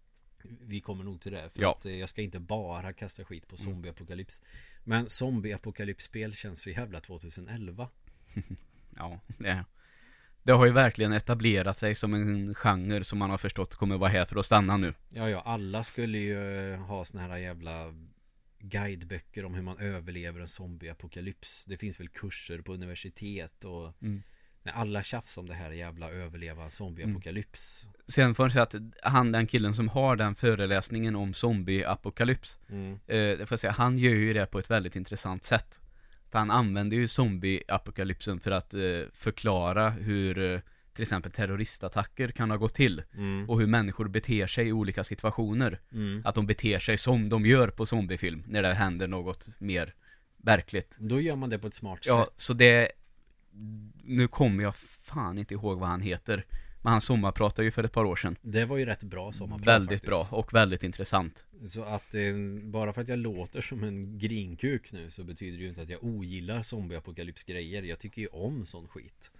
vi 0.61 0.81
kommer 0.81 1.05
nog 1.05 1.21
till 1.21 1.33
det 1.33 1.51
för 1.55 1.63
Ja. 1.63 1.73
att 1.73 1.87
eh, 1.87 1.93
jag 1.97 2.09
ska 2.09 2.23
inte 2.23 2.41
bara 2.41 2.93
kasta 2.93 3.25
skit 3.25 3.49
på 3.49 3.57
Zombie 3.57 3.89
Apocalypse 3.91 4.43
Men 4.85 5.09
Zombie 5.09 5.53
Apocalypse-spel 5.53 6.33
känns 6.35 6.63
så 6.63 6.71
jävla 6.71 7.01
2011 7.01 7.89
Ja, 8.97 9.21
det, 9.39 9.65
det 10.45 10.53
har 10.53 10.67
ju 10.67 10.73
verkligen 10.73 11.13
etablerat 11.13 11.79
sig 11.79 11.95
som 11.95 12.15
en 12.15 12.55
genre 12.55 13.05
som 13.05 13.19
man 13.19 13.31
har 13.31 13.39
förstått 13.39 13.75
kommer 13.75 13.99
vara 13.99 14.11
här 14.11 14.25
för 14.25 14.37
att 14.37 14.47
stanna 14.47 14.77
nu. 14.77 14.95
Ja, 15.09 15.31
ja, 15.31 15.43
alla 15.47 15.85
skulle 15.85 16.19
ju 16.19 16.73
eh, 16.73 16.81
ha 16.81 17.05
såna 17.05 17.23
här 17.23 17.37
jävla 17.37 17.95
guideböcker 18.59 19.45
om 19.45 19.55
hur 19.55 19.63
man 19.63 19.79
överlever 19.79 20.41
en 20.41 20.49
zombieapokalyps. 20.49 21.65
Det 21.65 21.77
finns 21.77 22.01
väl 22.01 22.09
kurser 22.09 22.61
på 22.61 22.73
universitet 22.75 23.65
och 23.65 23.93
Mm. 24.03 24.23
När 24.67 24.73
alla 24.73 25.03
tjafs 25.03 25.39
om 25.39 25.49
det 25.49 25.55
här 25.55 25.71
jävla 25.71 26.11
överleva 26.11 26.71
zombieapokalyps 26.71 27.87
Sen 28.09 28.35
får 28.35 28.45
jag 28.45 28.53
säga 28.53 28.63
att 28.63 28.75
han, 29.03 29.33
den 29.33 29.47
killen 29.47 29.75
som 29.75 29.89
har 29.89 30.17
den 30.17 30.35
föreläsningen 30.35 31.17
om 31.17 31.35
zombieapokalyps 31.35 32.59
mm. 32.69 32.93
eh, 32.93 32.99
det 33.07 33.47
får 33.47 33.53
jag 33.53 33.61
säga, 33.61 33.73
han 33.73 33.99
gör 33.99 34.15
ju 34.15 34.33
det 34.33 34.47
på 34.47 34.59
ett 34.59 34.71
väldigt 34.71 34.97
intressant 34.97 35.45
sätt. 35.45 35.81
Han 36.35 36.51
använder 36.51 36.97
ju 36.97 37.09
zombieapokalypsen 37.09 38.41
för 38.41 38.51
att 38.51 38.75
eh, 38.75 38.81
förklara 39.13 39.91
hur 39.91 40.39
eh, 40.39 40.61
till 40.95 41.03
exempel 41.03 41.33
terroristattacker 41.33 42.29
kan 42.29 42.51
ha 42.51 42.57
gått 42.57 42.75
till. 42.75 43.03
Mm. 43.15 43.51
Och 43.51 43.61
hur 43.61 43.67
människor 43.67 44.09
beter 44.09 44.47
sig 44.47 44.69
i 44.69 44.73
olika 44.73 45.05
situationer. 45.05 45.81
Mm. 45.93 46.23
Att 46.25 46.35
de 46.35 46.47
beter 46.47 46.79
sig 46.79 46.99
som 46.99 47.29
de 47.29 47.47
gör 47.47 47.69
på 47.69 47.87
zombiefilm, 47.87 48.43
när 48.47 48.63
det 48.63 48.75
händer 48.75 49.09
något 49.09 49.49
mer 49.59 49.95
verkligt. 50.37 50.97
Då 50.99 51.21
gör 51.21 51.37
man 51.37 51.51
det 51.51 51.59
på 51.59 51.67
ett 51.67 51.75
smart 51.75 51.99
Ja, 52.07 52.25
sätt 52.25 52.35
så 52.37 52.53
det 52.53 52.93
Nu 54.03 54.29
kommer 54.29 54.63
jag 54.63 54.77
fan 54.77 55.39
inte 55.39 55.55
ihåg 55.55 55.79
vad 55.79 55.89
han 55.89 56.01
heter 56.01 56.45
Men 56.85 56.93
han 56.93 57.01
sommarpratade 57.01 57.65
ju 57.65 57.71
för 57.71 57.85
ett 57.85 57.93
par 57.93 58.05
år 58.05 58.17
sedan. 58.17 58.37
Det 58.43 58.65
var 58.65 58.77
ju 58.77 58.85
rätt 58.85 59.03
bra 59.03 59.33
sommarprat 59.33 59.67
Väldigt 59.67 59.91
faktiskt. 59.91 60.31
bra 60.31 60.39
och 60.39 60.55
väldigt 60.55 60.83
intressant. 60.83 61.45
Så 61.69 61.85
att 61.85 62.15
eh, 62.15 62.35
bara 62.63 62.93
för 62.93 63.03
att 63.03 63.09
jag 63.09 63.19
låter 63.19 63.61
som 63.61 63.85
en 63.85 64.19
grinkuk 64.19 64.93
nu 64.93 65.11
så 65.11 65.25
betyder 65.25 65.59
det 65.59 65.63
ju 65.63 65.69
inte 65.69 65.83
att 65.83 65.89
jag 65.89 66.05
ogillar 66.05 66.63
zombieapokalypsgrejer. 66.63 67.83
Jag 67.83 67.99
tycker 67.99 68.23
ju 68.23 68.29
om 68.29 68.67
sån 68.67 68.89
skit. 68.89 69.33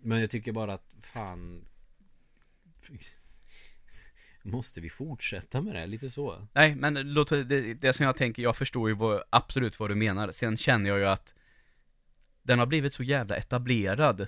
Men 0.00 0.20
jag 0.20 0.30
tycker 0.30 0.52
bara 0.52 0.74
att 0.74 0.92
fan 1.02 1.64
Måste 4.42 4.80
vi 4.80 4.90
fortsätta 4.90 5.60
med 5.60 5.74
det? 5.74 5.86
Lite 5.86 6.10
så. 6.10 6.46
Nej 6.52 6.74
men 6.74 6.94
låt, 6.94 7.28
det, 7.28 7.74
det 7.74 7.92
som 7.92 8.06
jag 8.06 8.16
tänker, 8.16 8.42
jag 8.42 8.56
förstår 8.56 8.88
ju 8.88 8.94
vad, 8.94 9.22
absolut 9.30 9.80
vad 9.80 9.90
du 9.90 9.94
menar. 9.94 10.30
Sen 10.30 10.56
känner 10.56 10.90
jag 10.90 10.98
ju 10.98 11.06
att 11.06 11.34
Den 12.42 12.58
har 12.58 12.66
blivit 12.66 12.94
så 12.94 13.02
jävla 13.02 13.36
etablerad 13.36 14.26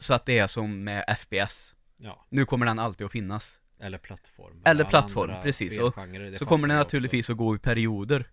Så 0.00 0.14
att 0.14 0.26
det 0.26 0.38
är 0.38 0.46
som 0.46 0.84
med 0.84 1.04
FPS 1.18 1.74
Ja, 1.96 2.26
Nu 2.28 2.46
kommer 2.46 2.66
den 2.66 2.78
alltid 2.78 3.04
att 3.06 3.12
finnas. 3.12 3.60
Eller 3.80 3.98
plattform. 3.98 4.62
Eller 4.64 4.84
plattform, 4.84 5.42
precis. 5.42 5.78
Och 5.78 5.94
Så 5.94 6.44
kommer 6.46 6.68
den 6.68 6.76
jag 6.76 6.84
också. 6.84 6.96
naturligtvis 6.96 7.30
att 7.30 7.36
gå 7.36 7.56
i 7.56 7.58
perioder. 7.58 8.30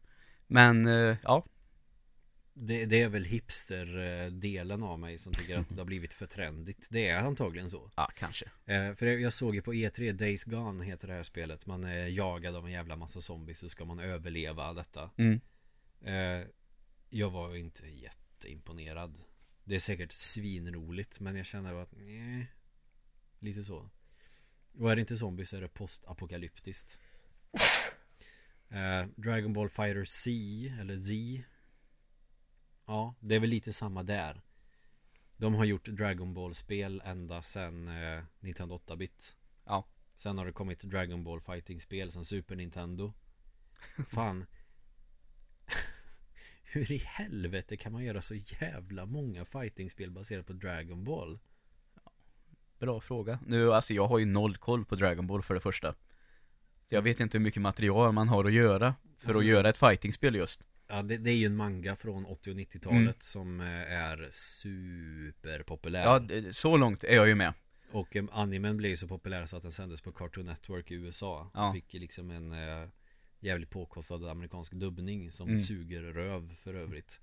Men, 0.48 0.88
eh, 0.88 1.18
ja. 1.24 1.46
Det, 2.54 2.86
det 2.86 3.02
är 3.02 3.10
väl 3.10 3.26
hipster-delen 3.26 4.84
av 4.84 5.00
mig 5.00 5.18
som 5.18 5.34
tycker 5.34 5.58
att 5.58 5.70
det 5.70 5.78
har 5.78 5.86
blivit 5.86 6.14
för 6.14 6.26
trendigt. 6.28 6.88
Det 6.90 7.08
är 7.10 7.18
antagligen 7.24 7.70
så. 7.70 7.92
Ja, 7.96 8.10
kanske. 8.18 8.46
Eh, 8.66 8.94
för 8.94 9.06
jag 9.06 9.34
såg 9.34 9.56
ju 9.56 9.62
på 9.62 9.74
E3 9.74 10.12
Days 10.12 10.44
Gone 10.44 10.86
heter 10.86 11.08
det 11.08 11.14
här 11.14 11.24
spelet. 11.24 11.66
Man 11.66 11.84
är 11.84 12.08
jagad 12.08 12.56
av 12.56 12.66
en 12.66 12.72
jävla 12.72 12.96
massa 12.96 13.22
zombies 13.22 13.60
så 13.60 13.70
ska 13.70 13.86
man 13.86 14.00
överleva 14.00 14.74
detta. 14.74 15.10
Mm. 15.18 15.40
eh, 16.06 16.48
Jag 17.10 17.30
var 17.30 17.54
ju 17.54 17.60
inte 17.60 17.88
jätteimponerad 17.88 19.18
Det 19.68 19.76
är 19.76 19.80
säkert 19.80 20.12
svinroligt 20.12 21.20
men 21.20 21.36
jag 21.36 21.46
känner 21.46 21.74
att 21.74 21.92
nej, 21.98 22.52
Lite 23.40 23.64
så. 23.64 23.90
Och 24.80 24.92
är 24.92 24.96
det 24.96 25.00
inte 25.00 25.18
zombies 25.18 25.54
är 25.54 25.62
det 25.62 25.68
postapokalyptiskt. 25.68 27.00
Eh, 28.70 29.06
Dragon 29.16 29.54
Ball 29.54 29.70
Fighter 29.70 30.06
C 30.06 30.32
eller 30.80 30.98
Z. 30.98 31.44
Ja, 32.86 33.16
det 33.20 33.36
är 33.36 33.40
väl 33.40 33.50
lite 33.50 33.74
samma 33.74 34.04
där. 34.04 34.42
De 35.38 35.56
har 35.56 35.66
gjort 35.66 35.86
Dragon 35.86 36.34
Ball-spel 36.34 37.02
ända 37.06 37.42
sedan 37.42 37.88
eh, 37.88 38.24
Nintendo 38.40 38.78
8-bit 38.78 39.36
Ja. 39.66 39.86
Sen 40.16 40.38
har 40.38 40.46
det 40.46 40.52
kommit 40.52 40.84
Dragon 40.84 41.24
Ball 41.24 41.42
Fighting-spel 41.42 42.12
sen 42.12 42.26
Super 42.26 42.56
Nintendo. 42.56 43.14
Fan 44.10 44.46
Hur 46.70 46.92
i 46.92 46.98
helvete 46.98 47.78
kan 47.78 47.92
man 47.92 48.04
göra 48.04 48.22
så 48.22 48.36
jävla 48.36 49.06
många 49.06 49.46
fighting-spel 49.46 50.12
baserat 50.12 50.48
på 50.48 50.54
Dragon 50.54 51.04
Ball? 51.04 51.40
Bra 52.80 53.00
fråga. 53.02 53.40
Nu, 53.46 53.74
alltså 53.74 53.94
jag 53.94 54.08
har 54.08 54.20
ju 54.20 54.26
noll 54.26 54.58
koll 54.58 54.86
på 54.86 54.96
Dragon 54.96 55.28
Ball 55.28 55.44
för 55.44 55.54
det 55.54 55.60
första. 55.60 55.96
Så 56.86 56.96
jag 56.96 57.02
vet 57.02 57.20
inte 57.20 57.38
hur 57.38 57.44
mycket 57.44 57.62
material 57.62 58.12
man 58.12 58.28
har 58.30 58.46
att 58.46 58.54
göra 58.54 58.96
för 59.18 59.28
Alltså- 59.28 59.42
att 59.42 59.46
göra 59.48 59.70
ett 59.70 59.78
fightingspel 59.78 60.36
just. 60.36 60.68
Ja, 60.88 61.02
det, 61.02 61.18
det 61.18 61.30
är 61.32 61.36
ju 61.36 61.46
en 61.46 61.56
manga 61.56 61.96
från 61.96 62.26
80 62.26 62.52
och 62.52 62.58
90-talet 62.58 63.24
som 63.24 63.62
eh, 63.62 63.68
är 63.94 64.28
superpopulär 64.32 66.04
Ja, 66.04 66.22
så 66.54 66.78
långt 66.78 67.04
är 67.04 67.16
jag 67.16 67.28
ju 67.28 67.36
med. 67.36 67.54
Och 67.92 68.16
eh, 68.16 68.26
animen 68.32 68.78
blev 68.78 68.90
ju 68.90 68.98
så 68.98 69.08
populär 69.08 69.46
så 69.46 69.58
att 69.58 69.62
den 69.64 69.72
sändes 69.72 70.02
på 70.02 70.12
Cartoon 70.12 70.46
Network 70.46 70.92
i 70.92 70.94
USA 70.96 71.52
Ja. 71.54 71.74
Fick 71.74 71.94
liksom 71.94 72.32
en 72.32 72.52
eh, 72.54 72.88
jävligt 73.40 73.70
påkostad 73.70 74.28
amerikansk 74.30 74.72
dubbning 74.74 75.32
som 75.32 75.48
Mm. 75.48 75.58
suger 75.60 76.02
röv 76.02 76.56
för 76.64 76.74
övrigt 76.74 77.20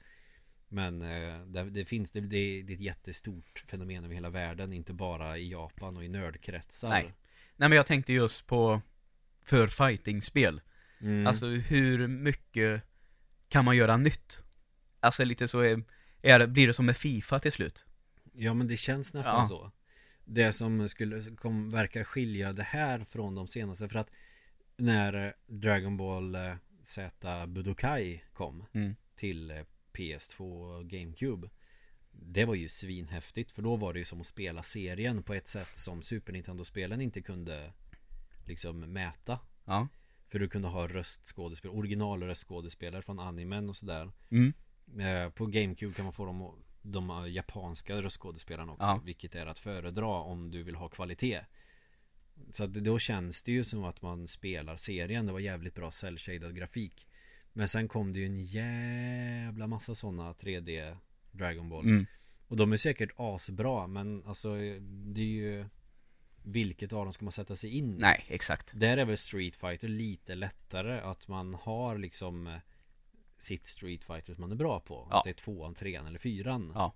Men 0.68 1.02
eh, 1.02 1.40
det, 1.46 1.70
det 1.70 1.84
finns, 1.84 2.10
det, 2.10 2.20
det, 2.20 2.62
det 2.62 2.72
är 2.72 2.74
ett 2.76 2.80
jättestort 2.80 3.64
fenomen 3.66 4.04
över 4.04 4.14
hela 4.14 4.30
världen 4.30 4.72
Inte 4.72 4.92
bara 4.92 5.38
i 5.38 5.50
Japan 5.50 5.96
och 5.96 6.04
i 6.04 6.08
nördkretsar 6.08 6.88
Nej. 6.88 7.14
Nej 7.56 7.68
men 7.68 7.76
jag 7.76 7.86
tänkte 7.86 8.12
just 8.12 8.46
på 8.46 8.80
för 9.42 9.66
fightingspel. 9.66 10.60
mm. 11.00 11.26
Alltså 11.26 11.46
hur 11.46 12.08
mycket 12.08 12.82
kan 13.48 13.64
man 13.64 13.76
göra 13.76 13.96
nytt? 13.96 14.38
Alltså 15.00 15.24
lite 15.24 15.48
så 15.48 15.60
är, 15.60 15.82
är 16.22 16.38
det, 16.38 16.46
blir 16.46 16.66
det 16.66 16.74
som 16.74 16.86
med 16.86 16.96
Fifa 16.96 17.38
till 17.38 17.52
slut? 17.52 17.84
Ja 18.32 18.54
men 18.54 18.66
det 18.68 18.76
känns 18.76 19.14
nästan 19.14 19.34
Ja. 19.40 19.46
så 19.46 19.70
Det 20.24 20.52
som 20.52 20.88
skulle, 20.88 21.20
kom, 21.36 21.70
verkar 21.70 22.04
skilja 22.04 22.52
det 22.52 22.62
här 22.62 23.04
från 23.04 23.34
de 23.34 23.48
senaste 23.48 23.88
För 23.88 23.98
att 23.98 24.10
när 24.76 25.26
eh, 25.26 25.32
Dragon 25.46 25.96
Ball 25.96 26.34
eh, 26.34 26.54
Z 26.82 27.46
Budokai 27.46 28.22
kom 28.32 28.64
Mm. 28.72 28.94
Till 29.16 29.50
eh, 29.50 29.56
PS2 29.92 30.40
och 30.78 30.86
GameCube 30.90 31.50
Det 32.10 32.44
var 32.44 32.54
ju 32.54 32.68
svinhäftigt 32.68 33.52
för 33.52 33.62
då 33.62 33.76
var 33.76 33.92
det 33.92 33.98
ju 33.98 34.04
som 34.04 34.20
att 34.20 34.26
spela 34.26 34.62
serien 34.62 35.22
på 35.22 35.34
ett 35.34 35.46
sätt 35.46 35.76
som 35.76 36.02
Super 36.02 36.32
Nintendo-spelen 36.32 37.00
inte 37.00 37.22
kunde 37.22 37.72
Liksom 38.46 38.80
mäta 38.80 39.38
Ja. 39.64 39.88
För 40.28 40.38
du 40.38 40.48
kunde 40.48 40.68
ha 40.68 40.88
röstskådespelare, 40.88 41.78
originalröstskådespelare 41.78 43.02
från 43.02 43.18
animen 43.20 43.68
och 43.68 43.76
sådär 43.76 44.10
Mm. 44.30 44.52
Eh, 44.98 45.30
På 45.30 45.46
GameCube 45.46 45.94
kan 45.94 46.04
man 46.04 46.12
få 46.12 46.24
de, 46.24 46.62
de 46.82 47.26
japanska 47.32 47.94
röstskådespelarna 48.02 48.72
också 48.72 48.84
Ja. 48.84 49.00
Vilket 49.04 49.34
är 49.34 49.46
att 49.46 49.58
föredra 49.58 50.06
om 50.06 50.50
du 50.50 50.62
vill 50.62 50.74
ha 50.74 50.88
kvalitet 50.88 51.40
Så 52.50 52.64
att 52.64 52.72
då 52.74 52.98
känns 52.98 53.42
det 53.42 53.52
ju 53.52 53.64
som 53.64 53.84
att 53.84 54.02
man 54.02 54.28
spelar 54.28 54.76
serien 54.76 55.26
Det 55.26 55.32
var 55.32 55.40
jävligt 55.40 55.74
bra 55.74 55.90
cell-shaded 55.90 56.52
grafik 56.52 57.06
Men 57.52 57.68
sen 57.68 57.88
kom 57.88 58.12
det 58.12 58.18
ju 58.20 58.26
en 58.26 58.42
jävla 58.42 59.66
massa 59.66 59.94
sådana 59.94 60.32
3D 60.32 60.96
Dragon 61.30 61.68
Ball 61.68 61.84
Mm. 61.84 62.06
Och 62.48 62.56
de 62.56 62.72
är 62.72 62.76
säkert 62.76 63.10
asbra 63.16 63.86
men 63.86 64.24
alltså 64.26 64.54
det 64.84 65.20
är 65.20 65.24
ju 65.24 65.64
Vilket 66.42 66.92
av 66.92 67.04
dem 67.04 67.12
ska 67.12 67.24
man 67.24 67.32
sätta 67.32 67.56
sig 67.56 67.78
in 67.78 67.94
i? 67.94 67.98
Nej, 67.98 68.24
exakt. 68.28 68.70
Där 68.74 68.96
är 68.96 69.04
väl 69.04 69.16
Street 69.16 69.56
Fighter 69.56 69.88
lite 69.88 70.34
lättare 70.34 71.00
att 71.00 71.28
man 71.28 71.54
har 71.54 71.98
liksom 71.98 72.58
Sitt 73.38 73.66
Street 73.66 74.04
Fighter 74.04 74.34
som 74.34 74.40
man 74.40 74.52
är 74.52 74.56
bra 74.56 74.80
på 74.80 75.08
Ja. 75.10 75.18
Att 75.18 75.24
det 75.24 75.30
är 75.30 75.34
tvåan, 75.34 75.74
trean 75.74 76.06
eller 76.06 76.18
fyran 76.18 76.72
Ja. 76.74 76.92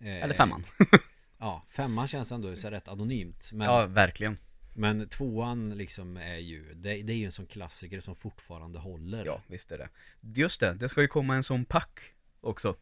Eh, 0.00 0.24
Eller 0.24 0.34
femman. 0.34 0.64
Ja, 1.38 1.62
femman 1.68 2.08
känns 2.08 2.32
ändå 2.32 2.56
så 2.56 2.70
rätt 2.70 2.88
anonymt 2.88 3.50
Men, 3.52 3.66
Ja, 3.66 3.86
verkligen. 3.86 4.38
Men 4.74 5.08
tvåan 5.08 5.78
liksom 5.78 6.16
är 6.16 6.36
ju 6.36 6.74
det, 6.74 7.02
det 7.02 7.12
är 7.12 7.16
ju 7.16 7.24
en 7.24 7.32
sån 7.32 7.46
klassiker 7.46 8.00
som 8.00 8.14
fortfarande 8.14 8.78
håller 8.78 9.24
Ja, 9.24 9.42
visst 9.46 9.72
är 9.72 9.78
det. 9.78 9.88
Just 10.20 10.60
det, 10.60 10.72
det 10.74 10.88
ska 10.88 11.00
ju 11.00 11.08
komma 11.08 11.34
en 11.34 11.42
sån 11.42 11.64
pack 11.64 12.00
också. 12.40 12.76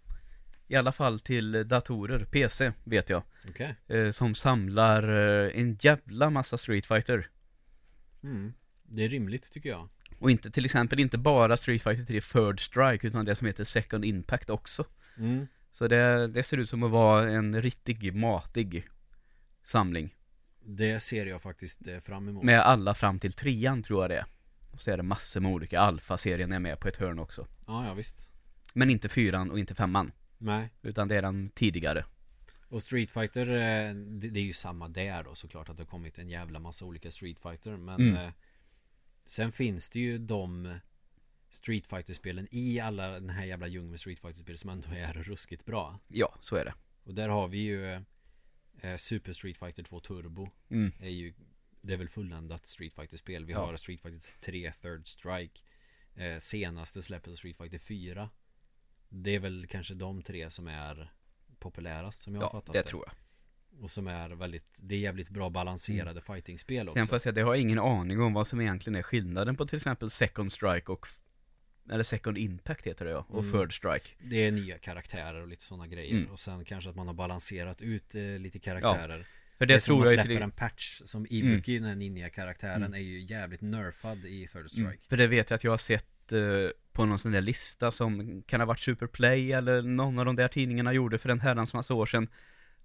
I 0.66 0.76
alla 0.76 0.92
fall 0.92 1.20
till 1.20 1.68
datorer, 1.68 2.24
PC, 2.24 2.72
vet 2.84 3.10
jag. 3.10 3.22
Okej 3.48 3.74
Eh, 3.88 4.10
som 4.10 4.34
samlar 4.34 5.02
eh, 5.02 5.60
en 5.60 5.78
jävla 5.80 6.30
massa 6.30 6.58
Street 6.58 6.86
Fighter. 6.86 7.28
mm. 8.22 8.52
Det 8.82 9.04
är 9.04 9.08
rimligt 9.08 9.52
tycker 9.52 9.68
jag 9.68 9.88
Och 10.18 10.30
inte, 10.30 10.50
till 10.50 10.64
exempel 10.64 11.00
inte 11.00 11.18
bara 11.18 11.56
Street 11.56 11.82
Fighter 11.82 12.04
3 12.04 12.20
Third 12.20 12.60
Strike, 12.60 13.06
utan 13.06 13.24
det 13.24 13.34
som 13.34 13.46
heter 13.46 13.64
Second 13.64 14.04
Impact 14.04 14.50
också. 14.50 14.84
mm. 15.16 15.46
Så 15.72 15.88
det, 15.88 16.26
det 16.26 16.42
ser 16.42 16.56
ut 16.56 16.68
som 16.68 16.82
att 16.82 16.90
vara 16.90 17.30
en 17.30 17.62
riktig 17.62 18.14
matig 18.14 18.88
samling. 19.64 20.14
Det 20.64 21.00
ser 21.00 21.26
jag 21.26 21.42
faktiskt 21.42 21.86
eh, 21.86 22.00
fram 22.00 22.28
emot 22.28 22.44
Med 22.44 22.60
alla 22.60 22.94
fram 22.94 23.18
till 23.20 23.32
trean 23.32 23.82
tror 23.82 24.02
jag 24.02 24.10
det 24.10 24.16
är. 24.16 24.26
Och 24.70 24.80
så 24.80 24.90
är 24.90 24.96
det 24.96 25.02
massor 25.02 25.40
med 25.40 25.52
olika, 25.52 25.80
Alpha-serien 25.80 26.52
är 26.52 26.58
med 26.58 26.80
på 26.80 26.88
ett 26.88 26.96
hörn 26.96 27.18
också. 27.18 27.46
Ja, 27.66 27.86
ja 27.86 27.94
visst 27.94 28.30
Men 28.72 28.90
inte 28.90 29.08
fyran 29.08 29.50
och 29.50 29.58
inte 29.58 29.74
femman. 29.74 30.12
Nej 30.38 30.70
Utan 30.82 31.08
det 31.08 31.16
är 31.16 31.22
den 31.22 31.50
tidigare. 31.54 32.04
Och 32.68 32.82
Street 32.82 33.10
Fighter, 33.10 33.46
eh, 33.48 33.94
det, 33.94 34.28
det 34.30 34.40
är 34.40 34.44
ju 34.44 34.52
samma 34.52 34.88
där 34.88 35.22
då 35.24 35.34
såklart 35.34 35.68
att 35.68 35.76
det 35.76 35.82
har 35.82 35.88
kommit 35.88 36.18
en 36.18 36.28
jävla 36.28 36.58
massa 36.58 36.84
olika 36.84 37.10
Street 37.10 37.38
Fighter 37.42 37.76
Men 37.76 38.00
Mm. 38.00 38.16
eh, 38.16 38.32
Sen 39.26 39.52
finns 39.52 39.90
det 39.90 40.00
ju 40.00 40.18
de 40.18 40.74
Street 41.50 41.86
Fighter-spelen 41.86 42.48
i 42.50 42.80
alla 42.80 43.08
den 43.08 43.30
här 43.30 43.44
jävla 43.44 43.66
djungeln 43.66 43.90
med 43.90 44.00
Street 44.00 44.20
Fighter-spel 44.20 44.58
som 44.58 44.70
ändå 44.70 44.88
är 44.96 45.12
ruskigt 45.12 45.64
bra 45.66 45.98
Ja, 46.08 46.34
så 46.40 46.56
är 46.56 46.64
det. 46.64 46.74
Och 47.04 47.14
där 47.14 47.28
har 47.28 47.48
vi 47.48 47.58
ju 47.58 48.02
eh, 48.82 48.96
Super 48.96 49.32
Street 49.32 49.56
Fighter 49.58 49.82
2 49.82 50.00
Turbo 50.00 50.48
Mm. 50.70 50.92
är 51.00 51.08
ju 51.10 51.34
Det 51.82 51.92
är 51.92 51.96
väl 51.96 52.08
fulländat 52.08 52.66
Street 52.66 52.94
Fighter-spel 52.94 53.44
Vi 53.44 53.52
Ja. 53.52 53.58
har 53.66 53.76
Street 53.76 54.00
Fighter 54.00 54.40
3 54.40 54.72
Third 54.82 55.08
Strike 55.08 55.60
eh, 56.14 56.38
Senaste 56.38 57.02
släppet 57.02 57.28
av 57.30 57.34
Street 57.36 57.56
Fighter 57.56 57.78
4 57.78 58.30
Det 59.08 59.34
är 59.34 59.38
väl 59.38 59.66
kanske 59.66 59.94
de 59.94 60.22
tre 60.22 60.50
som 60.50 60.68
är 60.68 61.12
populärast 61.58 62.22
som 62.22 62.34
jag 62.34 62.40
har 62.40 62.46
Ja, 62.48 62.52
fattat 62.52 62.72
det 62.72 62.82
tror 62.82 63.04
jag. 63.06 63.14
Och 63.84 63.90
som 63.90 64.06
är 64.06 64.28
väldigt, 64.28 64.76
det 64.76 64.94
är 64.94 64.98
jävligt 64.98 65.30
bra 65.30 65.50
balanserade 65.50 66.20
fightingspel 66.20 66.88
också 66.88 66.98
Sen 66.98 67.06
får 67.06 67.14
jag 67.14 67.22
säga, 67.22 67.32
det 67.32 67.40
har 67.42 67.54
jag 67.54 67.60
ingen 67.62 67.78
aning 67.78 68.20
om 68.20 68.32
vad 68.32 68.46
som 68.46 68.60
egentligen 68.60 68.94
är 68.96 69.02
skillnaden 69.02 69.56
på 69.56 69.66
till 69.66 69.76
exempel 69.76 70.10
Second 70.10 70.52
Strike 70.52 70.92
och 70.92 71.06
Eller 71.90 72.02
Second 72.04 72.38
Impact 72.38 72.86
heter 72.86 73.04
det 73.04 73.10
ja, 73.10 73.26
och 73.28 73.44
Mm. 73.44 73.52
Third 73.52 73.76
Strike 73.76 74.08
Det 74.18 74.46
är 74.46 74.52
nya 74.52 74.78
karaktärer 74.78 75.40
och 75.42 75.48
lite 75.48 75.62
sådana 75.64 75.86
grejer 75.86 76.14
Mm. 76.16 76.30
Och 76.30 76.38
sen 76.40 76.64
kanske 76.64 76.90
att 76.90 76.96
man 76.96 77.06
har 77.06 77.14
balanserat 77.14 77.82
ut 77.82 78.14
eh, 78.14 78.22
lite 78.22 78.58
karaktärer 78.58 79.26
För 79.58 79.66
Det, 79.66 79.74
det, 79.74 79.80
tror 79.80 79.98
jag 79.98 80.06
släpper 80.14 80.28
till 80.28 80.42
en 80.42 80.50
patch 80.50 81.02
Som 81.04 81.26
Ibuki, 81.30 81.78
den 81.78 81.88
här 81.88 81.94
ninja-karaktären 81.94 82.76
Mm. 82.82 82.94
är 82.94 82.98
ju 82.98 83.20
jävligt 83.20 83.60
nerfad 83.60 84.24
i 84.24 84.46
Third 84.46 84.70
Strike 84.70 84.86
Mm. 84.86 84.98
För 85.08 85.16
det 85.16 85.26
vet 85.26 85.50
jag 85.50 85.56
att 85.56 85.64
jag 85.64 85.72
har 85.72 85.78
sett 85.78 86.32
eh, 86.32 86.40
på 86.92 87.04
någon 87.06 87.18
sån 87.18 87.32
där 87.32 87.40
lista 87.40 87.90
som 87.90 88.42
kan 88.42 88.60
ha 88.60 88.66
varit 88.66 88.80
Superplay 88.80 89.52
eller 89.52 89.82
någon 89.82 90.18
av 90.18 90.24
de 90.24 90.36
där 90.36 90.48
tidningarna 90.48 90.92
gjorde 90.92 91.18
för 91.18 91.28
en 91.28 91.40
herrans 91.40 91.74
massa 91.74 91.94
år 91.94 92.06
sedan 92.06 92.28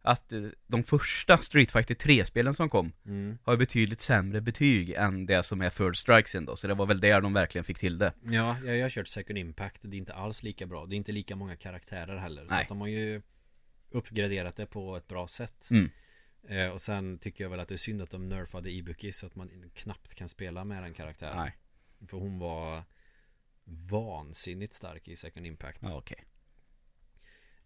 Att 0.06 0.34
eh, 0.34 0.42
de 0.68 0.84
första 0.84 1.38
Street 1.38 1.72
Fighter 1.72 1.96
3-spelen 1.96 2.54
som 2.54 2.70
kom 2.70 2.92
mm. 3.06 3.38
har 3.44 3.58
betydligt 3.58 4.02
sämre 4.02 4.42
betyg 4.42 4.90
än 4.90 5.26
det 5.26 5.44
som 5.44 5.62
är 5.62 5.70
Third 5.70 5.98
Strike 5.98 6.30
sen 6.30 6.46
då 6.46 6.56
Så 6.56 6.68
det 6.68 6.74
var 6.74 6.86
väl 6.86 7.00
där 7.00 7.22
de 7.22 7.34
verkligen 7.34 7.66
fick 7.66 7.80
till 7.80 7.98
det. 7.98 8.14
Ja, 8.24 8.58
jag 8.66 8.78
jag 8.78 8.84
har 8.84 8.90
kört 8.90 9.08
Second 9.08 9.38
Impact 9.38 9.82
Det 9.82 9.98
är 9.98 10.00
inte 10.00 10.14
alls 10.14 10.44
lika 10.44 10.66
bra. 10.66 10.86
Det 10.86 10.96
är 10.96 10.98
inte 10.98 11.12
lika 11.12 11.36
många 11.36 11.56
karaktärer 11.56 12.18
heller 12.18 12.48
Så 12.48 12.54
Nej. 12.54 12.62
att 12.62 12.68
de 12.68 12.82
har 12.82 12.88
ju 12.88 13.22
uppgraderat 13.90 14.56
det 14.56 14.66
på 14.66 14.98
ett 14.98 15.08
bra 15.08 15.28
sätt. 15.28 15.68
Mm. 15.72 15.90
eh, 16.48 16.68
Och 16.68 16.82
sen 16.82 17.18
tycker 17.18 17.44
jag 17.44 17.52
väl 17.52 17.60
att 17.60 17.68
det 17.68 17.76
är 17.76 17.78
synd 17.78 18.02
att 18.02 18.10
de 18.10 18.30
nerfade 18.30 18.72
Ibuki 18.72 19.12
Så 19.12 19.26
att 19.26 19.36
man 19.36 19.72
knappt 19.74 20.14
kan 20.14 20.30
spela 20.30 20.66
med 20.66 20.84
den 20.84 20.94
karaktären. 20.94 21.38
Nej, 21.38 21.58
För 22.08 22.18
hon 22.18 22.40
var 22.40 22.84
vansinnigt 23.90 24.74
stark 24.74 25.08
i 25.08 25.16
Second 25.16 25.48
Impact. 25.48 25.80
Ja 25.84 25.98
okej 25.98 26.26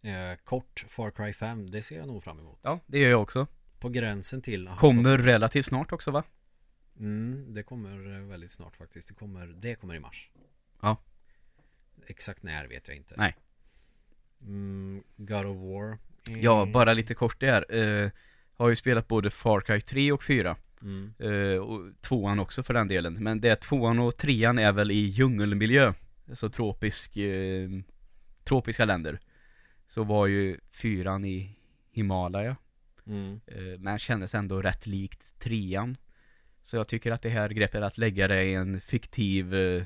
eh, 0.03 0.37
Kort 0.43 0.85
Far 0.87 1.11
Cry 1.11 1.33
5 1.33 1.71
Det 1.71 1.81
ser 1.81 1.97
jag 1.97 2.07
nog 2.07 2.23
fram 2.23 2.39
emot. 2.39 2.59
Ja, 2.61 2.79
det 2.85 2.99
gör 2.99 3.09
jag 3.09 3.21
också. 3.21 3.47
På 3.79 3.89
gränsen 3.89 4.41
till 4.41 4.69
Kommer 4.77 5.17
relativt 5.17 5.65
snart 5.65 5.91
också 5.91 6.11
va? 6.11 6.23
Mm, 6.99 7.53
det 7.53 7.63
kommer 7.63 8.15
eh, 8.15 8.21
väldigt 8.21 8.51
snart 8.51 8.75
faktiskt. 8.75 9.07
Det 9.07 9.13
kommer, 9.13 9.47
det 9.47 9.75
kommer 9.75 9.95
i 9.95 9.99
mars. 9.99 10.29
Ja. 10.81 10.97
Exakt 12.07 12.43
när 12.43 12.67
vet 12.67 12.87
jag 12.87 12.97
inte. 12.97 13.15
Nej. 13.17 13.35
mm, 14.41 15.03
God 15.15 15.45
of 15.45 15.57
War 15.57 15.97
eh, 16.27 16.43
Ja, 16.43 16.65
bara 16.73 16.93
lite 16.93 17.13
kort 17.13 17.39
där 17.39 17.75
eh, 17.75 18.11
Har 18.53 18.69
ju 18.69 18.75
spelat 18.75 19.07
både 19.07 19.29
Far 19.29 19.61
Cry 19.61 19.81
3 19.81 20.11
och 20.11 20.23
4 20.23 20.55
mm. 20.81 21.13
eh, 21.19 21.57
Och 21.59 22.01
tvåan 22.01 22.39
också 22.39 22.63
för 22.63 22.73
den 22.73 22.87
delen. 22.87 23.13
Men 23.13 23.41
det 23.41 23.55
tvåan 23.55 23.99
och 23.99 24.17
trean 24.17 24.59
är 24.59 24.71
väl 24.71 24.91
i 24.91 24.99
djungelmiljö. 24.99 25.93
Alltså 26.29 26.49
tropisk 26.49 27.17
eh, 27.17 27.69
Tropiska 28.43 28.85
länder 28.85 29.19
Så 29.89 30.03
var 30.03 30.27
ju 30.27 30.59
fyran 30.71 31.25
i 31.25 31.55
Himalaya 31.91 32.55
Mm. 33.07 33.41
eh, 33.47 33.79
Men 33.79 33.99
kändes 33.99 34.35
ändå 34.35 34.61
rätt 34.61 34.85
likt 34.87 35.39
trean 35.39 35.97
Så 36.63 36.75
jag 36.75 36.87
tycker 36.87 37.11
att 37.11 37.21
det 37.21 37.29
här 37.29 37.49
greppet 37.49 37.83
att 37.83 37.97
lägga 37.97 38.27
det 38.27 38.43
i 38.43 38.53
en 38.53 38.81
fiktiv 38.81 39.55
eh, 39.55 39.83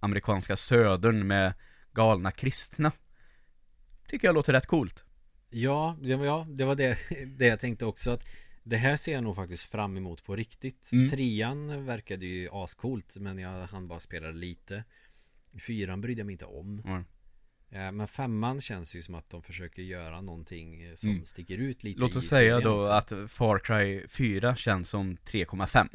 Amerikanska 0.00 0.56
södern 0.56 1.26
med 1.26 1.52
galna 1.92 2.30
kristna 2.30 2.92
Tycker 4.08 4.28
jag 4.28 4.34
låter 4.34 4.52
rätt 4.52 4.66
coolt 4.66 5.04
Ja, 5.50 5.96
det 6.02 6.16
var, 6.16 6.24
ja, 6.26 6.46
det 6.50 6.64
var 6.64 6.74
det, 6.74 6.98
det 7.26 7.46
jag 7.46 7.60
tänkte 7.60 7.86
också 7.86 8.10
att 8.10 8.24
Det 8.62 8.76
här 8.76 8.96
ser 8.96 9.12
jag 9.12 9.24
nog 9.24 9.36
faktiskt 9.36 9.62
fram 9.62 9.96
emot 9.96 10.24
på 10.24 10.36
riktigt 10.36 10.88
Mm. 10.92 11.08
Trean 11.10 11.86
verkade 11.86 12.26
ju 12.26 12.48
ascoolt 12.52 13.16
Men 13.16 13.38
jag 13.38 13.66
hann 13.66 13.88
bara 13.88 14.00
spela 14.00 14.30
lite 14.30 14.84
Fyran 15.66 16.00
brydde 16.00 16.20
jag 16.20 16.26
mig 16.26 16.32
inte 16.32 16.44
om 16.44 16.82
Mm. 16.86 17.04
Eh, 17.70 17.92
Men 17.92 18.08
femman 18.08 18.60
känns 18.60 18.94
ju 18.94 19.02
som 19.02 19.14
att 19.14 19.30
de 19.30 19.42
försöker 19.42 19.82
göra 19.82 20.20
någonting 20.20 20.82
eh, 20.82 20.94
som 20.94 21.08
Mm. 21.10 21.24
sticker 21.26 21.58
ut 21.58 21.82
lite 21.82 22.00
Låt 22.00 22.16
oss 22.16 22.26
säga 22.28 22.60
då 22.60 22.80
också. 22.80 22.90
att 22.92 23.30
Far 23.30 23.58
Cry 23.58 24.06
4 24.08 24.56
känns 24.56 24.88
som 24.88 25.16
3,5 25.16 25.88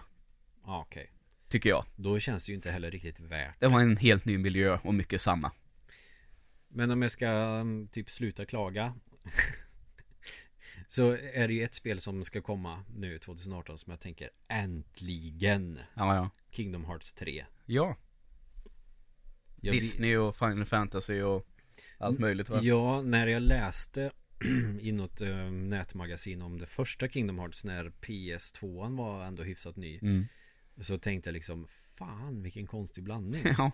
Ja, 0.65 0.81
okej. 0.81 1.11
Tycker 1.49 1.69
jag. 1.69 1.85
Då 1.95 2.19
känns 2.19 2.45
det 2.45 2.49
ju 2.51 2.55
inte 2.55 2.71
heller 2.71 2.91
riktigt 2.91 3.19
värt 3.19 3.59
Det 3.59 3.67
var 3.67 3.79
en 3.81 3.97
helt 3.97 4.25
ny 4.25 4.37
miljö 4.37 4.79
och 4.83 4.93
mycket 4.93 5.21
samma. 5.21 5.51
Men 6.67 6.91
om 6.91 7.01
jag 7.01 7.11
ska 7.11 7.27
mm, 7.27 7.87
typ 7.87 8.09
sluta 8.09 8.45
klaga 8.45 8.93
Så 10.87 11.11
är 11.11 11.47
det 11.47 11.53
ju 11.53 11.63
ett 11.63 11.73
spel 11.73 11.99
som 11.99 12.23
ska 12.23 12.41
komma 12.41 12.83
nu 12.95 13.19
2018 13.19 13.77
som 13.77 13.91
jag 13.91 13.99
tänker 13.99 14.29
äntligen! 14.47 15.79
Ja, 15.93 16.15
ja. 16.15 16.29
Kingdom 16.51 16.85
Hearts 16.85 17.13
3 17.13 17.45
Ja, 17.65 17.95
Jag 19.61 19.73
Disney 19.75 20.17
och 20.17 20.37
Final 20.37 20.65
Fantasy 20.65 21.21
och 21.21 21.47
allt 21.97 22.19
möjligt 22.19 22.49
va? 22.49 22.59
Ja, 22.61 23.01
när 23.01 23.27
jag 23.27 23.41
läste 23.41 24.11
i 24.79 24.91
något 24.91 25.21
eh, 25.21 25.51
nätmagasin 25.51 26.41
om 26.41 26.59
det 26.59 26.65
första 26.65 27.07
Kingdom 27.07 27.39
Hearts 27.39 27.63
när 27.63 27.85
PS2 28.01 28.97
var 28.97 29.25
ändå 29.25 29.43
hyfsat 29.43 29.75
ny 29.75 29.99
Mm. 30.01 30.25
Så 30.81 30.97
tänkte 30.97 31.29
jag 31.29 31.33
liksom 31.33 31.67
Fan 31.69 32.43
vilken 32.43 32.67
konstig 32.67 33.03
blandning 33.03 33.43
Ja, 33.57 33.71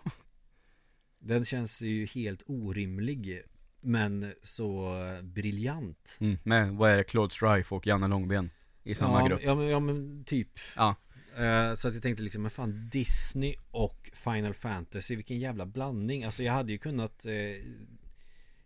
Den 1.19 1.45
känns 1.45 1.81
ju 1.81 2.05
helt 2.05 2.43
orimlig 2.45 3.41
Men 3.79 4.33
så 4.41 4.95
briljant 5.23 6.17
mm. 6.19 6.37
med 6.43 6.73
vad 6.73 6.91
är 6.91 6.97
det, 6.97 7.03
Claude 7.03 7.33
Strife 7.33 7.75
och 7.75 7.87
Janne 7.87 8.07
Långben 8.07 8.49
i 8.83 8.95
samma 8.95 9.19
ja, 9.19 9.27
grupp 9.27 9.41
Ja 9.43 9.55
men, 9.55 9.67
ja 9.67 9.79
men 9.79 10.23
typ 10.25 10.59
Ja. 10.75 10.95
Eh, 11.37 11.73
Så 11.73 11.87
att 11.87 11.93
jag 11.93 12.03
tänkte 12.03 12.23
liksom, 12.23 12.41
men 12.41 12.51
fan 12.51 12.89
Disney 12.89 13.55
och 13.71 14.11
Final 14.13 14.53
Fantasy, 14.53 15.15
vilken 15.15 15.39
jävla 15.39 15.65
blandning. 15.65 16.23
Alltså 16.23 16.43
jag 16.43 16.53
hade 16.53 16.71
ju 16.71 16.77
kunnat 16.77 17.25
eh, 17.25 17.33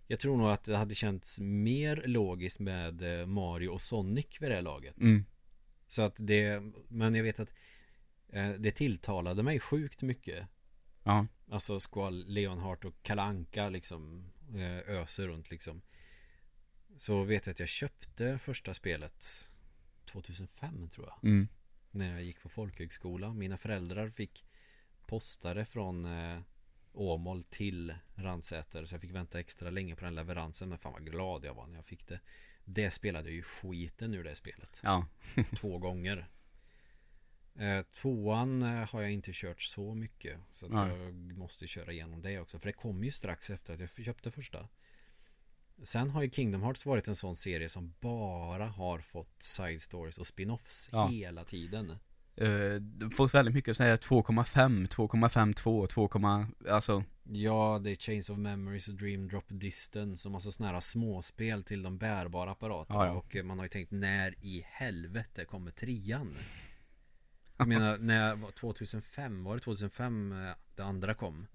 Jag 0.07 0.19
tror 0.19 0.37
nog 0.37 0.49
att 0.49 0.63
det 0.63 0.77
hade 0.77 0.95
känts 0.95 1.39
mer 1.39 2.03
logiskt 2.05 2.59
med 2.59 3.19
eh, 3.21 3.25
Mario 3.25 3.69
och 3.69 3.81
Sonic 3.81 4.41
vid 4.41 4.51
det 4.51 4.55
här 4.55 4.61
laget. 4.61 5.01
Mm. 5.01 5.25
Så 5.87 6.01
att 6.01 6.15
det, 6.17 6.61
men 6.87 7.15
jag 7.15 7.23
vet 7.23 7.39
att 7.39 7.53
eh, 8.29 8.49
Det 8.49 8.71
tilltalade 8.71 9.43
mig 9.43 9.59
sjukt 9.59 10.01
mycket. 10.01 10.47
Ja, 11.03 11.27
Alltså 11.51 11.79
Squall, 11.79 12.25
Leonhart 12.27 12.85
och 12.85 12.93
Kalanka 13.03 13.69
liksom 13.69 14.31
Öser 14.87 15.27
runt 15.27 15.49
liksom. 15.51 15.81
Så 16.97 17.23
vet 17.23 17.45
jag 17.45 17.51
att 17.53 17.59
jag 17.59 17.69
köpte 17.69 18.37
första 18.37 18.73
spelet 18.73 19.49
2005 20.05 20.89
tror 20.89 21.07
jag. 21.07 21.29
Mm. 21.29 21.47
När 21.95 22.11
jag 22.11 22.23
gick 22.23 22.41
på 22.41 22.49
folkhögskola. 22.49 23.33
Mina 23.33 23.57
föräldrar 23.57 24.09
fick 24.09 24.45
postare 25.05 25.65
från 25.65 26.05
eh, 26.05 26.39
Åmål 26.93 27.43
till 27.43 27.95
Ransäter 28.15 28.85
Så 28.85 28.93
jag 28.93 29.01
fick 29.01 29.11
vänta 29.11 29.39
extra 29.39 29.69
länge 29.69 29.95
på 29.95 30.05
den 30.05 30.15
leveransen. 30.15 30.69
Men 30.69 30.77
fan 30.77 30.93
vad 30.93 31.05
glad 31.05 31.45
jag 31.45 31.53
var 31.53 31.67
när 31.67 31.75
jag 31.75 31.85
fick 31.85 32.07
det. 32.07 32.19
Det 32.65 32.91
spelade 32.91 33.31
ju 33.31 33.43
skiten 33.43 34.13
ur 34.13 34.23
det 34.23 34.35
spelet. 34.35 34.79
Ja, 34.83 35.07
Två 35.57 35.77
gånger. 35.77 36.27
Eh, 37.55 37.81
Tvåan 37.81 38.61
eh, 38.61 38.89
har 38.89 39.01
jag 39.01 39.11
inte 39.11 39.31
kört 39.33 39.61
så 39.61 39.93
mycket 39.93 40.39
Så 40.53 40.65
att 40.65 40.89
jag 40.89 41.13
måste 41.13 41.67
köra 41.67 41.91
igenom 41.91 42.21
det 42.21 42.39
också. 42.39 42.59
För 42.59 42.67
det 42.67 42.73
kom 42.73 43.03
ju 43.03 43.11
strax 43.11 43.49
efter 43.49 43.73
att 43.73 43.79
jag 43.79 44.05
köpte 44.05 44.31
första 44.31 44.67
Sen 45.83 46.09
har 46.09 46.21
ju 46.23 46.29
Kingdom 46.29 46.61
Hearts 46.63 46.85
varit 46.85 47.07
en 47.07 47.15
sån 47.15 47.35
serie 47.35 47.69
som 47.69 47.93
bara 47.99 48.67
har 48.67 48.99
fått 48.99 49.41
side 49.41 49.81
stories 49.81 50.17
och 50.17 50.25
spin-offs 50.25 50.89
Ja. 50.91 51.07
hela 51.07 51.43
tiden 51.43 51.91
Du 52.81 53.09
får 53.09 53.27
väldigt 53.27 53.55
mycket 53.55 53.77
sådär 53.77 53.97
2,5, 53.97 54.87
2,52, 54.87 55.87
2, 55.87 56.71
alltså 56.71 57.03
Ja, 57.23 57.79
det 57.83 57.91
är 57.91 57.95
Chains 57.95 58.29
of 58.29 58.37
Memories 58.37 58.87
och 58.87 58.93
Dream 58.93 59.27
Drop 59.27 59.45
Distance 59.47 60.27
och 60.27 60.31
massa 60.31 60.51
såna 60.51 60.69
här 60.71 60.79
småspel 60.79 61.63
till 61.63 61.83
de 61.83 61.97
bärbara 61.97 62.51
apparaterna 62.51 62.99
Ja, 62.99 63.05
ja. 63.05 63.11
Och 63.39 63.45
man 63.45 63.57
har 63.59 63.65
ju 63.65 63.69
tänkt 63.69 63.91
när 63.91 64.35
i 64.45 64.65
helvete 64.67 65.45
kommer 65.45 65.71
trean? 65.71 66.35
Jag 67.57 67.67
menar, 67.67 67.97
när 68.01 68.27
jag 68.27 68.35
var 68.35 68.51
2005, 68.51 69.43
var 69.43 69.53
det 69.53 69.59
2005 69.59 70.31
eh, 70.31 70.53
det 70.75 70.83
andra 70.83 71.13
kom? 71.13 71.47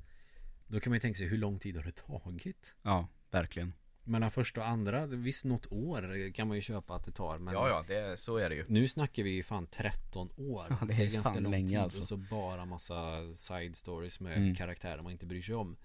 Då 0.66 0.80
kan 0.80 0.90
man 0.90 0.96
ju 0.96 1.00
tänka 1.00 1.18
sig 1.18 1.26
hur 1.26 1.38
lång 1.38 1.58
tid 1.58 1.76
har 1.76 1.84
det 1.84 1.92
tagit? 1.96 2.74
Ja, 2.82 3.08
verkligen 3.30 3.72
Mellan 4.04 4.30
första 4.30 4.60
och 4.60 4.68
andra, 4.68 5.06
visst 5.06 5.44
något 5.44 5.72
år 5.72 6.32
kan 6.32 6.48
man 6.48 6.56
ju 6.56 6.62
köpa 6.62 6.94
att 6.94 7.04
det 7.04 7.12
tar 7.12 7.38
men 7.38 7.54
Ja, 7.54 7.68
ja, 7.68 7.84
det, 7.88 8.20
så 8.20 8.36
är 8.36 8.48
det 8.48 8.54
ju. 8.54 8.64
Nu 8.68 8.88
snackar 8.88 9.22
vi 9.22 9.42
fan 9.42 9.66
13 9.66 10.30
år. 10.36 10.66
Ja, 10.70 10.86
det 10.86 10.94
är 10.94 11.22
fan 11.22 11.42
länge 11.42 11.80
alltså. 11.80 12.00
Och 12.00 12.06
så 12.06 12.16
bara 12.16 12.64
massa 12.64 13.32
side 13.32 13.76
stories 13.76 14.20
med 14.20 14.36
Mm. 14.36 14.54
karaktärer 14.54 15.02
man 15.02 15.12
inte 15.12 15.26
bryr 15.26 15.42
sig 15.42 15.54
om. 15.54 15.76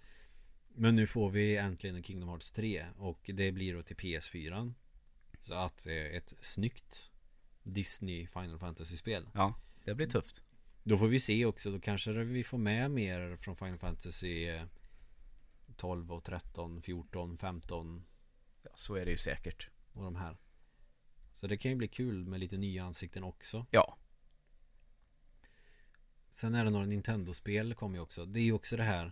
Men 0.77 0.95
nu 0.95 1.07
får 1.07 1.29
vi 1.29 1.57
äntligen 1.57 1.95
en 1.95 2.03
Kingdom 2.03 2.29
Hearts 2.29 2.51
3 2.51 2.85
Och 2.97 3.29
det 3.33 3.51
blir 3.51 3.75
då 3.75 3.83
till 3.83 3.95
PS4 3.95 4.73
Så 5.41 5.53
att 5.53 5.87
eh, 5.87 5.93
ett 5.95 6.33
snyggt 6.39 7.11
Disney 7.63 8.27
Final 8.27 8.59
Fantasy-spel. 8.59 9.25
Ja, 9.33 9.53
det 9.85 9.95
blir 9.95 10.07
tufft. 10.07 10.41
Då 10.83 10.97
får 10.97 11.07
vi 11.07 11.19
se 11.19 11.45
också, 11.45 11.71
då 11.71 11.79
kanske 11.79 12.11
vi 12.11 12.43
får 12.43 12.57
med 12.57 12.91
mer 12.91 13.35
från 13.37 13.55
Final 13.55 13.77
Fantasy 13.77 14.47
eh, 14.47 14.63
12 15.77 16.11
och 16.11 16.23
13, 16.23 16.81
14, 16.81 17.37
15 17.37 18.05
Ja, 18.63 18.69
så 18.75 18.95
är 18.95 19.05
det 19.05 19.11
ju 19.11 19.17
säkert 19.17 19.69
och 19.93 20.03
de 20.03 20.15
här 20.15 20.37
Så 21.33 21.47
det 21.47 21.57
kan 21.57 21.71
ju 21.71 21.77
bli 21.77 21.87
kul 21.87 22.25
med 22.25 22.39
lite 22.39 22.57
nya 22.57 22.83
ansikten 22.83 23.23
också 23.23 23.65
Ja, 23.71 23.97
Sen 26.31 26.55
är 26.55 26.63
det 26.63 26.69
några 26.69 26.85
Nintendo-spel 26.85 27.75
kom 27.75 27.95
ju 27.95 28.01
också 28.01 28.25
Det 28.25 28.39
är 28.39 28.43
ju 28.43 28.53
också 28.53 28.77
det 28.77 28.83
här 28.83 29.11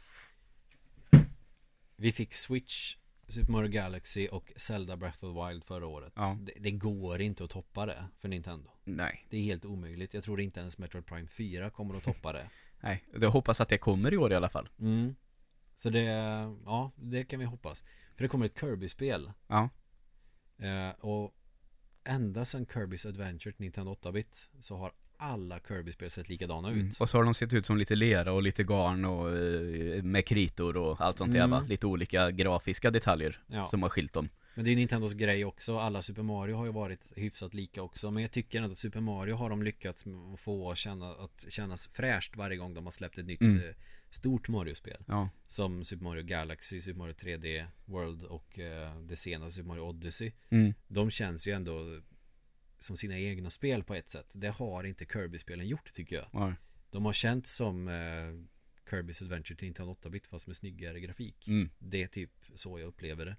Vi 1.95 2.11
fick 2.11 2.33
Switch 2.33 2.95
Super 3.27 3.51
Mario 3.51 3.69
Galaxy 3.69 4.27
och 4.27 4.51
Zelda 4.55 4.97
Breath 4.97 5.25
of 5.25 5.35
the 5.35 5.47
Wild 5.47 5.63
förra 5.63 5.87
året. 5.87 6.13
Ja. 6.15 6.37
Det, 6.41 6.53
det 6.59 6.71
går 6.71 7.21
inte 7.21 7.43
att 7.43 7.49
toppa 7.49 7.85
det 7.85 8.05
för 8.19 8.27
Nintendo. 8.29 8.69
Nej, 8.83 9.25
Det 9.29 9.37
är 9.37 9.41
helt 9.41 9.65
omöjligt. 9.65 10.13
Jag 10.13 10.23
tror 10.23 10.41
inte 10.41 10.59
ens 10.59 10.77
Metroid 10.77 11.05
Prime 11.05 11.27
4 11.27 11.69
kommer 11.69 11.95
att 11.95 12.03
toppa 12.03 12.33
det. 12.33 12.49
nej. 12.81 13.03
Jag 13.21 13.31
hoppas 13.31 13.61
att 13.61 13.69
det 13.69 13.77
kommer 13.77 14.13
i 14.13 14.17
år 14.17 14.31
i 14.31 14.35
alla 14.35 14.49
fall. 14.49 14.69
Mm. 14.79 15.15
Så 15.75 15.89
det, 15.89 16.01
ja, 16.65 16.91
det 16.95 17.23
kan 17.23 17.39
vi 17.39 17.45
hoppas. 17.45 17.83
För 18.15 18.23
det 18.23 18.27
kommer 18.27 18.45
ett 18.45 18.59
Kirby-spel. 18.59 19.31
Ja. 19.47 19.69
Eh, 20.57 20.89
och 20.99 21.33
ända 22.03 22.45
sedan 22.45 22.65
Kirby's 22.65 23.07
Adventure 23.07 23.53
Nintendo 23.57 23.93
8-bit 23.93 24.49
så 24.59 24.77
har 24.77 24.91
alla 25.17 25.59
Kirby-spel 25.59 26.09
sett 26.09 26.29
likadana 26.29 26.69
ut. 26.71 26.75
Mm. 26.81 26.91
Och 26.99 27.09
så 27.09 27.17
har 27.17 27.23
de 27.23 27.33
sett 27.33 27.53
ut 27.53 27.65
som 27.65 27.77
lite 27.77 27.95
lera 27.95 28.33
och 28.33 28.43
lite 28.43 28.63
garn 28.63 29.05
och 29.05 29.37
eh, 29.37 30.03
med 30.03 30.25
kritor 30.25 30.77
och 30.77 31.01
allt 31.01 31.17
sånt 31.17 31.33
där 31.33 31.39
Mm. 31.39 31.51
va? 31.51 31.65
Lite 31.69 31.87
olika 31.87 32.31
grafiska 32.31 32.91
detaljer 32.91 33.39
Ja. 33.47 33.67
som 33.67 33.81
har 33.83 33.89
skilt 33.89 34.13
dem. 34.13 34.29
Men 34.55 34.65
det 34.65 34.71
är 34.71 34.75
Nintendos 34.75 35.13
grej 35.13 35.45
också. 35.45 35.77
Alla 35.77 36.01
Super 36.01 36.23
Mario 36.23 36.55
har 36.55 36.65
ju 36.65 36.71
varit 36.71 37.13
hyfsat 37.15 37.53
lika 37.53 37.81
också. 37.81 38.11
Men 38.11 38.21
jag 38.23 38.31
tycker 38.31 38.57
ändå 38.61 38.71
att 38.71 38.77
Super 38.77 38.99
Mario 39.01 39.35
har 39.35 39.49
de 39.49 39.63
lyckats 39.63 40.05
få 40.37 40.71
att, 40.71 40.77
känna, 40.77 41.11
att 41.11 41.45
kännas 41.49 41.87
fräscht 41.87 42.35
varje 42.35 42.57
gång 42.57 42.73
de 42.73 42.83
har 42.85 42.91
släppt 42.91 43.17
ett 43.17 43.25
nytt 43.25 43.41
Mm. 43.41 43.57
eh, 43.69 43.75
stort 44.09 44.47
Mario-spel. 44.47 45.03
Ja. 45.07 45.29
Som 45.47 45.83
Super 45.85 46.03
Mario 46.03 46.23
Galaxy, 46.23 46.81
Super 46.81 46.97
Mario 46.97 47.13
3D 47.13 47.65
World 47.85 48.23
och 48.23 48.59
eh, 48.59 48.99
det 49.01 49.15
senaste 49.15 49.51
Super 49.53 49.67
Mario 49.67 49.81
Odyssey. 49.81 50.31
Mm. 50.49 50.73
De 50.87 51.09
känns 51.09 51.47
ju 51.47 51.51
ändå 51.51 52.01
som 52.77 52.97
sina 52.97 53.19
egna 53.19 53.49
spel 53.49 53.83
på 53.83 53.95
ett 53.95 54.09
sätt. 54.09 54.31
Det 54.35 54.49
har 54.49 54.83
inte 54.83 55.05
Kirby-spelen 55.05 55.67
gjort 55.67 55.93
tycker 55.93 56.15
jag. 56.15 56.27
Ja. 56.33 56.55
De 56.91 57.05
har 57.05 57.13
känts 57.13 57.55
som 57.55 57.87
eh, 57.87 57.93
Kirby's 58.91 59.23
Adventure 59.23 59.57
till 59.57 59.65
Nintendo 59.67 59.93
8-bit 59.93 60.27
fast 60.27 60.47
med 60.47 60.55
snyggare 60.55 60.99
grafik. 60.99 61.47
Mm. 61.47 61.69
Det 61.79 62.03
är 62.03 62.07
typ 62.07 62.31
så 62.55 62.79
jag 62.79 62.87
upplever 62.87 63.25
det. 63.25 63.35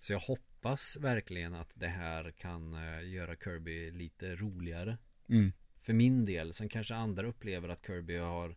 Så 0.00 0.12
jag 0.12 0.20
hoppas 0.20 0.96
verkligen 0.96 1.54
att 1.54 1.72
det 1.74 1.88
här 1.88 2.30
kan 2.30 2.74
eh, 2.74 3.08
göra 3.08 3.36
Kirby 3.36 3.90
lite 3.90 4.36
roligare. 4.36 4.98
Mm. 5.28 5.52
För 5.82 5.92
min 5.92 6.24
del. 6.24 6.52
Sen 6.52 6.68
kanske 6.68 6.94
andra 6.94 7.26
upplever 7.26 7.68
att 7.68 7.86
Kirby 7.86 8.16
har 8.16 8.56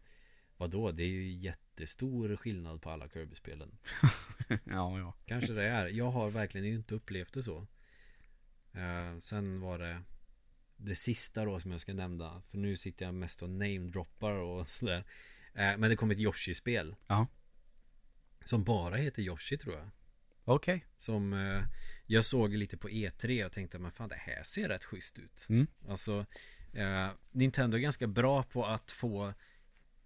Vadå? 0.60 0.92
Det 0.92 1.04
är 1.04 1.08
ju 1.08 1.32
jättestor 1.32 2.36
skillnad 2.36 2.82
på 2.82 2.90
alla 2.90 3.10
Kirby-spelen. 3.10 3.78
ja, 4.64 5.00
ja. 5.00 5.14
Kanske 5.26 5.54
det 5.54 5.68
är. 5.68 5.88
Jag 5.88 6.12
har 6.12 6.32
verkligen 6.32 6.68
inte 6.68 6.96
upplevt 6.96 7.34
det 7.34 7.44
så. 7.44 7.68
Eh, 8.74 9.18
sen 9.20 9.62
var 9.62 9.80
det 9.80 10.02
det 10.78 10.96
sista 10.96 11.46
då 11.46 11.60
som 11.60 11.72
jag 11.72 11.82
ska 11.82 11.94
nämna. 11.94 12.42
För 12.50 12.58
nu 12.58 12.78
sitter 12.78 13.06
jag 13.06 13.14
mest 13.14 13.42
och 13.42 13.50
namedroppar 13.50 14.32
och 14.32 14.70
sådär. 14.70 15.06
Eh, 15.54 15.78
men 15.78 15.90
det 15.90 15.96
kom 15.96 16.12
ett 16.12 16.20
Yoshi-spel. 16.20 16.96
Ja. 17.08 17.28
Som 18.44 18.64
bara 18.64 18.96
heter 18.96 19.22
Yoshi 19.22 19.58
tror 19.58 19.76
jag. 19.76 19.90
Okej. 20.50 20.86
Som 20.98 21.34
eh, 21.34 21.64
jag 22.06 22.26
såg 22.26 22.54
lite 22.54 22.78
på 22.78 22.90
E3 22.90 23.46
och 23.46 23.52
tänkte 23.52 23.80
men 23.80 23.92
fan 23.92 24.10
det 24.10 24.16
här 24.16 24.44
ser 24.44 24.68
rätt 24.68 24.84
schysst 24.84 25.20
ut. 25.20 25.46
Mm. 25.50 25.68
Alltså 25.88 26.26
eh, 26.74 27.08
Nintendo 27.32 27.78
är 27.78 27.82
ganska 27.82 28.08
bra 28.08 28.44
på 28.44 28.66
att 28.66 28.92
få 28.92 29.34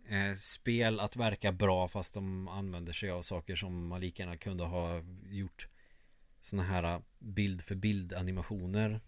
eh, 0.07 0.35
spel 0.37 0.99
att 0.99 1.15
verka 1.15 1.51
bra 1.51 1.87
fast 1.87 2.13
de 2.13 2.47
använder 2.47 2.93
sig 2.93 3.09
av 3.09 3.21
saker 3.21 3.55
som 3.55 3.87
man 3.87 4.01
lika 4.01 4.23
gärna 4.23 4.37
kunde 4.37 4.63
ha 4.63 5.03
gjort 5.29 5.67
såna 6.41 6.63
här 6.63 7.01
bild 7.19 7.61
för 7.61 7.75
bild 7.75 8.13
animationer. 8.13 9.01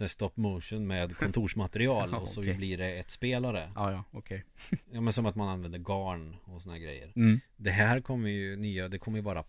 Här 0.00 0.06
stop 0.06 0.32
motion 0.34 0.86
med 0.86 1.16
kontorsmaterial 1.18 2.08
Ja, 2.12 2.18
och 2.18 2.28
så 2.28 2.40
okej. 2.40 2.54
blir 2.54 2.78
det 2.78 2.92
ett 2.92 3.10
spelare. 3.10 3.72
Ja, 3.74 3.92
ja, 3.92 4.04
okej. 4.10 4.44
Ja 4.92 5.00
men 5.00 5.12
som 5.12 5.26
att 5.26 5.36
man 5.36 5.48
använder 5.48 5.78
garn 5.78 6.36
och 6.44 6.62
såna 6.62 6.78
grejer. 6.78 7.12
Mm. 7.16 7.40
Det 7.56 7.70
här 7.70 8.00
kommer 8.00 8.30
ju 8.30 8.56
nya, 8.56 8.88
det 8.88 8.98
kommer 8.98 9.18
ju 9.18 9.24
vara 9.24 9.44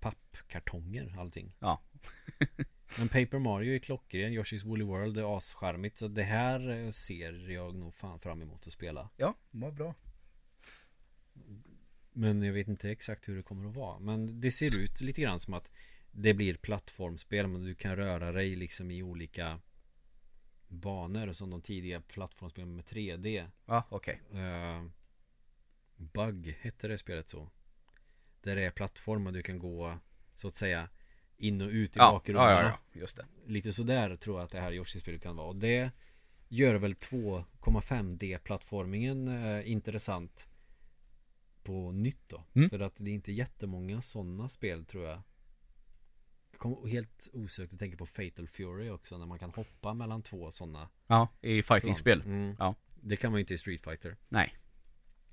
pappkartonger 0.00 1.14
allting. 1.18 1.54
Ja. 1.58 1.82
Men 2.98 3.08
Paper 3.08 3.38
Mario 3.38 3.74
är 3.74 3.78
klockren, 3.78 4.32
Yoshi's 4.32 4.64
Woolly 4.64 4.84
World 4.84 5.18
är 5.18 5.36
ascharmigt 5.36 5.96
så 5.96 6.08
det 6.08 6.22
här 6.22 6.70
eh, 6.70 6.90
ser 6.90 7.50
jag 7.50 7.74
nog 7.74 7.94
fan 7.94 8.20
fram 8.20 8.42
emot 8.42 8.66
att 8.66 8.72
spela. 8.72 9.10
Ja, 9.16 9.34
vad 9.50 9.74
bra. 9.74 9.94
Men 12.12 12.42
jag 12.42 12.52
vet 12.52 12.68
inte 12.68 12.90
exakt 12.90 13.28
hur 13.28 13.36
det 13.36 13.42
kommer 13.42 13.68
att 13.68 13.76
vara. 13.76 13.98
Men 13.98 14.40
det 14.40 14.50
ser 14.50 14.78
ut 14.78 15.00
lite 15.00 15.20
grann 15.20 15.40
som 15.40 15.54
att 15.54 15.70
det 16.10 16.34
blir 16.34 16.54
plattformsspel 16.54 17.46
men 17.46 17.62
du 17.62 17.74
kan 17.74 17.96
röra 17.96 18.32
dig 18.32 18.56
liksom 18.56 18.90
i 18.90 19.02
olika 19.02 19.60
banor 20.68 21.32
som 21.32 21.50
de 21.50 21.62
tidiga 21.62 22.00
plattformsspelen 22.00 22.74
med 22.74 22.84
3D. 22.84 23.50
Ja, 23.66 23.84
okej. 23.88 24.20
Eh, 24.32 24.84
Bug 25.96 26.56
hette 26.60 26.88
det 26.88 26.98
spelet 26.98 27.28
så. 27.28 27.50
Där 28.42 28.56
det 28.56 28.62
är 28.64 28.70
plattformar 28.70 29.32
du 29.32 29.42
kan 29.42 29.58
gå 29.58 29.98
så 30.34 30.48
att 30.48 30.56
säga 30.56 30.88
in 31.36 31.60
och 31.60 31.68
ut 31.68 31.96
i 31.96 31.98
Ja, 31.98 32.04
ja, 32.04 32.12
bakgrunden. 32.12 32.50
ja, 32.50 32.62
ja, 32.62 32.78
just 33.00 33.16
det. 33.16 33.26
Lite 33.46 33.72
sådär 33.72 34.16
tror 34.16 34.38
jag 34.38 34.44
att 34.44 34.50
det 34.50 34.60
här 34.60 34.72
Yoshi-spelet 34.72 35.22
kan 35.22 35.36
vara. 35.36 35.46
Och 35.48 35.56
det 35.56 35.90
gör 36.48 36.74
väl 36.74 36.94
2,5D-plattformingen 36.94 39.28
eh, 39.28 39.70
intressant 39.70 40.48
på 41.62 41.92
nytt 41.92 42.28
då. 42.28 42.44
Mm. 42.54 42.70
För 42.70 42.80
att 42.80 42.94
det 42.96 43.10
är 43.10 43.14
inte 43.14 43.32
jättemånga 43.32 44.02
sådana 44.02 44.48
spel 44.48 44.84
tror 44.84 45.04
jag. 45.04 45.22
Jag 46.50 46.60
kommer 46.60 46.86
helt 46.86 47.28
osökt 47.32 47.72
att 47.72 47.78
tänka 47.78 47.96
på 47.96 48.06
Fatal 48.06 48.48
Fury 48.48 48.90
också 48.90 49.18
när 49.18 49.26
man 49.26 49.38
kan 49.38 49.50
hoppa 49.50 49.94
mellan 49.94 50.22
två 50.22 50.50
sådana 50.50 50.88
Ja, 51.06 51.28
i 51.40 51.62
fightingspel. 51.62 52.20
Mm. 52.22 52.56
Ja. 52.58 52.74
Det 53.00 53.16
kan 53.16 53.32
man 53.32 53.38
ju 53.38 53.42
inte 53.42 53.54
i 53.54 53.58
Street 53.58 53.82
Fighter. 53.82 54.16
Nej, 54.28 54.54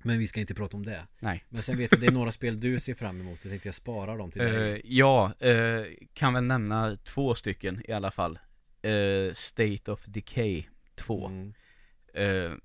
Men 0.02 0.18
vi 0.18 0.26
ska 0.26 0.40
inte 0.40 0.54
prata 0.54 0.76
om 0.76 0.84
det. 0.84 1.06
nej. 1.18 1.44
Men 1.48 1.62
sen 1.62 1.78
vet 1.78 1.92
jag 1.92 2.00
det 2.00 2.06
är 2.06 2.10
några 2.10 2.32
spel 2.32 2.60
du 2.60 2.80
ser 2.80 2.94
fram 2.94 3.20
emot. 3.20 3.38
Jag 3.42 3.50
tänkte 3.50 3.68
jag 3.68 3.74
sparar 3.74 4.18
dem 4.18 4.30
till 4.30 4.42
dig. 4.42 4.72
Eh, 4.72 4.80
ja, 4.84 5.32
eh, 5.38 5.84
kan 6.14 6.34
väl 6.34 6.44
nämna 6.44 6.96
två 6.96 7.34
stycken 7.34 7.82
i 7.88 7.92
alla 7.92 8.10
fall. 8.10 8.38
Eh, 8.82 9.32
State 9.32 9.92
of 9.92 10.04
Decay 10.04 10.64
2. 10.94 11.26
Mm. 11.26 11.52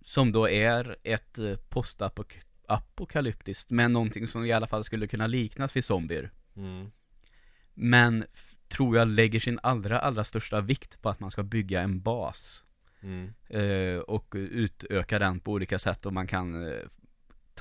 Som 0.06 0.32
då 0.32 0.50
är 0.50 0.98
ett 1.04 1.40
postapokalyptiskt, 1.70 3.70
men 3.70 3.94
någonting 3.94 4.28
som 4.28 4.46
i 4.46 4.52
alla 4.52 4.68
fall 4.68 4.84
skulle 4.84 5.08
kunna 5.08 5.28
liknas 5.28 5.76
vid 5.76 5.86
zombier. 5.86 6.32
Mm. 6.56 6.92
Men 7.74 8.26
tror 8.68 8.98
jag 8.98 9.08
lägger 9.08 9.40
sin 9.40 9.60
allra, 9.64 10.00
allra 10.00 10.24
största 10.24 10.62
vikt 10.62 11.02
på 11.02 11.10
att 11.10 11.20
man 11.20 11.32
ska 11.32 11.44
bygga 11.44 11.82
en 11.82 12.02
bas. 12.02 12.64
Mm. 13.02 13.34
Och 14.08 14.34
utöka 14.36 15.20
den 15.20 15.40
på 15.40 15.52
olika 15.52 15.80
sätt 15.80 16.06
och 16.06 16.14
man 16.14 16.28
kan 16.28 16.74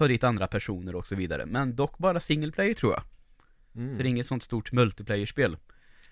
ta 0.01 0.09
dit 0.09 0.25
andra 0.25 0.47
personer 0.47 0.95
och 0.95 1.07
så 1.07 1.17
vidare. 1.17 1.47
Men 1.47 1.77
dock 1.77 1.99
bara 1.99 2.21
single 2.21 2.53
player 2.53 2.75
tror 2.75 2.93
jag. 2.93 3.03
Mm. 3.75 3.97
Så 3.97 4.03
det 4.03 4.09
är 4.09 4.11
inget 4.11 4.27
sånt 4.27 4.43
stort 4.43 4.73
multiplayer-spel. 4.73 5.57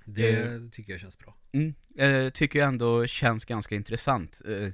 Det 0.05 0.71
tycker 0.73 0.93
jag 0.93 1.01
känns 1.01 1.19
bra. 1.19 1.37
Mm, 1.53 1.75
eh, 1.99 2.31
tycker 2.33 2.59
jag 2.59 2.69
ändå 2.69 3.07
känns 3.07 3.45
ganska 3.45 3.75
intressant. 3.75 4.41
Eh, 4.49 4.69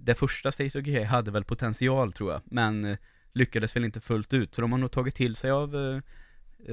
det 0.00 0.14
första 0.14 0.52
State 0.52 0.78
of 0.78 0.84
Decay 0.84 1.04
hade 1.04 1.30
väl 1.30 1.44
potential 1.44 2.12
tror 2.12 2.32
jag, 2.32 2.42
men 2.44 2.84
eh, 2.84 2.96
lyckades 3.32 3.76
väl 3.76 3.84
inte 3.84 4.00
fullt 4.00 4.32
ut. 4.32 4.54
Så 4.54 4.60
de 4.60 4.72
har 4.72 4.78
nog 4.78 4.90
tagit 4.90 5.14
till 5.14 5.36
sig 5.36 5.50
av 5.50 5.74
eh, 5.76 6.00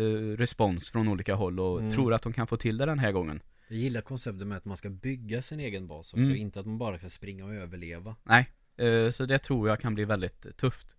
eh, 0.01 0.37
respons 0.37 0.91
från 0.91 1.07
olika 1.07 1.35
håll 1.35 1.59
och 1.59 1.79
Mm. 1.79 1.91
tror 1.91 2.13
att 2.13 2.23
de 2.23 2.33
kan 2.33 2.47
få 2.47 2.57
till 2.57 2.77
det 2.77 2.85
den 2.85 2.99
här 2.99 3.11
gången. 3.11 3.41
Jag 3.67 3.77
gillar 3.79 4.01
konceptet 4.01 4.47
med 4.47 4.57
att 4.57 4.65
man 4.65 4.77
ska 4.77 4.89
bygga 4.89 5.41
sin 5.41 5.59
egen 5.59 5.87
bas 5.87 6.13
också. 6.13 6.23
Mm. 6.25 6.35
Inte 6.35 6.59
att 6.59 6.65
man 6.65 6.77
bara 6.77 6.97
ska 6.97 7.09
springa 7.09 7.45
och 7.45 7.53
överleva. 7.55 8.15
Nej, 8.23 8.49
eh, 8.77 9.09
så 9.11 9.25
det 9.25 9.39
tror 9.39 9.69
jag 9.69 9.79
kan 9.79 9.95
bli 9.95 10.05
väldigt 10.05 10.45
eh, 10.45 10.51
tufft. 10.51 10.95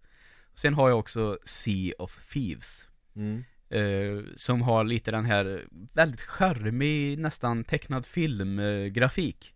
Sen 0.54 0.74
har 0.74 0.88
jag 0.88 0.98
också 0.98 1.38
Sea 1.44 1.94
of 1.98 2.32
Thieves. 2.32 2.88
Mm. 3.16 3.44
Eh, 3.68 4.24
som 4.36 4.62
har 4.62 4.84
lite 4.84 5.10
den 5.10 5.24
här 5.24 5.64
väldigt 5.92 6.20
charmig, 6.20 7.18
nästan 7.18 7.64
tecknad 7.64 8.06
filmgrafik. 8.06 9.54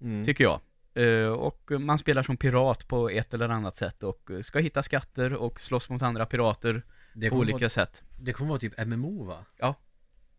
Mm. 0.00 0.24
Tycker 0.24 0.44
jag. 0.44 0.60
Eh, 0.94 1.28
och 1.28 1.70
man 1.80 1.98
spelar 1.98 2.22
som 2.22 2.36
pirat 2.36 2.88
på 2.88 3.08
ett 3.08 3.34
eller 3.34 3.48
annat 3.48 3.76
sätt 3.76 4.02
och 4.02 4.30
ska 4.42 4.58
hitta 4.58 4.82
skatter 4.82 5.32
och 5.32 5.60
slåss 5.60 5.90
mot 5.90 6.02
andra 6.02 6.26
pirater 6.26 6.82
på 7.30 7.36
olika 7.36 7.58
vara, 7.58 7.68
sätt. 7.68 8.02
det 8.20 8.32
kommer 8.32 8.48
vara 8.48 8.58
typ 8.58 8.86
MMO 8.86 9.24
va? 9.24 9.44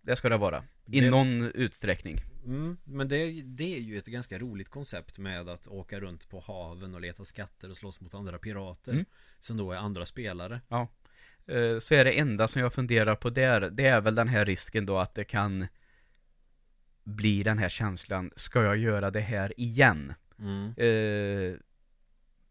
Det 0.05 0.15
ska 0.15 0.29
det 0.29 0.37
vara. 0.37 0.63
I 0.85 0.99
Det- 0.99 1.09
någon 1.09 1.51
utsträckning. 1.51 2.17
Mm. 2.45 2.77
Men 2.83 3.07
det, 3.07 3.41
det 3.41 3.75
är 3.75 3.79
ju 3.79 3.97
ett 3.97 4.05
ganska 4.05 4.39
roligt 4.39 4.69
koncept 4.69 5.17
med 5.17 5.49
att 5.49 5.67
åka 5.67 5.99
runt 5.99 6.29
på 6.29 6.39
haven 6.39 6.93
och 6.95 7.01
leta 7.01 7.25
skatter 7.25 7.69
och 7.69 7.77
slåss 7.77 8.01
mot 8.01 8.13
andra 8.13 8.39
pirater. 8.39 8.91
Mm. 8.91 9.05
Som 9.39 9.57
då 9.57 9.71
är 9.71 9.77
andra 9.77 10.05
spelare. 10.05 10.61
Eh, 11.47 11.79
så 11.79 11.95
är 11.95 12.05
det 12.05 12.11
enda 12.19 12.47
som 12.47 12.61
jag 12.61 12.73
funderar 12.73 13.15
på 13.15 13.29
där, 13.29 13.61
det 13.61 13.85
är 13.85 14.01
väl 14.01 14.15
den 14.15 14.27
här 14.27 14.45
risken 14.45 14.85
då 14.85 14.97
att 14.97 15.15
det 15.15 15.23
kan 15.23 15.67
bli 17.03 17.43
den 17.43 17.57
här 17.57 17.69
känslan, 17.69 18.31
ska 18.35 18.63
jag 18.63 18.77
göra 18.77 19.11
det 19.11 19.21
här 19.21 19.53
igen? 19.59 20.13
Mm. 20.39 20.73
Eh, 20.77 21.57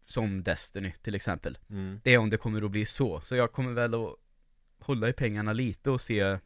som 0.05 0.43
Destiny 0.43 0.93
till 1.01 1.15
exempel. 1.15 1.57
Mm. 1.69 1.99
Det 2.03 2.13
är 2.13 2.17
om 2.17 2.29
det 2.29 2.37
kommer 2.37 2.61
att 2.61 2.71
bli 2.71 2.85
så. 2.85 3.21
Så 3.21 3.35
jag 3.35 3.51
kommer 3.51 3.71
väl 3.73 3.93
att 3.93 4.15
hålla 4.79 5.09
i 5.09 5.13
pengarna 5.13 5.53
lite 5.53 5.91
och 5.91 6.01
se 6.01 6.37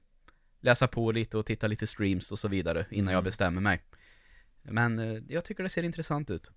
Läsa 0.67 0.87
på 0.87 1.11
lite 1.11 1.37
och 1.37 1.45
titta 1.45 1.67
lite 1.67 1.87
streams 1.87 2.31
och 2.31 2.39
så 2.39 2.47
vidare 2.47 2.85
innan 2.91 3.13
jag 3.13 3.19
Mm. 3.19 3.23
bestämmer 3.23 3.61
mig. 3.61 3.81
Men 4.61 4.99
eh, 4.99 5.23
jag 5.27 5.45
tycker 5.45 5.63
det 5.63 5.69
ser 5.69 5.83
intressant 5.83 6.29
ut. 6.29 6.51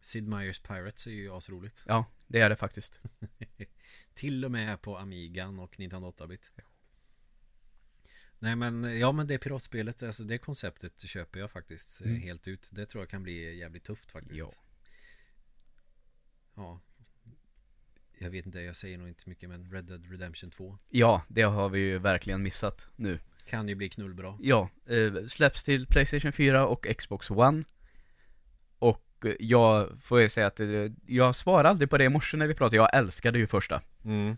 Sid 0.00 0.28
Meier's 0.28 0.66
Pirates 0.68 1.06
är 1.06 1.10
ju 1.10 1.32
asroligt. 1.36 1.84
Ja, 1.86 2.04
det 2.26 2.40
är 2.40 2.50
det 2.50 2.56
faktiskt. 2.56 3.00
Till 4.14 4.44
och 4.44 4.50
med 4.50 4.82
på 4.82 4.98
Amigan 4.98 5.58
och 5.58 5.78
Nintendo 5.78 6.10
8-bit. 6.10 6.52
Nej 8.38 8.56
men, 8.56 8.98
ja 8.98 9.12
men 9.12 9.26
det 9.26 9.38
piratspelet, 9.38 10.02
alltså 10.02 10.24
det 10.24 10.38
konceptet 10.38 11.00
köper 11.08 11.40
jag 11.40 11.50
faktiskt 11.50 12.00
eh, 12.00 12.06
Mm. 12.10 12.22
helt 12.22 12.48
ut 12.48 12.68
Det 12.72 12.86
tror 12.86 13.02
jag 13.02 13.08
kan 13.10 13.22
bli 13.22 13.56
jävligt 13.58 13.84
tufft 13.84 14.10
faktiskt 14.12 14.38
Ja. 14.40 14.50
Ja 16.54 16.80
Jag 18.18 18.30
vet 18.30 18.46
inte, 18.46 18.60
jag 18.60 18.76
säger 18.76 18.98
nog 18.98 19.08
inte 19.08 19.28
mycket 19.28 19.48
men 19.48 19.70
Red 19.72 19.84
Dead 19.84 20.10
Redemption 20.10 20.50
2 20.50 20.78
Ja, 20.88 21.22
det 21.28 21.42
har 21.42 21.68
vi 21.68 21.78
ju 21.78 21.98
verkligen 21.98 22.42
missat 22.42 22.86
nu. 22.96 23.18
Kan 23.48 23.68
ju 23.68 23.74
bli 23.74 23.88
knullbra 23.88 24.38
Ja, 24.40 24.68
eh, 24.88 25.26
släpps 25.28 25.64
till 25.64 25.86
Playstation 25.86 26.32
4 26.32 26.66
och 26.66 26.86
Xbox 26.98 27.30
One. 27.30 27.64
Och 28.78 29.04
eh, 29.24 29.32
jag 29.40 29.88
får 30.02 30.20
ju 30.20 30.28
säga 30.28 30.46
att 30.46 30.60
eh, 30.60 30.68
jag 31.06 31.36
svarade 31.36 31.68
aldrig 31.68 31.90
på 31.90 31.98
det 31.98 32.04
i 32.04 32.08
morse 32.08 32.36
när 32.36 32.46
vi 32.46 32.54
pratade. 32.54 32.76
Jag 32.76 32.94
älskade 32.96 33.38
ju 33.38 33.46
första. 33.46 33.80
mm. 34.04 34.36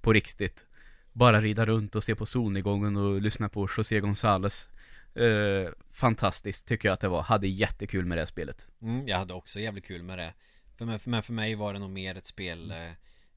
På 0.00 0.12
riktigt. 0.12 0.66
Bara 1.12 1.40
rida 1.40 1.66
runt 1.66 1.94
och 1.96 2.04
se 2.04 2.14
på 2.14 2.26
solnedgången 2.26 2.96
och 2.96 3.22
lyssna 3.22 3.48
på 3.48 3.68
José 3.76 4.00
González. 4.00 4.68
Eh, 5.14 5.70
fantastiskt 5.90 6.66
tycker 6.68 6.88
jag 6.88 6.92
att 6.94 7.00
det 7.00 7.08
var. 7.08 7.22
Hade 7.22 7.46
jättekul 7.48 8.04
med 8.04 8.18
det 8.18 8.26
spelet. 8.26 8.68
Mm, 8.82 9.08
jag 9.08 9.18
hade 9.18 9.34
också 9.34 9.60
jävligt 9.60 9.86
kul 9.86 10.02
med 10.02 10.18
det 10.18 10.34
för 10.76 10.84
mig, 10.84 11.00
Men 11.04 11.22
för 11.22 11.32
mig 11.32 11.54
var 11.54 11.72
det 11.72 11.78
nog 11.78 11.90
mer 11.90 12.14
ett 12.16 12.26
spel 12.26 12.70
eh, 12.70 12.76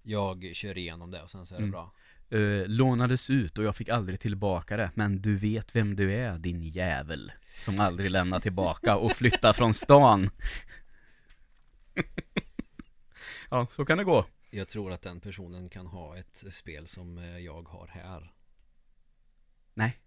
Jag 0.03 0.51
kör 0.53 0.77
igenom 0.77 1.11
det 1.11 1.21
och 1.21 1.29
sen 1.31 1.45
så 1.45 1.55
är 1.55 1.57
det 1.57 1.63
Mm. 1.63 1.71
bra 1.71 1.91
Eh, 2.29 2.67
lånades 2.67 3.29
ut 3.29 3.57
och 3.57 3.63
jag 3.63 3.75
fick 3.75 3.89
aldrig 3.89 4.19
tillbaka 4.19 4.77
det. 4.77 4.91
Men 4.93 5.21
du 5.21 5.37
vet 5.37 5.75
vem 5.75 5.95
du 5.95 6.13
är, 6.13 6.37
din 6.37 6.63
jävel. 6.63 7.31
Som 7.47 7.79
aldrig 7.79 8.11
lämnar 8.11 8.39
tillbaka 8.39 8.97
och 8.97 9.11
flyttar 9.11 9.53
från 9.53 9.73
stan. 9.73 10.29
ja, 13.49 13.67
så 13.71 13.85
kan 13.85 13.97
det 13.97 14.03
gå. 14.03 14.25
Jag 14.49 14.67
tror 14.67 14.91
att 14.91 15.01
den 15.01 15.19
personen 15.19 15.69
kan 15.69 15.87
ha 15.87 16.17
ett 16.17 16.43
spel 16.49 16.87
som 16.87 17.17
eh, 17.17 17.37
jag 17.37 17.67
har 17.67 17.87
här 17.87 18.33
Nej. 19.73 19.97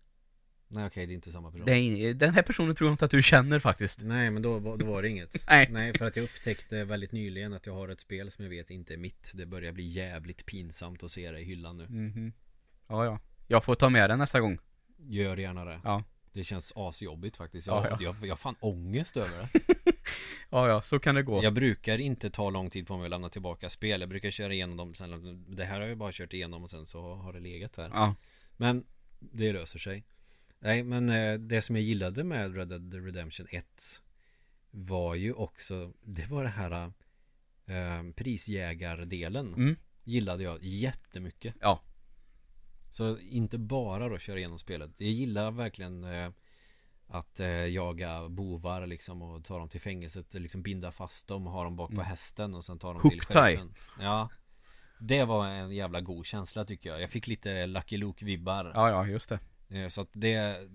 Nej 0.72 0.86
okej, 0.86 1.06
det 1.06 1.12
är 1.12 1.14
inte 1.14 1.32
samma 1.32 1.50
person 1.50 1.66
Det 1.66 1.72
är, 1.72 2.14
den 2.14 2.34
här 2.34 2.42
personen 2.42 2.74
tror 2.74 2.88
jag 2.88 2.94
inte 2.94 3.04
att 3.04 3.10
du 3.10 3.22
känner 3.22 3.58
faktiskt. 3.58 4.00
Nej 4.02 4.30
men 4.30 4.42
då, 4.42 4.58
var- 4.58 4.76
då 4.76 4.86
var 4.86 5.02
det 5.02 5.08
inget 5.08 5.44
Nej. 5.48 5.68
Nej 5.70 5.98
för 5.98 6.04
att 6.04 6.16
jag 6.16 6.24
upptäckte 6.24 6.84
väldigt 6.84 7.12
nyligen 7.12 7.52
att 7.52 7.66
jag 7.66 7.74
har 7.74 7.88
ett 7.88 8.00
spel 8.00 8.30
som 8.30 8.44
jag 8.44 8.50
vet 8.50 8.70
inte 8.70 8.94
är 8.94 8.98
mitt 8.98 9.32
Det 9.34 9.46
börjar 9.46 9.72
bli 9.72 9.84
jävligt 9.86 10.46
pinsamt 10.46 11.02
att 11.02 11.10
se 11.10 11.30
det 11.30 11.40
i 11.40 11.44
hyllan 11.44 11.76
nu 11.76 11.86
Mhm. 11.88 12.32
Ja, 12.88 13.04
ja. 13.04 13.18
Jag 13.46 13.64
får 13.64 13.74
ta 13.74 13.88
med 13.90 14.10
den 14.10 14.18
nästa 14.18 14.40
gång. 14.40 14.58
Gör 14.98 15.36
gärna 15.36 15.64
det 15.64 15.80
Ja. 15.84 16.04
Det 16.32 16.44
känns 16.44 16.72
asjobbigt 16.76 17.36
faktiskt 17.36 17.66
Jag, 17.66 17.84
Ja, 17.84 17.88
ja. 17.90 17.98
jag, 18.00 18.16
jag 18.22 18.28
har 18.28 18.36
fan 18.36 18.54
ångest 18.60 19.16
över 19.16 19.28
det 19.52 19.60
Ja, 20.50 20.68
ja, 20.68 20.82
så 20.82 20.98
kan 20.98 21.14
det 21.14 21.22
gå. 21.22 21.42
Jag 21.44 21.52
brukar 21.54 21.98
inte 21.98 22.30
ta 22.30 22.50
lång 22.50 22.70
tid 22.70 22.86
på 22.86 22.96
mig 22.96 23.04
att 23.04 23.10
lämna 23.10 23.28
tillbaka 23.28 23.70
spel 23.70 24.00
Jag 24.00 24.08
brukar 24.08 24.30
köra 24.30 24.54
igenom 24.54 24.76
dem 24.76 24.94
sen 24.94 25.44
Det 25.56 25.64
här 25.64 25.80
har 25.80 25.86
jag 25.88 25.98
bara 25.98 26.12
kört 26.12 26.32
igenom 26.32 26.62
och 26.62 26.70
sen 26.70 26.86
så 26.86 27.14
har 27.14 27.32
det 27.32 27.40
legat 27.40 27.76
här 27.76 27.90
Ja. 27.94 28.14
Men 28.56 28.84
det 29.18 29.52
löser 29.52 29.78
sig 29.78 30.04
Nej 30.62 30.82
men 30.84 31.08
eh, 31.10 31.34
det 31.38 31.62
som 31.62 31.76
jag 31.76 31.82
gillade 31.84 32.24
med 32.24 32.56
Red 32.56 32.68
Dead 32.68 32.94
Redemption 33.04 33.46
1 33.50 33.66
Var 34.70 35.14
ju 35.14 35.32
också 35.32 35.92
Det 36.02 36.26
var 36.30 36.42
det 36.44 36.50
här 36.50 36.92
eh, 37.66 38.12
Prisjägardelen 38.16 39.54
Mm. 39.54 39.76
Gillade 40.04 40.42
jag 40.42 40.58
jättemycket 40.62 41.54
Ja. 41.60 41.82
Så 42.90 43.18
inte 43.18 43.58
bara 43.58 44.08
då 44.08 44.18
köra 44.18 44.38
igenom 44.38 44.58
spelet 44.58 44.90
Jag 44.96 45.10
gillar 45.10 45.50
verkligen 45.50 46.04
eh, 46.04 46.30
Att 47.06 47.40
eh, 47.40 47.48
jaga 47.48 48.28
bovar 48.28 48.86
liksom 48.86 49.22
och 49.22 49.44
ta 49.44 49.58
dem 49.58 49.68
till 49.68 49.80
fängelset 49.80 50.34
Liksom 50.34 50.62
binda 50.62 50.92
fast 50.92 51.28
dem 51.28 51.46
och 51.46 51.52
ha 51.52 51.64
dem 51.64 51.76
bak 51.76 51.88
på 51.90 51.94
Mm. 51.94 52.06
hästen 52.06 52.54
och 52.54 52.64
sen 52.64 52.78
ta 52.78 52.92
dem 52.92 53.02
Hook 53.02 53.12
till 53.12 53.20
sheriffen 53.22 53.74
Ja 54.00 54.28
Det 55.00 55.24
var 55.24 55.46
en 55.48 55.70
jävla 55.70 56.00
god 56.00 56.26
känsla 56.26 56.64
tycker 56.64 56.90
jag 56.90 57.00
Jag 57.02 57.10
fick 57.10 57.26
lite 57.26 57.66
Lucky 57.66 57.96
Luke-vibbar 57.96 58.70
Ja, 58.74 58.90
ja, 58.90 59.06
just 59.06 59.28
det. 59.28 59.38
Eh, 59.70 59.88
Så 59.88 60.00
att 60.00 60.08
det 60.12 60.68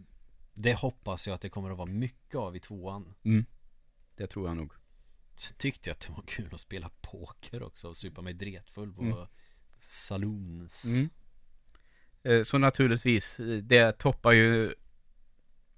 Det 0.53 0.73
hoppas 0.73 1.27
jag 1.27 1.33
att 1.33 1.41
det 1.41 1.49
kommer 1.49 1.71
att 1.71 1.77
vara 1.77 1.89
mycket 1.89 2.35
av 2.35 2.55
i 2.55 2.59
tvåan 2.59 3.13
Det 4.15 4.27
tror 4.27 4.47
jag 4.47 4.57
nog. 4.57 4.73
Sen 5.35 5.53
tyckte 5.57 5.89
jag 5.89 5.93
att 5.93 5.99
det 6.07 6.11
var 6.11 6.23
kul 6.27 6.49
att 6.53 6.59
spela 6.59 6.89
poker 7.01 7.63
också 7.63 7.87
och 7.87 7.97
supa 7.97 8.21
mig 8.21 8.33
dretfull 8.33 8.93
på 8.93 9.01
Mm. 9.01 9.27
Saloons 9.77 10.85
Mm. 10.85 11.09
Eh, 12.23 12.43
Så 12.43 12.57
naturligtvis, 12.57 13.39
eh, 13.39 13.57
det 13.57 13.91
toppar 13.99 14.31
ju 14.31 14.73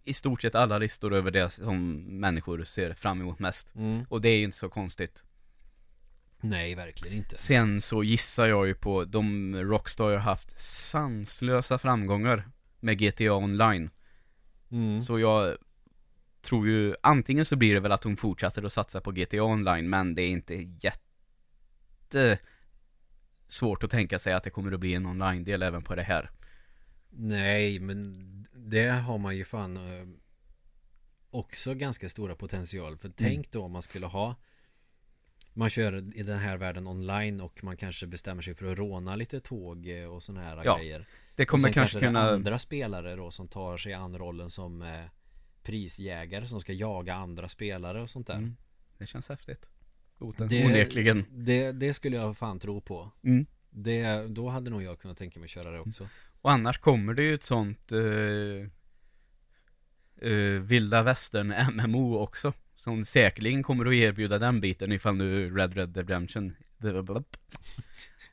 i 0.03 0.14
stort 0.14 0.41
sett 0.41 0.56
alla 0.56 0.77
listor 0.77 1.14
över 1.14 1.31
det 1.31 1.49
som 1.49 1.94
människor 2.19 2.64
ser 2.64 2.94
fram 2.94 3.22
emot 3.22 3.39
mest. 3.39 3.76
Mm. 3.76 4.06
Och 4.10 4.22
det 4.22 4.30
är 4.30 4.38
ju 4.38 4.44
inte 4.44 4.57
så 4.57 4.69
konstigt. 4.69 5.23
Nej, 6.41 6.76
verkligen 6.76 7.18
inte 7.18 7.38
Sen 7.38 7.81
så 7.81 8.03
gissar 8.03 8.45
jag 8.48 8.68
ju 8.68 8.76
på, 8.76 9.06
de 9.06 9.56
Rockstar 9.56 10.11
har 10.11 10.18
haft 10.18 10.60
sanslösa 10.60 11.77
framgångar 11.77 12.49
med 12.80 12.99
GTA 12.99 13.34
online. 13.34 13.90
mm. 14.72 14.99
Så 14.99 15.20
jag 15.20 15.58
tror 16.41 16.68
ju, 16.68 16.95
antingen 17.04 17.45
så 17.45 17.56
blir 17.56 17.74
det 17.74 17.80
väl 17.80 17.91
att 17.91 18.04
hon 18.04 18.18
fortsätter 18.18 18.64
att 18.64 18.74
satsa 18.74 19.02
på 19.02 19.12
GTA 19.12 19.44
online, 19.44 19.90
men 19.90 20.16
det 20.16 20.22
är 20.22 20.30
inte 20.30 20.56
jätte 20.82 22.40
svårt 23.48 23.84
att 23.84 23.91
tänka 23.91 24.20
sig 24.20 24.34
att 24.34 24.44
det 24.44 24.49
kommer 24.49 24.72
att 24.72 24.80
bli 24.80 24.94
en 24.94 25.06
online-del 25.06 25.64
även 25.64 25.84
på 25.84 25.95
det 25.95 26.04
här. 26.04 26.32
Nej, 27.10 27.80
men 27.80 28.45
det 28.54 28.88
har 28.90 29.18
man 29.18 29.38
ju 29.38 29.45
fan 29.45 29.78
eh, 29.78 30.08
också 31.30 31.74
ganska 31.74 32.10
stora 32.10 32.36
potential. 32.36 32.98
För 32.98 33.10
tänk 33.10 33.52
då 33.52 33.64
om 33.64 33.72
man 33.72 33.82
skulle 33.82 34.06
ha 34.06 34.36
man 35.58 35.70
kör 35.70 36.18
i 36.18 36.24
den 36.24 36.40
här 36.40 36.58
världen 36.58 36.88
online 36.88 37.41
och 37.41 37.64
man 37.64 37.78
kanske 37.78 38.08
bestämmer 38.08 38.41
sig 38.41 38.54
för 38.54 38.72
att 38.72 38.78
råna 38.78 39.16
lite 39.16 39.40
tåg 39.40 39.88
eh, 39.88 40.06
och 40.06 40.24
sådana 40.24 40.44
här 40.44 40.62
Ja, 40.66 40.78
grejer. 40.78 41.06
Det 41.38 41.45
kommer 41.45 41.64
sen 41.64 41.73
kanske 41.73 41.97
är 41.97 42.01
kunna... 42.01 42.31
andra 42.31 42.59
spelare 42.59 43.15
då 43.15 43.31
som 43.31 43.47
tar 43.47 43.77
sig 43.77 43.93
an 43.93 44.18
rollen 44.18 44.49
som 44.49 44.81
eh, 44.81 45.05
prisjägare 45.64 46.47
som 46.47 46.59
ska 46.61 46.73
jaga 46.73 47.15
andra 47.15 47.49
spelare 47.49 48.01
och 48.01 48.09
sånt 48.09 48.27
där. 48.27 48.35
Mm, 48.35 48.55
det 48.97 49.05
känns 49.05 49.30
häftigt. 49.30 49.65
Oten, 50.19 50.47
Det- 50.47 50.65
onekligen. 50.65 51.26
Det, 51.30 51.72
det 51.72 51.93
skulle 51.93 52.15
jag 52.15 52.38
fan 52.38 52.59
tro 52.59 52.81
på. 52.81 53.11
Mm. 53.23 53.45
Det, 53.69 54.27
då 54.27 54.49
hade 54.49 54.69
nog 54.69 54.84
jag 54.84 54.99
kunnat 54.99 55.18
tänka 55.18 55.39
mig 55.39 55.49
köra 55.49 55.72
det 55.72 55.80
också. 55.80 56.09
Och 56.41 56.51
annars 56.51 56.77
kommer 56.77 57.14
det 57.14 57.23
ju 57.23 57.34
ett 57.34 57.43
sånt 57.43 57.91
uh, 57.91 58.68
vilda 60.61 61.03
västern 61.03 61.53
MMO 61.73 62.18
också. 62.18 62.53
Som 62.76 63.05
säkerligen 63.05 63.64
kommer 63.64 63.85
att 63.85 63.93
erbjuda 63.93 64.39
den 64.39 64.61
biten 64.61 64.91
ifall 64.91 65.15
nu 65.15 65.55
Red 65.55 65.73
Red 65.73 65.97
Redemption 65.97 66.55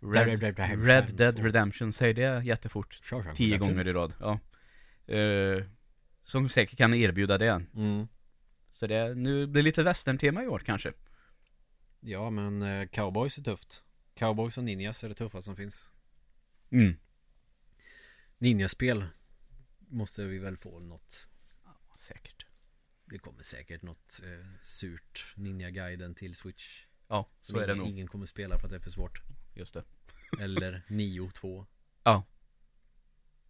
Red, 0.04 0.58
Red 0.86 1.14
Dead 1.14 1.38
Redemption, 1.38 1.92
säg 1.92 2.14
det 2.14 2.44
jättefort. 2.44 3.00
Tio 3.34 3.58
gånger 3.58 3.88
i 3.88 3.92
rad, 3.92 4.12
ja. 4.20 4.38
Eh, 5.14 5.62
som 6.24 6.48
säkert 6.48 6.78
kan 6.78 6.94
erbjuda 6.94 7.38
det. 7.38 7.62
Mm. 7.74 8.08
Så 8.72 8.86
det, 8.86 9.14
nu 9.14 9.46
blir 9.46 9.62
det 9.62 9.64
lite 9.64 9.82
västerntema 9.82 10.44
i 10.44 10.46
år 10.46 10.58
kanske. 10.58 10.92
Ja 12.00 12.30
men 12.30 12.62
eh, 12.62 12.88
cowboys 12.88 13.38
är 13.38 13.42
tufft. 13.42 13.82
Cowboys 14.14 14.58
och 14.58 14.64
ninjas 14.64 15.04
är 15.04 15.08
det 15.08 15.14
tuffa 15.14 15.42
som 15.42 15.56
finns. 15.56 15.92
Mm. 16.70 16.96
Ninjaspel 18.38 19.04
måste 19.78 20.24
vi 20.24 20.38
väl 20.38 20.56
få 20.56 20.80
något. 20.80 21.26
Säkert. 21.98 22.46
Det 23.04 23.18
kommer 23.18 23.42
säkert 23.42 23.82
något 23.82 24.20
eh, 24.24 24.46
surt 24.60 25.34
Ninja-guiden 25.36 26.14
till 26.14 26.34
Switch. 26.34 26.84
Ja, 27.08 27.28
så 27.40 27.52
Som 27.52 27.62
är 27.62 27.66
det 27.66 27.72
ingen, 27.72 27.78
nog. 27.78 27.88
ingen 27.88 28.08
kommer 28.08 28.26
spela 28.26 28.58
för 28.58 28.66
att 28.66 28.70
det 28.70 28.76
är 28.76 28.80
för 28.80 28.90
svårt. 28.90 29.22
Just 29.54 29.74
det. 29.74 29.84
Eller 30.40 30.82
Nio 30.88 31.30
2. 31.30 31.66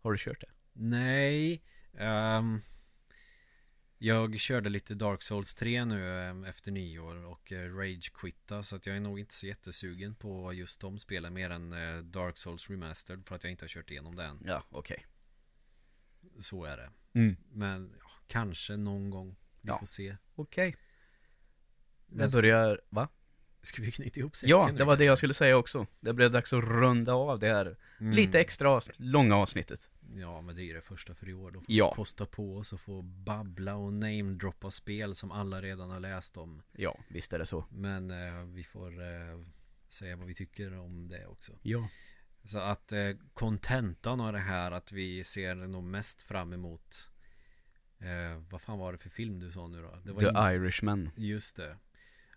Har 0.02 0.12
du 0.12 0.18
kört 0.18 0.40
det? 0.40 0.50
Nej. 0.72 1.62
ehm, 1.94 2.60
jag 3.98 4.40
körde 4.40 4.68
lite 4.70 4.94
Dark 4.94 5.22
Souls 5.22 5.54
3 5.54 5.84
nu 5.84 6.20
ehm, 6.20 6.44
efter 6.44 6.70
nyår 6.72 7.24
och 7.24 7.52
eh, 7.52 7.76
Rage 7.76 8.12
quitta 8.14 8.62
så 8.62 8.76
att 8.76 8.86
jag 8.86 8.96
är 8.96 9.00
nog 9.00 9.20
inte 9.20 9.34
så 9.34 9.46
jättesugen 9.46 10.14
på 10.14 10.52
just 10.52 10.80
de 10.80 10.98
spelen 10.98 11.34
mer 11.34 11.50
än 11.50 11.72
eh, 11.72 11.98
Dark 11.98 12.38
Souls 12.38 12.70
Remastered 12.70 13.26
för 13.26 13.36
att 13.36 13.44
jag 13.44 13.50
inte 13.50 13.64
har 13.64 13.68
kört 13.68 13.90
igenom 13.90 14.16
det 14.16 14.24
än. 14.24 14.42
Ja, 14.46 14.64
okej. 14.70 15.06
Så 16.40 16.64
är 16.64 16.76
det. 16.76 16.90
Mm. 17.20 17.36
Men 17.52 17.94
ja, 18.00 18.10
kanske 18.26 18.76
någon 18.76 19.10
gång. 19.10 19.36
Vi 19.62 19.68
Ja. 19.68 19.78
får 19.78 19.86
se. 19.86 20.16
Okej. 20.34 20.76
Det 22.06 22.28
ska, 22.28 22.38
börjar, 22.38 22.80
va? 22.88 23.08
Ska 23.64 23.82
vi 23.82 23.90
knyta 23.92 24.20
ihop 24.20 24.36
säcken 24.36 24.50
Ja, 24.50 24.70
det 24.76 24.84
var 24.84 24.96
det 24.96 25.04
jag 25.04 25.18
skulle 25.18 25.34
säga 25.34 25.56
också. 25.56 25.86
Det 26.00 26.12
blev 26.12 26.30
dags 26.30 26.52
att 26.52 26.64
runda 26.64 27.12
av 27.14 27.38
det 27.38 27.48
här 27.48 27.76
Mm. 28.00 28.12
lite 28.12 28.40
extra 28.40 28.80
långa 28.96 29.36
avsnittet. 29.36 29.90
Ja, 30.16 30.40
men 30.40 30.56
det 30.56 30.62
är 30.62 30.64
ju 30.64 30.74
det 30.74 30.80
första 30.80 31.14
för 31.14 31.28
i 31.28 31.34
år. 31.34 31.50
Då 31.50 31.60
får 31.60 31.64
Ja. 31.68 31.90
vi 31.90 31.96
kosta 31.96 32.26
på 32.26 32.56
oss 32.56 32.72
och 32.72 32.80
få 32.80 33.02
babbla 33.02 33.74
och 33.74 33.92
namedroppa 33.92 34.70
spel 34.70 35.14
som 35.14 35.32
alla 35.32 35.62
redan 35.62 35.90
har 35.90 36.00
läst 36.00 36.36
om. 36.36 36.62
Ja, 36.72 36.98
visst 37.08 37.32
är 37.32 37.38
det 37.38 37.46
så. 37.46 37.64
Men 37.70 38.10
eh, 38.10 38.44
vi 38.54 38.64
får 38.64 39.00
eh, 39.02 39.40
säga 39.88 40.16
vad 40.16 40.26
vi 40.26 40.34
tycker 40.34 40.78
om 40.78 41.08
det 41.08 41.26
också. 41.26 41.52
Ja. 41.62 41.88
Så 42.44 42.58
att 42.58 42.92
eh, 42.92 43.10
kontentan 43.34 44.20
av 44.20 44.32
det 44.32 44.38
här 44.38 44.70
att 44.70 44.92
vi 44.92 45.24
ser 45.24 45.54
nog 45.54 45.84
mest 45.84 46.22
fram 46.22 46.52
emot 46.52 47.08
eh, 47.98 48.42
Vad 48.50 48.60
fan 48.62 48.78
var 48.78 48.92
det 48.92 48.98
för 48.98 49.10
film 49.10 49.40
du 49.40 49.50
sa 49.52 49.66
nu 49.68 49.82
då? 49.82 49.98
Det 50.04 50.12
var 50.12 50.20
The 50.20 50.28
inte- 50.28 50.40
Irishman. 50.40 51.10
Just 51.16 51.56
det 51.56 51.76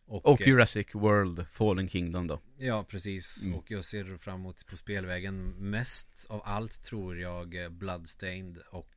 Och 0.07 0.41
eh, 0.41 0.47
Jurassic 0.47 0.87
World 0.93 1.47
Fallen 1.51 1.89
Kingdom 1.89 2.27
då. 2.27 2.41
Ja, 2.57 2.83
precis. 2.83 3.45
Mm. 3.45 3.59
Och 3.59 3.71
jag 3.71 3.83
ser 3.83 4.17
fram 4.17 4.39
emot 4.39 4.67
på 4.67 4.77
spelvägen 4.77 5.49
mest 5.49 6.25
av 6.29 6.41
allt 6.45 6.83
tror 6.83 7.19
jag 7.19 7.63
eh, 7.63 7.69
Bloodstained 7.69 8.57
och 8.71 8.95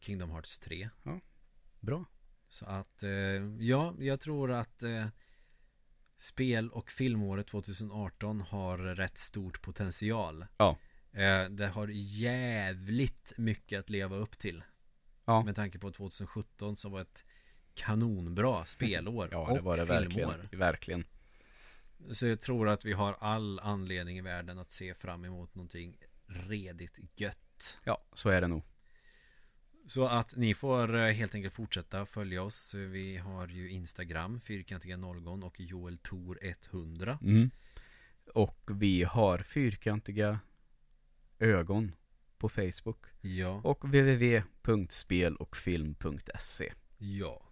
Kingdom 0.00 0.30
Hearts 0.30 0.58
3. 0.58 0.88
Bra. 1.80 2.04
Så 2.48 2.66
att, 2.66 3.02
eh, 3.02 3.10
ja, 3.58 3.94
jag 3.98 4.20
tror 4.20 4.52
att 4.52 4.84
spel 6.16 6.70
och 6.70 6.90
filmåret 6.90 7.46
2018 7.46 8.40
har 8.40 8.78
rätt 8.78 9.18
stort 9.18 9.62
potential. 9.62 10.46
Ja. 10.56 10.76
Det 11.50 11.66
har 11.66 11.88
jävligt 11.92 13.32
mycket 13.36 13.80
att 13.80 13.90
leva 13.90 14.16
upp 14.16 14.38
till. 14.38 14.64
Ja. 15.24 15.44
Med 15.44 15.56
tanke 15.56 15.78
på 15.78 15.92
2017 15.92 16.76
som 16.76 16.92
var 16.92 17.00
ett 17.00 17.24
kanonbra 17.74 18.64
spelår 18.64 19.28
Ja, 19.32 19.38
och 19.38 19.54
det 19.56 19.60
var 19.60 19.76
det 19.76 19.86
filmår. 19.86 20.26
verkligen. 20.26 20.58
Verkligen. 20.58 21.04
Så 22.12 22.26
jag 22.26 22.40
tror 22.40 22.68
att 22.68 22.84
vi 22.84 22.92
har 22.92 23.16
all 23.20 23.60
anledning 23.60 24.18
i 24.18 24.20
världen 24.20 24.58
att 24.58 24.72
se 24.72 24.94
fram 24.94 25.24
emot 25.24 25.54
någonting 25.54 25.96
redigt 26.26 26.98
gött. 27.20 27.78
Ja, 27.84 28.04
så 28.14 28.28
är 28.28 28.40
det 28.40 28.48
nog. 28.48 28.62
Så 29.86 30.06
att 30.06 30.36
ni 30.36 30.54
får 30.54 30.96
eh, 30.96 31.12
helt 31.12 31.34
enkelt 31.34 31.54
fortsätta 31.54 32.06
följa 32.06 32.42
oss. 32.42 32.74
Vi 32.74 33.16
har 33.16 33.48
ju 33.48 33.70
Instagram, 33.70 34.40
fyrkantiga 34.40 34.96
Nolgon 34.96 35.42
och 35.42 35.60
Joel 35.60 35.98
Tor 35.98 36.38
100. 36.42 37.18
Mm. 37.22 37.50
Och 38.34 38.60
vi 38.70 39.02
har 39.02 39.38
fyrkantiga 39.38 40.40
ögon 41.38 41.92
på 42.38 42.48
Facebook. 42.48 43.04
Ja, 43.20 43.60
Och 43.64 43.84
www.spelochfilm.se 43.84 46.72
ja, 46.98 47.43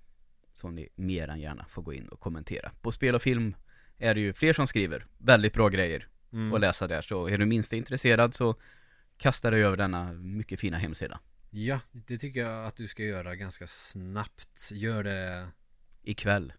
Som 0.63 0.75
ni 0.75 0.89
mer 0.95 1.29
än 1.29 1.41
gärna 1.41 1.65
får 1.65 1.83
gå 1.83 1.93
in 1.93 2.09
och 2.09 2.21
kommentera. 2.21 2.73
På 2.81 2.93
spel 2.93 3.15
och 3.15 3.23
film 3.23 3.57
är 3.99 4.15
det 4.15 4.21
ju 4.21 4.33
fler 4.33 4.53
som 4.53 4.67
skriver 4.67 5.07
väldigt 5.19 5.55
bra 5.55 5.69
grejer 5.69 6.09
mm. 6.33 6.55
att 6.55 6.61
läsa 6.61 6.87
där. 6.87 7.03
Så 7.03 7.27
är 7.27 7.39
du 7.39 7.47
minst 7.47 7.73
intresserad 7.73 8.35
så 8.35 8.55
kasta 9.17 9.51
dig 9.51 9.65
över 9.65 9.77
denna 9.77 10.13
mycket 10.13 10.61
fina 10.61 10.79
hemsida. 10.79 11.21
ja, 11.51 11.81
det 11.93 12.19
tycker 12.19 12.41
jag 12.41 12.67
att 12.67 12.77
du 12.77 12.89
ska 12.89 13.03
göra 13.03 13.37
ganska 13.37 13.67
snabbt. 13.67 14.71
Gör 14.73 15.05
det 15.05 15.49
Ikväll. 16.03 16.53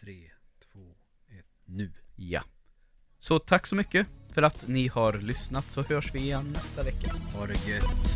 3, 0.00 0.30
2, 0.72 0.80
1, 1.38 1.46
nu. 1.64 1.92
Ja. 2.16 2.42
Så 3.20 3.38
tack 3.38 3.66
så 3.66 3.74
mycket 3.74 4.06
för 4.34 4.42
att 4.42 4.68
ni 4.68 4.88
har 4.88 5.12
lyssnat 5.12 5.70
så 5.70 5.82
hörs 5.82 6.14
vi 6.14 6.18
igen 6.18 6.52
nästa 6.52 6.82
vecka. 6.82 7.12
Ha 7.34 7.46
det 7.46 7.68
gött. 7.68 8.12